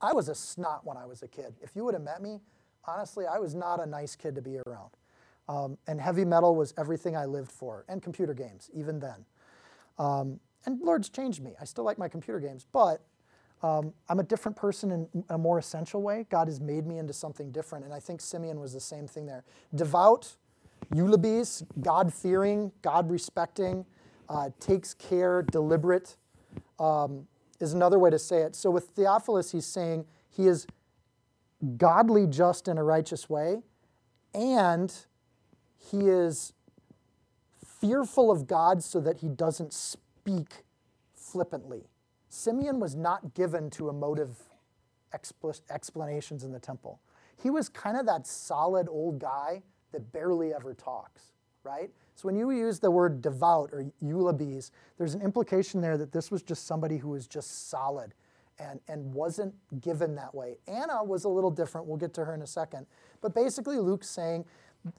I 0.00 0.12
was 0.12 0.28
a 0.28 0.34
snot 0.34 0.82
when 0.84 0.96
I 0.96 1.06
was 1.06 1.22
a 1.22 1.28
kid. 1.28 1.54
If 1.60 1.74
you 1.74 1.84
would 1.84 1.94
have 1.94 2.04
met 2.04 2.22
me, 2.22 2.40
honestly, 2.86 3.26
I 3.26 3.38
was 3.38 3.54
not 3.54 3.80
a 3.80 3.86
nice 3.86 4.14
kid 4.14 4.34
to 4.36 4.42
be 4.42 4.58
around. 4.66 4.90
Um, 5.48 5.76
and 5.88 6.00
heavy 6.00 6.24
metal 6.24 6.54
was 6.54 6.72
everything 6.78 7.16
I 7.16 7.24
lived 7.24 7.50
for, 7.50 7.84
and 7.88 8.00
computer 8.00 8.32
games, 8.32 8.70
even 8.72 9.00
then. 9.00 9.24
Um, 9.98 10.38
and 10.66 10.80
Lord's 10.80 11.08
changed 11.08 11.42
me. 11.42 11.52
I 11.60 11.64
still 11.64 11.84
like 11.84 11.98
my 11.98 12.08
computer 12.08 12.40
games, 12.40 12.66
but 12.72 13.02
um, 13.62 13.92
I'm 14.08 14.20
a 14.20 14.22
different 14.22 14.56
person 14.56 14.90
in 14.90 15.24
a 15.28 15.36
more 15.36 15.58
essential 15.58 16.02
way. 16.02 16.26
God 16.30 16.48
has 16.48 16.60
made 16.60 16.86
me 16.86 16.98
into 16.98 17.12
something 17.12 17.52
different, 17.52 17.84
and 17.84 17.92
I 17.92 18.00
think 18.00 18.20
Simeon 18.20 18.58
was 18.58 18.72
the 18.72 18.80
same 18.80 19.06
thing 19.06 19.26
there. 19.26 19.44
Devout, 19.74 20.36
eulabes, 20.94 21.64
God 21.80 22.12
fearing, 22.12 22.72
God 22.82 23.10
respecting, 23.10 23.84
uh, 24.28 24.50
takes 24.60 24.94
care, 24.94 25.42
deliberate, 25.42 26.16
um, 26.78 27.26
is 27.60 27.74
another 27.74 27.98
way 27.98 28.10
to 28.10 28.18
say 28.18 28.42
it. 28.42 28.56
So 28.56 28.70
with 28.70 28.88
Theophilus, 28.88 29.52
he's 29.52 29.66
saying 29.66 30.06
he 30.30 30.46
is 30.46 30.66
godly, 31.76 32.26
just 32.26 32.68
in 32.68 32.78
a 32.78 32.84
righteous 32.84 33.28
way, 33.28 33.62
and 34.34 34.92
he 35.76 36.08
is 36.08 36.54
fearful 37.80 38.30
of 38.30 38.46
God 38.46 38.82
so 38.82 39.00
that 39.00 39.18
he 39.18 39.28
doesn't 39.28 39.74
speak 40.20 40.64
flippantly. 41.14 41.88
Simeon 42.28 42.78
was 42.78 42.94
not 42.94 43.34
given 43.34 43.70
to 43.70 43.88
emotive 43.88 44.36
explanations 45.70 46.44
in 46.44 46.52
the 46.52 46.58
temple. 46.58 47.00
He 47.42 47.48
was 47.50 47.68
kind 47.68 47.96
of 47.96 48.04
that 48.06 48.26
solid 48.26 48.86
old 48.88 49.18
guy 49.18 49.62
that 49.92 50.12
barely 50.12 50.52
ever 50.52 50.74
talks, 50.74 51.32
right? 51.64 51.90
So 52.14 52.26
when 52.26 52.36
you 52.36 52.50
use 52.50 52.78
the 52.78 52.90
word 52.90 53.22
devout 53.22 53.70
or 53.72 53.90
eulabes, 54.02 54.70
there's 54.98 55.14
an 55.14 55.22
implication 55.22 55.80
there 55.80 55.96
that 55.96 56.12
this 56.12 56.30
was 56.30 56.42
just 56.42 56.66
somebody 56.66 56.98
who 56.98 57.08
was 57.08 57.26
just 57.26 57.70
solid 57.70 58.12
and, 58.58 58.78
and 58.88 59.12
wasn't 59.14 59.54
given 59.80 60.14
that 60.16 60.34
way. 60.34 60.58
Anna 60.68 61.02
was 61.02 61.24
a 61.24 61.28
little 61.30 61.50
different. 61.50 61.86
We'll 61.86 61.96
get 61.96 62.12
to 62.14 62.26
her 62.26 62.34
in 62.34 62.42
a 62.42 62.46
second. 62.46 62.86
But 63.22 63.34
basically, 63.34 63.78
Luke's 63.78 64.10
saying 64.10 64.44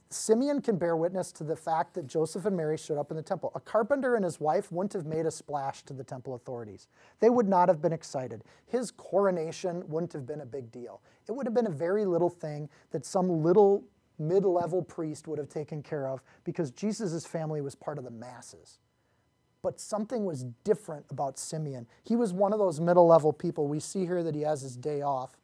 Simeon 0.09 0.61
can 0.61 0.77
bear 0.77 0.95
witness 0.95 1.31
to 1.31 1.43
the 1.43 1.55
fact 1.55 1.95
that 1.95 2.05
Joseph 2.05 2.45
and 2.45 2.55
Mary 2.55 2.77
showed 2.77 2.99
up 2.99 3.09
in 3.09 3.17
the 3.17 3.23
temple. 3.23 3.51
A 3.55 3.59
carpenter 3.59 4.15
and 4.15 4.23
his 4.23 4.39
wife 4.39 4.71
wouldn't 4.71 4.93
have 4.93 5.05
made 5.05 5.25
a 5.25 5.31
splash 5.31 5.81
to 5.83 5.93
the 5.93 6.03
temple 6.03 6.35
authorities. 6.35 6.87
They 7.19 7.31
would 7.31 7.47
not 7.47 7.67
have 7.67 7.81
been 7.81 7.93
excited. 7.93 8.43
His 8.67 8.91
coronation 8.91 9.83
wouldn't 9.87 10.13
have 10.13 10.27
been 10.27 10.41
a 10.41 10.45
big 10.45 10.71
deal. 10.71 11.01
It 11.27 11.31
would 11.31 11.47
have 11.47 11.55
been 11.55 11.67
a 11.67 11.71
very 11.71 12.05
little 12.05 12.29
thing 12.29 12.69
that 12.91 13.05
some 13.05 13.41
little 13.41 13.83
mid 14.19 14.45
level 14.45 14.83
priest 14.83 15.27
would 15.27 15.39
have 15.39 15.49
taken 15.49 15.81
care 15.81 16.07
of 16.07 16.21
because 16.43 16.69
Jesus' 16.69 17.25
family 17.25 17.61
was 17.61 17.73
part 17.73 17.97
of 17.97 18.03
the 18.03 18.11
masses. 18.11 18.77
But 19.63 19.79
something 19.79 20.25
was 20.25 20.43
different 20.63 21.05
about 21.09 21.39
Simeon. 21.39 21.87
He 22.03 22.15
was 22.15 22.33
one 22.33 22.53
of 22.53 22.59
those 22.59 22.79
middle 22.79 23.07
level 23.07 23.33
people. 23.33 23.67
We 23.67 23.79
see 23.79 24.05
here 24.05 24.21
that 24.21 24.35
he 24.35 24.41
has 24.41 24.61
his 24.61 24.77
day 24.77 25.01
off. 25.01 25.37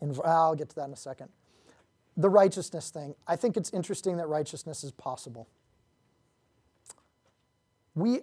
And 0.00 0.18
I'll 0.24 0.54
get 0.54 0.70
to 0.70 0.76
that 0.76 0.86
in 0.86 0.92
a 0.92 0.96
second 0.96 1.28
the 2.16 2.28
righteousness 2.28 2.90
thing. 2.90 3.14
I 3.26 3.36
think 3.36 3.56
it's 3.56 3.70
interesting 3.70 4.16
that 4.18 4.28
righteousness 4.28 4.84
is 4.84 4.92
possible. 4.92 5.48
We, 7.94 8.20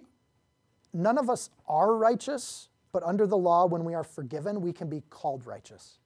none 0.92 1.18
of 1.18 1.28
us 1.30 1.50
are 1.66 1.94
righteous, 1.94 2.68
but 2.92 3.02
under 3.02 3.26
the 3.26 3.36
law, 3.36 3.66
when 3.66 3.84
we 3.84 3.94
are 3.94 4.04
forgiven, 4.04 4.60
we 4.60 4.72
can 4.72 4.88
be 4.88 5.02
called 5.10 5.46
righteous. 5.46 5.98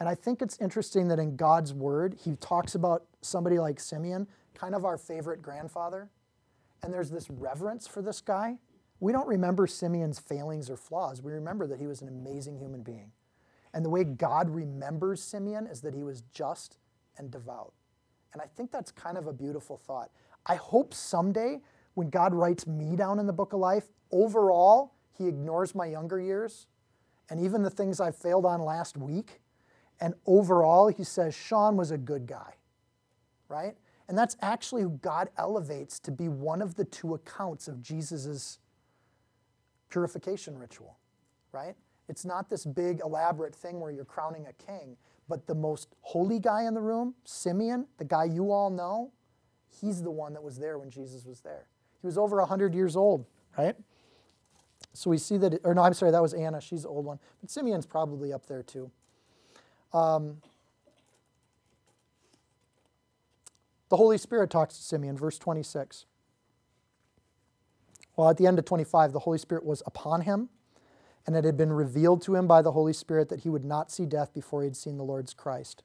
And 0.00 0.08
I 0.08 0.14
think 0.14 0.42
it's 0.42 0.58
interesting 0.60 1.08
that 1.08 1.18
in 1.18 1.36
God's 1.36 1.74
word, 1.74 2.16
he 2.22 2.36
talks 2.36 2.74
about 2.74 3.04
somebody 3.20 3.58
like 3.58 3.80
Simeon, 3.80 4.28
kind 4.54 4.74
of 4.74 4.84
our 4.84 4.96
favorite 4.96 5.42
grandfather. 5.42 6.08
And 6.82 6.94
there's 6.94 7.10
this 7.10 7.28
reverence 7.30 7.86
for 7.86 8.00
this 8.00 8.20
guy. 8.20 8.58
We 9.00 9.12
don't 9.12 9.26
remember 9.26 9.66
Simeon's 9.66 10.18
failings 10.18 10.70
or 10.70 10.76
flaws. 10.76 11.22
We 11.22 11.32
remember 11.32 11.66
that 11.66 11.80
he 11.80 11.86
was 11.86 12.00
an 12.00 12.08
amazing 12.08 12.58
human 12.58 12.82
being. 12.82 13.12
And 13.74 13.84
the 13.84 13.90
way 13.90 14.04
God 14.04 14.50
remembers 14.50 15.22
Simeon 15.22 15.66
is 15.66 15.80
that 15.82 15.94
he 15.94 16.02
was 16.02 16.22
just 16.32 16.78
and 17.18 17.30
devout. 17.30 17.72
And 18.32 18.42
I 18.42 18.46
think 18.46 18.70
that's 18.70 18.90
kind 18.90 19.18
of 19.18 19.26
a 19.26 19.32
beautiful 19.32 19.76
thought. 19.76 20.10
I 20.46 20.54
hope 20.54 20.94
someday 20.94 21.60
when 21.94 22.10
God 22.10 22.32
writes 22.32 22.66
me 22.66 22.96
down 22.96 23.18
in 23.18 23.26
the 23.26 23.32
book 23.32 23.52
of 23.52 23.60
life, 23.60 23.88
overall, 24.12 24.92
he 25.16 25.26
ignores 25.26 25.74
my 25.74 25.86
younger 25.86 26.20
years 26.20 26.66
and 27.30 27.40
even 27.40 27.62
the 27.62 27.70
things 27.70 28.00
I 28.00 28.10
failed 28.10 28.46
on 28.46 28.62
last 28.62 28.96
week. 28.96 29.40
And 30.00 30.14
overall, 30.26 30.88
he 30.88 31.04
says, 31.04 31.34
Sean 31.34 31.76
was 31.76 31.90
a 31.90 31.98
good 31.98 32.26
guy, 32.26 32.54
right? 33.48 33.76
And 34.08 34.16
that's 34.16 34.36
actually 34.40 34.82
who 34.82 34.90
God 35.02 35.28
elevates 35.36 35.98
to 36.00 36.10
be 36.10 36.28
one 36.28 36.62
of 36.62 36.76
the 36.76 36.84
two 36.84 37.14
accounts 37.14 37.68
of 37.68 37.82
Jesus' 37.82 38.58
purification 39.90 40.58
ritual, 40.58 40.96
right? 41.52 41.74
It's 42.08 42.24
not 42.24 42.48
this 42.48 42.64
big, 42.64 43.00
elaborate 43.04 43.54
thing 43.54 43.80
where 43.80 43.90
you're 43.90 44.04
crowning 44.04 44.46
a 44.46 44.52
king, 44.52 44.96
but 45.28 45.46
the 45.46 45.54
most 45.54 45.94
holy 46.00 46.38
guy 46.38 46.64
in 46.64 46.74
the 46.74 46.80
room, 46.80 47.14
Simeon, 47.24 47.86
the 47.98 48.04
guy 48.04 48.24
you 48.24 48.50
all 48.50 48.70
know, 48.70 49.12
he's 49.80 50.02
the 50.02 50.10
one 50.10 50.32
that 50.32 50.42
was 50.42 50.58
there 50.58 50.78
when 50.78 50.90
Jesus 50.90 51.24
was 51.24 51.40
there. 51.40 51.66
He 52.00 52.06
was 52.06 52.16
over 52.16 52.38
100 52.38 52.74
years 52.74 52.96
old, 52.96 53.26
right? 53.56 53.76
So 54.94 55.10
we 55.10 55.18
see 55.18 55.36
that, 55.38 55.60
or 55.64 55.74
no, 55.74 55.82
I'm 55.82 55.94
sorry, 55.94 56.12
that 56.12 56.22
was 56.22 56.34
Anna. 56.34 56.60
She's 56.60 56.82
the 56.82 56.88
old 56.88 57.04
one. 57.04 57.18
But 57.40 57.50
Simeon's 57.50 57.86
probably 57.86 58.32
up 58.32 58.46
there 58.46 58.62
too. 58.62 58.90
Um, 59.92 60.38
the 63.88 63.96
Holy 63.96 64.18
Spirit 64.18 64.50
talks 64.50 64.76
to 64.76 64.82
Simeon, 64.82 65.16
verse 65.16 65.38
26. 65.38 66.06
Well, 68.16 68.30
at 68.30 68.36
the 68.36 68.46
end 68.46 68.58
of 68.58 68.64
25, 68.64 69.12
the 69.12 69.20
Holy 69.20 69.38
Spirit 69.38 69.64
was 69.64 69.82
upon 69.86 70.22
him 70.22 70.48
and 71.26 71.36
it 71.36 71.44
had 71.44 71.56
been 71.56 71.72
revealed 71.72 72.22
to 72.22 72.34
him 72.34 72.46
by 72.46 72.62
the 72.62 72.72
Holy 72.72 72.92
Spirit 72.92 73.28
that 73.28 73.40
he 73.40 73.48
would 73.48 73.64
not 73.64 73.90
see 73.90 74.06
death 74.06 74.32
before 74.32 74.62
he 74.62 74.66
had 74.66 74.76
seen 74.76 74.96
the 74.96 75.04
Lord's 75.04 75.34
Christ. 75.34 75.82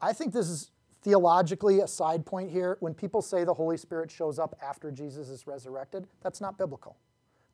I 0.00 0.12
think 0.12 0.32
this 0.32 0.48
is 0.48 0.70
theologically 1.02 1.80
a 1.80 1.88
side 1.88 2.24
point 2.24 2.50
here. 2.50 2.76
When 2.80 2.94
people 2.94 3.22
say 3.22 3.44
the 3.44 3.54
Holy 3.54 3.76
Spirit 3.76 4.10
shows 4.10 4.38
up 4.38 4.56
after 4.62 4.90
Jesus 4.90 5.28
is 5.28 5.46
resurrected, 5.46 6.06
that's 6.22 6.40
not 6.40 6.58
biblical. 6.58 6.96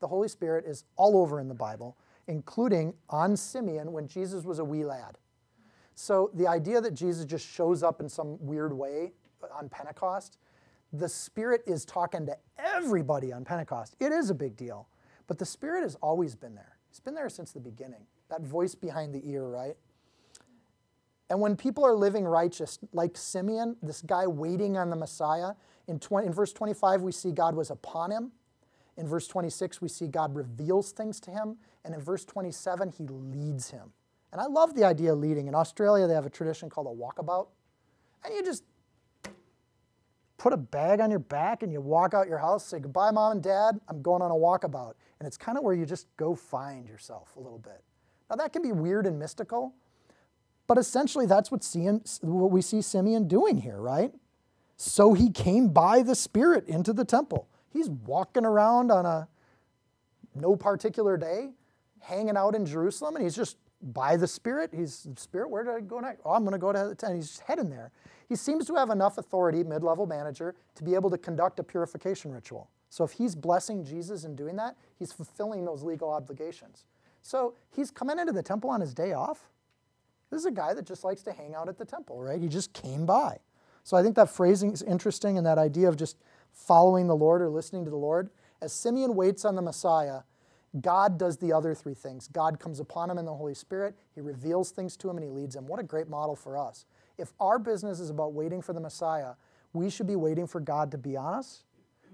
The 0.00 0.08
Holy 0.08 0.28
Spirit 0.28 0.64
is 0.66 0.84
all 0.96 1.16
over 1.16 1.40
in 1.40 1.48
the 1.48 1.54
Bible, 1.54 1.96
including 2.26 2.94
on 3.08 3.36
Simeon 3.36 3.92
when 3.92 4.06
Jesus 4.06 4.44
was 4.44 4.58
a 4.58 4.64
wee 4.64 4.84
lad. 4.84 5.18
So 5.94 6.30
the 6.34 6.46
idea 6.46 6.80
that 6.80 6.94
Jesus 6.94 7.24
just 7.24 7.46
shows 7.46 7.82
up 7.82 8.00
in 8.00 8.08
some 8.08 8.38
weird 8.40 8.72
way 8.72 9.12
on 9.52 9.68
Pentecost, 9.68 10.38
the 10.92 11.08
Spirit 11.08 11.62
is 11.66 11.84
talking 11.84 12.26
to 12.26 12.36
everybody 12.58 13.32
on 13.32 13.44
Pentecost. 13.44 13.96
It 14.00 14.12
is 14.12 14.30
a 14.30 14.34
big 14.34 14.56
deal. 14.56 14.88
But 15.30 15.38
the 15.38 15.46
Spirit 15.46 15.82
has 15.82 15.94
always 16.02 16.34
been 16.34 16.56
there. 16.56 16.76
He's 16.88 16.98
been 16.98 17.14
there 17.14 17.28
since 17.28 17.52
the 17.52 17.60
beginning. 17.60 18.00
That 18.30 18.42
voice 18.42 18.74
behind 18.74 19.14
the 19.14 19.22
ear, 19.30 19.44
right? 19.44 19.76
And 21.30 21.40
when 21.40 21.54
people 21.54 21.86
are 21.86 21.94
living 21.94 22.24
righteous, 22.24 22.80
like 22.92 23.16
Simeon, 23.16 23.76
this 23.80 24.02
guy 24.02 24.26
waiting 24.26 24.76
on 24.76 24.90
the 24.90 24.96
Messiah, 24.96 25.52
in, 25.86 26.00
20, 26.00 26.26
in 26.26 26.32
verse 26.32 26.52
25, 26.52 27.02
we 27.02 27.12
see 27.12 27.30
God 27.30 27.54
was 27.54 27.70
upon 27.70 28.10
him. 28.10 28.32
In 28.96 29.06
verse 29.06 29.28
26, 29.28 29.80
we 29.80 29.86
see 29.86 30.08
God 30.08 30.34
reveals 30.34 30.90
things 30.90 31.20
to 31.20 31.30
him. 31.30 31.58
And 31.84 31.94
in 31.94 32.00
verse 32.00 32.24
27, 32.24 32.88
he 32.98 33.06
leads 33.06 33.70
him. 33.70 33.92
And 34.32 34.40
I 34.40 34.46
love 34.46 34.74
the 34.74 34.82
idea 34.82 35.12
of 35.12 35.20
leading. 35.20 35.46
In 35.46 35.54
Australia, 35.54 36.08
they 36.08 36.14
have 36.14 36.26
a 36.26 36.30
tradition 36.30 36.68
called 36.68 36.88
a 36.88 37.22
walkabout. 37.22 37.46
And 38.24 38.34
you 38.34 38.42
just 38.42 38.64
put 40.40 40.54
a 40.54 40.56
bag 40.56 41.00
on 41.00 41.10
your 41.10 41.20
back 41.20 41.62
and 41.62 41.70
you 41.70 41.80
walk 41.82 42.14
out 42.14 42.26
your 42.26 42.38
house, 42.38 42.66
say 42.66 42.80
goodbye, 42.80 43.10
mom 43.10 43.32
and 43.32 43.42
dad, 43.42 43.78
I'm 43.88 44.00
going 44.00 44.22
on 44.22 44.30
a 44.30 44.34
walkabout. 44.34 44.94
And 45.20 45.26
it's 45.26 45.36
kind 45.36 45.56
of 45.56 45.62
where 45.62 45.74
you 45.74 45.86
just 45.86 46.06
go 46.16 46.34
find 46.34 46.88
yourself 46.88 47.36
a 47.36 47.40
little 47.40 47.58
bit. 47.58 47.82
Now, 48.28 48.36
that 48.36 48.52
can 48.52 48.62
be 48.62 48.72
weird 48.72 49.06
and 49.06 49.18
mystical, 49.18 49.74
but 50.66 50.78
essentially 50.78 51.26
that's 51.26 51.50
what, 51.50 51.66
what 52.22 52.50
we 52.50 52.62
see 52.62 52.80
Simeon 52.80 53.28
doing 53.28 53.58
here, 53.58 53.78
right? 53.78 54.12
So 54.76 55.12
he 55.12 55.30
came 55.30 55.68
by 55.68 56.02
the 56.02 56.14
Spirit 56.14 56.66
into 56.66 56.94
the 56.94 57.04
temple. 57.04 57.48
He's 57.70 57.90
walking 57.90 58.46
around 58.46 58.90
on 58.90 59.04
a 59.04 59.28
no 60.34 60.56
particular 60.56 61.18
day, 61.18 61.50
hanging 62.00 62.36
out 62.36 62.54
in 62.54 62.64
Jerusalem, 62.64 63.16
and 63.16 63.24
he's 63.24 63.36
just 63.36 63.58
by 63.82 64.16
the 64.16 64.26
Spirit. 64.26 64.70
He's 64.72 65.06
Spirit, 65.16 65.50
where 65.50 65.64
did 65.64 65.74
I 65.74 65.80
go 65.80 66.00
next? 66.00 66.22
Oh, 66.24 66.32
I'm 66.32 66.44
going 66.44 66.52
to 66.52 66.58
go 66.58 66.72
to 66.72 66.88
the 66.88 66.94
tent. 66.94 67.16
He's 67.16 67.40
heading 67.40 67.68
there. 67.68 67.90
He 68.28 68.36
seems 68.36 68.66
to 68.68 68.74
have 68.76 68.90
enough 68.90 69.18
authority, 69.18 69.64
mid 69.64 69.82
level 69.82 70.06
manager, 70.06 70.54
to 70.76 70.84
be 70.84 70.94
able 70.94 71.10
to 71.10 71.18
conduct 71.18 71.58
a 71.58 71.62
purification 71.62 72.32
ritual. 72.32 72.70
So 72.90 73.04
if 73.04 73.12
he's 73.12 73.34
blessing 73.34 73.84
Jesus 73.84 74.24
and 74.24 74.36
doing 74.36 74.56
that, 74.56 74.76
he's 74.98 75.12
fulfilling 75.12 75.64
those 75.64 75.82
legal 75.82 76.10
obligations. 76.10 76.84
So 77.22 77.54
he's 77.74 77.90
coming 77.90 78.18
into 78.18 78.32
the 78.32 78.42
temple 78.42 78.68
on 78.68 78.80
his 78.80 78.92
day 78.92 79.12
off. 79.12 79.48
This 80.30 80.40
is 80.40 80.46
a 80.46 80.50
guy 80.50 80.74
that 80.74 80.86
just 80.86 81.04
likes 81.04 81.22
to 81.22 81.32
hang 81.32 81.54
out 81.54 81.68
at 81.68 81.78
the 81.78 81.84
temple, 81.84 82.20
right? 82.20 82.40
He 82.40 82.48
just 82.48 82.72
came 82.72 83.06
by. 83.06 83.38
So 83.84 83.96
I 83.96 84.02
think 84.02 84.16
that 84.16 84.28
phrasing 84.28 84.72
is 84.72 84.82
interesting 84.82 85.38
and 85.38 85.46
that 85.46 85.58
idea 85.58 85.88
of 85.88 85.96
just 85.96 86.16
following 86.52 87.06
the 87.06 87.16
Lord 87.16 87.42
or 87.42 87.48
listening 87.48 87.84
to 87.84 87.90
the 87.90 87.96
Lord. 87.96 88.30
As 88.60 88.72
Simeon 88.72 89.14
waits 89.14 89.44
on 89.44 89.54
the 89.54 89.62
Messiah, 89.62 90.20
God 90.80 91.18
does 91.18 91.38
the 91.38 91.52
other 91.52 91.74
three 91.74 91.94
things. 91.94 92.28
God 92.28 92.60
comes 92.60 92.78
upon 92.78 93.10
him 93.10 93.18
in 93.18 93.24
the 93.24 93.34
Holy 93.34 93.54
Spirit, 93.54 93.96
he 94.14 94.20
reveals 94.20 94.70
things 94.70 94.96
to 94.98 95.10
him, 95.10 95.16
and 95.16 95.24
he 95.24 95.30
leads 95.30 95.56
him. 95.56 95.66
What 95.66 95.80
a 95.80 95.84
great 95.84 96.08
model 96.08 96.36
for 96.36 96.56
us. 96.56 96.84
If 97.18 97.32
our 97.40 97.58
business 97.58 97.98
is 98.00 98.10
about 98.10 98.32
waiting 98.32 98.62
for 98.62 98.72
the 98.72 98.80
Messiah, 98.80 99.32
we 99.72 99.90
should 99.90 100.06
be 100.06 100.16
waiting 100.16 100.46
for 100.46 100.60
God 100.60 100.90
to 100.92 100.98
be 100.98 101.16
on 101.16 101.34
us, 101.34 101.64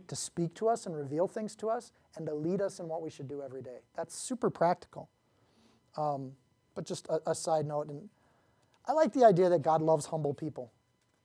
to 0.09 0.17
speak 0.17 0.55
to 0.55 0.69
us 0.69 0.87
and 0.87 0.97
reveal 0.97 1.27
things 1.27 1.55
to 1.57 1.69
us, 1.69 1.93
and 2.17 2.27
to 2.27 2.35
lead 2.35 2.61
us 2.61 2.79
in 2.79 2.89
what 2.89 3.03
we 3.03 3.11
should 3.11 3.29
do 3.29 3.43
every 3.43 3.63
day. 3.63 3.79
That's 3.97 4.15
super 4.15 4.51
practical. 4.51 5.09
Um, 5.97 6.33
but 6.75 6.85
just 6.85 7.07
a, 7.09 7.31
a 7.31 7.35
side 7.35 7.67
note, 7.67 7.89
and 7.89 8.09
I 8.87 8.93
like 8.93 9.13
the 9.13 9.25
idea 9.25 9.49
that 9.49 9.63
God 9.63 9.83
loves 9.83 10.07
humble 10.07 10.35
people. 10.35 10.73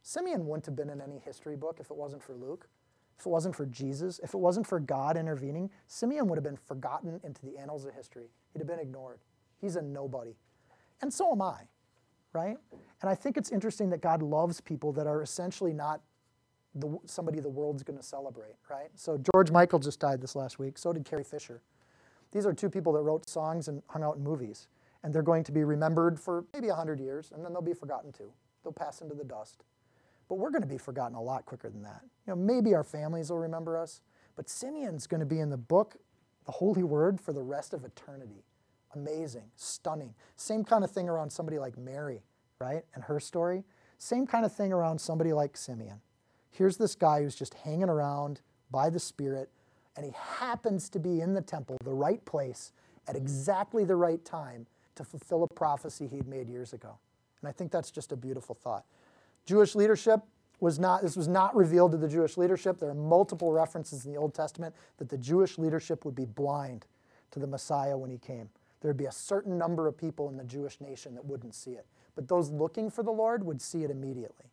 Simeon 0.01 0.47
wouldn't 0.47 0.65
have 0.65 0.75
been 0.75 0.89
in 0.89 1.01
any 1.01 1.19
history 1.19 1.55
book 1.55 1.77
if 1.79 1.91
it 1.91 1.97
wasn't 1.97 2.23
for 2.23 2.33
Luke, 2.33 2.67
if 3.19 3.25
it 3.25 3.29
wasn't 3.29 3.55
for 3.55 3.65
Jesus, 3.65 4.19
if 4.23 4.33
it 4.33 4.37
wasn't 4.37 4.65
for 4.65 4.79
God 4.79 5.17
intervening. 5.17 5.69
Simeon 5.87 6.27
would 6.27 6.37
have 6.37 6.43
been 6.43 6.57
forgotten 6.57 7.19
into 7.23 7.45
the 7.45 7.57
annals 7.57 7.85
of 7.85 7.93
history. 7.93 8.29
He'd 8.53 8.59
have 8.59 8.67
been 8.67 8.79
ignored. 8.79 9.19
He's 9.59 9.75
a 9.75 9.81
nobody. 9.81 10.35
And 11.01 11.13
so 11.13 11.31
am 11.31 11.41
I 11.41 11.67
right? 12.33 12.57
And 13.01 13.09
I 13.09 13.15
think 13.15 13.37
it's 13.37 13.51
interesting 13.51 13.89
that 13.89 14.01
God 14.01 14.21
loves 14.21 14.61
people 14.61 14.91
that 14.93 15.07
are 15.07 15.21
essentially 15.21 15.73
not 15.73 16.01
the, 16.75 16.97
somebody 17.05 17.39
the 17.39 17.49
world's 17.49 17.83
going 17.83 17.97
to 17.97 18.03
celebrate, 18.03 18.55
right? 18.69 18.89
So 18.95 19.21
George 19.33 19.51
Michael 19.51 19.79
just 19.79 19.99
died 19.99 20.21
this 20.21 20.35
last 20.35 20.59
week. 20.59 20.77
So 20.77 20.93
did 20.93 21.05
Carrie 21.05 21.23
Fisher. 21.23 21.61
These 22.31 22.45
are 22.45 22.53
two 22.53 22.69
people 22.69 22.93
that 22.93 23.01
wrote 23.01 23.29
songs 23.29 23.67
and 23.67 23.81
hung 23.87 24.03
out 24.03 24.17
in 24.17 24.23
movies. 24.23 24.67
And 25.03 25.13
they're 25.13 25.21
going 25.21 25.43
to 25.45 25.51
be 25.51 25.63
remembered 25.63 26.19
for 26.19 26.45
maybe 26.53 26.67
100 26.67 26.99
years, 26.99 27.31
and 27.33 27.43
then 27.43 27.53
they'll 27.53 27.61
be 27.61 27.73
forgotten 27.73 28.11
too. 28.11 28.31
They'll 28.63 28.71
pass 28.71 29.01
into 29.01 29.15
the 29.15 29.23
dust. 29.23 29.63
But 30.29 30.35
we're 30.35 30.51
going 30.51 30.61
to 30.61 30.67
be 30.67 30.77
forgotten 30.77 31.15
a 31.15 31.21
lot 31.21 31.45
quicker 31.45 31.69
than 31.69 31.81
that. 31.83 32.01
You 32.25 32.33
know, 32.33 32.35
maybe 32.35 32.73
our 32.73 32.83
families 32.83 33.29
will 33.29 33.39
remember 33.39 33.77
us, 33.77 34.01
but 34.35 34.49
Simeon's 34.49 35.07
going 35.07 35.19
to 35.19 35.25
be 35.25 35.39
in 35.39 35.49
the 35.49 35.57
book, 35.57 35.97
the 36.45 36.53
Holy 36.53 36.83
Word, 36.83 37.19
for 37.19 37.33
the 37.33 37.41
rest 37.41 37.73
of 37.73 37.83
eternity 37.83 38.45
amazing, 38.95 39.49
stunning. 39.55 40.13
Same 40.35 40.63
kind 40.63 40.83
of 40.83 40.91
thing 40.91 41.09
around 41.09 41.29
somebody 41.29 41.59
like 41.59 41.77
Mary, 41.77 42.21
right? 42.59 42.83
And 42.93 43.03
her 43.05 43.19
story. 43.19 43.63
Same 43.97 44.25
kind 44.25 44.45
of 44.45 44.53
thing 44.53 44.73
around 44.73 44.99
somebody 44.99 45.33
like 45.33 45.55
Simeon. 45.55 46.01
Here's 46.51 46.77
this 46.77 46.95
guy 46.95 47.21
who's 47.21 47.35
just 47.35 47.53
hanging 47.53 47.89
around 47.89 48.41
by 48.69 48.89
the 48.89 48.99
Spirit, 48.99 49.49
and 49.95 50.05
he 50.05 50.11
happens 50.15 50.89
to 50.89 50.99
be 50.99 51.21
in 51.21 51.33
the 51.33 51.41
temple, 51.41 51.77
the 51.83 51.93
right 51.93 52.23
place, 52.25 52.71
at 53.07 53.15
exactly 53.15 53.83
the 53.83 53.95
right 53.95 54.23
time 54.23 54.67
to 54.95 55.03
fulfill 55.03 55.43
a 55.43 55.47
prophecy 55.47 56.07
he'd 56.07 56.27
made 56.27 56.49
years 56.49 56.73
ago. 56.73 56.97
And 57.41 57.49
I 57.49 57.51
think 57.51 57.71
that's 57.71 57.91
just 57.91 58.11
a 58.11 58.15
beautiful 58.15 58.55
thought. 58.55 58.85
Jewish 59.45 59.73
leadership 59.73 60.21
was 60.59 60.77
not, 60.77 61.01
this 61.01 61.17
was 61.17 61.27
not 61.27 61.55
revealed 61.55 61.91
to 61.93 61.97
the 61.97 62.07
Jewish 62.07 62.37
leadership. 62.37 62.77
There 62.77 62.89
are 62.89 62.93
multiple 62.93 63.51
references 63.51 64.05
in 64.05 64.13
the 64.13 64.19
Old 64.19 64.33
Testament 64.33 64.75
that 64.97 65.09
the 65.09 65.17
Jewish 65.17 65.57
leadership 65.57 66.05
would 66.05 66.15
be 66.15 66.25
blind 66.25 66.85
to 67.31 67.39
the 67.39 67.47
Messiah 67.47 67.97
when 67.97 68.11
he 68.11 68.17
came 68.17 68.49
there'd 68.81 68.97
be 68.97 69.05
a 69.05 69.11
certain 69.11 69.57
number 69.57 69.87
of 69.87 69.97
people 69.97 70.27
in 70.29 70.37
the 70.37 70.43
Jewish 70.43 70.81
nation 70.81 71.15
that 71.15 71.25
wouldn't 71.25 71.55
see 71.55 71.71
it. 71.71 71.85
But 72.15 72.27
those 72.27 72.49
looking 72.49 72.89
for 72.89 73.03
the 73.03 73.11
Lord 73.11 73.45
would 73.45 73.61
see 73.61 73.83
it 73.83 73.91
immediately. 73.91 74.50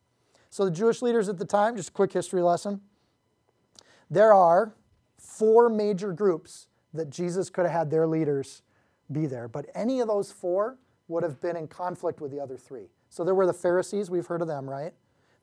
So, 0.49 0.65
the 0.65 0.71
Jewish 0.71 1.01
leaders 1.01 1.29
at 1.29 1.37
the 1.37 1.45
time, 1.45 1.75
just 1.75 1.89
a 1.89 1.91
quick 1.91 2.11
history 2.11 2.41
lesson. 2.41 2.81
There 4.09 4.33
are 4.33 4.73
four 5.17 5.69
major 5.69 6.11
groups 6.11 6.67
that 6.93 7.09
Jesus 7.09 7.49
could 7.49 7.65
have 7.65 7.73
had 7.73 7.91
their 7.91 8.07
leaders 8.07 8.63
be 9.11 9.27
there, 9.27 9.47
but 9.47 9.67
any 9.75 9.99
of 9.99 10.07
those 10.07 10.31
four 10.31 10.77
would 11.07 11.23
have 11.23 11.39
been 11.39 11.55
in 11.55 11.67
conflict 11.67 12.19
with 12.19 12.31
the 12.31 12.39
other 12.39 12.57
three. 12.57 12.87
So, 13.09 13.23
there 13.23 13.35
were 13.35 13.45
the 13.45 13.53
Pharisees, 13.53 14.09
we've 14.09 14.25
heard 14.25 14.41
of 14.41 14.47
them, 14.47 14.67
right? 14.67 14.93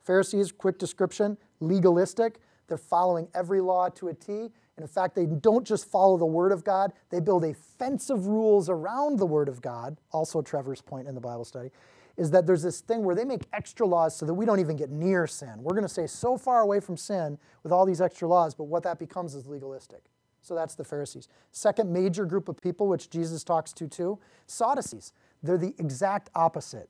Pharisees, 0.02 0.50
quick 0.52 0.78
description, 0.78 1.36
legalistic. 1.60 2.40
They're 2.68 2.76
following 2.76 3.28
every 3.34 3.60
law 3.60 3.88
to 3.90 4.08
a 4.08 4.14
T. 4.14 4.32
And 4.32 4.82
in 4.82 4.88
fact, 4.88 5.14
they 5.14 5.26
don't 5.26 5.66
just 5.66 5.88
follow 5.88 6.16
the 6.16 6.26
Word 6.26 6.52
of 6.52 6.64
God, 6.64 6.92
they 7.10 7.20
build 7.20 7.44
a 7.44 7.54
fence 7.54 8.10
of 8.10 8.26
rules 8.26 8.68
around 8.68 9.18
the 9.18 9.26
Word 9.26 9.48
of 9.48 9.62
God. 9.62 9.96
Also, 10.12 10.42
Trevor's 10.42 10.82
point 10.82 11.06
in 11.06 11.14
the 11.14 11.20
Bible 11.20 11.44
study 11.44 11.70
is 12.16 12.30
that 12.30 12.46
there's 12.46 12.62
this 12.62 12.80
thing 12.80 13.04
where 13.04 13.14
they 13.14 13.24
make 13.24 13.42
extra 13.52 13.86
laws 13.86 14.16
so 14.16 14.24
that 14.24 14.34
we 14.34 14.46
don't 14.46 14.60
even 14.60 14.76
get 14.76 14.90
near 14.90 15.26
sin. 15.26 15.54
We're 15.58 15.74
going 15.74 15.82
to 15.82 15.88
stay 15.88 16.06
so 16.06 16.36
far 16.38 16.62
away 16.62 16.80
from 16.80 16.96
sin 16.96 17.38
with 17.62 17.72
all 17.72 17.84
these 17.84 18.00
extra 18.00 18.26
laws, 18.26 18.54
but 18.54 18.64
what 18.64 18.82
that 18.84 18.98
becomes 18.98 19.34
is 19.34 19.46
legalistic. 19.46 20.04
So 20.40 20.54
that's 20.54 20.74
the 20.74 20.84
Pharisees. 20.84 21.28
Second 21.50 21.92
major 21.92 22.24
group 22.24 22.48
of 22.48 22.60
people, 22.60 22.86
which 22.86 23.10
Jesus 23.10 23.42
talks 23.42 23.72
to 23.74 23.88
too, 23.88 24.18
Sadducees. 24.46 25.12
They're 25.42 25.58
the 25.58 25.74
exact 25.78 26.30
opposite. 26.34 26.88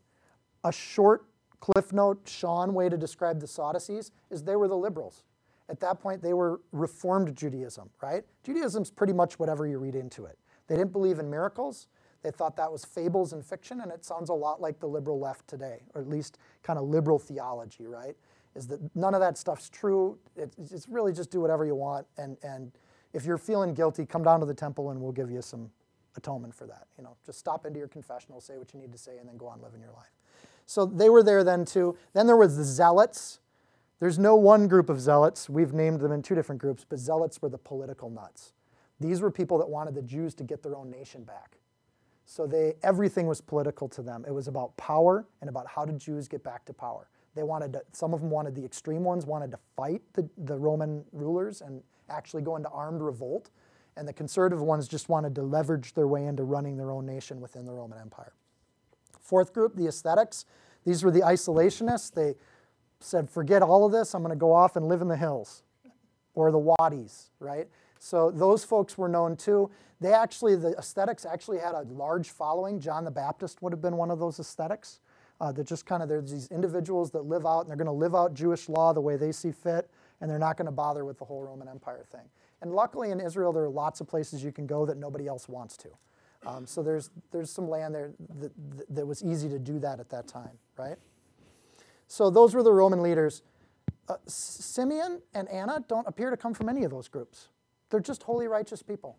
A 0.63 0.71
short 0.71 1.27
cliff 1.61 1.93
note, 1.93 2.21
Sean 2.27 2.75
way 2.75 2.89
to 2.89 2.97
describe 2.97 3.41
the 3.41 3.47
Sadducees 3.47 4.13
is 4.31 4.43
they 4.43 4.57
were 4.57 4.69
the 4.69 4.77
liberals. 4.77 5.25
At 5.69 5.81
that 5.81 6.01
point, 6.01 6.23
they 6.23 6.35
were 6.35 6.61
Reformed 6.71 7.35
Judaism, 7.35 7.91
right? 8.01 8.25
Judaism's 8.45 8.91
pretty 8.91 9.13
much 9.13 9.39
whatever 9.39 9.67
you 9.67 9.79
read 9.79 9.97
into 9.97 10.27
it. 10.27 10.39
They 10.69 10.77
didn't 10.77 10.93
believe 10.93 11.19
in 11.19 11.31
miracles. 11.31 11.89
They 12.27 12.33
thought 12.33 12.57
that 12.57 12.73
was 12.73 12.85
fables 12.85 13.33
and 13.35 13.47
fiction, 13.47 13.83
and 13.83 13.93
it 13.93 14.05
sounds 14.05 14.31
a 14.31 14.35
lot 14.35 14.61
like 14.61 14.81
the 14.81 14.89
liberal 14.89 15.21
left 15.21 15.47
today, 15.47 15.83
or 15.95 16.01
at 16.01 16.09
least 16.09 16.39
kind 16.65 16.77
of 16.77 16.87
liberal 16.87 17.21
theology, 17.21 17.87
right? 17.87 18.17
Is 18.57 18.67
that 18.67 18.81
none 18.97 19.15
of 19.15 19.21
that 19.21 19.39
stuff's 19.39 19.71
true. 19.71 20.19
It's, 20.35 20.73
it's 20.73 20.89
really 20.89 21.13
just 21.13 21.31
do 21.31 21.41
whatever 21.41 21.65
you 21.65 21.77
want, 21.77 22.05
and, 22.19 22.37
and 22.43 22.73
if 23.13 23.25
you're 23.25 23.39
feeling 23.39 23.75
guilty, 23.75 24.05
come 24.05 24.25
down 24.25 24.41
to 24.41 24.47
the 24.47 24.55
temple 24.55 24.91
and 24.91 25.01
we'll 25.01 25.13
give 25.13 25.31
you 25.31 25.41
some 25.41 25.71
atonement 26.17 26.53
for 26.53 26.67
that. 26.67 26.89
You 26.99 27.05
know, 27.05 27.15
just 27.25 27.39
stop 27.39 27.65
into 27.65 27.79
your 27.79 27.87
confessional, 27.87 28.41
say 28.41 28.59
what 28.59 28.75
you 28.75 28.81
need 28.81 28.91
to 28.91 28.99
say, 28.99 29.19
and 29.19 29.29
then 29.29 29.37
go 29.37 29.47
on 29.47 29.63
living 29.63 29.81
your 29.81 29.93
life. 29.93 30.11
So 30.67 30.85
they 30.85 31.09
were 31.09 31.23
there 31.23 31.45
then 31.45 31.65
too. 31.65 31.97
Then 32.13 32.27
there 32.27 32.37
was 32.37 32.57
the 32.57 32.65
zealots. 32.65 33.39
There's 34.01 34.19
no 34.19 34.35
one 34.35 34.67
group 34.67 34.91
of 34.91 35.01
zealots. 35.01 35.49
We've 35.49 35.73
named 35.73 36.01
them 36.01 36.11
in 36.11 36.23
two 36.23 36.35
different 36.35 36.61
groups, 36.61 36.85
but 36.89 36.99
zealots 36.99 37.41
were 37.41 37.51
the 37.51 37.57
political 37.57 38.11
nuts. 38.11 38.53
These 38.99 39.21
were 39.21 39.31
people 39.31 39.59
that 39.59 39.69
wanted 39.69 39.95
the 39.95 40.03
Jews 40.03 40.35
to 40.35 40.43
get 40.43 40.65
their 40.65 40.75
own 40.75 40.91
nation 40.91 41.23
back. 41.23 41.59
So 42.27 42.47
they, 42.47 42.75
everything 42.83 43.29
was 43.29 43.41
political 43.41 43.89
to 43.91 44.03
them. 44.03 44.25
It 44.27 44.33
was 44.33 44.49
about 44.49 44.77
power 44.77 45.27
and 45.41 45.49
about 45.49 45.69
how 45.69 45.85
did 45.85 45.99
Jews 45.99 46.27
get 46.27 46.43
back 46.43 46.65
to 46.67 46.73
power. 46.73 47.09
They 47.37 47.45
wanted 47.45 47.73
to, 47.75 47.83
some 47.93 48.13
of 48.13 48.21
them 48.21 48.31
wanted, 48.31 48.57
the 48.57 48.65
extreme 48.65 49.05
ones 49.05 49.25
wanted 49.25 49.53
to 49.53 49.59
fight 49.77 50.03
the, 50.15 50.29
the 50.37 50.57
Roman 50.57 51.05
rulers 51.13 51.61
and 51.61 51.83
actually 52.11 52.43
go 52.43 52.57
into 52.57 52.69
armed 52.71 53.01
revolt. 53.01 53.51
And 53.97 54.09
the 54.09 54.13
conservative 54.13 54.61
ones 54.61 54.89
just 54.89 55.09
wanted 55.09 55.37
to 55.37 55.43
leverage 55.43 55.95
their 55.95 56.09
way 56.09 56.27
into 56.27 56.43
running 56.43 56.77
their 56.77 56.91
own 56.91 57.07
nation 57.07 57.41
within 57.41 57.65
the 57.65 57.73
Roman 57.73 57.99
Empire. 57.99 58.33
Fourth 59.21 59.53
group, 59.53 59.77
the 59.77 59.87
aesthetics. 59.87 60.45
These 60.85 61.05
were 61.05 61.13
the 61.13 61.21
isolationists. 61.21 62.13
They 62.13 62.35
said, 62.99 63.31
forget 63.31 63.63
all 63.63 63.87
of 63.87 63.93
this, 63.93 64.15
I'm 64.15 64.23
going 64.23 64.31
to 64.31 64.37
go 64.37 64.53
off 64.53 64.75
and 64.75 64.89
live 64.89 65.01
in 65.01 65.09
the 65.09 65.17
hills 65.17 65.63
or 66.35 66.51
the 66.51 66.59
wadis, 66.59 67.31
right? 67.39 67.69
So 67.99 68.31
those 68.31 68.65
folks 68.65 68.97
were 68.99 69.09
known 69.09 69.37
too. 69.37 69.71
They 70.01 70.13
actually, 70.13 70.57
the 70.57 70.77
aesthetics 70.77 71.25
actually 71.25 71.59
had 71.59 71.75
a 71.75 71.83
large 71.83 72.31
following. 72.31 72.81
John 72.81 73.05
the 73.05 73.11
Baptist 73.11 73.63
would 73.63 73.73
have 73.73 73.81
been 73.81 73.97
one 73.97 74.11
of 74.11 74.19
those 74.19 74.39
aesthetics. 74.39 75.01
Uh, 75.39 75.53
that 75.53 75.67
just 75.67 75.85
kind 75.85 76.03
of, 76.03 76.09
there's 76.09 76.31
these 76.31 76.49
individuals 76.49 77.11
that 77.11 77.27
live 77.27 77.45
out 77.45 77.61
and 77.61 77.69
they're 77.69 77.77
going 77.77 77.85
to 77.85 77.93
live 77.93 78.15
out 78.15 78.33
Jewish 78.33 78.71
law 78.71 78.95
the 78.95 79.03
way 79.03 79.17
they 79.17 79.33
see 79.33 79.53
fit, 79.53 79.91
and 80.23 80.31
they're 80.31 80.39
not 80.39 80.57
going 80.57 80.65
to 80.65 80.73
bother 80.73 81.05
with 81.05 81.19
the 81.19 81.27
whole 81.27 81.43
Roman 81.43 81.69
Empire 81.69 82.07
thing. 82.11 82.23
And 82.63 82.73
luckily 82.73 83.11
in 83.11 83.21
Israel, 83.21 83.53
there 83.53 83.65
are 83.65 83.69
lots 83.69 84.01
of 84.01 84.09
places 84.09 84.43
you 84.43 84.51
can 84.51 84.67
go 84.67 84.87
that 84.87 84.97
nobody 84.97 85.27
else 85.27 85.47
wants 85.47 85.77
to. 85.77 85.89
Um, 86.47 86.67
so 86.67 86.83
there's, 86.83 87.11
there's 87.33 87.51
some 87.51 87.69
land 87.69 87.95
there 87.95 88.13
that, 88.41 88.53
that 88.89 89.07
was 89.07 89.23
easy 89.23 89.49
to 89.51 89.59
do 89.59 89.79
that 89.81 90.01
at 90.01 90.09
that 90.09 90.27
time, 90.27 90.57
right? 90.79 90.97
So 92.09 92.31
those 92.31 92.55
were 92.55 92.63
the 92.63 92.73
Roman 92.73 93.03
leaders. 93.03 93.43
Uh, 94.09 94.17
Simeon 94.27 95.21
and 95.35 95.49
Anna 95.49 95.85
don't 95.87 96.07
appear 96.07 96.31
to 96.31 96.37
come 96.39 96.55
from 96.55 96.71
any 96.71 96.85
of 96.85 96.91
those 96.91 97.09
groups. 97.09 97.49
They're 97.91 98.01
just 98.01 98.25
holy, 98.25 98.49
righteous 98.49 98.83
people 98.83 99.19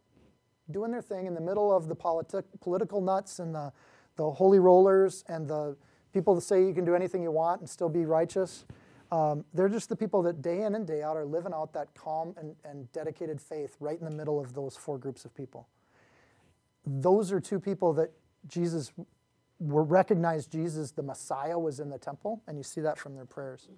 doing 0.72 0.92
their 0.92 1.02
thing 1.02 1.28
in 1.28 1.34
the 1.34 1.42
middle 1.42 1.76
of 1.76 1.88
the 1.88 1.96
politi- 1.96 2.44
political 2.62 3.02
nuts 3.02 3.40
and 3.40 3.56
the, 3.56 3.72
the 4.16 4.32
holy 4.32 4.60
rollers 4.60 5.24
and 5.28 5.48
the 5.48 5.78
people 6.14 6.36
that 6.36 6.42
say 6.42 6.66
you 6.66 6.74
can 6.74 6.86
do 6.86 6.96
anything 6.96 7.24
you 7.24 7.32
want 7.32 7.62
and 7.62 7.70
still 7.70 7.90
be 7.90 8.06
righteous. 8.06 8.66
Um, 9.12 9.46
they're 9.54 9.70
just 9.70 9.88
the 9.88 9.96
people 9.96 10.22
that 10.24 10.42
day 10.42 10.64
in 10.64 10.76
and 10.76 10.86
day 10.86 11.02
out 11.02 11.16
are 11.16 11.26
living 11.26 11.54
out 11.54 11.72
that 11.74 11.94
calm 11.96 12.36
and, 12.38 12.56
and 12.66 12.92
dedicated 12.92 13.40
faith 13.40 13.78
right 13.80 13.98
in 13.98 14.04
the 14.04 14.12
middle 14.12 14.40
of 14.40 14.54
those 14.54 14.76
four 14.76 14.98
groups 14.98 15.24
of 15.24 15.34
people. 15.34 15.68
Those 16.86 17.32
are 17.32 17.40
two 17.40 17.60
people 17.60 17.94
that 17.94 18.12
Jesus 18.48 18.92
were 19.60 19.84
recognized 19.84 20.52
Jesus, 20.52 20.92
the 20.92 21.04
Messiah, 21.04 21.58
was 21.58 21.80
in 21.80 21.90
the 21.90 21.98
temple, 21.98 22.44
and 22.48 22.58
you 22.58 22.64
see 22.64 22.82
that 22.82 22.98
from 22.98 23.16
their 23.16 23.26
prayers. 23.26 23.70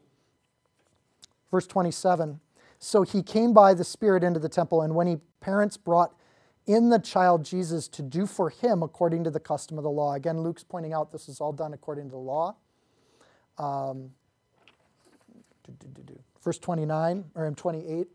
Verse 1.52 1.68
27 1.68 2.40
So 2.80 3.04
he 3.04 3.22
came 3.22 3.54
by 3.54 3.74
the 3.74 3.84
Spirit 3.84 4.24
into 4.24 4.40
the 4.40 4.50
temple, 4.50 4.82
and 4.82 4.96
when 4.96 5.08
he 5.08 5.18
parents 5.42 5.78
brought 5.78 6.14
in 6.66 6.90
the 6.90 7.00
child 7.00 7.44
Jesus 7.44 7.88
to 7.88 8.04
do 8.04 8.26
for 8.26 8.50
him 8.50 8.84
according 8.84 9.24
to 9.24 9.32
the 9.32 9.40
custom 9.40 9.78
of 9.78 9.84
the 9.84 9.90
law. 9.90 10.14
Again, 10.14 10.42
Luke's 10.42 10.64
pointing 10.64 10.94
out 10.94 11.12
this 11.12 11.28
is 11.28 11.42
all 11.42 11.52
done 11.52 11.74
according 11.74 12.06
to 12.06 12.12
the 12.12 12.18
law. 12.18 12.56
Um, 13.58 14.12
verse 16.44 16.60
29 16.60 17.26
or 17.34 17.48
in 17.48 17.56
28. 17.56 18.08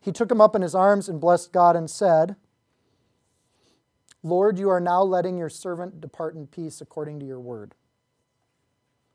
He 0.00 0.12
took 0.12 0.30
him 0.30 0.40
up 0.40 0.54
in 0.54 0.62
his 0.62 0.76
arms 0.76 1.08
and 1.08 1.20
blessed 1.20 1.52
God 1.52 1.74
and 1.74 1.90
said, 1.90 2.36
Lord, 4.22 4.58
you 4.58 4.68
are 4.68 4.80
now 4.80 5.02
letting 5.02 5.36
your 5.36 5.48
servant 5.48 6.00
depart 6.00 6.34
in 6.34 6.46
peace 6.46 6.80
according 6.80 7.18
to 7.20 7.26
your 7.26 7.40
word. 7.40 7.74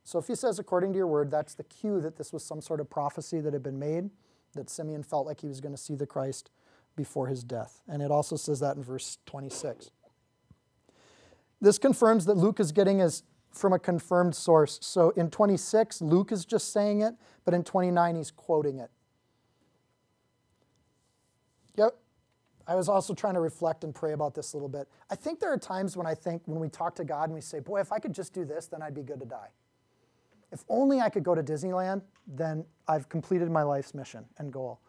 So 0.04 0.20
if 0.20 0.28
he 0.28 0.36
says 0.36 0.60
according 0.60 0.94
to 0.94 0.98
your 0.98 1.08
word, 1.08 1.32
that's 1.32 1.54
the 1.54 1.64
cue 1.64 2.02
that 2.02 2.18
this 2.18 2.34
was 2.34 2.44
some 2.44 2.62
sort 2.62 2.80
of 2.80 2.90
prophecy 2.90 3.40
that 3.40 3.54
had 3.54 3.64
been 3.64 3.80
made, 3.80 4.10
that 4.54 4.70
Simeon 4.70 5.04
felt 5.04 5.26
like 5.26 5.42
he 5.42 5.48
was 5.48 5.62
going 5.62 5.74
to 5.74 5.82
see 5.82 5.96
the 5.96 6.06
Christ 6.06 6.52
before 6.96 7.28
his 7.28 7.44
death. 7.44 7.82
And 7.88 8.02
it 8.02 8.12
also 8.12 8.36
says 8.36 8.60
that 8.60 8.76
in 8.76 8.84
verse 8.84 9.18
26. 9.26 9.92
This 11.62 11.78
confirms 11.78 12.26
that 12.26 12.36
Luke 12.36 12.60
is 12.60 12.72
getting 12.72 13.00
his 13.00 13.24
from 13.52 13.72
a 13.72 13.80
confirmed 13.80 14.36
source. 14.36 14.80
So 14.82 15.12
in 15.12 15.30
26, 15.30 16.02
Luke 16.02 16.32
is 16.32 16.44
just 16.44 16.74
saying 16.74 17.02
it, 17.02 17.14
but 17.46 17.54
in 17.54 17.64
29, 17.64 18.16
he's 18.16 18.32
quoting 18.32 18.80
it. 18.80 18.90
Yep. 21.76 21.96
I 22.68 22.76
was 22.76 22.90
also 22.90 23.14
trying 23.14 23.36
to 23.36 23.40
reflect 23.40 23.84
and 23.84 23.94
pray 23.94 24.14
about 24.14 24.34
this 24.34 24.54
a 24.54 24.58
little 24.58 24.70
bit. 24.70 24.88
I 25.10 25.16
think 25.16 25.40
there 25.40 25.54
are 25.54 25.58
times 25.58 25.96
when 25.96 26.08
I 26.08 26.16
think, 26.16 26.42
when 26.46 26.60
we 26.60 26.70
talk 26.70 26.96
to 26.96 27.04
God 27.04 27.26
and 27.26 27.34
we 27.34 27.42
say, 27.42 27.60
Boy, 27.60 27.80
if 27.80 27.92
I 27.92 28.00
could 28.00 28.14
just 28.14 28.34
do 28.34 28.44
this, 28.44 28.68
then 28.68 28.82
I'd 28.82 28.96
be 28.96 29.04
good 29.04 29.20
to 29.20 29.26
die. 29.26 29.50
If 30.54 30.64
only 30.70 31.02
I 31.02 31.10
could 31.10 31.24
go 31.24 31.34
to 31.34 31.42
Disneyland, 31.42 32.04
then 32.28 32.64
I've 32.88 33.10
completed 33.10 33.50
my 33.50 33.64
life's 33.64 33.96
mission 33.96 34.24
and 34.38 34.54
goal. 34.54 34.80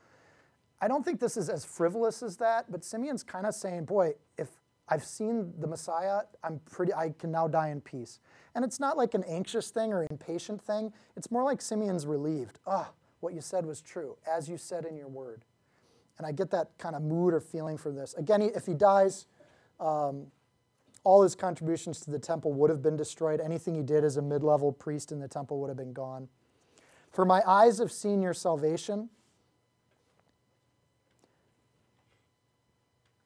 I 0.80 0.88
don't 0.88 1.02
think 1.02 1.18
this 1.18 1.38
is 1.38 1.48
as 1.48 1.64
frivolous 1.64 2.22
as 2.22 2.36
that, 2.36 2.70
but 2.70 2.84
Simeon's 2.84 3.22
kind 3.22 3.46
of 3.46 3.54
saying, 3.54 3.86
Boy, 3.86 4.12
if 4.36 4.48
I've 4.88 5.04
seen 5.04 5.54
the 5.58 5.66
Messiah, 5.66 6.20
I'm 6.42 6.60
pretty, 6.70 6.92
I 6.92 7.14
can 7.18 7.30
now 7.30 7.48
die 7.48 7.70
in 7.70 7.80
peace. 7.80 8.20
And 8.54 8.62
it's 8.62 8.78
not 8.78 8.98
like 8.98 9.14
an 9.14 9.24
anxious 9.24 9.70
thing 9.70 9.94
or 9.94 10.06
impatient 10.10 10.60
thing. 10.60 10.92
It's 11.16 11.30
more 11.30 11.42
like 11.42 11.62
Simeon's 11.62 12.06
relieved. 12.06 12.58
Ah, 12.66 12.90
oh, 12.90 12.94
what 13.20 13.32
you 13.32 13.40
said 13.40 13.64
was 13.64 13.80
true, 13.80 14.18
as 14.30 14.50
you 14.50 14.58
said 14.58 14.84
in 14.84 14.96
your 14.96 15.08
word. 15.08 15.46
And 16.18 16.26
I 16.26 16.32
get 16.32 16.50
that 16.50 16.76
kind 16.76 16.94
of 16.94 17.00
mood 17.00 17.32
or 17.32 17.40
feeling 17.40 17.78
from 17.78 17.96
this. 17.96 18.12
Again, 18.14 18.42
if 18.42 18.66
he 18.66 18.74
dies, 18.74 19.26
um, 19.80 20.26
all 21.04 21.22
his 21.22 21.34
contributions 21.34 22.00
to 22.00 22.10
the 22.10 22.18
temple 22.18 22.52
would 22.54 22.70
have 22.70 22.82
been 22.82 22.96
destroyed. 22.96 23.40
Anything 23.40 23.74
he 23.74 23.82
did 23.82 24.04
as 24.04 24.16
a 24.16 24.22
mid 24.22 24.42
level 24.42 24.72
priest 24.72 25.12
in 25.12 25.20
the 25.20 25.28
temple 25.28 25.60
would 25.60 25.68
have 25.68 25.76
been 25.76 25.92
gone. 25.92 26.28
For 27.10 27.24
my 27.24 27.42
eyes 27.46 27.78
have 27.78 27.92
seen 27.92 28.22
your 28.22 28.34
salvation. 28.34 29.10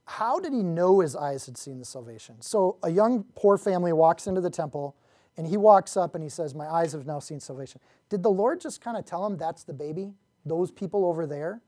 How 0.05 0.41
did 0.41 0.53
he 0.53 0.63
know 0.63 1.01
his 1.01 1.15
eyes 1.15 1.47
had 1.47 1.57
seen 1.57 1.79
the 1.79 1.85
salvation? 1.85 2.41
So, 2.41 2.79
a 2.83 2.91
young 2.91 3.25
poor 3.35 3.57
family 3.57 3.93
walks 3.93 4.27
into 4.27 4.41
the 4.41 4.51
temple 4.51 4.97
and 5.37 5.47
he 5.47 5.57
walks 5.57 5.97
up 5.97 6.15
and 6.15 6.25
he 6.25 6.29
says, 6.29 6.55
My 6.55 6.67
eyes 6.67 6.93
have 6.93 7.07
now 7.07 7.21
seen 7.21 7.41
salvation. 7.41 7.81
Did 8.09 8.23
the 8.23 8.31
Lord 8.31 8.61
just 8.61 8.81
kind 8.81 8.97
of 8.97 9.05
tell 9.05 9.25
him 9.25 9.37
that's 9.37 9.65
the 9.65 9.73
baby? 9.73 10.13
Those 10.45 10.71
people 10.71 11.05
over 11.05 11.27
there? 11.27 11.61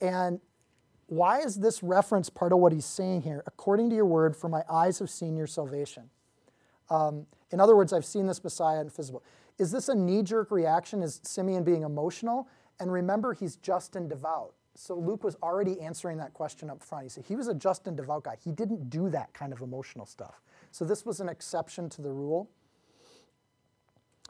And 0.00 0.40
why 1.06 1.40
is 1.40 1.56
this 1.56 1.82
reference 1.82 2.30
part 2.30 2.52
of 2.52 2.58
what 2.58 2.72
he's 2.72 2.86
saying 2.86 3.22
here? 3.22 3.42
According 3.46 3.90
to 3.90 3.96
your 3.96 4.06
word, 4.06 4.36
for 4.36 4.48
my 4.48 4.62
eyes 4.70 4.98
have 4.98 5.10
seen 5.10 5.36
your 5.36 5.46
salvation. 5.46 6.10
Um, 6.90 7.26
in 7.50 7.60
other 7.60 7.76
words, 7.76 7.92
I've 7.92 8.04
seen 8.04 8.26
this 8.26 8.42
Messiah 8.42 8.80
in 8.80 8.90
physical. 8.90 9.22
Is 9.58 9.70
this 9.70 9.88
a 9.88 9.94
knee 9.94 10.22
jerk 10.22 10.50
reaction? 10.50 11.02
Is 11.02 11.20
Simeon 11.22 11.62
being 11.62 11.82
emotional? 11.82 12.48
And 12.80 12.92
remember, 12.92 13.34
he's 13.34 13.56
just 13.56 13.96
and 13.96 14.08
devout. 14.08 14.54
So 14.74 14.96
Luke 14.96 15.22
was 15.22 15.36
already 15.42 15.80
answering 15.80 16.18
that 16.18 16.34
question 16.34 16.68
up 16.68 16.82
front. 16.82 17.04
He 17.04 17.08
said 17.08 17.24
he 17.26 17.36
was 17.36 17.46
a 17.46 17.54
just 17.54 17.86
and 17.86 17.96
devout 17.96 18.24
guy. 18.24 18.36
He 18.42 18.50
didn't 18.50 18.90
do 18.90 19.08
that 19.10 19.32
kind 19.32 19.52
of 19.52 19.60
emotional 19.60 20.04
stuff. 20.04 20.42
So 20.72 20.84
this 20.84 21.06
was 21.06 21.20
an 21.20 21.28
exception 21.28 21.88
to 21.90 22.02
the 22.02 22.10
rule. 22.10 22.50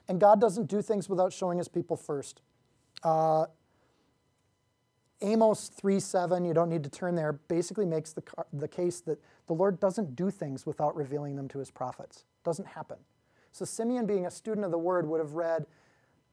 And 0.07 0.20
God 0.20 0.41
doesn't 0.41 0.68
do 0.68 0.83
things 0.83 1.09
without 1.09 1.33
showing 1.33 1.57
his 1.57 1.68
people 1.68 1.97
first. 1.97 2.43
Uh, 3.03 3.47
Amos 5.25 5.70
3:7, 5.70 6.47
you 6.47 6.53
don't 6.53 6.68
need 6.68 6.85
to 6.85 6.91
turn 6.91 7.14
there, 7.14 7.33
basically 7.33 7.87
makes 7.87 8.12
the, 8.12 8.22
the 8.53 8.68
case 8.68 9.01
that 9.01 9.18
the 9.47 9.55
Lord 9.55 9.81
doesn't 9.81 10.14
do 10.14 10.31
things 10.31 10.66
without 10.66 10.95
revealing 10.95 11.35
them 11.35 11.49
to 11.49 11.59
his 11.59 11.70
prophets. 11.70 12.25
Doesn't 12.45 12.66
happen. 12.66 12.99
So 13.51 13.64
Simeon, 13.64 14.07
being 14.07 14.27
a 14.27 14.31
student 14.31 14.64
of 14.64 14.70
the 14.70 14.79
word, 14.79 15.09
would 15.09 15.20
have 15.20 15.33
read 15.33 15.66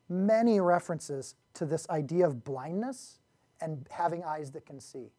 many 0.10 0.60
references 0.60 1.36
to 1.54 1.66
this 1.66 1.90
idea 1.90 2.28
of 2.28 2.44
blindness 2.44 3.20
and 3.62 3.88
having 3.92 4.24
eyes 4.24 4.52
that 4.52 4.66
can 4.66 4.80
see. 4.80 5.12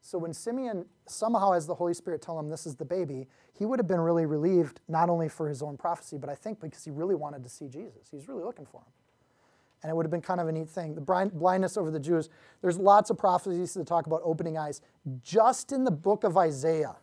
So 0.00 0.16
when 0.16 0.32
Simeon 0.32 0.86
somehow 1.06 1.52
has 1.52 1.66
the 1.66 1.74
Holy 1.74 1.92
Spirit 1.92 2.22
tell 2.22 2.38
him 2.38 2.48
this 2.48 2.66
is 2.66 2.76
the 2.76 2.84
baby, 2.84 3.26
he 3.52 3.66
would 3.66 3.78
have 3.78 3.88
been 3.88 4.00
really 4.00 4.24
relieved, 4.24 4.80
not 4.88 5.10
only 5.10 5.28
for 5.28 5.48
his 5.48 5.62
own 5.62 5.76
prophecy, 5.76 6.16
but 6.16 6.30
I 6.30 6.34
think 6.34 6.60
because 6.60 6.84
he 6.84 6.90
really 6.90 7.14
wanted 7.14 7.42
to 7.42 7.50
see 7.50 7.68
Jesus. 7.68 8.08
He's 8.10 8.28
really 8.28 8.44
looking 8.44 8.64
for 8.64 8.80
him. 8.80 8.92
And 9.82 9.90
it 9.90 9.94
would 9.94 10.04
have 10.04 10.10
been 10.10 10.20
kind 10.20 10.40
of 10.40 10.48
a 10.48 10.52
neat 10.52 10.68
thing. 10.68 10.94
The 10.94 11.00
blindness 11.00 11.76
over 11.76 11.90
the 11.90 12.00
Jews, 12.00 12.28
there's 12.62 12.78
lots 12.78 13.10
of 13.10 13.18
prophecies 13.18 13.74
that 13.74 13.86
talk 13.86 14.06
about 14.06 14.22
opening 14.24 14.58
eyes. 14.58 14.80
Just 15.22 15.70
in 15.70 15.84
the 15.84 15.90
book 15.90 16.24
of 16.24 16.36
Isaiah, 16.36 16.96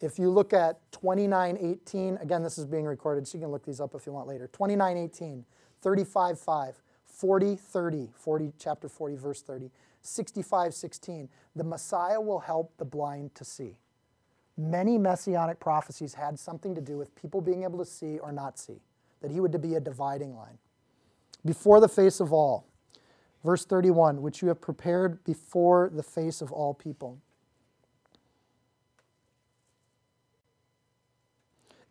if 0.00 0.18
you 0.18 0.30
look 0.30 0.52
at 0.52 0.78
29:18, 0.92 2.18
again, 2.20 2.42
this 2.42 2.58
is 2.58 2.66
being 2.66 2.84
recorded, 2.84 3.26
so 3.26 3.38
you 3.38 3.42
can 3.42 3.50
look 3.50 3.64
these 3.64 3.80
up 3.80 3.94
if 3.94 4.06
you 4.06 4.12
want 4.12 4.28
later. 4.28 4.48
29:18, 4.48 5.44
35:5, 5.82 6.82
40:30, 7.04 8.12
40, 8.14 8.52
chapter 8.58 8.88
40, 8.88 9.16
verse 9.16 9.42
30, 9.42 9.70
65:16. 10.02 11.28
The 11.56 11.64
Messiah 11.64 12.20
will 12.20 12.40
help 12.40 12.76
the 12.76 12.84
blind 12.84 13.34
to 13.34 13.44
see. 13.44 13.78
Many 14.56 14.98
messianic 14.98 15.58
prophecies 15.58 16.14
had 16.14 16.38
something 16.38 16.74
to 16.74 16.80
do 16.80 16.98
with 16.98 17.14
people 17.14 17.40
being 17.40 17.62
able 17.62 17.78
to 17.78 17.84
see 17.84 18.18
or 18.18 18.30
not 18.30 18.58
see, 18.58 18.82
that 19.20 19.30
he 19.30 19.40
would 19.40 19.58
be 19.60 19.74
a 19.74 19.80
dividing 19.80 20.36
line 20.36 20.58
before 21.44 21.80
the 21.80 21.88
face 21.88 22.20
of 22.20 22.32
all. 22.32 22.66
Verse 23.44 23.64
31, 23.64 24.20
which 24.20 24.42
you 24.42 24.48
have 24.48 24.60
prepared 24.60 25.22
before 25.24 25.90
the 25.92 26.02
face 26.02 26.40
of 26.40 26.50
all 26.52 26.74
people. 26.74 27.18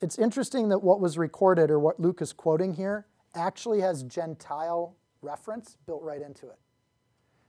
It's 0.01 0.19
interesting 0.19 0.69
that 0.69 0.79
what 0.79 0.99
was 0.99 1.17
recorded, 1.17 1.71
or 1.71 1.79
what 1.79 1.99
Luke 1.99 2.21
is 2.21 2.33
quoting 2.33 2.73
here, 2.73 3.07
actually 3.33 3.81
has 3.81 4.03
Gentile 4.03 4.95
reference 5.21 5.77
built 5.85 6.03
right 6.03 6.21
into 6.21 6.47
it. 6.47 6.59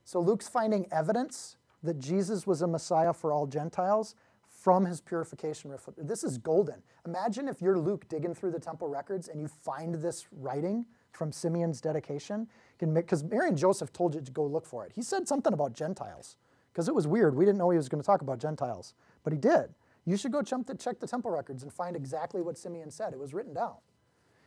So 0.05 0.21
Luke's 0.21 0.49
finding 0.49 0.87
evidence 0.91 1.57
that 1.83 1.99
Jesus 1.99 2.47
was 2.47 2.63
a 2.63 2.67
Messiah 2.67 3.13
for 3.13 3.33
all 3.33 3.47
Gentiles 3.47 4.15
from 4.49 4.87
his 4.87 5.01
purification. 5.01 5.73
This 5.99 6.25
is 6.25 6.39
golden. 6.39 6.83
Imagine 7.07 7.49
if 7.49 7.61
you're 7.61 7.79
Luke 7.79 8.09
digging 8.09 8.35
through 8.35 8.53
the 8.53 8.59
temple 8.59 8.89
records 8.89 9.29
and 9.29 9.41
you 9.41 9.49
find 9.49 9.95
this 9.97 10.27
writing 10.33 10.87
from 11.13 11.33
Simeon's 11.33 11.81
dedication? 11.81 12.49
Because 12.79 13.25
Mary 13.25 13.49
and 13.49 13.59
Joseph 13.59 13.93
told 13.93 14.15
you 14.15 14.21
to 14.21 14.31
go 14.31 14.45
look 14.45 14.67
for 14.67 14.85
it. 14.87 14.93
He 14.95 15.03
said 15.03 15.27
something 15.27 15.53
about 15.53 15.73
Gentiles 15.73 16.37
because 16.73 16.89
it 16.89 16.95
was 16.95 17.07
weird. 17.07 17.35
We 17.35 17.45
didn't 17.45 17.59
know 17.59 17.71
he 17.71 17.77
was 17.77 17.89
going 17.89 18.01
to 18.01 18.07
talk 18.07 18.23
about 18.23 18.39
Gentiles, 18.39 18.95
but 19.25 19.33
he 19.33 19.39
did. 19.39 19.75
You 20.05 20.17
should 20.17 20.33
go 20.33 20.43
check 20.43 20.65
the 20.65 21.07
temple 21.07 21.31
records 21.31 21.63
and 21.63 21.73
find 21.73 21.97
exactly 21.97 22.41
what 22.41 22.57
Simeon 22.57 22.91
said. 22.91 23.13
It 23.13 23.19
was 23.19 23.35
written 23.35 23.53
down. 23.53 23.75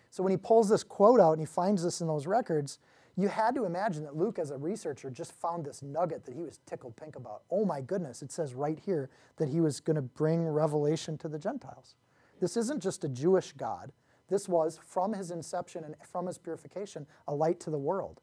So 0.10 0.24
when 0.24 0.32
he 0.32 0.38
pulls 0.38 0.70
this 0.70 0.84
quote 0.84 1.20
out 1.20 1.34
and 1.34 1.40
he 1.42 1.46
finds 1.46 1.84
this 1.84 2.02
in 2.02 2.08
those 2.08 2.26
records, 2.26 2.80
you 3.18 3.28
had 3.28 3.54
to 3.56 3.66
imagine 3.66 4.04
that 4.04 4.16
Luke, 4.16 4.40
as 4.40 4.52
a 4.52 4.58
researcher, 4.58 5.10
just 5.10 5.34
found 5.34 5.66
this 5.66 5.84
nugget 5.84 6.26
that 6.26 6.34
he 6.34 6.42
was 6.42 6.60
tickled 6.66 6.96
pink 6.96 7.18
about. 7.18 7.44
Oh 7.52 7.66
my 7.66 7.82
goodness, 7.82 8.22
it 8.22 8.32
says 8.32 8.54
right 8.54 8.80
here 8.80 9.10
that 9.38 9.50
he 9.50 9.60
was 9.60 9.82
going 9.82 9.98
to 9.98 10.02
bring 10.02 10.48
revelation 10.48 11.18
to 11.20 11.28
the 11.28 11.38
Gentiles. 11.38 11.96
This 12.40 12.56
isn't 12.58 12.82
just 12.82 13.04
a 13.04 13.10
Jewish 13.10 13.52
God, 13.52 13.92
this 14.32 14.48
was, 14.48 14.80
from 14.88 15.14
his 15.14 15.30
inception 15.30 15.84
and 15.84 15.94
from 16.10 16.26
his 16.26 16.38
purification, 16.38 17.06
a 17.28 17.36
light 17.36 17.60
to 17.60 17.70
the 17.70 17.78
world. 17.78 18.22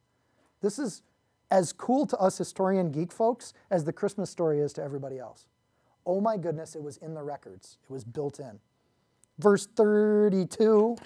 This 0.62 0.78
is 0.78 1.02
as 1.50 1.72
cool 1.72 2.06
to 2.06 2.16
us 2.16 2.38
historian 2.38 2.90
geek 2.90 3.12
folks 3.12 3.52
as 3.70 3.84
the 3.84 3.92
Christmas 3.92 4.30
story 4.30 4.58
is 4.58 4.72
to 4.72 4.82
everybody 4.82 5.18
else. 5.18 5.46
Oh 6.06 6.20
my 6.20 6.38
goodness, 6.38 6.74
it 6.74 6.82
was 6.82 6.96
in 6.96 7.12
the 7.12 7.22
records, 7.22 7.76
it 7.84 7.92
was 7.92 8.04
built 8.04 8.40
in. 8.40 8.58
Verse 9.38 9.66
32. 9.66 10.96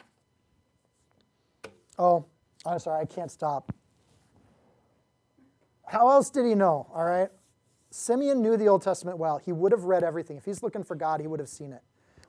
Oh, 1.99 2.25
I'm 2.65 2.79
sorry, 2.79 3.03
I 3.03 3.05
can't 3.05 3.31
stop. 3.31 3.75
How 5.85 6.09
else 6.09 6.31
did 6.31 6.47
he 6.47 6.55
know? 6.55 6.87
All 6.95 7.05
right. 7.05 7.29
Simeon 7.91 8.41
knew 8.41 8.57
the 8.57 8.69
Old 8.69 8.83
Testament 8.83 9.19
well. 9.19 9.37
He 9.37 9.53
would 9.53 9.73
have 9.73 9.85
read 9.85 10.05
everything. 10.05 10.37
If 10.37 10.45
he's 10.45 10.63
looking 10.63 10.85
for 10.85 10.95
God, 10.95 11.21
he 11.21 11.27
would 11.27 11.41
have 11.41 11.49
seen 11.49 11.73
it. 11.73 11.83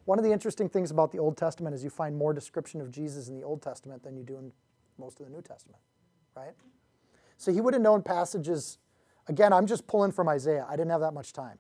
One 0.05 0.19
of 0.19 0.25
the 0.25 0.31
interesting 0.31 0.67
things 0.67 0.91
about 0.91 1.11
the 1.11 1.19
Old 1.19 1.37
Testament 1.37 1.73
is 1.75 1.83
you 1.83 1.89
find 1.89 2.15
more 2.15 2.33
description 2.33 2.81
of 2.81 2.91
Jesus 2.91 3.29
in 3.29 3.35
the 3.35 3.43
Old 3.43 3.61
Testament 3.61 4.03
than 4.03 4.17
you 4.17 4.23
do 4.23 4.37
in 4.37 4.51
most 4.97 5.19
of 5.19 5.25
the 5.25 5.31
New 5.31 5.41
Testament. 5.41 5.79
right? 6.35 6.53
So 7.37 7.51
he 7.53 7.61
would 7.61 7.73
have 7.73 7.81
known 7.81 8.01
passages. 8.01 8.77
Again, 9.27 9.53
I'm 9.53 9.65
just 9.65 9.87
pulling 9.87 10.11
from 10.11 10.27
Isaiah. 10.27 10.65
I 10.69 10.75
didn't 10.75 10.91
have 10.91 11.01
that 11.01 11.13
much 11.13 11.33
time. 11.33 11.57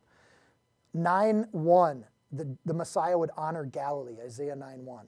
9 0.93 1.47
1, 1.51 2.05
the, 2.31 2.57
the 2.65 2.73
Messiah 2.73 3.17
would 3.17 3.31
honor 3.37 3.65
Galilee, 3.65 4.17
Isaiah 4.23 4.55
9 4.55 4.85
1. 4.85 5.07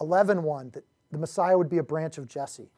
11 0.00 0.42
1, 0.42 0.70
that 0.70 0.84
the 1.10 1.18
Messiah 1.18 1.56
would 1.56 1.68
be 1.68 1.78
a 1.78 1.82
branch 1.82 2.18
of 2.18 2.28
Jesse. 2.28 2.70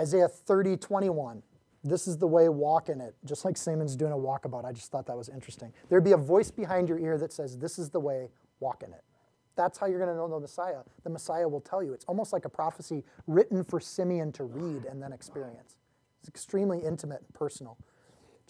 Isaiah 0.00 0.28
30 0.28 0.76
21, 0.76 1.42
this 1.84 2.08
is 2.08 2.16
the 2.16 2.26
way, 2.26 2.48
walk 2.48 2.88
in 2.88 3.00
it. 3.00 3.14
Just 3.24 3.44
like 3.44 3.56
Simeon's 3.56 3.94
doing 3.94 4.12
a 4.12 4.16
walkabout. 4.16 4.64
I 4.64 4.72
just 4.72 4.90
thought 4.90 5.06
that 5.06 5.16
was 5.16 5.28
interesting. 5.28 5.72
There'd 5.90 6.02
be 6.02 6.12
a 6.12 6.16
voice 6.16 6.50
behind 6.50 6.88
your 6.88 6.98
ear 6.98 7.18
that 7.18 7.32
says, 7.32 7.58
This 7.58 7.78
is 7.78 7.90
the 7.90 8.00
way, 8.00 8.30
walk 8.58 8.82
in 8.82 8.92
it. 8.92 9.04
That's 9.54 9.78
how 9.78 9.86
you're 9.86 9.98
going 9.98 10.10
to 10.10 10.16
know 10.16 10.28
the 10.28 10.40
Messiah. 10.40 10.80
The 11.04 11.10
Messiah 11.10 11.46
will 11.46 11.60
tell 11.60 11.82
you. 11.82 11.92
It's 11.92 12.06
almost 12.06 12.32
like 12.32 12.44
a 12.44 12.48
prophecy 12.48 13.04
written 13.26 13.62
for 13.62 13.78
Simeon 13.78 14.32
to 14.32 14.44
read 14.44 14.84
and 14.86 15.00
then 15.00 15.12
experience. 15.12 15.76
It's 16.20 16.28
extremely 16.28 16.80
intimate 16.80 17.20
and 17.20 17.34
personal. 17.34 17.76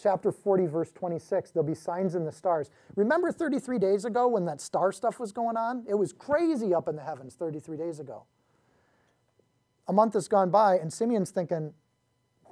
Chapter 0.01 0.31
40, 0.31 0.65
verse 0.65 0.91
26, 0.91 1.51
there'll 1.51 1.67
be 1.67 1.75
signs 1.75 2.15
in 2.15 2.25
the 2.25 2.31
stars. 2.31 2.69
Remember 2.95 3.31
33 3.31 3.79
days 3.79 4.03
ago 4.03 4.27
when 4.27 4.45
that 4.45 4.59
star 4.59 4.91
stuff 4.91 5.19
was 5.19 5.31
going 5.31 5.55
on? 5.55 5.85
It 5.87 5.95
was 5.95 6.11
crazy 6.11 6.73
up 6.73 6.89
in 6.89 6.95
the 6.95 7.03
heavens 7.03 7.35
33 7.35 7.77
days 7.77 7.99
ago. 7.99 8.23
A 9.87 9.93
month 9.93 10.13
has 10.13 10.27
gone 10.27 10.49
by, 10.49 10.77
and 10.77 10.91
Simeon's 10.91 11.29
thinking, 11.29 11.73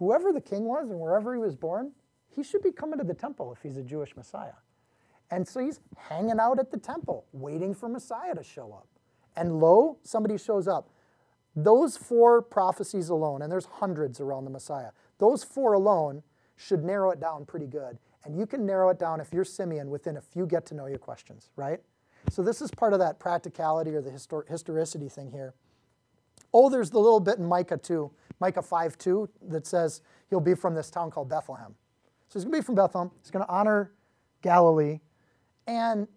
whoever 0.04 0.34
the 0.34 0.41
king 0.41 0.66
was 0.66 0.89
and 0.89 0.99
wherever 0.99 1.34
he 1.34 1.39
was 1.39 1.56
born, 1.56 1.93
he 2.28 2.43
should 2.43 2.62
be 2.62 2.72
coming 2.72 2.99
to 2.99 3.06
the 3.06 3.14
temple 3.14 3.54
if 3.54 3.62
he's 3.62 3.78
a 3.78 3.84
Jewish 3.84 4.18
Messiah. 4.18 4.60
And 5.32 5.47
so 5.47 5.62
he's 5.62 5.80
hanging 5.95 6.39
out 6.41 6.60
at 6.60 6.72
the 6.72 6.78
temple, 6.78 7.26
waiting 7.32 7.74
for 7.74 7.88
Messiah 7.88 8.36
to 8.36 8.43
show 8.43 8.74
up. 8.74 8.88
And 9.38 9.60
lo, 9.60 9.97
somebody 10.04 10.38
shows 10.38 10.68
up. 10.68 10.89
Those 11.56 11.95
four 11.95 12.41
prophecies 12.41 13.10
alone, 13.10 13.41
and 13.41 13.51
there's 13.51 13.66
hundreds 13.66 14.20
around 14.20 14.43
the 14.43 14.51
Messiah, 14.51 14.89
those 15.20 15.43
four 15.43 15.74
alone 15.74 16.22
should 16.58 16.84
narrow 16.84 17.12
it 17.12 17.22
down 17.22 17.45
pretty 17.45 17.68
good. 17.68 17.97
And 18.26 18.38
you 18.38 18.45
can 18.45 18.66
narrow 18.66 18.89
it 18.89 18.99
down 18.99 19.22
if 19.22 19.32
you're 19.32 19.45
Simeon 19.45 19.89
within 19.89 20.18
a 20.18 20.22
few 20.22 20.45
get 20.45 20.66
to 20.68 20.76
know 20.76 20.88
you 20.88 20.97
questions, 20.97 21.49
right? 21.56 21.80
So 22.30 22.41
this 22.41 22.62
is 22.62 22.72
part 22.72 22.91
of 22.93 22.99
that 22.99 23.20
practicality 23.20 23.95
or 23.95 24.01
the 24.01 24.12
histor- 24.12 24.47
historicity 24.49 25.08
thing 25.08 25.32
here. 25.32 25.54
Oh, 26.54 26.70
there's 26.70 26.91
the 26.91 26.99
little 26.99 27.20
bit 27.20 27.39
in 27.39 27.45
Micah 27.45 27.78
2, 27.78 28.12
Micah 28.39 28.61
5 28.61 28.97
2, 28.97 29.29
that 29.49 29.67
says 29.67 30.01
he'll 30.29 30.39
be 30.39 30.55
from 30.55 30.75
this 30.75 30.89
town 30.89 31.11
called 31.11 31.29
Bethlehem. 31.29 31.75
So 32.29 32.39
he's 32.39 32.45
going 32.45 32.53
to 32.53 32.59
be 32.59 32.65
from 32.65 32.75
Bethlehem. 32.75 33.11
He's 33.21 33.31
going 33.31 33.45
to 33.45 33.51
honor 33.51 33.91
Galilee, 34.41 34.99
and 35.67 36.07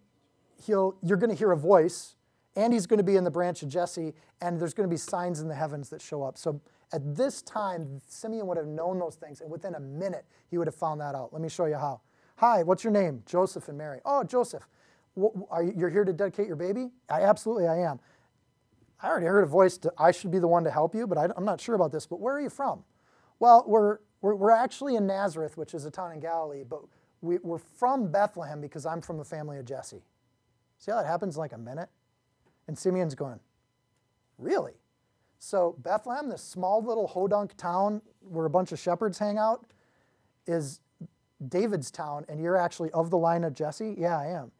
he'll, 0.64 0.96
you're 1.02 1.18
going 1.18 1.30
to 1.30 1.36
hear 1.36 1.52
a 1.52 1.56
voice, 1.56 2.16
and 2.56 2.72
he's 2.72 2.86
going 2.86 2.98
to 2.98 3.04
be 3.04 3.16
in 3.16 3.24
the 3.24 3.30
branch 3.30 3.62
of 3.62 3.68
Jesse, 3.68 4.14
and 4.40 4.60
there's 4.60 4.74
going 4.74 4.88
to 4.88 4.92
be 4.92 4.98
signs 4.98 5.40
in 5.40 5.48
the 5.48 5.54
heavens 5.54 5.90
that 5.90 6.00
show 6.00 6.22
up. 6.22 6.38
So 6.38 6.60
at 6.92 7.16
this 7.16 7.42
time, 7.42 8.00
Simeon 8.06 8.46
would 8.46 8.56
have 8.56 8.66
known 8.66 8.98
those 8.98 9.16
things, 9.16 9.40
and 9.40 9.50
within 9.50 9.74
a 9.74 9.80
minute, 9.80 10.24
he 10.50 10.58
would 10.58 10.66
have 10.66 10.74
found 10.74 11.00
that 11.00 11.14
out. 11.14 11.32
Let 11.32 11.42
me 11.42 11.48
show 11.48 11.66
you 11.66 11.76
how. 11.76 12.00
Hi, 12.36 12.62
what's 12.62 12.84
your 12.84 12.92
name? 12.92 13.22
Joseph 13.26 13.68
and 13.68 13.78
Mary. 13.78 14.00
Oh, 14.04 14.22
Joseph, 14.22 14.68
are 15.50 15.62
you, 15.62 15.72
you're 15.76 15.90
here 15.90 16.04
to 16.04 16.12
dedicate 16.12 16.46
your 16.46 16.56
baby? 16.56 16.90
I 17.08 17.22
absolutely 17.22 17.66
I 17.66 17.78
am. 17.78 17.98
I 19.02 19.08
already 19.08 19.26
heard 19.26 19.44
a 19.44 19.46
voice, 19.46 19.76
to, 19.78 19.92
I 19.98 20.10
should 20.10 20.30
be 20.30 20.38
the 20.38 20.48
one 20.48 20.64
to 20.64 20.70
help 20.70 20.94
you, 20.94 21.06
but 21.06 21.18
I, 21.18 21.28
am 21.36 21.44
not 21.44 21.60
sure 21.60 21.74
about 21.74 21.92
this. 21.92 22.06
But 22.06 22.20
where 22.20 22.34
are 22.34 22.40
you 22.40 22.50
from? 22.50 22.84
Well, 23.38 23.64
we're, 23.66 23.98
we're, 24.22 24.34
we're, 24.34 24.50
actually 24.50 24.96
in 24.96 25.06
Nazareth, 25.06 25.56
which 25.56 25.74
is 25.74 25.84
a 25.84 25.90
town 25.90 26.12
in 26.12 26.20
Galilee, 26.20 26.64
but 26.68 26.80
we, 27.20 27.38
we're 27.38 27.58
from 27.58 28.10
Bethlehem 28.10 28.60
because 28.60 28.86
I'm 28.86 29.02
from 29.02 29.18
the 29.18 29.24
family 29.24 29.58
of 29.58 29.66
Jesse. 29.66 30.02
See 30.78 30.90
how 30.90 30.98
that 30.98 31.06
happens 31.06 31.36
in 31.36 31.40
like 31.40 31.52
a 31.52 31.58
minute? 31.58 31.90
And 32.68 32.76
Simeon's 32.78 33.14
going, 33.14 33.40
Really? 34.38 34.74
So, 35.38 35.76
Bethlehem, 35.78 36.28
this 36.28 36.42
small 36.42 36.82
little 36.82 37.08
hodunk 37.08 37.56
town 37.56 38.02
where 38.20 38.46
a 38.46 38.50
bunch 38.50 38.72
of 38.72 38.78
shepherds 38.78 39.18
hang 39.18 39.38
out, 39.38 39.66
is 40.46 40.80
David's 41.48 41.90
town, 41.90 42.24
and 42.28 42.40
you're 42.40 42.56
actually 42.56 42.90
of 42.92 43.10
the 43.10 43.18
line 43.18 43.44
of 43.44 43.54
Jesse? 43.54 43.94
Yeah, 43.98 44.18
I 44.18 44.26
am. 44.28 44.50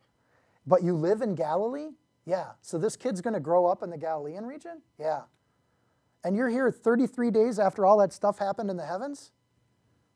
But 0.67 0.83
you 0.83 0.95
live 0.95 1.23
in 1.23 1.35
Galilee? 1.35 1.91
Yeah. 2.27 2.51
So 2.61 2.77
this 2.77 2.97
kid's 2.97 3.21
going 3.21 3.35
to 3.35 3.41
grow 3.41 3.67
up 3.67 3.83
in 3.83 3.91
the 3.91 3.97
Galilean 3.97 4.45
region? 4.45 4.83
Yeah. 4.99 5.23
And 6.25 6.37
you're 6.37 6.51
here 6.51 6.71
33 6.71 7.31
days 7.31 7.59
after 7.59 7.87
all 7.87 7.99
that 7.99 8.13
stuff 8.13 8.39
happened 8.39 8.69
in 8.69 8.77
the 8.77 8.85
heavens? 8.85 9.31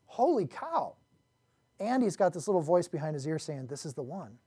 Holy 0.05 0.45
cow. 0.45 0.95
And 1.79 2.03
he's 2.03 2.17
got 2.17 2.33
this 2.33 2.47
little 2.47 2.61
voice 2.61 2.87
behind 2.87 3.15
his 3.15 3.25
ear 3.25 3.39
saying, 3.39 3.67
This 3.67 3.85
is 3.85 3.93
the 3.93 4.03
one. 4.03 4.37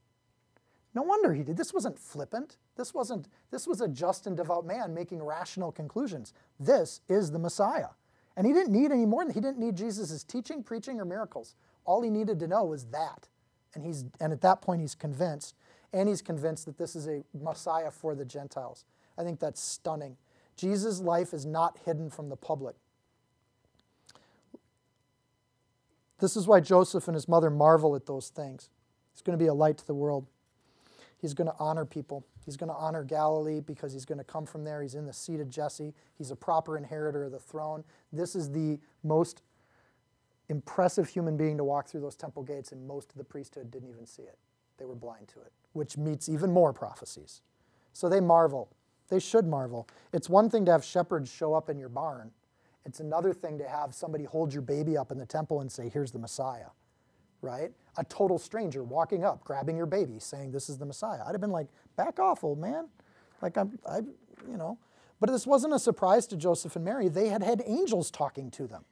No 0.95 1.03
wonder 1.03 1.35
he 1.35 1.43
did. 1.43 1.57
This 1.57 1.75
wasn't 1.75 1.99
flippant. 1.99 2.59
This 2.77 2.95
wasn't 2.95 3.29
this 3.51 3.67
was 3.67 3.81
a 3.81 3.89
just 3.89 4.27
and 4.27 4.37
devout 4.37 4.65
man 4.65 4.95
making 4.95 5.23
rational 5.23 5.73
conclusions. 5.73 6.33
This 6.61 7.01
is 7.09 7.31
the 7.31 7.39
Messiah. 7.39 7.89
And 8.37 8.47
he 8.47 8.53
didn't 8.53 8.73
need 8.73 8.93
any 8.93 9.07
more. 9.07 9.25
Than 9.25 9.35
he 9.35 9.41
didn't 9.41 9.59
need 9.59 9.77
Jesus' 9.77 10.23
teaching, 10.23 10.63
preaching, 10.63 11.01
or 11.01 11.05
miracles. 11.05 11.55
All 11.85 12.03
he 12.03 12.11
needed 12.11 12.39
to 12.41 12.47
know 12.47 12.65
was 12.65 12.87
that. 12.87 13.29
And 13.75 13.85
he's 13.85 14.05
and 14.21 14.33
at 14.33 14.41
that 14.43 14.63
point 14.63 14.81
he's 14.81 14.95
convinced 14.95 15.57
and 15.95 16.09
he's 16.09 16.21
convinced 16.21 16.67
that 16.67 16.77
this 16.77 16.97
is 16.97 17.07
a 17.07 17.23
Messiah 17.33 17.91
for 17.91 18.15
the 18.15 18.25
Gentiles. 18.25 18.85
I 19.17 19.23
think 19.23 19.39
that's 19.39 19.63
stunning. 19.63 20.17
Jesus' 20.57 21.01
life 21.01 21.33
is 21.33 21.47
not 21.47 21.79
hidden 21.87 22.11
from 22.11 22.29
the 22.29 22.37
public. 22.37 22.75
This 26.19 26.37
is 26.37 26.47
why 26.47 26.61
Joseph 26.61 27.07
and 27.07 27.15
his 27.15 27.29
mother 27.29 27.49
marvel 27.49 27.95
at 27.95 28.07
those 28.07 28.29
things. 28.29 28.71
He's 29.13 29.23
going 29.23 29.39
to 29.39 29.43
be 29.43 29.49
a 29.49 29.55
light 29.55 29.79
to 29.79 29.87
the 29.87 29.95
world. 29.95 30.27
He's 31.21 31.33
going 31.33 31.47
to 31.49 31.57
honor 31.59 31.85
people. 31.85 32.27
He's 32.45 32.57
going 32.57 32.71
to 32.71 32.77
honor 32.77 33.05
Galilee 33.05 33.61
because 33.61 33.93
he's 33.93 34.05
going 34.05 34.19
to 34.19 34.25
come 34.25 34.47
from 34.47 34.65
there. 34.65 34.83
He's 34.83 34.95
in 34.97 35.07
the 35.07 35.13
seat 35.13 35.41
of 35.41 35.49
Jesse. 35.49 35.95
He's 36.19 36.31
a 36.31 36.37
proper 36.37 36.77
inheritor 36.77 37.25
of 37.25 37.33
the 37.33 37.39
throne. 37.39 37.85
This 38.13 38.35
is 38.35 38.51
the 38.51 38.79
most 39.03 39.43
impressive 40.49 41.09
human 41.09 41.37
being 41.37 41.57
to 41.57 41.65
walk 41.65 41.89
through 41.89 42.01
those 42.01 42.17
temple 42.17 42.43
gates, 42.43 42.73
and 42.73 42.87
most 42.87 43.11
of 43.13 43.17
the 43.17 43.25
priesthood 43.25 43.71
didn't 43.71 43.89
even 43.89 44.07
see 44.07 44.23
it. 44.23 44.39
They 44.79 44.85
were 44.85 44.95
blind 44.95 45.29
to 45.29 45.41
it 45.41 45.53
which 45.75 45.99
meets 45.99 46.29
even 46.29 46.51
more 46.51 46.73
prophecies. 46.73 47.43
So 47.93 48.09
they 48.09 48.21
marvel. 48.21 48.71
They 49.11 49.21
should 49.21 49.47
marvel. 49.47 49.87
It's 50.13 50.31
one 50.31 50.49
thing 50.49 50.65
to 50.65 50.73
have 50.73 50.83
shepherds 50.83 51.31
show 51.31 51.53
up 51.53 51.69
in 51.69 51.79
your 51.79 51.91
barn, 51.91 52.31
it's 52.87 53.01
another 53.01 53.33
thing 53.33 53.59
to 53.59 53.69
have 53.69 53.95
somebody 53.95 54.25
hold 54.25 54.53
your 54.53 54.61
baby 54.61 54.97
up 54.97 55.11
in 55.11 55.19
the 55.19 55.25
temple 55.27 55.61
and 55.61 55.73
say, 55.73 55.89
Here's 55.89 56.13
the 56.13 56.19
Messiah, 56.19 56.69
right? 57.41 57.71
A 57.97 58.05
total 58.05 58.39
stranger 58.39 58.85
walking 58.85 59.25
up, 59.25 59.43
grabbing 59.43 59.77
your 59.77 59.87
baby, 59.87 60.19
saying, 60.19 60.53
This 60.53 60.69
is 60.69 60.77
the 60.79 60.85
Messiah. 60.85 61.21
I'd 61.27 61.33
have 61.33 61.41
been 61.41 61.51
like, 61.51 61.69
Back 61.97 62.19
off, 62.19 62.45
old 62.45 62.59
man. 62.59 62.89
Like, 63.41 63.57
I'm, 63.57 63.79
I, 63.89 63.99
you 63.99 64.57
know. 64.59 64.79
But 65.19 65.31
this 65.31 65.47
wasn't 65.47 65.73
a 65.73 65.79
surprise 65.79 66.27
to 66.27 66.37
Joseph 66.37 66.77
and 66.77 66.85
Mary. 66.85 67.09
They 67.09 67.29
had 67.29 67.43
had 67.43 67.63
angels 67.65 68.11
talking 68.11 68.51
to 68.53 68.67
them. 68.67 68.85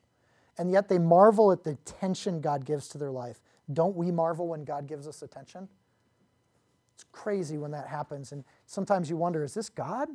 And 0.56 0.70
yet 0.70 0.88
they 0.88 0.98
marvel 0.98 1.52
at 1.52 1.64
the 1.64 1.70
attention 1.70 2.40
God 2.40 2.64
gives 2.64 2.88
to 2.88 2.98
their 2.98 3.10
life. 3.10 3.40
Don't 3.74 3.96
we 3.96 4.10
marvel 4.10 4.48
when 4.48 4.64
God 4.64 4.86
gives 4.86 5.06
us 5.06 5.22
attention? 5.22 5.68
It's 6.94 7.04
crazy 7.12 7.58
when 7.58 7.70
that 7.72 7.88
happens. 7.88 8.32
And 8.32 8.44
sometimes 8.66 9.10
you 9.10 9.16
wonder, 9.16 9.42
is 9.42 9.54
this 9.54 9.68
God? 9.68 10.08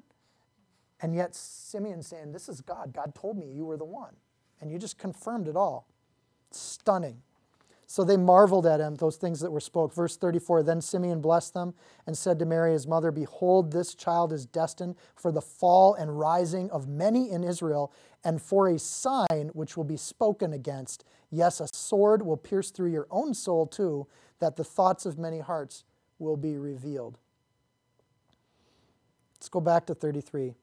And 1.02 1.16
yet 1.16 1.36
Simeon's 1.36 2.08
saying, 2.08 2.32
This 2.32 2.50
is 2.50 2.62
God. 2.62 2.94
God 2.94 3.14
told 3.14 3.38
me 3.38 3.48
you 3.48 3.66
were 3.66 3.78
the 3.78 3.86
one. 3.86 4.16
And 4.60 4.72
you 4.72 4.80
just 4.80 4.98
confirmed 4.98 5.48
it 5.48 5.56
all. 5.56 5.88
Stunning. 6.52 7.22
So 7.90 8.04
they 8.04 8.18
marveled 8.18 8.66
at 8.66 8.82
him, 8.82 8.96
those 8.96 9.16
things 9.16 9.40
that 9.40 9.52
were 9.52 9.62
spoke. 9.62 9.94
Verse 9.94 10.18
34 10.18 10.64
Then 10.64 10.82
Simeon 10.82 11.22
blessed 11.22 11.54
them 11.54 11.74
and 12.06 12.18
said 12.18 12.38
to 12.40 12.46
Mary, 12.46 12.74
his 12.74 12.86
mother, 12.86 13.12
Behold, 13.12 13.72
this 13.72 13.96
child 13.96 14.34
is 14.34 14.46
destined 14.46 14.96
for 15.16 15.32
the 15.32 15.42
fall 15.42 15.94
and 15.94 16.20
rising 16.20 16.70
of 16.72 16.88
many 16.88 17.32
in 17.32 17.46
Israel, 17.46 17.94
and 18.28 18.42
for 18.42 18.68
a 18.68 18.78
sign 18.78 19.52
which 19.54 19.78
will 19.78 19.86
be 19.86 19.96
spoken 19.96 20.52
against. 20.52 21.06
Yes, 21.32 21.62
a 21.62 21.68
sword 21.72 22.26
will 22.26 22.36
pierce 22.36 22.72
through 22.72 22.92
your 22.92 23.08
own 23.10 23.34
soul 23.34 23.66
too, 23.66 24.06
that 24.40 24.58
the 24.58 24.66
thoughts 24.66 25.06
of 25.06 25.18
many 25.18 25.40
hearts 25.40 25.86
will 26.20 26.36
be 26.36 26.58
revealed. 26.58 27.18
Let's 29.36 29.48
go 29.48 29.62
back 29.62 29.86
to 29.86 29.96
33. 29.96 30.56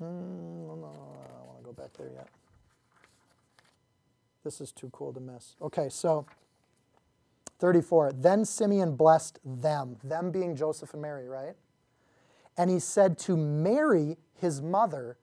Mm, 0.00 0.04
I 0.04 0.06
don't 0.68 0.80
want 0.80 1.58
to 1.58 1.64
go 1.64 1.72
back 1.72 1.92
there 1.98 2.12
yet. 2.14 2.28
This 4.44 4.60
is 4.60 4.70
too 4.70 4.88
cool 4.92 5.12
to 5.14 5.20
miss. 5.20 5.56
Okay, 5.60 5.88
so 5.88 6.26
34. 7.58 8.12
Then 8.12 8.44
Simeon 8.44 8.94
blessed 8.94 9.40
them, 9.44 9.96
them 10.04 10.30
being 10.30 10.54
Joseph 10.54 10.92
and 10.92 11.02
Mary, 11.02 11.26
right? 11.26 11.56
And 12.56 12.70
he 12.70 12.78
said 12.78 13.18
to 13.20 13.36
Mary, 13.36 14.16
his 14.32 14.62
mother, 14.62 15.16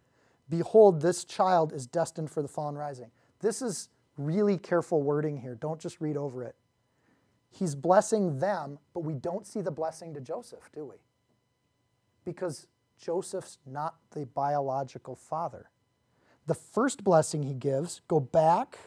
Behold, 0.50 1.02
this 1.02 1.24
child 1.24 1.74
is 1.74 1.88
destined 1.88 2.30
for 2.30 2.42
the 2.42 2.48
fall 2.48 2.70
and 2.70 2.78
rising. 2.78 3.12
This 3.40 3.62
is 3.62 3.90
really 4.18 4.58
careful 4.58 5.02
wording 5.02 5.38
here. 5.38 5.56
Don't 5.56 5.80
just 5.80 6.00
read 6.00 6.18
over 6.18 6.44
it 6.44 6.56
he's 7.54 7.76
blessing 7.76 8.40
them, 8.40 8.80
but 8.94 9.02
we 9.02 9.14
don't 9.14 9.46
see 9.46 9.62
the 9.62 9.72
blessing 9.72 10.14
to 10.14 10.22
Joseph, 10.22 10.70
do 10.74 10.86
we? 10.86 10.96
Because 12.26 12.68
Joseph's 12.98 13.60
not 13.66 13.96
the 14.12 14.26
biological 14.26 15.16
father. 15.16 15.70
The 16.48 16.56
first 16.56 17.04
blessing 17.04 17.44
he 17.44 17.54
gives, 17.54 18.02
go 18.08 18.20
back 18.20 18.80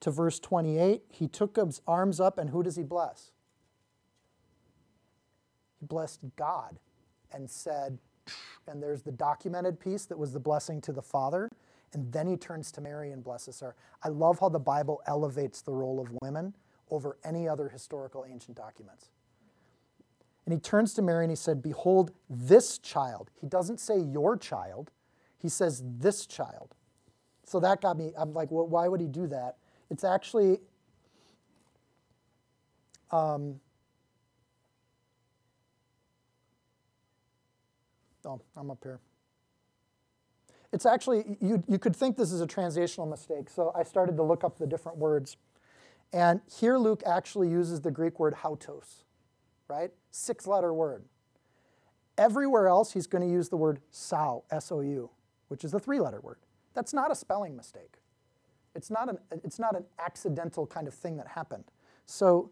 to 0.00 0.10
verse 0.10 0.38
28. 0.38 1.02
He 1.10 1.28
took 1.28 1.56
his 1.56 1.80
arms 1.86 2.20
up, 2.20 2.38
and 2.38 2.50
who 2.50 2.62
does 2.62 2.76
he 2.76 2.82
bless? 2.82 3.32
He 5.80 5.86
blessed 5.86 6.20
God 6.36 6.78
and 7.32 7.50
said, 7.50 7.98
and 8.68 8.82
there's 8.82 9.02
the 9.02 9.12
documented 9.12 9.80
piece 9.80 10.04
that 10.06 10.18
was 10.18 10.32
the 10.32 10.40
blessing 10.40 10.80
to 10.82 10.92
the 10.92 11.02
Father, 11.02 11.48
and 11.92 12.12
then 12.12 12.26
he 12.26 12.36
turns 12.36 12.72
to 12.72 12.80
Mary 12.80 13.12
and 13.12 13.22
blesses 13.22 13.60
her. 13.60 13.74
I 14.02 14.08
love 14.08 14.38
how 14.40 14.48
the 14.48 14.58
Bible 14.58 15.02
elevates 15.06 15.62
the 15.62 15.72
role 15.72 16.00
of 16.00 16.08
women 16.22 16.54
over 16.90 17.18
any 17.24 17.48
other 17.48 17.68
historical 17.68 18.24
ancient 18.28 18.56
documents. 18.56 19.10
And 20.44 20.52
he 20.52 20.58
turns 20.58 20.94
to 20.94 21.02
Mary 21.02 21.24
and 21.24 21.30
he 21.30 21.36
said, 21.36 21.62
Behold, 21.62 22.12
this 22.28 22.78
child. 22.78 23.30
He 23.40 23.46
doesn't 23.46 23.78
say 23.78 23.98
your 23.98 24.36
child, 24.36 24.90
he 25.38 25.48
says 25.48 25.82
this 25.98 26.26
child. 26.26 26.74
So 27.44 27.60
that 27.60 27.80
got 27.80 27.98
me, 27.98 28.12
I'm 28.16 28.32
like, 28.32 28.50
well, 28.50 28.66
why 28.66 28.88
would 28.88 29.00
he 29.00 29.08
do 29.08 29.26
that? 29.26 29.56
It's 29.90 30.04
actually, 30.04 30.58
um, 33.10 33.60
oh, 38.26 38.40
I'm 38.56 38.70
up 38.70 38.78
here. 38.82 39.00
It's 40.72 40.86
actually, 40.86 41.36
you, 41.40 41.62
you 41.68 41.78
could 41.78 41.94
think 41.94 42.16
this 42.16 42.32
is 42.32 42.40
a 42.40 42.46
translational 42.46 43.08
mistake. 43.08 43.50
So 43.50 43.72
I 43.76 43.82
started 43.82 44.16
to 44.16 44.22
look 44.22 44.42
up 44.42 44.58
the 44.58 44.66
different 44.66 44.98
words. 44.98 45.36
And 46.12 46.40
here 46.58 46.78
Luke 46.78 47.02
actually 47.06 47.48
uses 47.48 47.82
the 47.82 47.90
Greek 47.90 48.18
word 48.18 48.34
hautos, 48.42 49.04
right? 49.68 49.90
Six 50.10 50.46
letter 50.46 50.72
word. 50.72 51.04
Everywhere 52.16 52.68
else, 52.68 52.92
he's 52.92 53.06
going 53.06 53.26
to 53.26 53.30
use 53.30 53.48
the 53.48 53.56
word 53.56 53.80
sou, 53.90 54.42
S 54.50 54.72
O 54.72 54.80
U, 54.80 55.10
which 55.48 55.64
is 55.64 55.74
a 55.74 55.78
three 55.78 56.00
letter 56.00 56.20
word. 56.20 56.38
That's 56.74 56.94
not 56.94 57.10
a 57.10 57.14
spelling 57.14 57.56
mistake. 57.56 57.96
It's 58.74 58.90
not, 58.90 59.10
an, 59.10 59.18
it's 59.44 59.58
not 59.58 59.76
an 59.76 59.84
accidental 59.98 60.66
kind 60.66 60.88
of 60.88 60.94
thing 60.94 61.18
that 61.18 61.28
happened. 61.28 61.64
So 62.06 62.50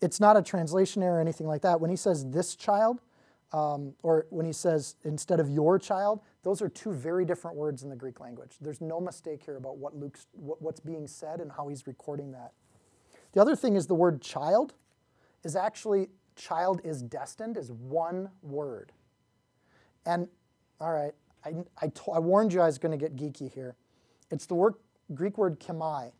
it's 0.00 0.20
not 0.20 0.36
a 0.36 0.42
translation 0.42 1.02
error 1.02 1.18
or 1.18 1.20
anything 1.20 1.48
like 1.48 1.62
that. 1.62 1.80
When 1.80 1.90
he 1.90 1.96
says 1.96 2.30
this 2.30 2.54
child, 2.54 3.00
um, 3.52 3.94
or 4.02 4.26
when 4.30 4.44
he 4.44 4.52
says 4.52 4.96
instead 5.04 5.40
of 5.40 5.48
your 5.48 5.78
child, 5.78 6.20
those 6.42 6.60
are 6.60 6.68
two 6.68 6.92
very 6.92 7.24
different 7.24 7.56
words 7.56 7.82
in 7.82 7.88
the 7.88 7.96
Greek 7.96 8.20
language. 8.20 8.56
There's 8.60 8.80
no 8.80 9.00
mistake 9.00 9.42
here 9.44 9.56
about 9.56 9.78
what 9.78 9.96
Luke's, 9.96 10.26
what, 10.32 10.60
what's 10.60 10.80
being 10.80 11.06
said 11.06 11.40
and 11.40 11.50
how 11.50 11.68
he's 11.68 11.86
recording 11.86 12.32
that. 12.32 12.52
The 13.32 13.40
other 13.40 13.56
thing 13.56 13.76
is 13.76 13.86
the 13.86 13.94
word 13.94 14.20
child 14.20 14.74
is 15.44 15.56
actually, 15.56 16.08
child 16.36 16.80
is 16.84 17.02
destined, 17.02 17.56
is 17.56 17.72
one 17.72 18.30
word. 18.42 18.92
And, 20.04 20.28
all 20.80 20.92
right, 20.92 21.12
I, 21.44 21.54
I, 21.80 21.90
I 22.12 22.18
warned 22.18 22.52
you 22.52 22.60
I 22.60 22.66
was 22.66 22.78
going 22.78 22.98
to 22.98 22.98
get 22.98 23.16
geeky 23.16 23.52
here. 23.52 23.76
It's 24.30 24.46
the 24.46 24.54
word, 24.54 24.74
Greek 25.14 25.38
word 25.38 25.58
keimai. 25.58 26.12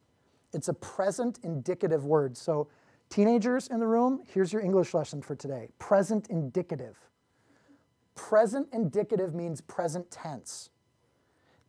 It's 0.55 0.69
a 0.69 0.75
present 0.75 1.41
indicative 1.43 2.07
word. 2.07 2.37
So, 2.37 2.69
teenagers 3.11 3.69
in 3.69 3.81
the 3.81 3.87
room, 3.87 4.23
here's 4.33 4.53
your 4.53 4.63
English 4.63 4.95
lesson 4.95 5.21
for 5.21 5.35
today 5.35 5.69
present 5.79 6.29
indicative. 6.29 6.97
Present 8.19 8.69
indicative 8.73 9.33
means 9.33 9.61
present 9.61 10.11
tense. 10.11 10.71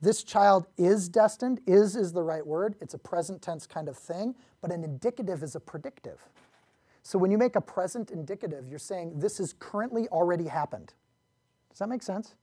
This 0.01 0.23
child 0.23 0.65
is 0.79 1.07
destined. 1.07 1.61
Is 1.67 1.95
is 1.95 2.11
the 2.11 2.23
right 2.23 2.45
word. 2.45 2.75
It's 2.81 2.95
a 2.95 2.97
present 2.97 3.43
tense 3.43 3.67
kind 3.67 3.87
of 3.87 3.95
thing, 3.95 4.33
but 4.59 4.71
an 4.71 4.83
indicative 4.83 5.43
is 5.43 5.53
a 5.53 5.59
predictive. 5.59 6.19
So 7.03 7.19
when 7.19 7.29
you 7.29 7.37
make 7.37 7.55
a 7.55 7.61
present 7.61 8.09
indicative, 8.09 8.67
you're 8.67 8.79
saying 8.79 9.19
this 9.19 9.39
is 9.39 9.53
currently 9.59 10.07
already 10.07 10.45
happened. 10.45 10.95
Does 11.69 11.77
that 11.79 11.87
make 11.87 12.01
sense? 12.01 12.33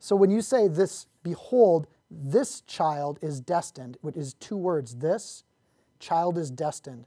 So 0.00 0.16
when 0.16 0.32
you 0.32 0.42
say 0.42 0.66
this, 0.66 1.06
behold, 1.22 1.86
this 2.10 2.62
child 2.62 3.20
is 3.22 3.40
destined, 3.40 3.96
which 4.00 4.16
is 4.16 4.34
two 4.34 4.56
words, 4.56 4.96
this 4.96 5.44
child 6.00 6.36
is 6.36 6.50
destined 6.50 7.06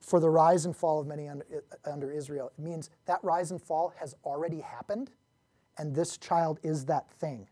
for 0.00 0.18
the 0.18 0.30
rise 0.30 0.64
and 0.64 0.74
fall 0.74 1.00
of 1.00 1.06
many 1.06 1.28
under, 1.28 2.10
Israel. 2.10 2.50
It 2.58 2.62
means 2.62 2.90
that 3.06 3.22
rise 3.22 3.50
and 3.50 3.62
fall 3.62 3.92
has 3.98 4.14
already 4.24 4.60
happened, 4.60 5.10
and 5.78 5.94
this 5.94 6.16
child 6.16 6.58
is 6.62 6.86
that 6.86 7.10
thing 7.10 7.48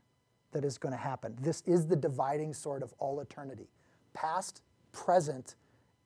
that 0.53 0.65
is 0.65 0.79
going 0.79 0.93
to 0.93 0.99
happen. 0.99 1.37
This 1.41 1.63
is 1.67 1.87
the 1.87 1.97
dividing 1.97 2.55
sword 2.55 2.83
of 2.83 2.95
all 2.99 3.21
eternity 3.21 3.69
past, 4.15 4.63
present, 4.91 5.55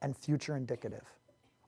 and 0.03 0.17
future 0.17 0.57
indicative, 0.57 1.05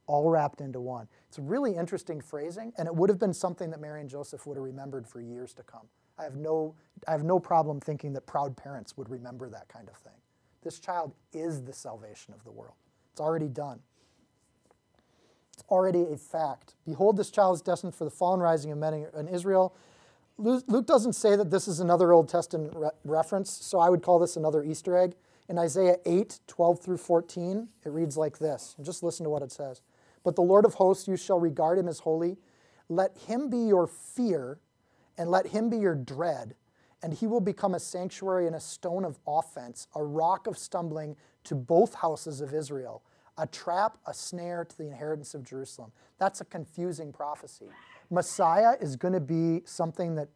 all 0.06 0.28
wrapped 0.28 0.60
into 0.60 0.80
one. 0.80 1.08
It's 1.28 1.38
a 1.38 1.42
really 1.42 1.74
interesting 1.74 2.20
phrasing, 2.20 2.72
and 2.76 2.86
it 2.86 2.94
would 2.94 3.08
have 3.08 3.18
been 3.18 3.32
something 3.32 3.70
that 3.70 3.80
Mary 3.80 4.00
and 4.00 4.10
Joseph 4.10 4.46
would 4.46 4.56
have 4.56 4.64
remembered 4.64 5.06
for 5.06 5.20
years 5.20 5.54
to 5.54 5.62
come. 5.62 5.86
I 6.18 6.24
have 6.24 6.36
no, 6.36 6.74
I 7.08 7.12
have 7.12 7.24
no 7.24 7.38
problem 7.38 7.80
thinking 7.80 8.12
that 8.12 8.26
proud 8.26 8.56
parents 8.56 8.96
would 8.96 9.08
remember 9.08 9.48
that 9.48 9.68
kind 9.68 9.88
of 9.88 9.96
thing. 9.96 10.12
This 10.62 10.78
child 10.80 11.14
is 11.32 11.62
the 11.62 11.72
salvation 11.72 12.34
of 12.34 12.44
the 12.44 12.50
world, 12.50 12.74
it's 13.12 13.20
already 13.20 13.48
done. 13.48 13.80
Already 15.70 16.02
a 16.02 16.16
fact. 16.16 16.74
Behold, 16.86 17.16
this 17.16 17.30
child 17.30 17.56
is 17.56 17.62
destined 17.62 17.94
for 17.94 18.04
the 18.04 18.10
fall 18.10 18.34
and 18.34 18.42
rising 18.42 18.70
of 18.70 18.78
many 18.78 19.06
in 19.16 19.28
Israel. 19.28 19.74
Luke 20.36 20.86
doesn't 20.86 21.12
say 21.12 21.36
that 21.36 21.50
this 21.50 21.68
is 21.68 21.80
another 21.80 22.12
Old 22.12 22.28
Testament 22.28 22.72
re- 22.74 22.90
reference, 23.04 23.50
so 23.50 23.78
I 23.78 23.88
would 23.88 24.02
call 24.02 24.18
this 24.18 24.36
another 24.36 24.64
Easter 24.64 24.96
egg. 24.96 25.14
In 25.48 25.58
Isaiah 25.58 25.96
8, 26.04 26.40
12 26.46 26.80
through 26.80 26.96
14, 26.96 27.68
it 27.84 27.88
reads 27.90 28.16
like 28.16 28.38
this. 28.38 28.74
Just 28.82 29.02
listen 29.02 29.24
to 29.24 29.30
what 29.30 29.42
it 29.42 29.52
says. 29.52 29.82
But 30.24 30.34
the 30.34 30.42
Lord 30.42 30.64
of 30.64 30.74
hosts, 30.74 31.06
you 31.06 31.16
shall 31.16 31.38
regard 31.38 31.78
him 31.78 31.86
as 31.86 32.00
holy. 32.00 32.38
Let 32.88 33.16
him 33.16 33.48
be 33.48 33.58
your 33.58 33.86
fear, 33.86 34.58
and 35.16 35.30
let 35.30 35.48
him 35.48 35.70
be 35.70 35.76
your 35.76 35.94
dread. 35.94 36.54
And 37.02 37.12
he 37.14 37.26
will 37.26 37.40
become 37.40 37.74
a 37.74 37.80
sanctuary 37.80 38.46
and 38.46 38.56
a 38.56 38.60
stone 38.60 39.04
of 39.04 39.18
offense, 39.26 39.86
a 39.94 40.02
rock 40.02 40.46
of 40.46 40.58
stumbling 40.58 41.16
to 41.44 41.54
both 41.54 41.94
houses 41.94 42.40
of 42.40 42.54
Israel, 42.54 43.02
a 43.36 43.46
trap, 43.46 43.98
a 44.06 44.14
snare 44.14 44.64
to 44.64 44.78
the 44.78 44.86
inheritance 44.86 45.34
of 45.34 45.44
Jerusalem. 45.44 45.92
That's 46.18 46.40
a 46.40 46.44
confusing 46.44 47.12
prophecy. 47.12 47.66
Messiah 48.10 48.76
is 48.80 48.96
going 48.96 49.14
to 49.14 49.20
be 49.20 49.62
something 49.64 50.14
that 50.14 50.28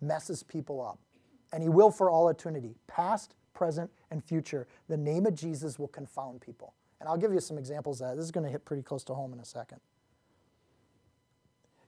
messes 0.00 0.42
people 0.42 0.84
up, 0.84 0.98
and 1.52 1.62
he 1.62 1.68
will 1.68 1.90
for 1.90 2.10
all 2.10 2.28
eternity, 2.28 2.74
past, 2.86 3.34
present, 3.54 3.90
and 4.10 4.24
future. 4.24 4.66
The 4.88 4.96
name 4.96 5.26
of 5.26 5.34
Jesus 5.34 5.78
will 5.78 5.88
confound 5.88 6.40
people. 6.40 6.74
And 7.00 7.08
I'll 7.08 7.16
give 7.16 7.32
you 7.32 7.40
some 7.40 7.58
examples 7.58 8.00
of 8.00 8.08
that. 8.08 8.16
This 8.16 8.24
is 8.24 8.30
going 8.30 8.44
to 8.44 8.50
hit 8.50 8.64
pretty 8.64 8.82
close 8.82 9.04
to 9.04 9.14
home 9.14 9.32
in 9.32 9.38
a 9.38 9.44
second. 9.44 9.80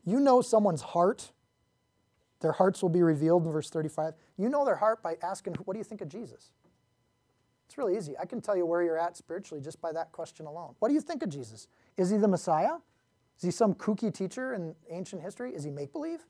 You 0.04 0.20
know 0.20 0.40
someone's 0.40 0.82
heart, 0.82 1.32
their 2.40 2.52
hearts 2.52 2.82
will 2.82 2.88
be 2.88 3.02
revealed 3.02 3.44
in 3.44 3.52
verse 3.52 3.68
35. 3.70 4.14
You 4.36 4.48
know 4.48 4.64
their 4.64 4.76
heart 4.76 5.02
by 5.02 5.16
asking, 5.22 5.54
What 5.64 5.74
do 5.74 5.78
you 5.78 5.84
think 5.84 6.00
of 6.00 6.08
Jesus? 6.08 6.50
It's 7.68 7.76
really 7.76 7.98
easy. 7.98 8.16
I 8.18 8.24
can 8.24 8.40
tell 8.40 8.56
you 8.56 8.64
where 8.64 8.82
you're 8.82 8.98
at 8.98 9.14
spiritually 9.18 9.62
just 9.62 9.78
by 9.82 9.92
that 9.92 10.10
question 10.10 10.46
alone. 10.46 10.74
What 10.78 10.88
do 10.88 10.94
you 10.94 11.02
think 11.02 11.22
of 11.22 11.28
Jesus? 11.28 11.68
Is 11.98 12.08
he 12.08 12.16
the 12.16 12.26
Messiah? 12.26 12.76
Is 13.36 13.42
he 13.42 13.50
some 13.50 13.74
kooky 13.74 14.12
teacher 14.12 14.54
in 14.54 14.74
ancient 14.88 15.20
history? 15.20 15.54
Is 15.54 15.64
he 15.64 15.70
make 15.70 15.92
believe? 15.92 16.24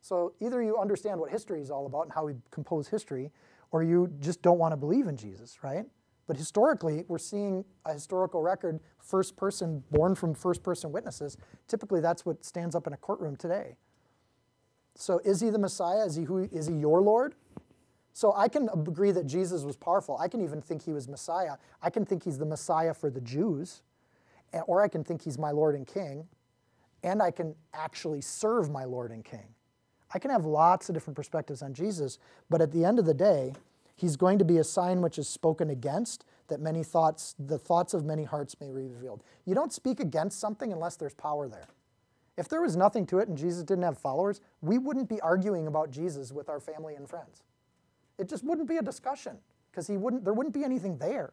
So 0.00 0.34
either 0.40 0.62
you 0.62 0.78
understand 0.78 1.18
what 1.18 1.32
history 1.32 1.60
is 1.60 1.70
all 1.70 1.86
about 1.86 2.02
and 2.02 2.12
how 2.12 2.26
we 2.26 2.34
compose 2.52 2.86
history, 2.86 3.32
or 3.72 3.82
you 3.82 4.08
just 4.20 4.40
don't 4.40 4.58
want 4.58 4.70
to 4.70 4.76
believe 4.76 5.08
in 5.08 5.16
Jesus, 5.16 5.64
right? 5.64 5.84
But 6.28 6.36
historically, 6.36 7.04
we're 7.08 7.18
seeing 7.18 7.64
a 7.84 7.94
historical 7.94 8.40
record, 8.40 8.78
first 9.02 9.36
person, 9.36 9.82
born 9.90 10.14
from 10.14 10.32
first 10.32 10.62
person 10.62 10.92
witnesses. 10.92 11.36
Typically, 11.66 12.00
that's 12.00 12.24
what 12.24 12.44
stands 12.44 12.76
up 12.76 12.86
in 12.86 12.92
a 12.92 12.96
courtroom 12.96 13.34
today. 13.34 13.74
So 14.94 15.20
is 15.24 15.40
he 15.40 15.50
the 15.50 15.58
Messiah? 15.58 16.04
Is 16.04 16.16
he, 16.16 16.24
who, 16.24 16.48
is 16.52 16.66
he 16.66 16.74
your 16.74 17.00
Lord? 17.00 17.34
So 18.18 18.34
I 18.34 18.48
can 18.48 18.68
agree 18.70 19.12
that 19.12 19.26
Jesus 19.26 19.62
was 19.62 19.76
powerful. 19.76 20.18
I 20.18 20.26
can 20.26 20.40
even 20.40 20.60
think 20.60 20.82
he 20.82 20.92
was 20.92 21.06
Messiah. 21.06 21.52
I 21.80 21.88
can 21.88 22.04
think 22.04 22.24
he's 22.24 22.36
the 22.36 22.44
Messiah 22.44 22.92
for 22.92 23.10
the 23.10 23.20
Jews, 23.20 23.82
or 24.66 24.82
I 24.82 24.88
can 24.88 25.04
think 25.04 25.22
he's 25.22 25.38
my 25.38 25.52
Lord 25.52 25.76
and 25.76 25.86
King 25.86 26.26
and 27.04 27.22
I 27.22 27.30
can 27.30 27.54
actually 27.72 28.20
serve 28.20 28.72
my 28.72 28.82
Lord 28.82 29.12
and 29.12 29.24
King. 29.24 29.54
I 30.12 30.18
can 30.18 30.32
have 30.32 30.44
lots 30.44 30.88
of 30.88 30.96
different 30.96 31.14
perspectives 31.14 31.62
on 31.62 31.74
Jesus, 31.74 32.18
but 32.50 32.60
at 32.60 32.72
the 32.72 32.84
end 32.84 32.98
of 32.98 33.04
the 33.04 33.14
day, 33.14 33.52
he's 33.94 34.16
going 34.16 34.40
to 34.40 34.44
be 34.44 34.58
a 34.58 34.64
sign 34.64 35.00
which 35.00 35.16
is 35.16 35.28
spoken 35.28 35.70
against, 35.70 36.24
that 36.48 36.60
many 36.60 36.82
thoughts, 36.82 37.36
the 37.38 37.56
thoughts 37.56 37.94
of 37.94 38.04
many 38.04 38.24
hearts 38.24 38.56
may 38.60 38.66
be 38.66 38.88
revealed. 38.88 39.22
You 39.44 39.54
don't 39.54 39.72
speak 39.72 40.00
against 40.00 40.40
something 40.40 40.72
unless 40.72 40.96
there's 40.96 41.14
power 41.14 41.46
there. 41.46 41.68
If 42.36 42.48
there 42.48 42.62
was 42.62 42.76
nothing 42.76 43.06
to 43.06 43.20
it 43.20 43.28
and 43.28 43.38
Jesus 43.38 43.62
didn't 43.62 43.84
have 43.84 43.96
followers, 43.96 44.40
we 44.60 44.76
wouldn't 44.76 45.08
be 45.08 45.20
arguing 45.20 45.68
about 45.68 45.92
Jesus 45.92 46.32
with 46.32 46.48
our 46.48 46.58
family 46.58 46.96
and 46.96 47.08
friends. 47.08 47.44
It 48.18 48.28
just 48.28 48.44
wouldn't 48.44 48.68
be 48.68 48.76
a 48.76 48.82
discussion 48.82 49.38
because 49.70 49.86
he 49.86 49.96
wouldn't 49.96 50.24
there 50.24 50.34
wouldn't 50.34 50.54
be 50.54 50.64
anything 50.64 50.98
there. 50.98 51.32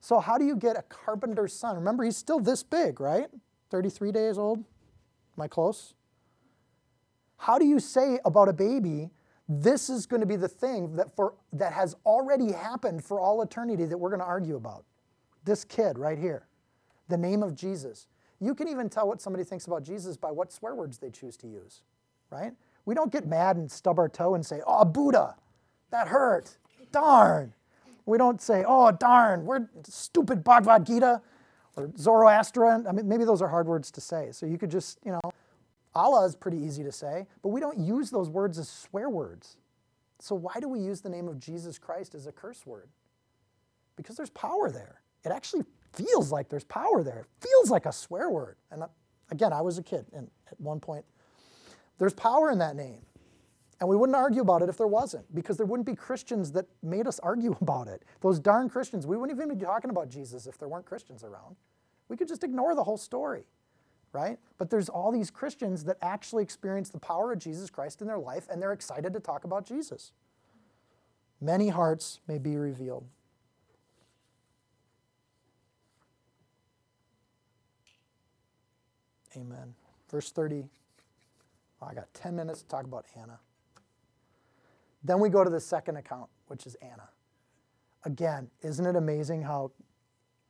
So 0.00 0.20
how 0.20 0.36
do 0.36 0.44
you 0.44 0.56
get 0.56 0.76
a 0.76 0.82
carpenter's 0.82 1.54
son? 1.54 1.76
Remember 1.76 2.04
he's 2.04 2.16
still 2.16 2.38
this 2.38 2.62
big, 2.62 3.00
right? 3.00 3.28
33 3.70 4.12
days 4.12 4.38
old. 4.38 4.58
Am 4.58 5.42
I 5.42 5.48
close? 5.48 5.94
How 7.38 7.58
do 7.58 7.66
you 7.66 7.80
say 7.80 8.18
about 8.24 8.48
a 8.48 8.52
baby, 8.52 9.10
this 9.48 9.90
is 9.90 10.06
going 10.06 10.20
to 10.20 10.26
be 10.26 10.36
the 10.36 10.48
thing 10.48 10.96
that, 10.96 11.14
for, 11.16 11.34
that 11.52 11.72
has 11.72 11.96
already 12.06 12.52
happened 12.52 13.04
for 13.04 13.18
all 13.18 13.42
eternity 13.42 13.84
that 13.84 13.98
we're 13.98 14.10
going 14.10 14.20
to 14.20 14.26
argue 14.26 14.56
about? 14.56 14.84
This 15.44 15.64
kid 15.64 15.98
right 15.98 16.18
here, 16.18 16.46
the 17.08 17.16
name 17.16 17.42
of 17.42 17.54
Jesus. 17.54 18.06
You 18.40 18.54
can 18.54 18.68
even 18.68 18.88
tell 18.88 19.08
what 19.08 19.20
somebody 19.20 19.44
thinks 19.44 19.66
about 19.66 19.82
Jesus 19.82 20.16
by 20.16 20.30
what 20.30 20.52
swear 20.52 20.74
words 20.74 20.98
they 20.98 21.10
choose 21.10 21.36
to 21.38 21.46
use, 21.46 21.82
right? 22.30 22.52
We 22.84 22.94
don't 22.94 23.12
get 23.12 23.26
mad 23.26 23.56
and 23.56 23.70
stub 23.70 23.98
our 23.98 24.08
toe 24.08 24.34
and 24.34 24.44
say, 24.44 24.60
oh, 24.66 24.84
Buddha, 24.84 25.36
that 25.94 26.08
hurt, 26.08 26.56
darn. 26.90 27.52
We 28.04 28.18
don't 28.18 28.42
say, 28.42 28.64
oh, 28.66 28.90
darn, 28.90 29.46
we're 29.46 29.68
stupid 29.84 30.42
Bhagavad 30.42 30.84
Gita 30.84 31.22
or 31.76 31.90
Zoroastrian. 31.96 32.86
I 32.86 32.92
mean, 32.92 33.08
maybe 33.08 33.24
those 33.24 33.40
are 33.40 33.48
hard 33.48 33.66
words 33.68 33.92
to 33.92 34.00
say. 34.00 34.30
So 34.32 34.44
you 34.44 34.58
could 34.58 34.70
just, 34.70 34.98
you 35.04 35.12
know, 35.12 35.20
Allah 35.94 36.26
is 36.26 36.34
pretty 36.34 36.58
easy 36.58 36.82
to 36.82 36.90
say, 36.90 37.26
but 37.42 37.50
we 37.50 37.60
don't 37.60 37.78
use 37.78 38.10
those 38.10 38.28
words 38.28 38.58
as 38.58 38.68
swear 38.68 39.08
words. 39.08 39.56
So 40.18 40.34
why 40.34 40.54
do 40.60 40.68
we 40.68 40.80
use 40.80 41.00
the 41.00 41.08
name 41.08 41.28
of 41.28 41.38
Jesus 41.38 41.78
Christ 41.78 42.14
as 42.16 42.26
a 42.26 42.32
curse 42.32 42.66
word? 42.66 42.88
Because 43.96 44.16
there's 44.16 44.30
power 44.30 44.70
there. 44.70 45.00
It 45.24 45.30
actually 45.30 45.62
feels 45.92 46.32
like 46.32 46.48
there's 46.48 46.64
power 46.64 47.04
there. 47.04 47.20
It 47.20 47.46
feels 47.46 47.70
like 47.70 47.86
a 47.86 47.92
swear 47.92 48.28
word. 48.30 48.56
And 48.72 48.82
uh, 48.82 48.88
again, 49.30 49.52
I 49.52 49.60
was 49.60 49.78
a 49.78 49.82
kid, 49.82 50.06
and 50.12 50.28
at 50.50 50.60
one 50.60 50.80
point, 50.80 51.04
there's 51.98 52.14
power 52.14 52.50
in 52.50 52.58
that 52.58 52.74
name. 52.74 53.02
And 53.80 53.88
we 53.88 53.96
wouldn't 53.96 54.16
argue 54.16 54.42
about 54.42 54.62
it 54.62 54.68
if 54.68 54.76
there 54.76 54.86
wasn't, 54.86 55.32
because 55.34 55.56
there 55.56 55.66
wouldn't 55.66 55.86
be 55.86 55.94
Christians 55.94 56.52
that 56.52 56.66
made 56.82 57.06
us 57.06 57.18
argue 57.20 57.56
about 57.60 57.88
it. 57.88 58.02
Those 58.20 58.38
darn 58.38 58.68
Christians, 58.68 59.06
we 59.06 59.16
wouldn't 59.16 59.36
even 59.36 59.56
be 59.56 59.64
talking 59.64 59.90
about 59.90 60.08
Jesus 60.08 60.46
if 60.46 60.58
there 60.58 60.68
weren't 60.68 60.86
Christians 60.86 61.24
around. 61.24 61.56
We 62.08 62.16
could 62.16 62.28
just 62.28 62.44
ignore 62.44 62.74
the 62.74 62.84
whole 62.84 62.98
story, 62.98 63.46
right? 64.12 64.38
But 64.58 64.70
there's 64.70 64.88
all 64.88 65.10
these 65.10 65.30
Christians 65.30 65.84
that 65.84 65.96
actually 66.02 66.42
experience 66.42 66.90
the 66.90 66.98
power 66.98 67.32
of 67.32 67.38
Jesus 67.38 67.70
Christ 67.70 68.00
in 68.00 68.06
their 68.06 68.18
life, 68.18 68.46
and 68.50 68.60
they're 68.60 68.72
excited 68.72 69.12
to 69.12 69.20
talk 69.20 69.44
about 69.44 69.66
Jesus. 69.66 70.12
Many 71.40 71.68
hearts 71.68 72.20
may 72.28 72.38
be 72.38 72.56
revealed. 72.56 73.06
Amen. 79.36 79.74
Verse 80.10 80.30
30. 80.30 80.64
Oh, 81.82 81.86
I 81.86 81.94
got 81.94 82.12
10 82.14 82.36
minutes 82.36 82.62
to 82.62 82.68
talk 82.68 82.84
about 82.84 83.04
Anna. 83.20 83.40
Then 85.04 85.20
we 85.20 85.28
go 85.28 85.44
to 85.44 85.50
the 85.50 85.60
second 85.60 85.96
account, 85.96 86.30
which 86.48 86.66
is 86.66 86.74
Anna. 86.76 87.10
Again, 88.04 88.50
isn't 88.62 88.84
it 88.84 88.96
amazing 88.96 89.42
how 89.42 89.70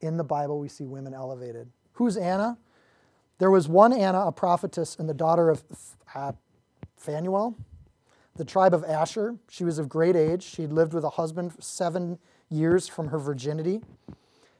in 0.00 0.16
the 0.16 0.24
Bible 0.24 0.60
we 0.60 0.68
see 0.68 0.84
women 0.84 1.12
elevated? 1.12 1.68
Who's 1.94 2.16
Anna? 2.16 2.56
There 3.38 3.50
was 3.50 3.68
one 3.68 3.92
Anna, 3.92 4.26
a 4.26 4.32
prophetess, 4.32 4.96
and 4.96 5.08
the 5.08 5.14
daughter 5.14 5.50
of 5.50 5.64
uh, 6.14 6.32
Phanuel, 6.96 7.56
the 8.36 8.44
tribe 8.44 8.74
of 8.74 8.84
Asher. 8.84 9.36
She 9.48 9.64
was 9.64 9.78
of 9.78 9.88
great 9.88 10.14
age. 10.14 10.42
She 10.42 10.62
had 10.62 10.72
lived 10.72 10.94
with 10.94 11.04
a 11.04 11.10
husband 11.10 11.52
seven 11.58 12.18
years 12.48 12.86
from 12.88 13.08
her 13.08 13.18
virginity. 13.18 13.80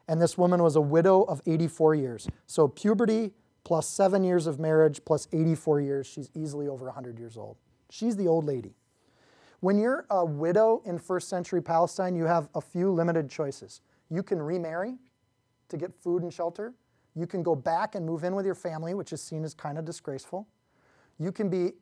And 0.08 0.20
this 0.20 0.36
woman 0.36 0.62
was 0.62 0.76
a 0.76 0.80
widow 0.80 1.22
of 1.22 1.40
84 1.46 1.94
years. 1.94 2.28
So 2.46 2.68
puberty 2.68 3.32
plus 3.62 3.88
seven 3.88 4.22
years 4.22 4.46
of 4.46 4.58
marriage 4.58 5.00
plus 5.04 5.26
84 5.32 5.80
years, 5.80 6.06
she's 6.06 6.30
easily 6.34 6.68
over 6.68 6.86
100 6.86 7.18
years 7.18 7.36
old. 7.36 7.56
She's 7.90 8.16
the 8.16 8.28
old 8.28 8.44
lady. 8.44 8.74
When 9.64 9.78
you're 9.78 10.04
a 10.10 10.22
widow 10.22 10.82
in 10.84 10.98
first 10.98 11.30
century 11.30 11.62
Palestine, 11.62 12.14
you 12.14 12.26
have 12.26 12.50
a 12.54 12.60
few 12.60 12.92
limited 12.92 13.30
choices. 13.30 13.80
You 14.10 14.22
can 14.22 14.42
remarry 14.42 14.98
to 15.70 15.78
get 15.78 15.94
food 15.94 16.22
and 16.22 16.30
shelter. 16.30 16.74
You 17.14 17.26
can 17.26 17.42
go 17.42 17.54
back 17.54 17.94
and 17.94 18.04
move 18.04 18.24
in 18.24 18.34
with 18.34 18.44
your 18.44 18.54
family, 18.54 18.92
which 18.92 19.10
is 19.14 19.22
seen 19.22 19.42
as 19.42 19.54
kind 19.54 19.78
of 19.78 19.86
disgraceful. 19.86 20.46
You 21.18 21.32
can 21.32 21.48
be 21.48 21.72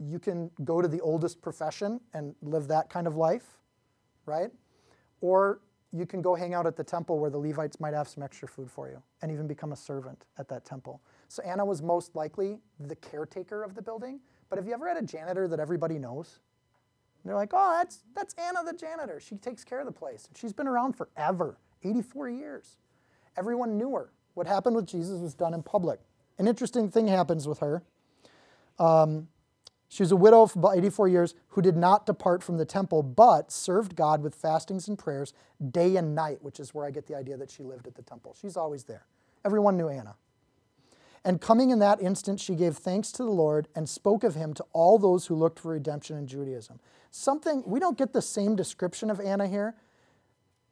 you 0.00 0.18
can 0.18 0.50
go 0.64 0.82
to 0.82 0.88
the 0.88 1.00
oldest 1.00 1.40
profession 1.40 2.00
and 2.12 2.34
live 2.42 2.66
that 2.66 2.90
kind 2.90 3.06
of 3.06 3.14
life, 3.14 3.60
right? 4.26 4.50
Or 5.20 5.60
you 5.92 6.06
can 6.06 6.22
go 6.22 6.34
hang 6.34 6.54
out 6.54 6.66
at 6.66 6.74
the 6.74 6.82
temple 6.82 7.20
where 7.20 7.30
the 7.30 7.38
Levites 7.38 7.78
might 7.78 7.94
have 7.94 8.08
some 8.08 8.24
extra 8.24 8.48
food 8.48 8.68
for 8.68 8.88
you 8.88 9.00
and 9.22 9.30
even 9.30 9.46
become 9.46 9.70
a 9.70 9.76
servant 9.76 10.24
at 10.38 10.48
that 10.48 10.64
temple. 10.64 11.00
So 11.28 11.40
Anna 11.44 11.64
was 11.64 11.82
most 11.82 12.16
likely 12.16 12.58
the 12.80 12.96
caretaker 12.96 13.62
of 13.62 13.76
the 13.76 13.82
building. 13.82 14.18
But 14.48 14.58
have 14.58 14.66
you 14.66 14.74
ever 14.74 14.88
had 14.88 14.96
a 14.96 15.06
janitor 15.06 15.46
that 15.46 15.60
everybody 15.60 16.00
knows? 16.00 16.40
And 17.24 17.30
they're 17.30 17.36
like, 17.36 17.52
oh, 17.54 17.74
that's, 17.78 18.00
that's 18.14 18.34
Anna 18.34 18.60
the 18.64 18.76
janitor. 18.76 19.18
She 19.18 19.36
takes 19.36 19.64
care 19.64 19.80
of 19.80 19.86
the 19.86 19.92
place. 19.92 20.28
She's 20.36 20.52
been 20.52 20.68
around 20.68 20.92
forever 20.92 21.56
84 21.82 22.28
years. 22.28 22.76
Everyone 23.36 23.78
knew 23.78 23.94
her. 23.94 24.10
What 24.34 24.46
happened 24.46 24.76
with 24.76 24.86
Jesus 24.86 25.20
was 25.20 25.32
done 25.32 25.54
in 25.54 25.62
public. 25.62 26.00
An 26.38 26.46
interesting 26.46 26.90
thing 26.90 27.08
happens 27.08 27.48
with 27.48 27.60
her. 27.60 27.82
Um, 28.78 29.28
she 29.88 30.02
was 30.02 30.12
a 30.12 30.16
widow 30.16 30.44
for 30.46 30.58
about 30.58 30.76
84 30.76 31.08
years 31.08 31.34
who 31.50 31.62
did 31.62 31.76
not 31.76 32.04
depart 32.04 32.42
from 32.42 32.58
the 32.58 32.64
temple, 32.64 33.02
but 33.02 33.50
served 33.50 33.96
God 33.96 34.22
with 34.22 34.34
fastings 34.34 34.86
and 34.88 34.98
prayers 34.98 35.32
day 35.70 35.96
and 35.96 36.14
night, 36.14 36.38
which 36.42 36.60
is 36.60 36.74
where 36.74 36.84
I 36.84 36.90
get 36.90 37.06
the 37.06 37.14
idea 37.14 37.36
that 37.36 37.50
she 37.50 37.62
lived 37.62 37.86
at 37.86 37.94
the 37.94 38.02
temple. 38.02 38.36
She's 38.38 38.56
always 38.56 38.84
there. 38.84 39.06
Everyone 39.44 39.76
knew 39.76 39.88
Anna. 39.88 40.16
And 41.24 41.40
coming 41.40 41.70
in 41.70 41.78
that 41.78 42.02
instant, 42.02 42.38
she 42.38 42.54
gave 42.54 42.76
thanks 42.76 43.10
to 43.12 43.22
the 43.22 43.30
Lord 43.30 43.68
and 43.74 43.88
spoke 43.88 44.24
of 44.24 44.34
him 44.34 44.52
to 44.54 44.64
all 44.72 44.98
those 44.98 45.26
who 45.26 45.34
looked 45.34 45.58
for 45.58 45.72
redemption 45.72 46.18
in 46.18 46.26
Jerusalem. 46.26 46.80
Something, 47.16 47.62
we 47.64 47.78
don't 47.78 47.96
get 47.96 48.12
the 48.12 48.20
same 48.20 48.56
description 48.56 49.08
of 49.08 49.20
Anna 49.20 49.46
here. 49.46 49.76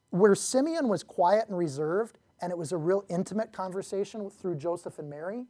Where 0.09 0.35
Simeon 0.35 0.89
was 0.89 1.01
quiet 1.01 1.47
and 1.47 1.57
reserved, 1.57 2.19
and 2.41 2.51
it 2.51 2.57
was 2.57 2.73
a 2.73 2.77
real 2.77 3.05
intimate 3.07 3.53
conversation 3.53 4.29
through 4.29 4.55
Joseph 4.55 4.99
and 4.99 5.09
Mary, 5.09 5.45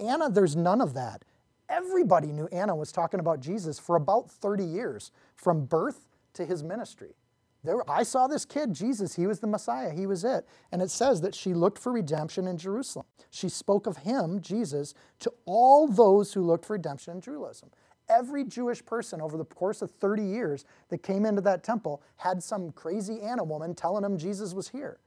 Anna, 0.00 0.30
there's 0.30 0.56
none 0.56 0.80
of 0.80 0.94
that. 0.94 1.26
Everybody 1.68 2.28
knew 2.28 2.46
Anna 2.46 2.74
was 2.74 2.92
talking 2.92 3.20
about 3.20 3.40
Jesus 3.40 3.78
for 3.78 3.94
about 3.94 4.30
30 4.30 4.64
years, 4.64 5.12
from 5.34 5.66
birth 5.66 6.08
to 6.32 6.46
his 6.46 6.64
ministry. 6.64 7.14
There, 7.62 7.82
I 7.90 8.02
saw 8.02 8.26
this 8.26 8.46
kid, 8.46 8.72
Jesus, 8.72 9.16
he 9.16 9.26
was 9.26 9.40
the 9.40 9.46
Messiah, 9.46 9.92
he 9.92 10.06
was 10.06 10.24
it. 10.24 10.48
And 10.72 10.80
it 10.80 10.90
says 10.90 11.20
that 11.20 11.34
she 11.34 11.52
looked 11.52 11.78
for 11.78 11.92
redemption 11.92 12.46
in 12.46 12.56
Jerusalem. 12.56 13.04
She 13.28 13.50
spoke 13.50 13.86
of 13.86 13.98
him, 13.98 14.40
Jesus, 14.40 14.94
to 15.18 15.30
all 15.44 15.86
those 15.86 16.32
who 16.32 16.40
looked 16.40 16.64
for 16.64 16.72
redemption 16.72 17.16
in 17.16 17.20
Jerusalem. 17.20 17.70
Every 18.08 18.44
Jewish 18.44 18.84
person 18.84 19.20
over 19.20 19.36
the 19.36 19.44
course 19.44 19.82
of 19.82 19.90
30 19.90 20.22
years 20.22 20.64
that 20.88 21.02
came 21.02 21.26
into 21.26 21.42
that 21.42 21.62
temple 21.62 22.02
had 22.16 22.42
some 22.42 22.72
crazy 22.72 23.20
Anna 23.20 23.44
woman 23.44 23.74
telling 23.74 24.02
them 24.02 24.16
Jesus 24.16 24.54
was 24.54 24.68
here 24.68 24.98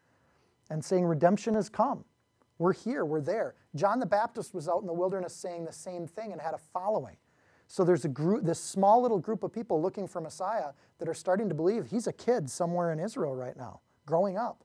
and 0.70 0.84
saying, 0.84 1.06
Redemption 1.06 1.54
has 1.56 1.70
come. 1.70 2.06
We're 2.58 2.74
here, 2.74 3.06
we're 3.06 3.22
there. 3.22 3.56
John 3.76 3.99
the 3.99 4.06
Baptist 4.06 4.54
was 4.54 4.70
out 4.70 4.82
in 4.82 4.88
the 4.88 4.93
wilderness 4.93 5.36
saying 5.36 5.66
the 5.66 5.74
same 5.74 6.06
thing 6.06 6.32
and 6.32 6.39
had 6.39 6.54
a 6.54 6.60
following. 6.60 7.18
So 7.68 7.84
there's 7.84 8.06
a 8.06 8.10
group, 8.10 8.43
this 8.43 8.60
small 8.60 9.02
little 9.02 9.18
group 9.18 9.43
of 9.43 9.54
people 9.54 9.82
looking 9.82 10.08
for 10.08 10.20
Messiah 10.22 10.74
that 10.99 11.08
are 11.08 11.14
starting 11.14 11.47
to 11.49 11.56
believe 11.56 11.88
he's 11.88 12.06
a 12.06 12.14
kid 12.14 12.49
somewhere 12.49 12.91
in 12.91 12.99
Israel 12.99 13.34
right 13.34 13.56
now, 13.56 13.80
growing 14.06 14.38
up, 14.38 14.64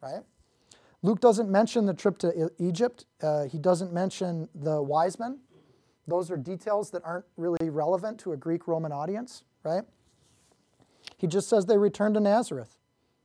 right? 0.00 0.22
Luke 1.02 1.20
doesn't 1.20 1.50
mention 1.50 1.84
the 1.84 1.92
trip 1.92 2.16
to 2.18 2.50
Egypt. 2.58 3.04
Uh, 3.20 3.44
he 3.44 3.58
doesn't 3.58 3.92
mention 3.92 4.48
the 4.54 4.80
wise 4.80 5.18
men. 5.18 5.40
Those 6.06 6.30
are 6.30 6.36
details 6.36 6.90
that 6.90 7.02
aren't 7.04 7.24
really 7.36 7.70
relevant 7.70 8.18
to 8.20 8.32
a 8.32 8.36
Greek 8.36 8.68
Roman 8.68 8.92
audience, 8.92 9.44
right? 9.62 9.84
He 11.16 11.26
just 11.26 11.48
says 11.48 11.66
they 11.66 11.78
returned 11.78 12.14
to 12.14 12.20
Nazareth. 12.20 12.76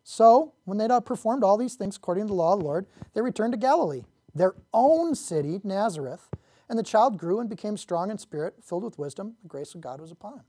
So, 0.04 0.54
when 0.66 0.78
they'd 0.78 0.92
performed 1.06 1.44
all 1.44 1.58
these 1.58 1.76
things 1.76 1.98
according 1.98 2.26
to 2.26 2.28
the 2.30 2.34
law 2.34 2.54
of 2.54 2.60
the 2.60 2.66
Lord, 2.66 2.88
they 3.14 3.22
returned 3.22 3.54
to 3.54 3.60
Galilee, 3.60 4.04
their 4.34 4.56
own 4.74 5.14
city, 5.14 5.60
Nazareth. 5.64 6.30
And 6.68 6.80
the 6.80 6.84
child 6.84 7.18
grew 7.18 7.40
and 7.40 7.50
became 7.50 7.78
strong 7.78 8.12
in 8.12 8.18
spirit, 8.18 8.56
filled 8.64 8.84
with 8.84 9.00
wisdom. 9.00 9.36
The 9.42 9.50
grace 9.50 9.76
of 9.76 9.82
God 9.82 10.00
was 10.00 10.12
upon 10.12 10.36
him. 10.36 10.46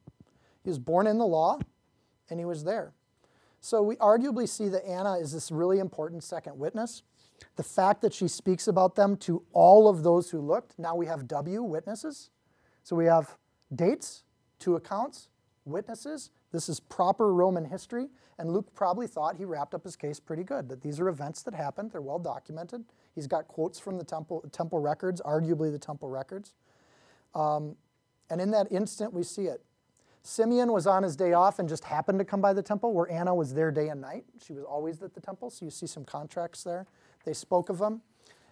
He 0.62 0.70
was 0.70 0.78
born 0.78 1.06
in 1.06 1.18
the 1.18 1.26
law, 1.26 1.58
and 2.28 2.38
he 2.38 2.44
was 2.44 2.64
there. 2.64 2.92
So, 3.60 3.82
we 3.82 3.96
arguably 3.96 4.48
see 4.48 4.68
that 4.68 4.86
Anna 4.86 5.14
is 5.14 5.32
this 5.32 5.50
really 5.50 5.78
important 5.78 6.22
second 6.22 6.58
witness. 6.58 7.02
The 7.56 7.62
fact 7.62 8.02
that 8.02 8.12
she 8.12 8.28
speaks 8.28 8.68
about 8.68 8.94
them 8.94 9.16
to 9.18 9.42
all 9.52 9.88
of 9.88 10.02
those 10.02 10.30
who 10.30 10.40
looked, 10.40 10.78
now 10.78 10.94
we 10.94 11.06
have 11.06 11.26
W, 11.28 11.62
witnesses. 11.62 12.30
So, 12.82 12.96
we 12.96 13.06
have 13.06 13.36
dates, 13.74 14.24
two 14.58 14.76
accounts, 14.76 15.28
witnesses. 15.64 16.30
This 16.52 16.68
is 16.68 16.80
proper 16.80 17.32
Roman 17.32 17.64
history. 17.64 18.08
And 18.38 18.50
Luke 18.50 18.74
probably 18.74 19.06
thought 19.06 19.36
he 19.36 19.44
wrapped 19.44 19.74
up 19.74 19.84
his 19.84 19.96
case 19.96 20.18
pretty 20.18 20.44
good, 20.44 20.70
that 20.70 20.80
these 20.80 20.98
are 20.98 21.08
events 21.08 21.42
that 21.42 21.52
happened, 21.52 21.92
they're 21.92 22.00
well 22.00 22.18
documented. 22.18 22.84
He's 23.14 23.26
got 23.26 23.46
quotes 23.48 23.78
from 23.78 23.98
the 23.98 24.04
temple, 24.04 24.42
temple 24.50 24.78
records, 24.78 25.20
arguably 25.20 25.70
the 25.70 25.78
temple 25.78 26.08
records. 26.08 26.54
Um, 27.34 27.76
and 28.30 28.40
in 28.40 28.50
that 28.52 28.72
instant, 28.72 29.12
we 29.12 29.24
see 29.24 29.42
it. 29.42 29.62
Simeon 30.22 30.72
was 30.72 30.86
on 30.86 31.02
his 31.02 31.16
day 31.16 31.34
off 31.34 31.58
and 31.58 31.68
just 31.68 31.84
happened 31.84 32.18
to 32.18 32.24
come 32.24 32.40
by 32.40 32.54
the 32.54 32.62
temple, 32.62 32.94
where 32.94 33.10
Anna 33.10 33.34
was 33.34 33.52
there 33.52 33.70
day 33.70 33.88
and 33.88 34.00
night. 34.00 34.24
She 34.42 34.54
was 34.54 34.64
always 34.64 35.02
at 35.02 35.14
the 35.14 35.20
temple, 35.20 35.50
so 35.50 35.66
you 35.66 35.70
see 35.70 35.86
some 35.86 36.04
contracts 36.04 36.62
there. 36.62 36.86
They 37.24 37.32
spoke 37.32 37.68
of 37.68 37.80
him. 37.80 38.02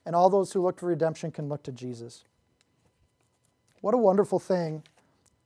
And 0.05 0.15
all 0.15 0.31
those 0.31 0.53
who 0.53 0.63
look 0.63 0.81
for 0.81 0.87
redemption 0.87 1.31
can 1.31 1.49
look 1.49 1.63
to 1.65 1.73
Jesus. 1.73 2.25
What 3.81 3.95
a 3.95 3.99
wonderful 3.99 4.39
thing. 4.39 4.83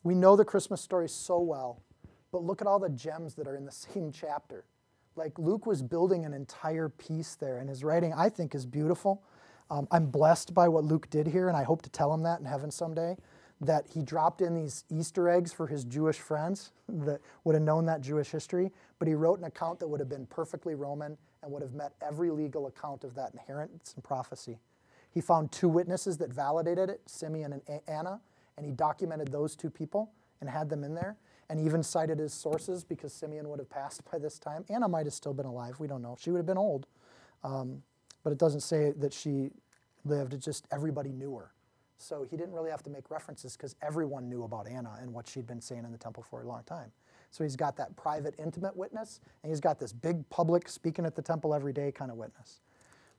We 0.02 0.14
know 0.14 0.36
the 0.36 0.44
Christmas 0.44 0.80
story 0.80 1.08
so 1.08 1.38
well. 1.40 1.80
But 2.32 2.42
look 2.42 2.60
at 2.60 2.66
all 2.66 2.78
the 2.78 2.88
gems 2.88 3.34
that 3.34 3.46
are 3.46 3.56
in 3.56 3.66
the 3.66 3.72
same 3.94 4.10
chapter. 4.10 4.64
Like 5.14 5.38
Luke 5.38 5.66
was 5.66 5.82
building 5.82 6.24
an 6.24 6.32
entire 6.32 6.88
piece 6.88 7.34
there, 7.34 7.58
and 7.58 7.68
his 7.68 7.84
writing, 7.84 8.14
I 8.14 8.30
think, 8.30 8.54
is 8.54 8.64
beautiful. 8.64 9.22
Um, 9.70 9.86
I'm 9.90 10.06
blessed 10.06 10.54
by 10.54 10.68
what 10.68 10.84
Luke 10.84 11.10
did 11.10 11.26
here, 11.26 11.48
and 11.48 11.56
I 11.56 11.64
hope 11.64 11.82
to 11.82 11.90
tell 11.90 12.12
him 12.12 12.22
that 12.22 12.40
in 12.40 12.46
heaven 12.46 12.70
someday. 12.70 13.16
That 13.60 13.86
he 13.92 14.02
dropped 14.02 14.40
in 14.40 14.54
these 14.54 14.84
Easter 14.90 15.28
eggs 15.28 15.52
for 15.52 15.66
his 15.66 15.84
Jewish 15.84 16.18
friends 16.18 16.72
that 16.88 17.20
would 17.44 17.54
have 17.54 17.62
known 17.62 17.84
that 17.86 18.00
Jewish 18.00 18.30
history, 18.30 18.72
but 18.98 19.06
he 19.06 19.14
wrote 19.14 19.38
an 19.38 19.44
account 19.44 19.78
that 19.80 19.88
would 19.88 20.00
have 20.00 20.08
been 20.08 20.26
perfectly 20.26 20.74
Roman 20.74 21.18
and 21.42 21.52
would 21.52 21.62
have 21.62 21.74
met 21.74 21.92
every 22.00 22.30
legal 22.30 22.66
account 22.66 23.04
of 23.04 23.14
that 23.14 23.32
inheritance 23.32 23.92
and 23.94 24.04
prophecy. 24.04 24.58
He 25.10 25.20
found 25.20 25.52
two 25.52 25.68
witnesses 25.68 26.18
that 26.18 26.32
validated 26.32 26.88
it, 26.88 27.00
Simeon 27.06 27.60
and 27.66 27.80
Anna, 27.86 28.20
and 28.56 28.64
he 28.64 28.72
documented 28.72 29.28
those 29.28 29.56
two 29.56 29.70
people 29.70 30.12
and 30.40 30.48
had 30.48 30.68
them 30.68 30.84
in 30.84 30.94
there 30.94 31.16
and 31.48 31.60
even 31.60 31.82
cited 31.82 32.18
his 32.18 32.32
sources 32.32 32.84
because 32.84 33.12
Simeon 33.12 33.48
would 33.48 33.58
have 33.58 33.68
passed 33.70 34.02
by 34.12 34.18
this 34.18 34.38
time. 34.38 34.64
Anna 34.70 34.88
might 34.88 35.06
have 35.06 35.14
still 35.14 35.34
been 35.34 35.46
alive. 35.46 35.78
We 35.80 35.86
don't 35.86 36.02
know. 36.02 36.16
She 36.18 36.30
would 36.30 36.38
have 36.38 36.46
been 36.46 36.58
old. 36.58 36.86
Um, 37.44 37.82
but 38.22 38.32
it 38.32 38.38
doesn't 38.38 38.60
say 38.60 38.92
that 38.92 39.12
she 39.12 39.50
lived. 40.04 40.32
It's 40.34 40.44
just 40.44 40.66
everybody 40.70 41.10
knew 41.12 41.34
her. 41.36 41.52
So 41.98 42.24
he 42.28 42.36
didn't 42.36 42.54
really 42.54 42.70
have 42.70 42.82
to 42.84 42.90
make 42.90 43.10
references 43.10 43.56
because 43.56 43.76
everyone 43.82 44.28
knew 44.28 44.44
about 44.44 44.66
Anna 44.66 44.98
and 45.00 45.12
what 45.12 45.28
she'd 45.28 45.46
been 45.46 45.60
saying 45.60 45.84
in 45.84 45.92
the 45.92 45.98
temple 45.98 46.24
for 46.28 46.42
a 46.42 46.46
long 46.46 46.62
time. 46.64 46.90
So 47.32 47.42
he's 47.42 47.56
got 47.56 47.76
that 47.78 47.96
private, 47.96 48.34
intimate 48.38 48.76
witness, 48.76 49.18
and 49.42 49.50
he's 49.50 49.58
got 49.58 49.80
this 49.80 49.92
big 49.92 50.28
public 50.28 50.68
speaking 50.68 51.06
at 51.06 51.16
the 51.16 51.22
temple 51.22 51.54
every 51.54 51.72
day 51.72 51.90
kind 51.90 52.10
of 52.10 52.18
witness. 52.18 52.60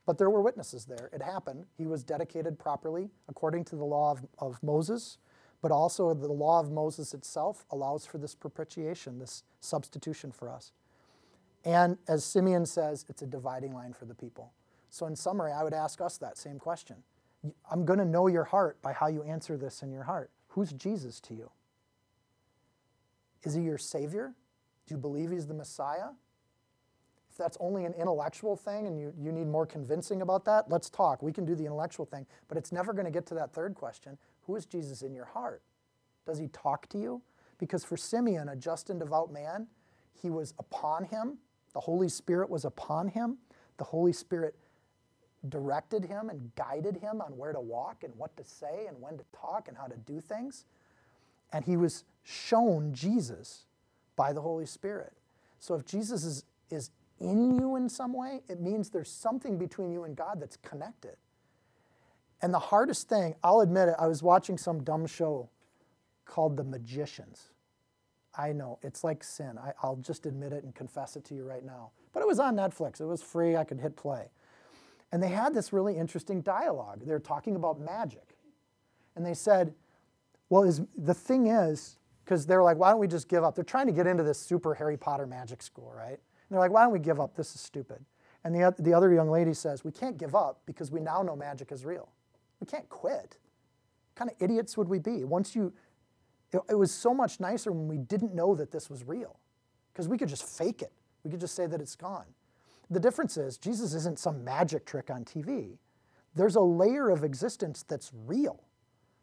But 0.06 0.19
there 0.19 0.30
were 0.30 0.41
witnesses 0.41 0.85
there. 0.85 1.10
It 1.11 1.22
happened. 1.22 1.65
He 1.77 1.88
was 1.88 2.03
dedicated 2.03 2.60
properly 2.60 3.10
according 3.27 3.65
to 3.65 3.76
the 3.76 3.84
law 3.84 4.11
of, 4.11 4.22
of 4.38 4.61
Moses, 4.61 5.18
but 5.64 5.72
also 5.72 6.14
the 6.14 6.31
law 6.31 6.60
of 6.60 6.72
Moses 6.72 7.15
itself 7.15 7.65
allows 7.72 8.06
for 8.06 8.19
this 8.19 8.35
propitiation, 8.35 9.18
this 9.18 9.44
substitution 9.61 10.31
for 10.31 10.48
us. 10.48 10.73
And 11.65 11.98
as 12.07 12.23
Simeon 12.23 12.68
says, 12.68 13.06
it's 13.10 13.23
a 13.23 13.27
dividing 13.27 13.73
line 13.73 13.94
for 13.94 14.06
the 14.06 14.14
people. 14.14 14.53
So, 14.90 15.07
in 15.07 15.15
summary, 15.15 15.52
I 15.52 15.64
would 15.64 15.73
ask 15.73 16.02
us 16.02 16.18
that 16.18 16.38
same 16.38 16.60
question. 16.60 16.98
I'm 17.72 17.84
going 17.84 17.98
to 17.98 18.06
know 18.06 18.27
your 18.27 18.44
heart 18.44 18.80
by 18.84 18.94
how 18.94 19.07
you 19.07 19.23
answer 19.23 19.57
this 19.57 19.81
in 19.81 19.91
your 19.91 20.03
heart. 20.03 20.30
Who's 20.49 20.72
Jesus 20.72 21.19
to 21.22 21.34
you? 21.34 21.49
Is 23.43 23.53
he 23.53 23.61
your 23.61 23.77
Savior? 23.77 24.33
Do 24.87 24.93
you 24.93 24.99
believe 24.99 25.31
he's 25.31 25.47
the 25.47 25.53
Messiah? 25.53 26.09
If 27.29 27.37
that's 27.37 27.57
only 27.59 27.85
an 27.85 27.93
intellectual 27.93 28.55
thing 28.55 28.85
and 28.85 28.99
you, 28.99 29.11
you 29.17 29.31
need 29.31 29.47
more 29.47 29.65
convincing 29.65 30.21
about 30.21 30.45
that, 30.45 30.69
let's 30.69 30.89
talk. 30.89 31.23
We 31.23 31.33
can 31.33 31.45
do 31.45 31.55
the 31.55 31.65
intellectual 31.65 32.05
thing, 32.05 32.27
but 32.47 32.57
it's 32.57 32.71
never 32.71 32.93
going 32.93 33.05
to 33.05 33.11
get 33.11 33.25
to 33.27 33.33
that 33.35 33.53
third 33.53 33.75
question 33.75 34.17
Who 34.43 34.55
is 34.55 34.65
Jesus 34.65 35.01
in 35.01 35.13
your 35.13 35.25
heart? 35.25 35.61
Does 36.25 36.37
he 36.37 36.47
talk 36.49 36.87
to 36.89 36.99
you? 36.99 37.21
Because 37.57 37.83
for 37.83 37.97
Simeon, 37.97 38.49
a 38.49 38.55
just 38.55 38.89
and 38.89 38.99
devout 38.99 39.31
man, 39.31 39.67
he 40.13 40.29
was 40.29 40.53
upon 40.59 41.05
him. 41.05 41.39
The 41.73 41.79
Holy 41.79 42.09
Spirit 42.09 42.49
was 42.49 42.65
upon 42.65 43.07
him. 43.07 43.37
The 43.77 43.83
Holy 43.83 44.13
Spirit 44.13 44.55
directed 45.49 46.05
him 46.05 46.29
and 46.29 46.53
guided 46.55 46.97
him 46.97 47.19
on 47.19 47.35
where 47.37 47.51
to 47.51 47.59
walk 47.59 48.03
and 48.03 48.13
what 48.15 48.35
to 48.37 48.43
say 48.43 48.85
and 48.87 49.01
when 49.01 49.17
to 49.17 49.25
talk 49.33 49.67
and 49.67 49.77
how 49.77 49.87
to 49.87 49.97
do 49.97 50.21
things. 50.21 50.65
And 51.53 51.63
he 51.63 51.77
was 51.77 52.03
shown 52.23 52.93
Jesus 52.93 53.65
by 54.15 54.34
the 54.34 54.41
Holy 54.41 54.65
Spirit. 54.65 55.13
So 55.59 55.75
if 55.75 55.85
Jesus 55.85 56.25
is, 56.25 56.43
is 56.69 56.89
in 57.19 57.57
you 57.57 57.75
in 57.75 57.88
some 57.88 58.13
way, 58.13 58.41
it 58.49 58.59
means 58.59 58.89
there's 58.89 59.11
something 59.11 59.57
between 59.57 59.91
you 59.91 60.03
and 60.03 60.15
God 60.15 60.41
that's 60.41 60.57
connected. 60.57 61.15
And 62.41 62.53
the 62.53 62.59
hardest 62.59 63.07
thing, 63.07 63.35
I'll 63.43 63.61
admit 63.61 63.88
it, 63.88 63.95
I 63.97 64.07
was 64.07 64.21
watching 64.21 64.57
some 64.57 64.84
dumb 64.84 65.07
show 65.07 65.49
called 66.25 66.57
The 66.57 66.63
Magicians. 66.63 67.49
I 68.38 68.51
know, 68.51 68.80
it's 68.81 69.03
like 69.03 69.23
sin. 69.23 69.57
I, 69.57 69.88
will 69.88 69.97
just 69.97 70.25
admit 70.25 70.51
it 70.51 70.63
and 70.63 70.73
confess 70.73 71.15
it 71.15 71.23
to 71.25 71.35
you 71.35 71.43
right 71.45 71.63
now. 71.63 71.91
But 72.11 72.21
it 72.21 72.27
was 72.27 72.39
on 72.39 72.55
Netflix, 72.55 72.99
it 72.99 73.05
was 73.05 73.21
free, 73.21 73.55
I 73.55 73.63
could 73.63 73.80
hit 73.80 73.95
play. 73.95 74.25
And 75.11 75.21
they 75.21 75.30
had 75.30 75.53
this 75.53 75.71
really 75.71 75.95
interesting 75.95 76.41
dialogue. 76.41 77.01
They're 77.05 77.19
talking 77.19 77.55
about 77.55 77.80
magic. 77.80 78.35
And 79.15 79.23
they 79.23 79.35
said, 79.35 79.75
well, 80.49 80.63
is, 80.63 80.81
the 80.97 81.13
thing 81.13 81.47
is, 81.47 81.97
because 82.23 82.45
they're 82.45 82.63
like, 82.63 82.77
why 82.77 82.91
don't 82.91 82.99
we 82.99 83.07
just 83.07 83.27
give 83.27 83.43
up? 83.43 83.55
They're 83.55 83.63
trying 83.63 83.87
to 83.87 83.93
get 83.93 84.07
into 84.07 84.23
this 84.23 84.39
super 84.39 84.73
Harry 84.73 84.97
Potter 84.97 85.25
magic 85.25 85.61
school, 85.61 85.93
right? 85.95 86.09
And 86.09 86.19
they're 86.49 86.59
like, 86.59 86.71
why 86.71 86.83
don't 86.83 86.93
we 86.93 86.99
give 86.99 87.19
up? 87.19 87.35
This 87.35 87.55
is 87.55 87.61
stupid. 87.61 88.03
And 88.43 88.53
the, 88.53 88.73
the 88.79 88.93
other 88.93 89.13
young 89.13 89.29
lady 89.29 89.53
says, 89.53 89.83
we 89.83 89.91
can't 89.91 90.17
give 90.17 90.35
up 90.35 90.61
because 90.65 90.91
we 90.91 90.99
now 90.99 91.21
know 91.21 91.35
magic 91.35 91.71
is 91.71 91.85
real. 91.85 92.09
We 92.59 92.67
can't 92.67 92.87
quit. 92.89 93.37
What 94.13 94.15
kind 94.15 94.31
of 94.31 94.37
idiots 94.39 94.77
would 94.77 94.87
we 94.87 94.99
be? 94.99 95.23
Once 95.23 95.55
you, 95.55 95.73
it, 96.51 96.61
it 96.69 96.75
was 96.75 96.93
so 96.93 97.13
much 97.13 97.39
nicer 97.39 97.71
when 97.71 97.87
we 97.87 97.97
didn't 97.97 98.33
know 98.33 98.55
that 98.55 98.71
this 98.71 98.89
was 98.89 99.05
real 99.05 99.39
because 99.91 100.07
we 100.07 100.17
could 100.17 100.29
just 100.29 100.45
fake 100.45 100.81
it. 100.81 100.91
We 101.23 101.31
could 101.31 101.39
just 101.39 101.55
say 101.55 101.67
that 101.67 101.81
it's 101.81 101.95
gone. 101.95 102.25
The 102.89 102.99
difference 102.99 103.37
is 103.37 103.57
Jesus 103.57 103.93
isn't 103.93 104.19
some 104.19 104.43
magic 104.43 104.85
trick 104.85 105.09
on 105.09 105.25
TV. 105.25 105.77
There's 106.35 106.55
a 106.55 106.61
layer 106.61 107.09
of 107.09 107.23
existence 107.23 107.83
that's 107.83 108.11
real 108.25 108.63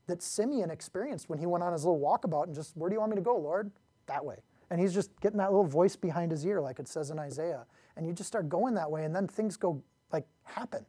that 0.06 0.22
Simeon 0.22 0.70
experienced 0.70 1.28
when 1.28 1.39
he 1.39 1.47
went 1.47 1.62
on 1.62 1.72
his 1.72 1.85
little 1.85 2.01
walkabout 2.01 2.47
and 2.47 2.55
just, 2.55 2.77
where 2.77 2.89
do 2.90 2.94
you 2.94 3.01
want 3.01 3.10
me 3.10 3.16
to 3.16 3.22
go, 3.22 3.36
Lord? 3.36 3.70
That 4.06 4.24
way. 4.24 4.36
And 4.70 4.81
he's 4.81 4.94
just 4.94 5.10
getting 5.20 5.39
that 5.39 5.51
little 5.51 5.66
voice 5.66 5.97
behind 5.97 6.31
his 6.31 6.44
ear, 6.47 6.60
like 6.60 6.78
it 6.78 6.89
says 6.89 7.10
in 7.10 7.18
Isaiah. 7.18 7.66
And 7.97 8.06
you 8.06 8.12
just 8.12 8.28
start 8.28 8.48
going 8.48 8.74
that 8.74 8.90
way, 8.90 9.05
and 9.05 9.14
then 9.14 9.27
things 9.27 9.56
go, 9.56 9.82
like, 10.12 10.27
happen. 10.44 10.86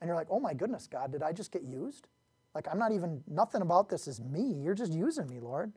And 0.00 0.08
you're 0.08 0.16
like, 0.16 0.28
oh 0.30 0.40
my 0.40 0.54
goodness, 0.54 0.86
God, 0.86 1.12
did 1.12 1.22
I 1.22 1.32
just 1.32 1.52
get 1.52 1.62
used? 1.62 2.08
Like, 2.54 2.66
I'm 2.70 2.78
not 2.78 2.92
even, 2.92 3.22
nothing 3.28 3.62
about 3.62 3.88
this 3.88 4.08
is 4.08 4.20
me. 4.20 4.54
You're 4.62 4.74
just 4.74 4.92
using 4.92 5.28
me, 5.28 5.38
Lord. 5.38 5.72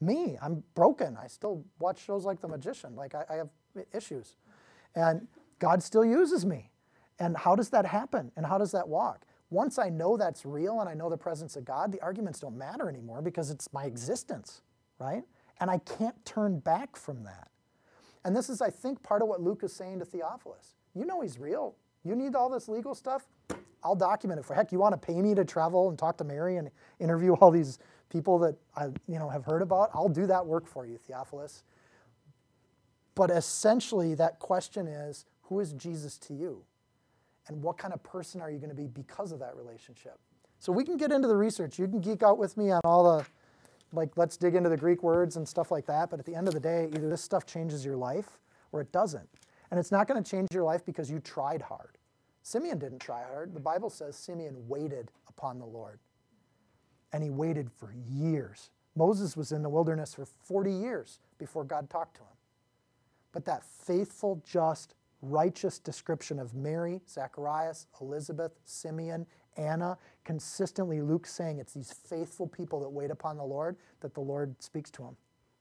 Me, 0.00 0.38
I'm 0.40 0.62
broken. 0.74 1.18
I 1.22 1.26
still 1.26 1.64
watch 1.80 2.04
shows 2.04 2.24
like 2.24 2.40
The 2.40 2.48
Magician. 2.48 2.94
Like, 2.94 3.14
I, 3.14 3.24
I 3.28 3.34
have 3.34 3.48
issues. 3.92 4.36
And 4.94 5.26
God 5.58 5.82
still 5.82 6.04
uses 6.04 6.46
me. 6.46 6.70
And 7.18 7.36
how 7.36 7.56
does 7.56 7.70
that 7.70 7.84
happen? 7.84 8.30
And 8.36 8.46
how 8.46 8.58
does 8.58 8.70
that 8.72 8.88
walk? 8.88 9.24
Once 9.50 9.78
I 9.78 9.88
know 9.88 10.16
that's 10.16 10.44
real 10.44 10.80
and 10.80 10.88
I 10.88 10.94
know 10.94 11.08
the 11.08 11.16
presence 11.16 11.56
of 11.56 11.64
God, 11.64 11.90
the 11.90 12.00
arguments 12.00 12.40
don't 12.40 12.56
matter 12.56 12.88
anymore 12.88 13.22
because 13.22 13.50
it's 13.50 13.72
my 13.72 13.84
existence, 13.84 14.62
right? 14.98 15.22
And 15.60 15.70
I 15.70 15.78
can't 15.78 16.22
turn 16.24 16.58
back 16.58 16.96
from 16.96 17.24
that. 17.24 17.48
And 18.24 18.36
this 18.36 18.50
is, 18.50 18.60
I 18.60 18.70
think, 18.70 19.02
part 19.02 19.22
of 19.22 19.28
what 19.28 19.40
Luke 19.40 19.62
is 19.62 19.72
saying 19.72 20.00
to 20.00 20.04
Theophilus. 20.04 20.74
You 20.94 21.06
know 21.06 21.22
he's 21.22 21.38
real. 21.38 21.76
You 22.04 22.14
need 22.14 22.34
all 22.34 22.50
this 22.50 22.68
legal 22.68 22.94
stuff? 22.94 23.26
I'll 23.82 23.94
document 23.96 24.40
it 24.40 24.44
for 24.44 24.54
heck. 24.54 24.72
You 24.72 24.78
want 24.78 25.00
to 25.00 25.06
pay 25.06 25.20
me 25.22 25.34
to 25.34 25.44
travel 25.44 25.88
and 25.88 25.98
talk 25.98 26.18
to 26.18 26.24
Mary 26.24 26.56
and 26.56 26.70
interview 26.98 27.34
all 27.34 27.50
these 27.50 27.78
people 28.10 28.38
that 28.40 28.56
I 28.76 28.86
you 29.06 29.18
know 29.18 29.28
have 29.28 29.44
heard 29.44 29.62
about? 29.62 29.90
I'll 29.94 30.08
do 30.08 30.26
that 30.26 30.44
work 30.44 30.66
for 30.66 30.86
you, 30.86 30.98
Theophilus. 30.98 31.62
But 33.14 33.30
essentially, 33.30 34.14
that 34.14 34.38
question 34.38 34.86
is 34.86 35.24
who 35.42 35.60
is 35.60 35.72
Jesus 35.72 36.18
to 36.18 36.34
you? 36.34 36.64
And 37.48 37.62
what 37.62 37.78
kind 37.78 37.94
of 37.94 38.02
person 38.02 38.40
are 38.40 38.50
you 38.50 38.58
going 38.58 38.70
to 38.70 38.76
be 38.76 38.86
because 38.86 39.32
of 39.32 39.38
that 39.40 39.56
relationship? 39.56 40.18
So 40.58 40.72
we 40.72 40.84
can 40.84 40.96
get 40.96 41.12
into 41.12 41.28
the 41.28 41.36
research. 41.36 41.78
You 41.78 41.86
can 41.86 42.00
geek 42.00 42.22
out 42.22 42.38
with 42.38 42.56
me 42.56 42.70
on 42.70 42.80
all 42.84 43.18
the, 43.18 43.26
like, 43.92 44.16
let's 44.16 44.36
dig 44.36 44.54
into 44.54 44.68
the 44.68 44.76
Greek 44.76 45.02
words 45.02 45.36
and 45.36 45.48
stuff 45.48 45.70
like 45.70 45.86
that. 45.86 46.10
But 46.10 46.18
at 46.18 46.26
the 46.26 46.34
end 46.34 46.48
of 46.48 46.54
the 46.54 46.60
day, 46.60 46.88
either 46.94 47.08
this 47.08 47.22
stuff 47.22 47.46
changes 47.46 47.84
your 47.84 47.96
life 47.96 48.38
or 48.72 48.80
it 48.80 48.92
doesn't. 48.92 49.28
And 49.70 49.78
it's 49.78 49.92
not 49.92 50.08
going 50.08 50.22
to 50.22 50.28
change 50.28 50.48
your 50.52 50.64
life 50.64 50.84
because 50.84 51.10
you 51.10 51.20
tried 51.20 51.62
hard. 51.62 51.96
Simeon 52.42 52.78
didn't 52.78 53.00
try 53.00 53.22
hard. 53.22 53.54
The 53.54 53.60
Bible 53.60 53.90
says 53.90 54.16
Simeon 54.16 54.56
waited 54.66 55.10
upon 55.28 55.58
the 55.58 55.66
Lord. 55.66 55.98
And 57.12 57.22
he 57.22 57.30
waited 57.30 57.70
for 57.70 57.94
years. 58.10 58.70
Moses 58.96 59.36
was 59.36 59.52
in 59.52 59.62
the 59.62 59.68
wilderness 59.68 60.14
for 60.14 60.26
40 60.26 60.72
years 60.72 61.20
before 61.38 61.64
God 61.64 61.88
talked 61.88 62.16
to 62.16 62.22
him. 62.22 62.36
But 63.32 63.44
that 63.44 63.62
faithful, 63.64 64.42
just, 64.44 64.94
righteous 65.22 65.78
description 65.78 66.38
of 66.38 66.54
Mary, 66.54 67.00
Zacharias, 67.08 67.86
Elizabeth, 68.00 68.52
Simeon, 68.64 69.26
Anna. 69.56 69.98
Consistently, 70.24 71.00
Luke's 71.00 71.32
saying 71.32 71.58
it's 71.58 71.72
these 71.72 71.92
faithful 71.92 72.46
people 72.46 72.80
that 72.80 72.88
wait 72.88 73.10
upon 73.10 73.36
the 73.36 73.44
Lord 73.44 73.76
that 74.00 74.14
the 74.14 74.20
Lord 74.20 74.54
speaks 74.62 74.90
to 74.92 75.02
them 75.02 75.16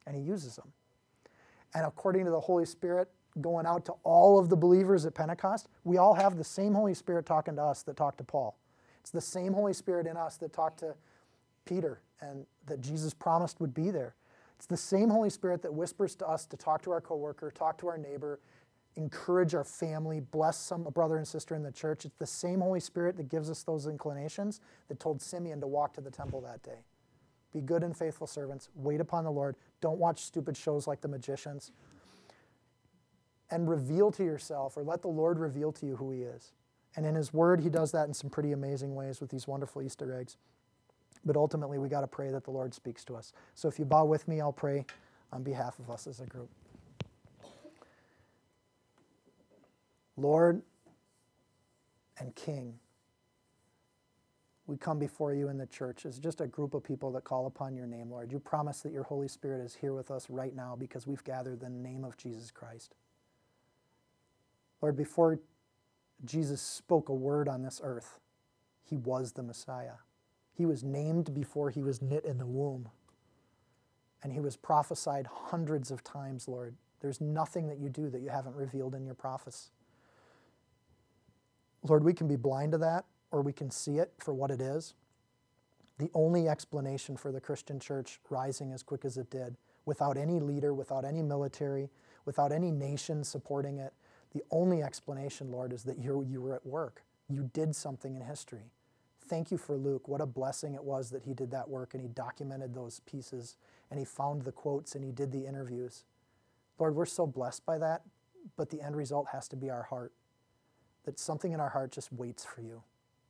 and 0.06 0.16
he 0.16 0.22
uses 0.22 0.56
them. 0.56 0.72
And 1.74 1.86
according 1.86 2.26
to 2.26 2.32
the 2.32 2.40
Holy 2.40 2.66
Spirit 2.66 3.10
going 3.42 3.66
out 3.66 3.86
to 3.86 3.94
all 4.04 4.40
of 4.40 4.50
the 4.50 4.56
believers 4.56 5.06
at 5.06 5.14
Pentecost, 5.14 5.68
we 5.84 5.98
all 5.98 6.14
have 6.14 6.38
the 6.38 6.44
same 6.44 6.74
Holy 6.74 6.94
Spirit 6.94 7.26
talking 7.26 7.56
to 7.56 7.62
us 7.62 7.84
that 7.84 7.96
talked 7.96 8.18
to 8.20 8.24
Paul. 8.24 8.58
It's 9.02 9.12
the 9.12 9.22
same 9.22 9.54
Holy 9.54 9.74
Spirit 9.74 10.08
in 10.08 10.18
us 10.18 10.38
that 10.38 10.54
talked 10.54 10.80
to 10.80 10.96
Peter 11.66 12.02
and 12.22 12.46
that 12.66 12.82
Jesus 12.82 13.14
promised 13.14 13.60
would 13.60 13.74
be 13.74 13.92
there. 13.92 14.16
It's 14.56 14.66
the 14.66 14.78
same 14.78 15.10
Holy 15.10 15.30
Spirit 15.30 15.62
that 15.62 15.74
whispers 15.74 16.16
to 16.16 16.28
us 16.28 16.46
to 16.48 16.58
talk 16.58 16.82
to 16.84 16.92
our 16.92 17.02
coworker, 17.02 17.52
talk 17.52 17.78
to 17.80 17.88
our 17.88 17.98
neighbor, 17.98 18.40
encourage 18.98 19.54
our 19.56 19.64
family, 19.64 20.20
bless 20.20 20.58
some 20.58 20.86
a 20.88 20.92
brother 20.92 21.18
and 21.18 21.28
sister 21.28 21.56
in 21.56 21.64
the 21.64 21.72
church. 21.72 22.04
It's 22.04 22.18
the 22.18 22.26
same 22.26 22.60
Holy 22.60 22.80
Spirit 22.80 23.16
that 23.18 23.30
gives 23.30 23.50
us 23.50 23.64
those 23.64 23.88
inclinations 23.88 24.60
that 24.90 25.00
told 25.00 25.22
Simeon 25.22 25.62
to 25.62 25.68
walk 25.68 25.94
to 25.94 26.02
the 26.02 26.12
temple 26.12 26.42
that 26.42 26.64
day. 26.64 26.80
Be 27.54 27.62
good 27.62 27.84
and 27.84 27.96
faithful 27.96 28.28
servants. 28.28 28.70
Wait 28.76 29.00
upon 29.00 29.24
the 29.24 29.32
Lord. 29.32 29.56
Don't 29.80 30.00
watch 30.00 30.22
stupid 30.22 30.58
shows 30.58 30.88
like 30.88 31.02
the 31.02 31.08
magicians. 31.08 31.72
And 33.50 33.70
reveal 33.70 34.12
to 34.12 34.26
yourself, 34.26 34.76
or 34.76 34.84
let 34.84 35.02
the 35.02 35.08
Lord 35.08 35.40
reveal 35.40 35.72
to 35.74 35.86
you 35.86 35.96
who 35.96 36.12
He 36.12 36.24
is. 36.24 36.52
And 36.96 37.06
in 37.06 37.16
His 37.16 37.34
Word, 37.34 37.62
He 37.62 37.70
does 37.70 37.92
that 37.94 38.08
in 38.08 38.14
some 38.14 38.30
pretty 38.30 38.52
amazing 38.52 38.96
ways 38.96 39.22
with 39.22 39.30
these 39.30 39.48
wonderful 39.48 39.82
Easter 39.82 40.20
eggs. 40.20 40.36
But 41.24 41.38
ultimately, 41.38 41.78
we 41.78 41.88
got 41.88 42.02
to 42.02 42.08
pray 42.08 42.30
that 42.32 42.44
the 42.44 42.52
Lord 42.52 42.74
speaks 42.74 43.06
to 43.06 43.16
us. 43.16 43.32
So 43.56 43.68
if 43.68 43.80
you 43.80 43.86
bow 43.86 44.06
with 44.06 44.28
me, 44.28 44.42
I'll 44.42 44.52
pray 44.52 44.86
on 45.32 45.44
behalf 45.44 45.80
of 45.80 45.90
us 45.90 46.08
as 46.08 46.20
a 46.20 46.26
group. 46.26 46.50
Lord 50.18 50.64
and 52.20 52.36
King, 52.36 52.80
we 54.66 54.76
come 54.76 55.00
before 55.00 55.34
you 55.34 55.48
in 55.48 55.58
the 55.58 55.66
church 55.66 56.06
as 56.06 56.20
just 56.20 56.42
a 56.42 56.48
group 56.48 56.74
of 56.74 56.84
people 56.84 57.12
that 57.14 57.24
call 57.24 57.46
upon 57.46 57.76
your 57.76 57.88
name, 57.88 58.12
Lord. 58.12 58.32
You 58.32 58.40
promise 58.40 58.82
that 58.82 58.92
your 58.92 59.04
Holy 59.04 59.30
Spirit 59.30 59.64
is 59.64 59.76
here 59.76 59.94
with 59.94 60.12
us 60.12 60.30
right 60.30 60.54
now 60.54 60.76
because 60.78 61.08
we've 61.08 61.24
gathered 61.24 61.62
the 61.62 61.70
name 61.70 62.04
of 62.04 62.18
Jesus 62.18 62.52
Christ. 62.52 62.96
Lord, 64.82 64.98
before 64.98 65.40
Jesus 66.26 66.62
spoke 66.62 67.08
a 67.08 67.14
word 67.14 67.48
on 67.48 67.62
this 67.64 67.80
earth, 67.84 68.20
he 68.84 68.98
was 68.98 69.34
the 69.34 69.44
Messiah. 69.44 70.00
He 70.54 70.66
was 70.66 70.84
named 70.84 71.34
before 71.34 71.70
he 71.70 71.84
was 71.84 72.02
knit 72.02 72.26
in 72.26 72.38
the 72.38 72.46
womb. 72.46 72.90
And 74.24 74.34
he 74.34 74.40
was 74.40 74.58
prophesied 74.58 75.28
hundreds 75.28 75.92
of 75.92 76.04
times, 76.04 76.48
Lord. 76.48 76.76
There's 77.00 77.22
nothing 77.22 77.68
that 77.68 77.78
you 77.80 77.90
do 77.90 78.10
that 78.10 78.22
you 78.22 78.30
haven't 78.30 78.56
revealed 78.56 78.96
in 78.96 79.06
your 79.06 79.14
prophets. 79.16 79.70
Lord, 81.84 82.04
we 82.04 82.14
can 82.14 82.28
be 82.28 82.38
blind 82.38 82.74
to 82.74 82.80
that 82.80 83.06
or 83.32 83.42
we 83.42 83.54
can 83.54 83.72
see 83.72 83.98
it 84.00 84.14
for 84.20 84.34
what 84.34 84.52
it 84.52 84.62
is. 84.62 84.96
the 86.00 86.12
only 86.14 86.50
explanation 86.50 87.18
for 87.18 87.32
the 87.32 87.42
Christian 87.42 87.80
church 87.80 88.20
rising 88.30 88.74
as 88.74 88.84
quick 88.84 89.06
as 89.06 89.18
it 89.18 89.32
did, 89.32 89.58
without 89.86 90.18
any 90.18 90.40
leader, 90.42 90.74
without 90.76 91.06
any 91.06 91.24
military, 91.24 91.90
without 92.26 92.52
any 92.52 92.72
nation 92.72 93.24
supporting 93.24 93.80
it. 93.80 93.94
The 94.34 94.44
only 94.52 94.84
explanation, 94.84 95.52
Lord, 95.52 95.74
is 95.74 95.86
that 95.86 96.00
you 96.00 96.24
you 96.30 96.42
were 96.42 96.56
at 96.56 96.66
work. 96.68 97.04
You 97.30 97.50
did 97.54 97.76
something 97.76 98.16
in 98.16 98.24
history. 98.24 98.72
Thank 99.28 99.52
you 99.52 99.58
for 99.58 99.78
Luke. 99.78 100.08
What 100.08 100.22
a 100.22 100.28
blessing 100.28 100.76
it 100.76 100.84
was 100.84 101.12
that 101.12 101.24
he 101.24 101.34
did 101.34 101.52
that 101.52 101.70
work 101.70 101.96
and 101.96 102.02
he 102.04 102.10
documented 102.10 102.76
those 102.76 103.02
pieces 103.02 103.58
and 103.92 104.00
he 104.00 104.06
found 104.06 104.44
the 104.44 104.52
quotes 104.52 104.96
and 104.96 105.04
he 105.06 105.12
did 105.12 105.32
the 105.32 105.48
interviews. 105.48 106.06
Lord, 106.80 106.96
we're 106.96 107.06
so 107.08 107.28
blessed 107.28 107.66
by 107.66 107.78
that, 107.80 108.04
but 108.58 108.70
the 108.72 108.82
end 108.82 108.96
result 108.98 109.28
has 109.34 109.48
to 109.50 109.58
be 109.58 109.70
our 109.70 109.84
heart. 109.84 110.14
That 111.08 111.18
something 111.18 111.54
in 111.54 111.62
our 111.62 111.70
heart 111.70 111.94
just 111.94 112.12
waits 112.12 112.44
for 112.44 112.60
you. 112.60 112.84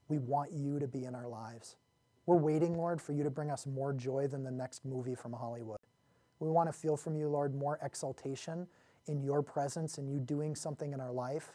We 0.10 0.18
want 0.18 0.52
you 0.52 0.80
to 0.80 0.88
be 0.88 1.06
in 1.06 1.14
our 1.14 1.28
lives. 1.28 1.76
We're 2.26 2.38
waiting, 2.38 2.76
Lord, 2.76 2.99
for 2.99 3.14
you 3.14 3.24
to 3.24 3.30
bring 3.30 3.52
us 3.52 3.68
more 3.68 3.94
joy 3.94 4.26
than 4.26 4.44
the 4.44 4.49
next 4.49 4.84
movie 4.84 5.14
from 5.14 5.32
Hollywood. 5.32 5.78
We 6.40 6.49
want 6.49 6.70
to 6.70 6.74
feel 6.74 6.98
from 6.98 7.16
you, 7.16 7.28
Lord, 7.28 7.54
more 7.54 7.78
exaltation 7.84 8.66
in 9.06 9.22
your 9.22 9.44
presence 9.44 9.99
and 9.99 10.10
you 10.10 10.20
doing 10.20 10.56
something 10.56 10.91
in 10.91 10.99
our 10.99 11.12
life 11.12 11.52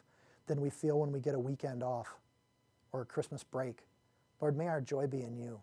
than 0.47 0.61
we 0.61 0.71
feel 0.71 1.01
when 1.01 1.11
we 1.11 1.19
get 1.19 1.35
a 1.35 1.41
weekend 1.41 1.83
off 1.83 2.15
or 2.93 3.01
a 3.01 3.05
Christmas 3.05 3.43
break. 3.43 3.81
Lord, 4.41 4.57
may 4.57 4.69
our 4.69 4.81
joy 4.81 5.09
be 5.09 5.23
in 5.23 5.37
you. 5.37 5.61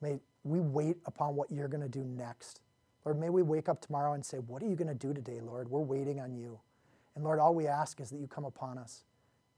May 0.00 0.20
we 0.42 0.58
wait 0.58 0.96
upon 1.04 1.36
what 1.36 1.50
you're 1.50 1.68
going 1.68 1.82
to 1.82 1.88
do 1.90 2.02
next. 2.02 2.62
Lord, 3.04 3.20
may 3.20 3.28
we 3.28 3.42
wake 3.42 3.68
up 3.68 3.82
tomorrow 3.82 4.14
and 4.14 4.24
say, 4.24 4.38
What 4.38 4.62
are 4.62 4.66
you 4.66 4.74
going 4.74 4.88
to 4.88 4.94
do 4.94 5.12
today, 5.12 5.40
Lord? 5.42 5.70
We're 5.70 5.80
waiting 5.80 6.18
on 6.18 6.34
you. 6.34 6.60
And 7.14 7.24
Lord, 7.24 7.40
all 7.40 7.54
we 7.54 7.66
ask 7.66 8.00
is 8.00 8.08
that 8.08 8.18
you 8.18 8.26
come 8.26 8.46
upon 8.46 8.78
us. 8.78 9.04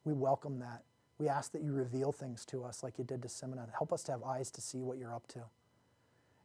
We 0.05 0.12
welcome 0.12 0.59
that. 0.61 0.83
We 1.19 1.29
ask 1.29 1.53
that 1.53 1.62
you 1.62 1.73
reveal 1.73 2.12
things 2.12 2.45
to 2.47 2.65
us 2.65 2.83
like 2.83 2.99
you 2.99 3.05
did 3.05 3.23
to 3.23 3.29
Simona. 3.29 3.69
Help 3.77 3.93
us 3.93 4.03
to 4.05 4.12
have 4.12 4.23
eyes 4.23 4.51
to 4.53 4.61
see 4.61 4.79
what 4.79 4.99
you're 4.99 5.15
up 5.15 5.27
to. 5.29 5.41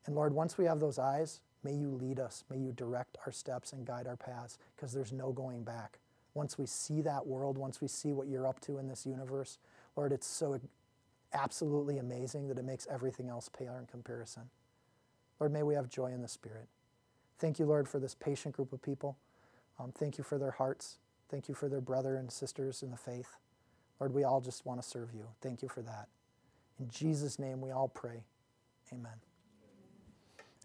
And 0.06 0.16
Lord, 0.16 0.34
once 0.34 0.58
we 0.58 0.66
have 0.66 0.80
those 0.80 1.00
eyes, 1.00 1.42
may 1.64 1.74
you 1.74 1.90
lead 1.90 2.20
us. 2.20 2.44
May 2.50 2.58
you 2.58 2.72
direct 2.72 3.18
our 3.26 3.32
steps 3.32 3.72
and 3.72 3.86
guide 3.86 4.08
our 4.08 4.18
paths 4.18 4.58
because 4.76 4.94
there's 4.94 5.14
no 5.14 5.32
going 5.32 5.64
back. 5.64 6.00
Once 6.34 6.58
we 6.58 6.66
see 6.66 7.02
that 7.02 7.28
world, 7.28 7.58
once 7.58 7.80
we 7.80 7.88
see 7.88 8.12
what 8.12 8.28
you're 8.28 8.48
up 8.48 8.60
to 8.62 8.80
in 8.80 8.88
this 8.88 9.06
universe, 9.06 9.60
Lord, 9.96 10.12
it's 10.12 10.28
so 10.28 10.60
absolutely 11.34 12.00
amazing 12.00 12.48
that 12.48 12.58
it 12.58 12.66
makes 12.66 12.88
everything 12.90 13.30
else 13.30 13.50
pale 13.50 13.78
in 13.78 13.86
comparison. 13.86 14.44
Lord, 15.40 15.54
may 15.54 15.64
we 15.64 15.76
have 15.76 15.90
joy 15.90 16.08
in 16.08 16.22
the 16.22 16.28
Spirit. 16.28 16.68
Thank 17.40 17.60
you, 17.60 17.66
Lord, 17.66 17.88
for 17.88 18.00
this 18.00 18.16
patient 18.16 18.56
group 18.56 18.74
of 18.74 18.82
people. 18.82 19.18
Um, 19.80 19.92
thank 19.92 20.18
you 20.18 20.24
for 20.24 20.38
their 20.38 20.52
hearts. 20.52 20.98
Thank 21.30 21.48
you 21.48 21.56
for 21.56 21.70
their 21.70 21.82
brother 21.82 22.16
and 22.16 22.32
sisters 22.32 22.84
in 22.84 22.92
the 22.92 22.98
faith. 22.98 23.38
Lord, 24.04 24.14
we 24.14 24.26
all 24.26 24.42
just 24.42 24.66
want 24.66 24.82
to 24.82 24.86
serve 24.86 25.14
you. 25.14 25.26
Thank 25.40 25.62
you 25.62 25.70
for 25.70 25.82
that. 25.82 26.10
In 26.78 26.90
Jesus' 26.90 27.40
name, 27.40 27.62
we 27.62 27.72
all 27.72 27.88
pray. 27.88 28.26
Amen. 28.92 29.14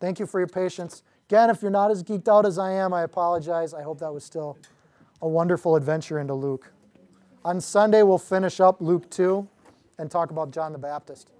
Thank 0.01 0.19
you 0.19 0.27
for 0.27 0.41
your 0.41 0.49
patience. 0.49 1.05
Again, 1.29 1.49
if 1.49 1.63
you're 1.63 1.71
not 1.71 1.93
as 1.93 2.03
geeked 2.03 2.27
out 2.27 2.47
as 2.47 2.59
I 2.59 2.73
am, 2.73 2.93
I 2.93 3.05
apologize. 3.05 3.75
I 3.75 3.83
hope 3.85 4.01
that 4.01 4.13
was 4.13 4.25
still 4.25 4.59
a 5.23 5.29
wonderful 5.29 5.77
adventure 5.77 6.19
into 6.19 6.35
Luke. 6.35 6.73
On 7.45 7.61
Sunday, 7.61 8.03
we'll 8.03 8.19
finish 8.19 8.59
up 8.59 8.81
Luke 8.81 9.09
2 9.09 9.47
and 9.99 10.11
talk 10.11 10.33
about 10.33 10.51
John 10.51 10.73
the 10.73 10.79
Baptist. 10.79 11.31